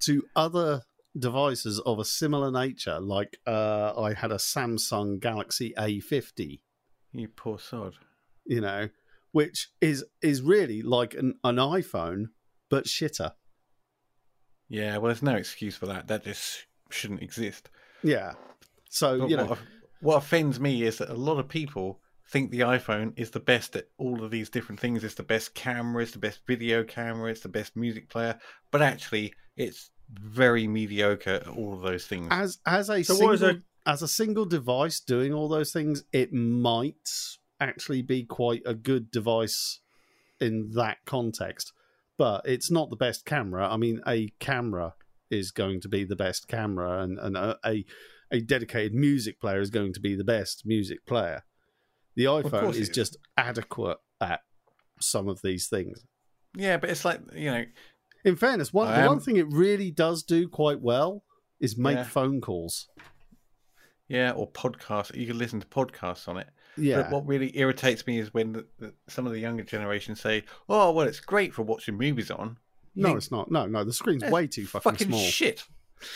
to 0.00 0.24
other 0.36 0.82
devices 1.18 1.78
of 1.80 1.98
a 1.98 2.04
similar 2.04 2.50
nature, 2.50 3.00
like 3.00 3.38
uh, 3.46 3.92
I 3.98 4.14
had 4.14 4.30
a 4.32 4.36
Samsung 4.36 5.18
Galaxy 5.20 5.72
A50, 5.78 6.60
you 7.12 7.28
poor 7.28 7.58
sod. 7.58 7.94
you 8.44 8.60
know, 8.60 8.90
which 9.32 9.68
is 9.80 10.04
is 10.22 10.42
really 10.42 10.82
like 10.82 11.14
an, 11.14 11.34
an 11.42 11.56
iPhone 11.56 12.26
but 12.68 12.84
shitter. 12.84 13.32
Yeah, 14.68 14.98
well, 14.98 15.08
there's 15.08 15.22
no 15.22 15.34
excuse 15.34 15.76
for 15.76 15.86
that. 15.86 16.06
That 16.08 16.22
just 16.24 16.66
shouldn't 16.90 17.22
exist. 17.22 17.70
Yeah. 18.02 18.34
So 18.88 19.20
But 19.20 19.30
you 19.30 19.36
know, 19.36 19.46
what, 19.46 19.58
what 20.00 20.16
offends 20.16 20.60
me 20.60 20.82
is 20.84 20.98
that 20.98 21.08
a 21.10 21.14
lot 21.14 21.38
of 21.38 21.48
people 21.48 22.00
think 22.30 22.50
the 22.50 22.60
iPhone 22.60 23.12
is 23.16 23.30
the 23.30 23.40
best 23.40 23.74
at 23.76 23.88
all 23.98 24.22
of 24.24 24.30
these 24.30 24.48
different 24.50 24.80
things. 24.80 25.02
It's 25.04 25.14
the 25.14 25.22
best 25.22 25.54
camera, 25.54 26.02
it's 26.02 26.12
the 26.12 26.18
best 26.18 26.40
video 26.46 26.84
camera, 26.84 27.30
it's 27.30 27.40
the 27.40 27.48
best 27.48 27.76
music 27.76 28.08
player, 28.08 28.38
but 28.70 28.82
actually, 28.82 29.34
it's 29.56 29.90
very 30.12 30.66
mediocre 30.66 31.30
at 31.42 31.48
all 31.48 31.74
of 31.74 31.82
those 31.82 32.06
things. 32.06 32.28
as 32.30 32.58
as 32.66 32.88
a 32.90 33.02
So 33.02 33.14
single 33.14 33.26
what 33.28 33.34
is 33.34 33.42
it- 33.42 33.62
as 33.86 34.02
a 34.02 34.08
single 34.08 34.44
device 34.44 35.00
doing 35.00 35.32
all 35.32 35.48
those 35.48 35.72
things, 35.72 36.04
it 36.12 36.32
might 36.32 37.08
actually 37.60 38.02
be 38.02 38.24
quite 38.24 38.62
a 38.66 38.74
good 38.74 39.10
device 39.10 39.80
in 40.40 40.70
that 40.72 40.98
context. 41.06 41.72
But 42.18 42.42
it's 42.44 42.70
not 42.70 42.90
the 42.90 42.96
best 42.96 43.24
camera. 43.24 43.68
I 43.68 43.76
mean, 43.78 44.00
a 44.06 44.28
camera 44.40 44.94
is 45.30 45.50
going 45.50 45.80
to 45.80 45.88
be 45.88 46.04
the 46.04 46.16
best 46.16 46.48
camera, 46.48 47.02
and, 47.02 47.18
and 47.18 47.36
a, 47.36 47.58
a 47.64 47.84
a 48.32 48.40
dedicated 48.40 48.94
music 48.94 49.40
player 49.40 49.60
is 49.60 49.70
going 49.70 49.92
to 49.94 50.00
be 50.00 50.14
the 50.14 50.24
best 50.24 50.64
music 50.64 51.04
player. 51.06 51.42
The 52.16 52.24
iPhone 52.24 52.74
is 52.74 52.88
just 52.88 53.16
adequate 53.36 53.98
at 54.20 54.40
some 55.00 55.28
of 55.28 55.40
these 55.42 55.68
things. 55.68 56.04
yeah, 56.56 56.76
but 56.76 56.90
it's 56.90 57.04
like 57.04 57.20
you 57.34 57.50
know, 57.50 57.64
In 58.24 58.36
fairness, 58.36 58.72
one 58.72 58.88
the 59.00 59.06
one 59.08 59.20
thing 59.20 59.36
it 59.36 59.46
really 59.50 59.90
does 59.90 60.22
do 60.22 60.48
quite 60.48 60.80
well 60.80 61.22
is 61.60 61.78
make 61.78 61.96
Yeah. 61.96 62.04
phone 62.04 62.40
calls. 62.40 62.88
yeah, 64.08 64.32
or 64.32 64.50
podcasts. 64.50 65.14
You 65.14 65.26
can 65.26 65.38
listen 65.38 65.60
to 65.60 65.66
podcasts 65.66 66.26
on 66.28 66.36
it. 66.36 66.48
Yeah. 66.76 67.02
But 67.02 67.10
what 67.10 67.26
really 67.26 67.56
irritates 67.58 68.06
me 68.06 68.18
is 68.18 68.32
when 68.32 68.52
the, 68.52 68.66
the, 68.78 68.94
some 69.08 69.26
of 69.26 69.32
the 69.32 69.38
younger 69.40 69.62
generation 69.64 70.14
say, 70.16 70.44
"Oh, 70.68 70.92
well, 70.92 71.06
it's 71.06 71.20
great 71.20 71.54
for 71.54 71.62
watching 71.62 71.96
movies 71.96 72.30
on." 72.30 72.56
You 72.94 73.02
No, 73.02 73.08
think, 73.10 73.18
it's 73.18 73.30
not. 73.30 73.50
No, 73.50 73.66
no, 73.66 73.84
the 73.84 73.92
screen's 73.92 74.24
way 74.24 74.46
too 74.46 74.66
fucking, 74.66 74.90
fucking 74.92 75.06
small. 75.08 75.20
shit. 75.20 75.64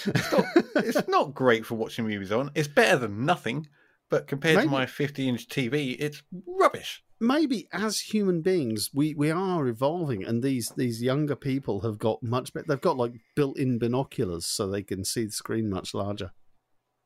It's 0.07 0.33
not, 0.33 0.45
it's 0.77 1.09
not 1.09 1.35
great 1.35 1.65
for 1.67 1.75
watching 1.75 2.07
movies 2.07 2.33
on. 2.33 2.51
It's 2.55 2.69
better 2.69 2.97
than 2.99 3.25
nothing, 3.25 3.69
but 4.11 4.27
compared 4.27 4.57
Maybe- 4.57 4.67
to 4.69 4.73
my 4.73 4.87
50-inch 4.87 5.49
TV, 5.49 5.97
it's 5.99 6.23
rubbish. 6.47 7.03
Maybe 7.21 7.69
as 7.73 8.01
human 8.01 8.43
beings, 8.43 8.91
we, 8.93 9.15
we 9.15 9.31
are 9.31 9.67
evolving, 9.67 10.25
and 10.25 10.43
these 10.43 10.71
these 10.77 11.01
younger 11.03 11.37
people 11.37 11.81
have 11.81 11.99
got 11.99 12.23
much 12.23 12.53
better. 12.53 12.67
They've 12.69 12.81
got 12.81 12.97
like 12.97 13.13
built-in 13.37 13.79
binoculars, 13.79 14.47
so 14.47 14.67
they 14.67 14.83
can 14.83 15.05
see 15.05 15.25
the 15.27 15.31
screen 15.33 15.71
much 15.71 15.95
larger. 15.95 16.33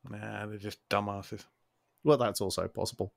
Nah, 0.09 0.47
they're 0.47 0.59
just 0.59 0.79
dumbasses. 0.89 1.45
Well, 2.05 2.17
that's 2.19 2.41
also 2.41 2.67
possible. 2.69 3.13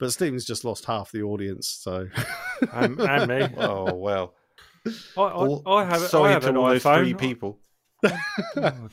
But 0.00 0.12
Stephen's 0.12 0.46
just 0.46 0.64
lost 0.64 0.86
half 0.86 1.12
the 1.12 1.22
audience, 1.22 1.68
so 1.68 2.08
And, 2.72 2.98
and 3.00 3.28
me. 3.28 3.48
Oh 3.58 3.94
well. 3.94 4.34
I, 5.16 5.20
I, 5.22 5.72
I 5.74 5.84
have, 5.84 6.00
sorry 6.02 6.30
I 6.30 6.32
have 6.32 6.42
to 6.42 6.48
an 6.48 6.56
all 6.56 6.68
those 6.68 6.82
three 6.82 7.14
people. 7.14 7.60
Oh, 8.56 8.88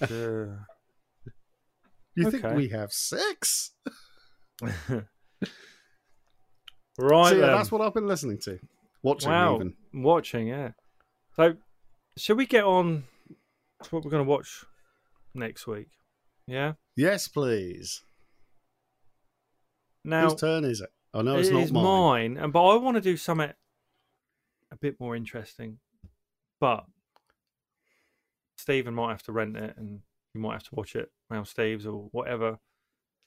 you 2.24 2.32
think 2.32 2.44
we 2.56 2.70
have 2.70 2.92
six? 2.92 3.72
right 4.62 5.00
so 6.98 7.36
yeah, 7.36 7.48
that's 7.48 7.72
what 7.72 7.82
I've 7.82 7.94
been 7.94 8.08
listening 8.08 8.40
to, 8.40 8.60
watching 9.02 9.30
wow, 9.30 9.56
even. 9.56 9.74
watching, 9.94 10.48
yeah. 10.48 10.72
So, 11.36 11.56
shall 12.18 12.36
we 12.36 12.46
get 12.46 12.64
on 12.64 13.04
to 13.84 13.90
what 13.90 14.04
we're 14.04 14.12
going 14.12 14.26
to 14.26 14.30
watch 14.30 14.66
next 15.34 15.68
week? 15.68 15.88
Yeah. 16.48 16.74
Yes, 16.96 17.28
please. 17.28 18.02
Now, 20.04 20.30
Whose 20.30 20.40
turn 20.40 20.66
is 20.66 20.82
it? 20.82 20.90
Oh, 21.14 21.22
no, 21.22 21.38
it's 21.38 21.50
it 21.50 21.54
not 21.54 21.64
is 21.64 21.72
mine. 21.72 21.84
mine, 21.84 22.38
and 22.38 22.54
but 22.54 22.66
I 22.66 22.76
want 22.78 22.96
to 22.96 23.02
do 23.02 23.18
something 23.18 23.52
a 24.72 24.76
bit 24.76 25.00
more 25.00 25.16
interesting. 25.16 25.80
But 26.60 26.86
Stephen 28.58 28.94
might 28.94 29.12
have 29.12 29.24
to 29.24 29.32
rent 29.32 29.58
it, 29.58 29.76
and 29.78 30.02
you 30.34 30.41
might 30.41 30.53
have 30.53 30.64
to 30.64 30.76
watch 30.76 30.95
it 30.95 31.10
around 31.31 31.45
Steve's 31.45 31.85
or 31.85 32.10
whatever. 32.11 32.60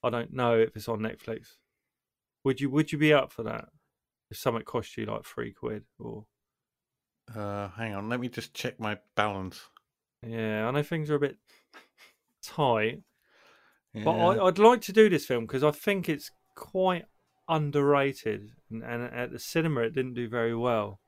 I 0.02 0.10
don't 0.10 0.32
know 0.32 0.58
if 0.58 0.76
it's 0.76 0.88
on 0.88 1.00
Netflix. 1.00 1.56
Would 2.44 2.60
you 2.60 2.70
Would 2.70 2.92
you 2.92 2.98
be 2.98 3.12
up 3.12 3.32
for 3.32 3.42
that? 3.44 3.66
If 4.30 4.38
something 4.38 4.64
cost 4.64 4.96
you 4.96 5.06
like 5.06 5.24
three 5.24 5.52
quid, 5.52 5.84
or 5.98 6.26
Uh, 7.34 7.68
hang 7.68 7.94
on, 7.94 8.08
let 8.08 8.20
me 8.20 8.28
just 8.28 8.54
check 8.54 8.80
my 8.80 8.98
balance. 9.14 9.60
yeah, 10.26 10.66
I 10.66 10.70
know 10.70 10.82
things 10.82 11.10
are 11.10 11.16
a 11.16 11.20
bit 11.20 11.36
tight, 12.42 13.02
but 13.94 14.12
Yeah. 14.12 14.26
I, 14.28 14.46
I'd 14.46 14.58
like 14.58 14.80
to 14.82 14.92
do 14.92 15.08
this 15.08 15.26
film 15.26 15.46
because 15.46 15.62
I 15.62 15.70
think 15.70 16.08
it's 16.08 16.30
quite 16.56 17.04
underrated, 17.48 18.52
and, 18.70 18.82
and 18.82 19.02
at 19.04 19.30
the 19.30 19.38
cinema 19.38 19.82
it 19.82 19.94
didn't 19.94 20.14
do 20.14 20.28
very 20.28 20.54
well. 20.56 21.00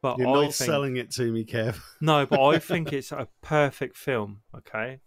But 0.00 0.18
You're 0.18 0.28
I 0.28 0.32
not 0.32 0.42
think, 0.42 0.54
selling 0.54 0.96
it 0.96 1.10
to 1.12 1.32
me, 1.32 1.44
Kev. 1.44 1.80
No, 2.00 2.24
but 2.26 2.40
I 2.40 2.58
think 2.60 2.92
it's 2.92 3.10
a 3.12 3.26
perfect 3.42 3.96
film. 3.96 4.42
Okay, 4.56 5.00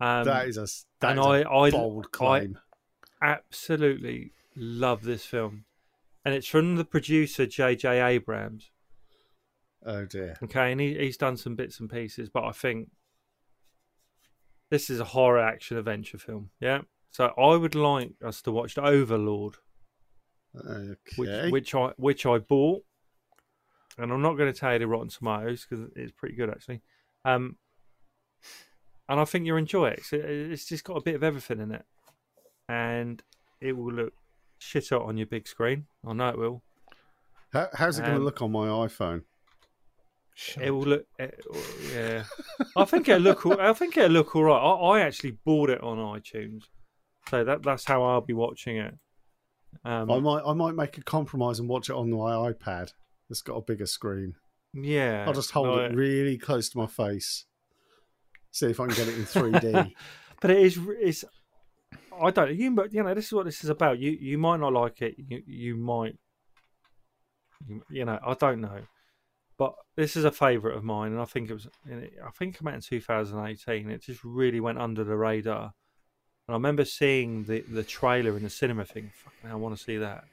um, 0.00 0.24
that 0.24 0.48
is 0.48 0.56
a 0.58 0.66
that 1.00 1.10
and 1.16 1.20
is 1.20 1.26
a 1.26 1.48
I, 1.48 1.66
I, 1.66 1.70
bold 1.70 2.10
claim. 2.10 2.58
I 3.20 3.28
absolutely 3.32 4.32
love 4.56 5.02
this 5.02 5.24
film, 5.24 5.64
and 6.24 6.34
it's 6.34 6.48
from 6.48 6.74
the 6.76 6.84
producer 6.84 7.46
J.J. 7.46 8.00
Abrams. 8.00 8.70
oh 9.86 10.04
dear. 10.04 10.36
Okay, 10.42 10.72
and 10.72 10.80
he, 10.80 10.98
he's 10.98 11.16
done 11.16 11.36
some 11.36 11.54
bits 11.54 11.78
and 11.78 11.88
pieces, 11.88 12.28
but 12.28 12.42
I 12.44 12.50
think 12.52 12.88
this 14.70 14.90
is 14.90 14.98
a 15.00 15.04
horror 15.04 15.38
action 15.38 15.76
adventure 15.76 16.18
film. 16.18 16.50
Yeah, 16.58 16.80
so 17.10 17.26
I 17.38 17.54
would 17.54 17.76
like 17.76 18.14
us 18.24 18.42
to 18.42 18.50
watch 18.50 18.74
The 18.74 18.82
Overlord, 18.84 19.56
Okay. 20.56 20.96
which 21.16 21.52
which 21.52 21.74
I 21.76 21.92
which 21.96 22.26
I 22.26 22.38
bought, 22.38 22.82
and 23.98 24.12
I'm 24.12 24.22
not 24.22 24.34
going 24.34 24.52
to 24.52 24.58
tell 24.58 24.72
you 24.72 24.78
the 24.78 24.86
Rotten 24.86 25.08
Tomatoes 25.08 25.66
because 25.68 25.86
it's 25.96 26.12
pretty 26.12 26.34
good 26.34 26.50
actually. 26.50 26.82
Um, 27.24 27.56
and 29.08 29.20
I 29.20 29.24
think 29.24 29.46
you'll 29.46 29.58
enjoy 29.58 29.88
it. 29.88 30.04
So 30.04 30.16
it's 30.16 30.64
just 30.64 30.84
got 30.84 30.96
a 30.96 31.02
bit 31.02 31.14
of 31.14 31.22
everything 31.22 31.60
in 31.60 31.72
it, 31.72 31.84
and 32.68 33.22
it 33.60 33.76
will 33.76 33.92
look 33.92 34.12
shit 34.58 34.88
hot 34.88 35.02
on 35.02 35.16
your 35.16 35.26
big 35.26 35.46
screen. 35.46 35.86
I 36.06 36.12
know 36.12 36.28
it 36.28 36.38
will. 36.38 36.62
How, 37.52 37.68
how's 37.74 37.98
it 37.98 38.02
going 38.02 38.14
to 38.14 38.18
Um, 38.18 38.24
look 38.24 38.40
on 38.40 38.52
my 38.52 38.66
iPhone? 38.66 39.22
It 40.58 40.70
will 40.70 40.84
look, 40.84 41.06
it, 41.18 41.44
yeah. 41.92 42.24
I 42.74 42.86
think 42.86 43.06
it'll 43.08 43.20
look. 43.20 43.44
I 43.44 43.74
think 43.74 43.98
it'll 43.98 44.10
look 44.10 44.34
all 44.34 44.44
right. 44.44 44.56
I, 44.56 44.98
I 44.98 45.00
actually 45.00 45.36
bought 45.44 45.68
it 45.68 45.82
on 45.82 45.98
iTunes, 45.98 46.62
so 47.28 47.44
that 47.44 47.62
that's 47.62 47.84
how 47.84 48.02
I'll 48.02 48.22
be 48.22 48.32
watching 48.32 48.78
it. 48.78 48.94
Um, 49.84 50.10
I 50.10 50.18
might 50.20 50.42
I 50.46 50.54
might 50.54 50.74
make 50.74 50.96
a 50.96 51.02
compromise 51.02 51.58
and 51.58 51.68
watch 51.68 51.90
it 51.90 51.96
on 51.96 52.10
my 52.10 52.50
iPad. 52.50 52.92
It's 53.32 53.42
got 53.42 53.56
a 53.56 53.62
bigger 53.62 53.86
screen. 53.86 54.34
yeah, 54.74 55.24
I'll 55.26 55.32
just 55.32 55.50
hold 55.50 55.66
no, 55.66 55.78
it 55.78 55.94
really 55.94 56.38
close 56.38 56.68
to 56.68 56.78
my 56.78 56.86
face. 56.86 57.46
See 58.52 58.66
if 58.66 58.78
I 58.78 58.86
can 58.86 58.94
get 58.94 59.08
it 59.08 59.16
in 59.16 59.24
3D. 59.24 59.92
but 60.40 60.50
it 60.50 60.58
is. 60.58 60.78
It's. 61.00 61.24
I 62.20 62.30
don't. 62.30 62.54
You, 62.54 62.70
but 62.72 62.92
you 62.92 63.02
know, 63.02 63.14
this 63.14 63.26
is 63.26 63.32
what 63.32 63.46
this 63.46 63.64
is 63.64 63.70
about. 63.70 63.98
You 63.98 64.10
you 64.10 64.36
might 64.38 64.60
not 64.60 64.74
like 64.74 65.00
it. 65.00 65.14
You 65.16 65.42
you 65.46 65.76
might. 65.76 66.18
You, 67.66 67.82
you 67.90 68.04
know, 68.04 68.18
I 68.24 68.34
don't 68.34 68.60
know, 68.60 68.82
but 69.56 69.74
this 69.96 70.16
is 70.16 70.24
a 70.24 70.30
favourite 70.30 70.76
of 70.76 70.84
mine, 70.84 71.12
and 71.12 71.20
I 71.20 71.24
think 71.24 71.48
it 71.48 71.54
was. 71.54 71.68
I 71.86 72.30
think 72.38 72.54
it 72.54 72.58
came 72.58 72.68
out 72.68 72.74
in 72.74 72.80
2018. 72.80 73.90
It 73.90 74.02
just 74.02 74.22
really 74.24 74.60
went 74.60 74.78
under 74.78 75.04
the 75.04 75.16
radar, 75.16 75.72
and 76.46 76.50
I 76.50 76.52
remember 76.52 76.84
seeing 76.84 77.44
the 77.44 77.60
the 77.60 77.82
trailer 77.82 78.36
in 78.36 78.42
the 78.42 78.50
cinema, 78.50 78.84
thing. 78.84 79.10
"Fucking, 79.14 79.50
I 79.50 79.54
want 79.54 79.74
to 79.76 79.82
see 79.82 79.96
that," 79.96 80.24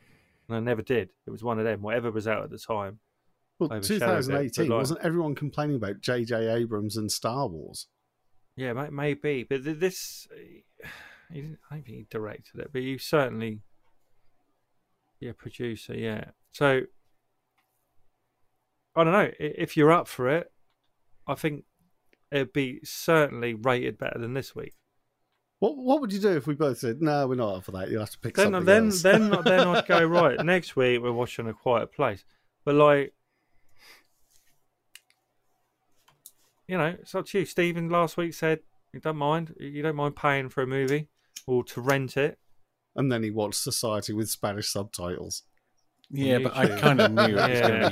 and 0.50 0.58
I 0.58 0.60
never 0.60 0.82
did. 0.82 1.10
It 1.26 1.32
was 1.32 1.44
one 1.44 1.60
of 1.60 1.66
them. 1.66 1.82
Whatever 1.82 2.12
was 2.12 2.28
out 2.28 2.44
at 2.44 2.50
the 2.50 2.58
time. 2.58 3.00
Well, 3.60 3.72
overshadowed 3.72 4.20
it, 4.20 4.24
2018 4.24 4.68
like- 4.70 4.78
wasn't 4.78 5.00
everyone 5.02 5.36
complaining 5.36 5.76
about 5.76 6.02
J.J. 6.02 6.48
Abrams 6.48 6.98
and 6.98 7.12
Star 7.12 7.48
Wars? 7.48 7.88
Yeah, 8.56 8.74
maybe, 8.90 9.46
but 9.50 9.64
this, 9.64 10.28
he 11.32 11.42
didn't, 11.42 11.60
I 11.70 11.76
don't 11.76 11.86
think 11.86 11.98
he 11.98 12.08
directed 12.10 12.60
it, 12.60 12.72
but 12.74 12.82
you 12.82 12.98
certainly, 12.98 13.62
yeah, 15.20 15.32
producer, 15.38 15.96
yeah. 15.96 16.32
So, 16.52 16.82
I 18.96 19.04
don't 19.04 19.14
know 19.14 19.32
if 19.40 19.78
you're 19.78 19.92
up 19.92 20.08
for 20.08 20.28
it. 20.30 20.52
I 21.28 21.36
think 21.36 21.66
it'd 22.32 22.54
be 22.54 22.80
certainly 22.84 23.54
rated 23.54 23.98
better 23.98 24.20
than 24.20 24.34
this 24.34 24.56
week. 24.56 24.74
What 25.60 25.78
What 25.78 26.02
would 26.02 26.14
you 26.14 26.20
do 26.20 26.30
if 26.38 26.48
we 26.48 26.56
both 26.56 26.78
said 26.80 27.02
no? 27.02 27.28
We're 27.28 27.36
not 27.36 27.56
up 27.58 27.64
for 27.66 27.72
that. 27.72 27.90
You 27.90 27.96
will 27.96 28.04
have 28.04 28.12
to 28.12 28.20
pick 28.20 28.36
Then, 28.36 28.46
something 28.54 28.66
then, 28.66 28.86
else. 28.86 29.02
then, 29.02 29.30
then 29.44 29.68
I'd 29.68 29.88
go 29.88 30.04
right. 30.06 30.44
Next 30.44 30.76
week 30.76 31.02
we're 31.02 31.12
watching 31.12 31.48
A 31.48 31.54
Quiet 31.54 31.92
Place, 31.92 32.24
but 32.66 32.76
like, 32.76 33.14
you 36.68 36.78
know, 36.78 36.96
it's 37.00 37.16
up 37.16 37.26
to 37.28 37.40
you. 37.40 37.46
Stephen 37.46 37.90
last 37.90 38.18
week 38.18 38.34
said 38.34 38.60
you 38.94 39.00
don't 39.00 39.18
mind, 39.18 39.56
you 39.60 39.82
don't 39.82 39.96
mind 39.96 40.16
paying 40.16 40.50
for 40.50 40.62
a 40.64 40.68
movie 40.68 41.08
or 41.48 41.64
to 41.64 41.82
rent 41.82 42.18
it. 42.18 42.38
and 42.96 43.12
then 43.12 43.24
he 43.24 43.32
watched 43.32 43.60
Society 43.62 44.14
with 44.14 44.30
Spanish 44.30 44.70
subtitles. 44.70 45.44
Yeah, 46.12 46.40
but 46.40 46.56
I 46.56 46.80
kind 46.80 47.00
of 47.02 47.12
knew 47.14 47.22
it 47.22 47.50
was 47.50 47.62
going 47.62 47.82
to 47.82 47.90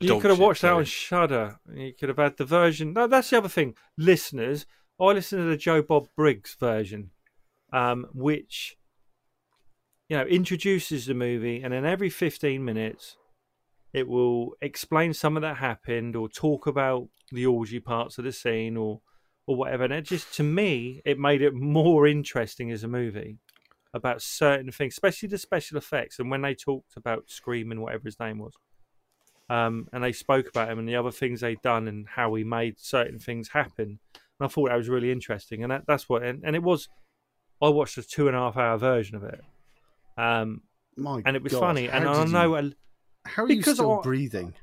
be. 0.00 0.06
You 0.06 0.20
could 0.20 0.30
have 0.30 0.38
watched 0.38 0.62
that 0.62 0.68
so- 0.68 0.78
on 0.78 0.84
Shudder. 0.84 1.58
You 1.74 1.92
could 1.98 2.08
have 2.08 2.18
had 2.18 2.36
the 2.36 2.44
version. 2.44 2.92
No, 2.92 3.06
that's 3.06 3.30
the 3.30 3.38
other 3.38 3.48
thing, 3.48 3.74
listeners. 3.98 4.66
I 5.00 5.12
listened 5.12 5.42
to 5.42 5.48
the 5.48 5.56
Joe 5.56 5.82
Bob 5.82 6.08
Briggs 6.14 6.54
version, 6.60 7.10
um, 7.72 8.06
which 8.12 8.76
you 10.08 10.16
know 10.16 10.24
introduces 10.24 11.06
the 11.06 11.14
movie, 11.14 11.62
and 11.62 11.72
then 11.72 11.86
every 11.86 12.10
fifteen 12.10 12.64
minutes, 12.64 13.16
it 13.92 14.06
will 14.06 14.56
explain 14.60 15.14
something 15.14 15.42
that 15.42 15.56
happened 15.56 16.16
or 16.16 16.28
talk 16.28 16.66
about 16.66 17.08
the 17.32 17.46
orgy 17.46 17.80
parts 17.80 18.18
of 18.18 18.24
the 18.24 18.32
scene 18.32 18.76
or 18.76 19.00
or 19.46 19.56
whatever. 19.56 19.84
And 19.84 19.92
it 19.92 20.02
just 20.02 20.34
to 20.34 20.42
me, 20.42 21.00
it 21.04 21.18
made 21.18 21.40
it 21.40 21.54
more 21.54 22.06
interesting 22.06 22.70
as 22.70 22.84
a 22.84 22.88
movie 22.88 23.38
about 23.94 24.22
certain 24.22 24.70
things, 24.70 24.94
especially 24.94 25.28
the 25.28 25.38
special 25.38 25.78
effects. 25.78 26.18
And 26.18 26.30
when 26.30 26.42
they 26.42 26.54
talked 26.54 26.96
about 26.96 27.30
Scream 27.30 27.72
and 27.72 27.80
whatever 27.80 28.04
his 28.04 28.20
name 28.20 28.38
was, 28.38 28.52
um, 29.48 29.88
and 29.92 30.04
they 30.04 30.12
spoke 30.12 30.48
about 30.48 30.70
him 30.70 30.78
and 30.78 30.88
the 30.88 30.96
other 30.96 31.10
things 31.10 31.40
they'd 31.40 31.62
done 31.62 31.88
and 31.88 32.06
how 32.06 32.34
he 32.34 32.44
made 32.44 32.78
certain 32.78 33.18
things 33.18 33.48
happen. 33.48 33.98
And 34.40 34.46
I 34.46 34.48
thought 34.48 34.70
that 34.70 34.76
was 34.76 34.88
really 34.88 35.12
interesting. 35.12 35.62
And 35.62 35.70
that, 35.70 35.82
that's 35.86 36.08
what, 36.08 36.22
and, 36.22 36.42
and 36.44 36.56
it 36.56 36.62
was, 36.62 36.88
I 37.62 37.68
watched 37.68 37.98
a 37.98 38.02
two 38.02 38.26
and 38.26 38.34
a 38.36 38.40
half 38.40 38.56
hour 38.56 38.78
version 38.78 39.16
of 39.16 39.24
it. 39.24 39.40
Um, 40.16 40.62
My 40.96 41.20
and 41.26 41.36
it 41.36 41.42
was 41.42 41.52
God, 41.52 41.60
funny. 41.60 41.88
And 41.90 42.08
I 42.08 42.24
know, 42.24 42.56
you- 42.56 42.72
a, 43.24 43.28
How 43.28 43.44
are 43.44 43.52
you 43.52 43.62
still 43.62 43.98
I- 43.98 44.02
breathing? 44.02 44.54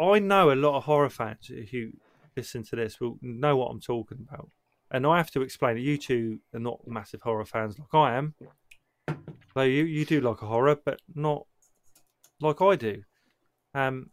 I 0.00 0.18
know 0.20 0.52
a 0.52 0.54
lot 0.54 0.76
of 0.76 0.84
horror 0.84 1.10
fans 1.10 1.50
who 1.70 1.90
listen 2.36 2.62
to 2.64 2.76
this 2.76 3.00
will 3.00 3.18
know 3.22 3.56
what 3.56 3.66
I'm 3.70 3.80
talking 3.80 4.26
about. 4.28 4.48
And 4.90 5.06
I 5.06 5.16
have 5.16 5.30
to 5.32 5.42
explain 5.42 5.74
that 5.76 5.82
you 5.82 5.98
two 5.98 6.38
are 6.52 6.60
not 6.60 6.86
massive 6.86 7.22
horror 7.22 7.44
fans 7.44 7.78
like 7.78 7.92
I 7.94 8.14
am. 8.16 8.34
Though 9.54 9.62
you, 9.62 9.84
you 9.84 10.04
do 10.04 10.20
like 10.20 10.42
a 10.42 10.46
horror, 10.46 10.76
but 10.84 11.00
not 11.14 11.46
like 12.40 12.60
I 12.60 12.74
do. 12.76 13.02
Um, 13.72 14.10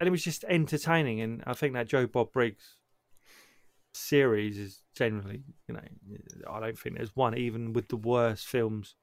and 0.00 0.08
it 0.08 0.10
was 0.10 0.22
just 0.24 0.44
entertaining. 0.44 1.20
And 1.20 1.42
I 1.46 1.54
think 1.54 1.74
that 1.74 1.86
Joe 1.88 2.06
Bob 2.06 2.32
Briggs 2.32 2.76
series 3.92 4.58
is 4.58 4.82
generally, 4.94 5.42
you 5.68 5.74
know, 5.74 5.80
I 6.50 6.60
don't 6.60 6.78
think 6.78 6.96
there's 6.96 7.14
one, 7.14 7.36
even 7.36 7.72
with 7.72 7.88
the 7.88 7.96
worst 7.96 8.46
films 8.46 8.94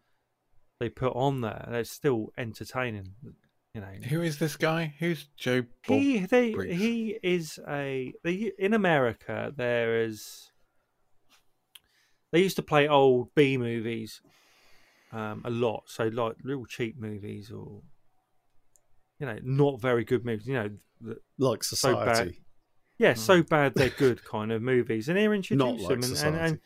they 0.80 0.90
put 0.90 1.14
on 1.14 1.42
there, 1.42 1.68
they're 1.70 1.84
still 1.84 2.32
entertaining. 2.38 3.14
You 3.74 3.82
know, 3.82 4.08
Who 4.10 4.22
is 4.22 4.40
this 4.40 4.56
guy? 4.56 4.94
Who's 5.00 5.28
Joe 5.38 5.62
Bob 5.88 5.98
he 6.00 6.20
they, 6.20 6.52
he 6.52 7.20
is 7.22 7.60
a 7.68 8.14
they, 8.24 8.52
in 8.58 8.74
America. 8.74 9.54
There 9.56 10.02
is 10.02 10.52
they 12.32 12.40
used 12.40 12.56
to 12.56 12.64
play 12.64 12.88
old 12.88 13.34
B 13.36 13.58
movies 13.58 14.22
um, 15.12 15.42
a 15.46 15.50
lot, 15.50 15.84
so 15.86 16.06
like 16.08 16.36
real 16.44 16.66
cheap 16.66 17.00
movies 17.00 17.52
or 17.52 17.82
you 19.20 19.28
know 19.28 19.38
not 19.44 19.80
very 19.80 20.04
good 20.04 20.26
movies. 20.26 20.48
You 20.48 20.54
know, 20.56 20.70
the, 21.02 21.18
Like 21.38 21.64
so 21.64 21.96
bad. 21.96 22.34
Yeah, 23.00 23.14
so 23.14 23.42
mm. 23.42 23.50
bad 23.50 23.76
they're 23.76 23.90
good 23.90 24.24
kind 24.26 24.52
of 24.52 24.62
movies, 24.62 25.08
and 25.08 25.18
here 25.18 25.34
introduce 25.34 25.82
like 25.82 26.02
them 26.02 26.04
and, 26.04 26.36
and, 26.36 26.36
and 26.36 26.60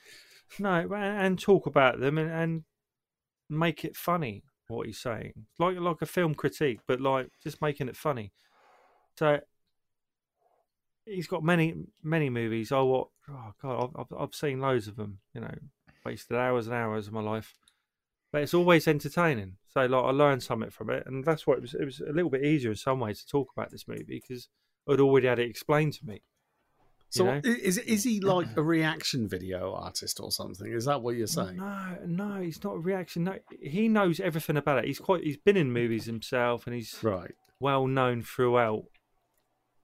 no, 0.59 0.93
and, 0.93 1.39
talk 1.39 1.67
about 1.67 1.99
them 1.99 2.17
and, 2.17 2.31
and 2.31 2.63
make 3.49 3.85
it 3.85 3.95
funny. 3.95 4.43
What 4.67 4.87
he's 4.87 4.99
saying, 4.99 5.33
like 5.59 5.77
like 5.79 6.01
a 6.01 6.07
film 6.07 6.33
critique, 6.33 6.79
but 6.87 6.99
like 6.99 7.29
just 7.43 7.61
making 7.61 7.87
it 7.87 7.95
funny. 7.95 8.31
So 9.19 9.41
he's 11.05 11.27
got 11.27 11.43
many 11.43 11.75
many 12.01 12.29
movies. 12.29 12.71
I 12.71 12.81
watch. 12.81 13.09
Oh 13.29 13.53
god, 13.61 13.91
I've, 13.95 14.17
I've 14.17 14.33
seen 14.33 14.59
loads 14.59 14.87
of 14.87 14.95
them. 14.95 15.19
You 15.35 15.41
know, 15.41 15.53
wasted 16.03 16.37
hours 16.37 16.65
and 16.65 16.75
hours 16.75 17.07
of 17.07 17.13
my 17.13 17.21
life, 17.21 17.53
but 18.31 18.41
it's 18.41 18.55
always 18.55 18.87
entertaining. 18.87 19.57
So 19.67 19.85
like 19.85 20.05
I 20.05 20.09
learned 20.11 20.41
something 20.41 20.71
from 20.71 20.89
it, 20.89 21.03
and 21.05 21.23
that's 21.23 21.45
what 21.45 21.57
it 21.57 21.61
was. 21.61 21.75
It 21.75 21.85
was 21.85 21.99
a 21.99 22.11
little 22.11 22.31
bit 22.31 22.43
easier 22.43 22.71
in 22.71 22.77
some 22.77 22.99
ways 22.99 23.19
to 23.19 23.27
talk 23.27 23.49
about 23.55 23.69
this 23.69 23.87
movie 23.87 24.21
because 24.27 24.47
I'd 24.89 24.99
already 24.99 25.27
had 25.27 25.39
it 25.39 25.49
explained 25.49 25.93
to 25.93 26.05
me. 26.05 26.21
So 27.09 27.25
you 27.25 27.31
know? 27.31 27.41
is 27.43 27.77
is 27.77 28.03
he 28.03 28.19
like 28.19 28.47
a 28.57 28.61
reaction 28.63 29.27
video 29.27 29.73
artist 29.73 30.19
or 30.19 30.31
something? 30.31 30.71
Is 30.71 30.85
that 30.85 31.01
what 31.01 31.15
you're 31.15 31.27
saying? 31.27 31.57
No, 31.57 31.97
no, 32.05 32.41
he's 32.41 32.63
not 32.63 32.73
a 32.73 32.79
reaction. 32.79 33.25
No, 33.25 33.37
he 33.61 33.87
knows 33.87 34.19
everything 34.19 34.57
about 34.57 34.79
it. 34.79 34.85
He's 34.85 34.99
quite. 34.99 35.23
He's 35.23 35.37
been 35.37 35.57
in 35.57 35.71
movies 35.71 36.05
himself, 36.05 36.65
and 36.65 36.75
he's 36.75 36.97
Right. 37.03 37.35
well 37.59 37.85
known 37.87 38.23
throughout 38.23 38.85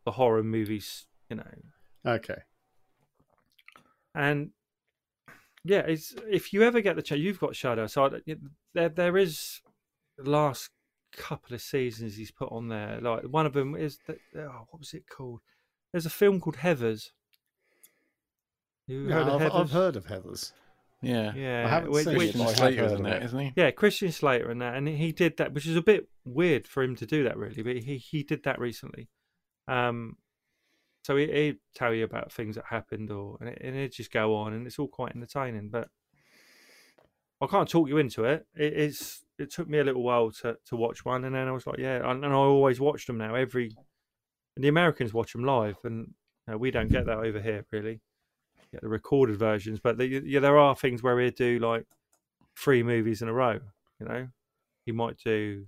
the 0.06 0.12
horror 0.12 0.44
movies. 0.44 1.06
You 1.30 1.36
know, 1.38 1.44
Okay. 2.04 2.42
and 4.16 4.50
yeah, 5.64 5.82
it's 5.82 6.16
if 6.30 6.52
you 6.54 6.64
ever 6.64 6.82
get 6.82 6.96
the 6.96 7.02
chance, 7.04 7.22
you've 7.22 7.40
got 7.40 7.56
Shudder. 7.56 7.88
So 7.88 8.06
I, 8.06 8.36
there, 8.74 8.90
there 8.90 9.18
is 9.18 9.62
the 10.18 10.30
last 10.30 10.72
couple 11.12 11.54
of 11.56 11.62
seasons 11.62 12.16
he's 12.16 12.32
put 12.32 12.52
on 12.52 12.68
there. 12.68 13.00
Like 13.02 13.24
one 13.24 13.46
of 13.46 13.54
them 13.54 13.76
is 13.76 14.00
the, 14.08 14.18
oh, 14.38 14.68
what 14.70 14.80
was 14.80 14.94
it 14.94 15.04
called? 15.10 15.42
There's 15.92 16.06
a 16.06 16.10
film 16.12 16.40
called 16.40 16.58
Heathers. 16.58 17.12
You 18.88 19.08
Yeah, 19.08 19.14
heard 19.16 19.28
of 19.28 19.42
I've, 19.42 19.52
Heathers? 19.52 19.60
I've 19.62 19.72
heard 19.72 19.96
of 19.96 20.06
Heather's. 20.08 20.54
Yeah. 21.02 21.34
Yeah, 21.34 21.64
I 21.66 21.70
haven't 21.70 21.92
which- 21.92 22.06
seen 22.06 22.18
which- 22.18 22.30
it, 22.30 22.38
but 22.38 22.42
I 22.44 22.48
have 22.48 22.58
Slater's 22.58 22.80
heard 22.80 23.00
in 23.00 23.06
of 23.06 23.12
that, 23.12 23.22
it. 23.22 23.26
isn't 23.26 23.40
he? 23.40 23.54
Yeah, 23.56 23.72
Christian 23.72 24.12
Slater 24.12 24.50
and 24.52 24.62
that, 24.62 24.76
and 24.76 24.88
he 24.88 25.12
did 25.12 25.38
that, 25.38 25.54
which 25.54 25.66
is 25.66 25.76
a 25.76 25.82
bit 25.82 26.10
weird 26.26 26.68
for 26.68 26.84
him 26.84 26.96
to 26.98 27.06
do 27.06 27.24
that, 27.24 27.38
really. 27.38 27.62
But 27.64 27.78
he 27.78 27.98
he 27.98 28.24
did 28.24 28.44
that 28.44 28.60
recently. 28.60 29.08
Um, 29.68 30.18
so 31.04 31.16
he, 31.16 31.28
he'd 31.32 31.58
tell 31.76 31.94
you 31.94 32.04
about 32.04 32.34
things 32.34 32.56
that 32.56 32.66
happened, 32.70 33.12
or 33.12 33.38
and, 33.40 33.50
it, 33.50 33.62
and 33.62 33.76
it'd 33.78 33.94
just 33.94 34.12
go 34.12 34.36
on, 34.36 34.52
and 34.54 34.68
it's 34.68 34.78
all 34.78 34.88
quite 34.90 35.16
entertaining. 35.16 35.70
But 35.70 35.88
I 37.42 37.48
can't 37.48 37.70
talk 37.70 37.88
you 37.88 37.98
into 37.98 38.26
it. 38.26 38.46
It 38.56 38.74
is. 38.74 39.22
It 39.40 39.52
took 39.52 39.70
me 39.70 39.80
a 39.80 39.84
little 39.84 40.04
while 40.04 40.32
to 40.42 40.58
to 40.68 40.76
watch 40.76 41.06
one, 41.06 41.24
and 41.26 41.34
then 41.34 41.48
I 41.48 41.52
was 41.52 41.66
like, 41.66 41.80
yeah, 41.80 42.10
and, 42.10 42.24
and 42.24 42.34
I 42.34 42.38
always 42.38 42.80
watch 42.80 43.06
them 43.06 43.18
now. 43.18 43.36
Every 43.36 43.72
and 44.56 44.64
the 44.64 44.68
Americans 44.70 45.14
watch 45.14 45.34
them 45.34 45.44
live, 45.44 45.78
and 45.84 46.14
you 46.48 46.54
know, 46.54 46.58
we 46.58 46.72
don't 46.72 46.92
get 46.92 47.06
that 47.06 47.20
over 47.20 47.40
here, 47.40 47.66
really. 47.72 48.02
Get 48.72 48.82
the 48.82 48.90
recorded 48.90 49.38
versions, 49.38 49.80
but 49.80 49.98
the, 49.98 50.06
yeah, 50.06 50.42
there 50.42 50.58
are 50.58 50.76
things 50.76 51.02
where 51.02 51.16
we 51.16 51.32
do 51.32 51.58
like 51.58 51.86
three 52.56 52.84
movies 52.84 53.22
in 53.22 53.28
a 53.28 53.34
row. 53.34 53.60
You 54.00 54.06
know, 54.06 54.28
he 54.86 54.92
might 54.92 55.18
do 55.18 55.66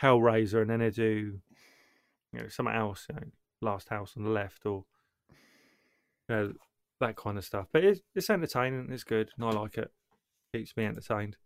Hellraiser 0.00 0.62
and 0.62 0.70
then 0.70 0.80
he 0.80 0.90
do 0.90 1.40
you 2.32 2.40
know 2.40 2.48
something 2.48 2.74
else, 2.74 3.06
you 3.08 3.16
know, 3.16 3.26
Last 3.60 3.88
House 3.88 4.14
on 4.16 4.22
the 4.22 4.30
Left 4.30 4.64
or 4.64 4.84
you 6.28 6.34
know 6.34 6.52
that 7.00 7.16
kind 7.16 7.38
of 7.38 7.44
stuff. 7.44 7.66
But 7.72 7.84
it's 7.84 8.00
it's 8.14 8.30
entertaining. 8.30 8.88
It's 8.90 9.04
good, 9.04 9.30
and 9.36 9.46
I 9.46 9.50
like 9.50 9.78
it. 9.78 9.90
Keeps 10.54 10.76
me 10.76 10.84
entertained. 10.84 11.36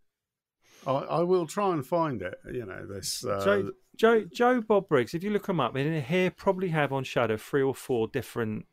I, 0.85 0.91
I 0.91 1.19
will 1.21 1.45
try 1.45 1.73
and 1.73 1.85
find 1.85 2.21
it. 2.21 2.35
You 2.51 2.65
know 2.65 2.85
this. 2.85 3.25
Uh, 3.25 3.43
Joe, 3.43 3.71
Joe, 3.95 4.25
Joe 4.31 4.61
Bob 4.61 4.87
Briggs. 4.87 5.13
If 5.13 5.23
you 5.23 5.29
look 5.29 5.47
him 5.47 5.59
up, 5.59 5.75
and 5.75 6.03
here 6.03 6.31
probably 6.31 6.69
have 6.69 6.91
on 6.91 7.03
Shudder 7.03 7.37
three 7.37 7.61
or 7.61 7.75
four 7.75 8.07
different 8.07 8.65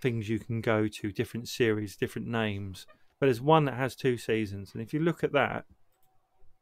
things 0.00 0.28
you 0.28 0.38
can 0.38 0.60
go 0.60 0.88
to, 0.88 1.12
different 1.12 1.48
series, 1.48 1.96
different 1.96 2.28
names. 2.28 2.86
But 3.18 3.26
there's 3.26 3.40
one 3.40 3.66
that 3.66 3.74
has 3.74 3.94
two 3.94 4.16
seasons, 4.16 4.70
and 4.72 4.82
if 4.82 4.94
you 4.94 5.00
look 5.00 5.22
at 5.22 5.32
that, 5.32 5.64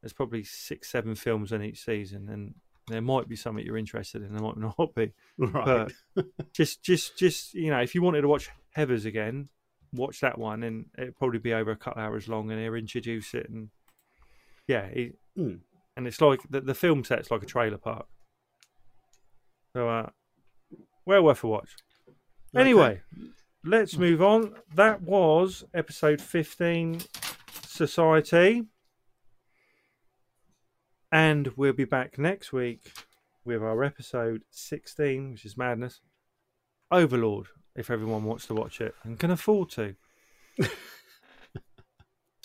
there's 0.02 0.12
probably 0.12 0.44
six, 0.44 0.90
seven 0.90 1.14
films 1.14 1.52
in 1.52 1.62
each 1.62 1.84
season, 1.84 2.28
and 2.28 2.54
there 2.88 3.02
might 3.02 3.28
be 3.28 3.36
something 3.36 3.64
you're 3.64 3.76
interested 3.76 4.22
in. 4.22 4.32
There 4.32 4.42
might 4.42 4.56
not 4.78 4.94
be. 4.94 5.12
Right. 5.36 5.92
But 6.14 6.26
just, 6.52 6.82
just, 6.82 7.16
just 7.16 7.54
you 7.54 7.70
know, 7.70 7.80
if 7.80 7.94
you 7.94 8.02
wanted 8.02 8.22
to 8.22 8.28
watch 8.28 8.50
Heathers 8.76 9.06
again, 9.06 9.48
watch 9.92 10.20
that 10.20 10.38
one, 10.38 10.62
and 10.62 10.86
it'll 10.98 11.14
probably 11.14 11.38
be 11.38 11.54
over 11.54 11.70
a 11.70 11.76
couple 11.76 12.02
hours 12.02 12.28
long, 12.28 12.50
and 12.50 12.60
he'll 12.60 12.74
introduce 12.74 13.34
it, 13.34 13.48
and 13.48 13.70
yeah, 14.68 14.88
he, 14.92 15.12
Hmm. 15.34 15.56
and 15.96 16.06
it's 16.06 16.20
like 16.20 16.40
the, 16.48 16.60
the 16.60 16.74
film 16.74 17.02
set's 17.04 17.30
like 17.32 17.42
a 17.42 17.46
trailer 17.46 17.78
park. 17.78 18.06
So, 19.72 19.88
uh, 19.88 20.10
well 21.04 21.24
worth 21.24 21.42
a 21.42 21.48
watch. 21.48 21.70
Anyway, 22.56 23.00
let's 23.64 23.96
move 23.96 24.22
on. 24.22 24.54
That 24.74 25.02
was 25.02 25.64
episode 25.74 26.20
15 26.20 27.00
Society. 27.62 28.64
And 31.10 31.48
we'll 31.56 31.72
be 31.72 31.84
back 31.84 32.18
next 32.18 32.52
week 32.52 32.92
with 33.44 33.62
our 33.62 33.82
episode 33.84 34.42
16, 34.50 35.32
which 35.32 35.44
is 35.44 35.56
Madness. 35.56 36.00
Overlord, 36.90 37.46
if 37.76 37.90
everyone 37.90 38.24
wants 38.24 38.46
to 38.46 38.54
watch 38.54 38.80
it 38.80 38.94
and 39.04 39.18
can 39.18 39.30
afford 39.30 39.70
to. 39.70 39.94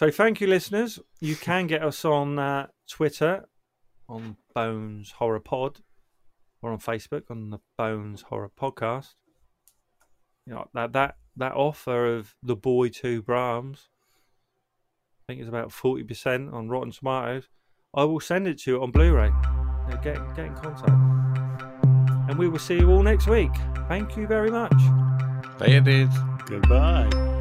so, 0.04 0.12
thank 0.12 0.42
you, 0.42 0.48
listeners. 0.48 1.00
You 1.22 1.36
can 1.50 1.68
get 1.68 1.84
us 1.84 2.04
on 2.04 2.38
uh, 2.38 2.68
Twitter 2.90 3.46
on 4.10 4.36
Bones 4.54 5.12
Horror 5.12 5.40
Pod 5.40 5.80
or 6.62 6.72
on 6.72 6.80
Facebook 6.80 7.24
on 7.30 7.52
the 7.52 7.60
Bones 7.78 8.24
Horror 8.24 8.52
Podcast. 8.60 9.16
You 10.46 10.56
know 10.56 10.68
that 10.74 10.92
that 10.92 11.16
that 11.38 11.54
offer 11.54 12.18
of 12.18 12.36
the 12.44 12.56
boy 12.56 12.90
two 12.90 13.22
Brahms. 13.22 13.88
I 15.22 15.32
think 15.32 15.40
it's 15.40 15.50
about 15.50 15.72
forty 15.72 16.04
percent 16.04 16.54
on 16.54 16.68
Rotten 16.68 16.92
Tomatoes. 16.92 17.48
I 17.96 18.04
will 18.04 18.20
send 18.20 18.48
it 18.48 18.60
to 18.64 18.72
you 18.72 18.84
on 18.84 18.92
Blu-ray. 18.92 19.30
Now 19.30 20.00
get 20.04 20.18
get 20.36 20.48
in 20.48 20.56
contact, 20.56 22.30
and 22.30 22.38
we 22.38 22.50
will 22.50 22.60
see 22.60 22.78
you 22.78 22.92
all 22.92 23.04
next 23.04 23.28
week. 23.28 23.52
Thank 23.88 24.18
you 24.18 24.28
very 24.28 24.52
much. 24.52 24.74
There 25.60 25.78
it 25.78 25.88
is. 25.88 26.10
Goodbye. 26.46 27.33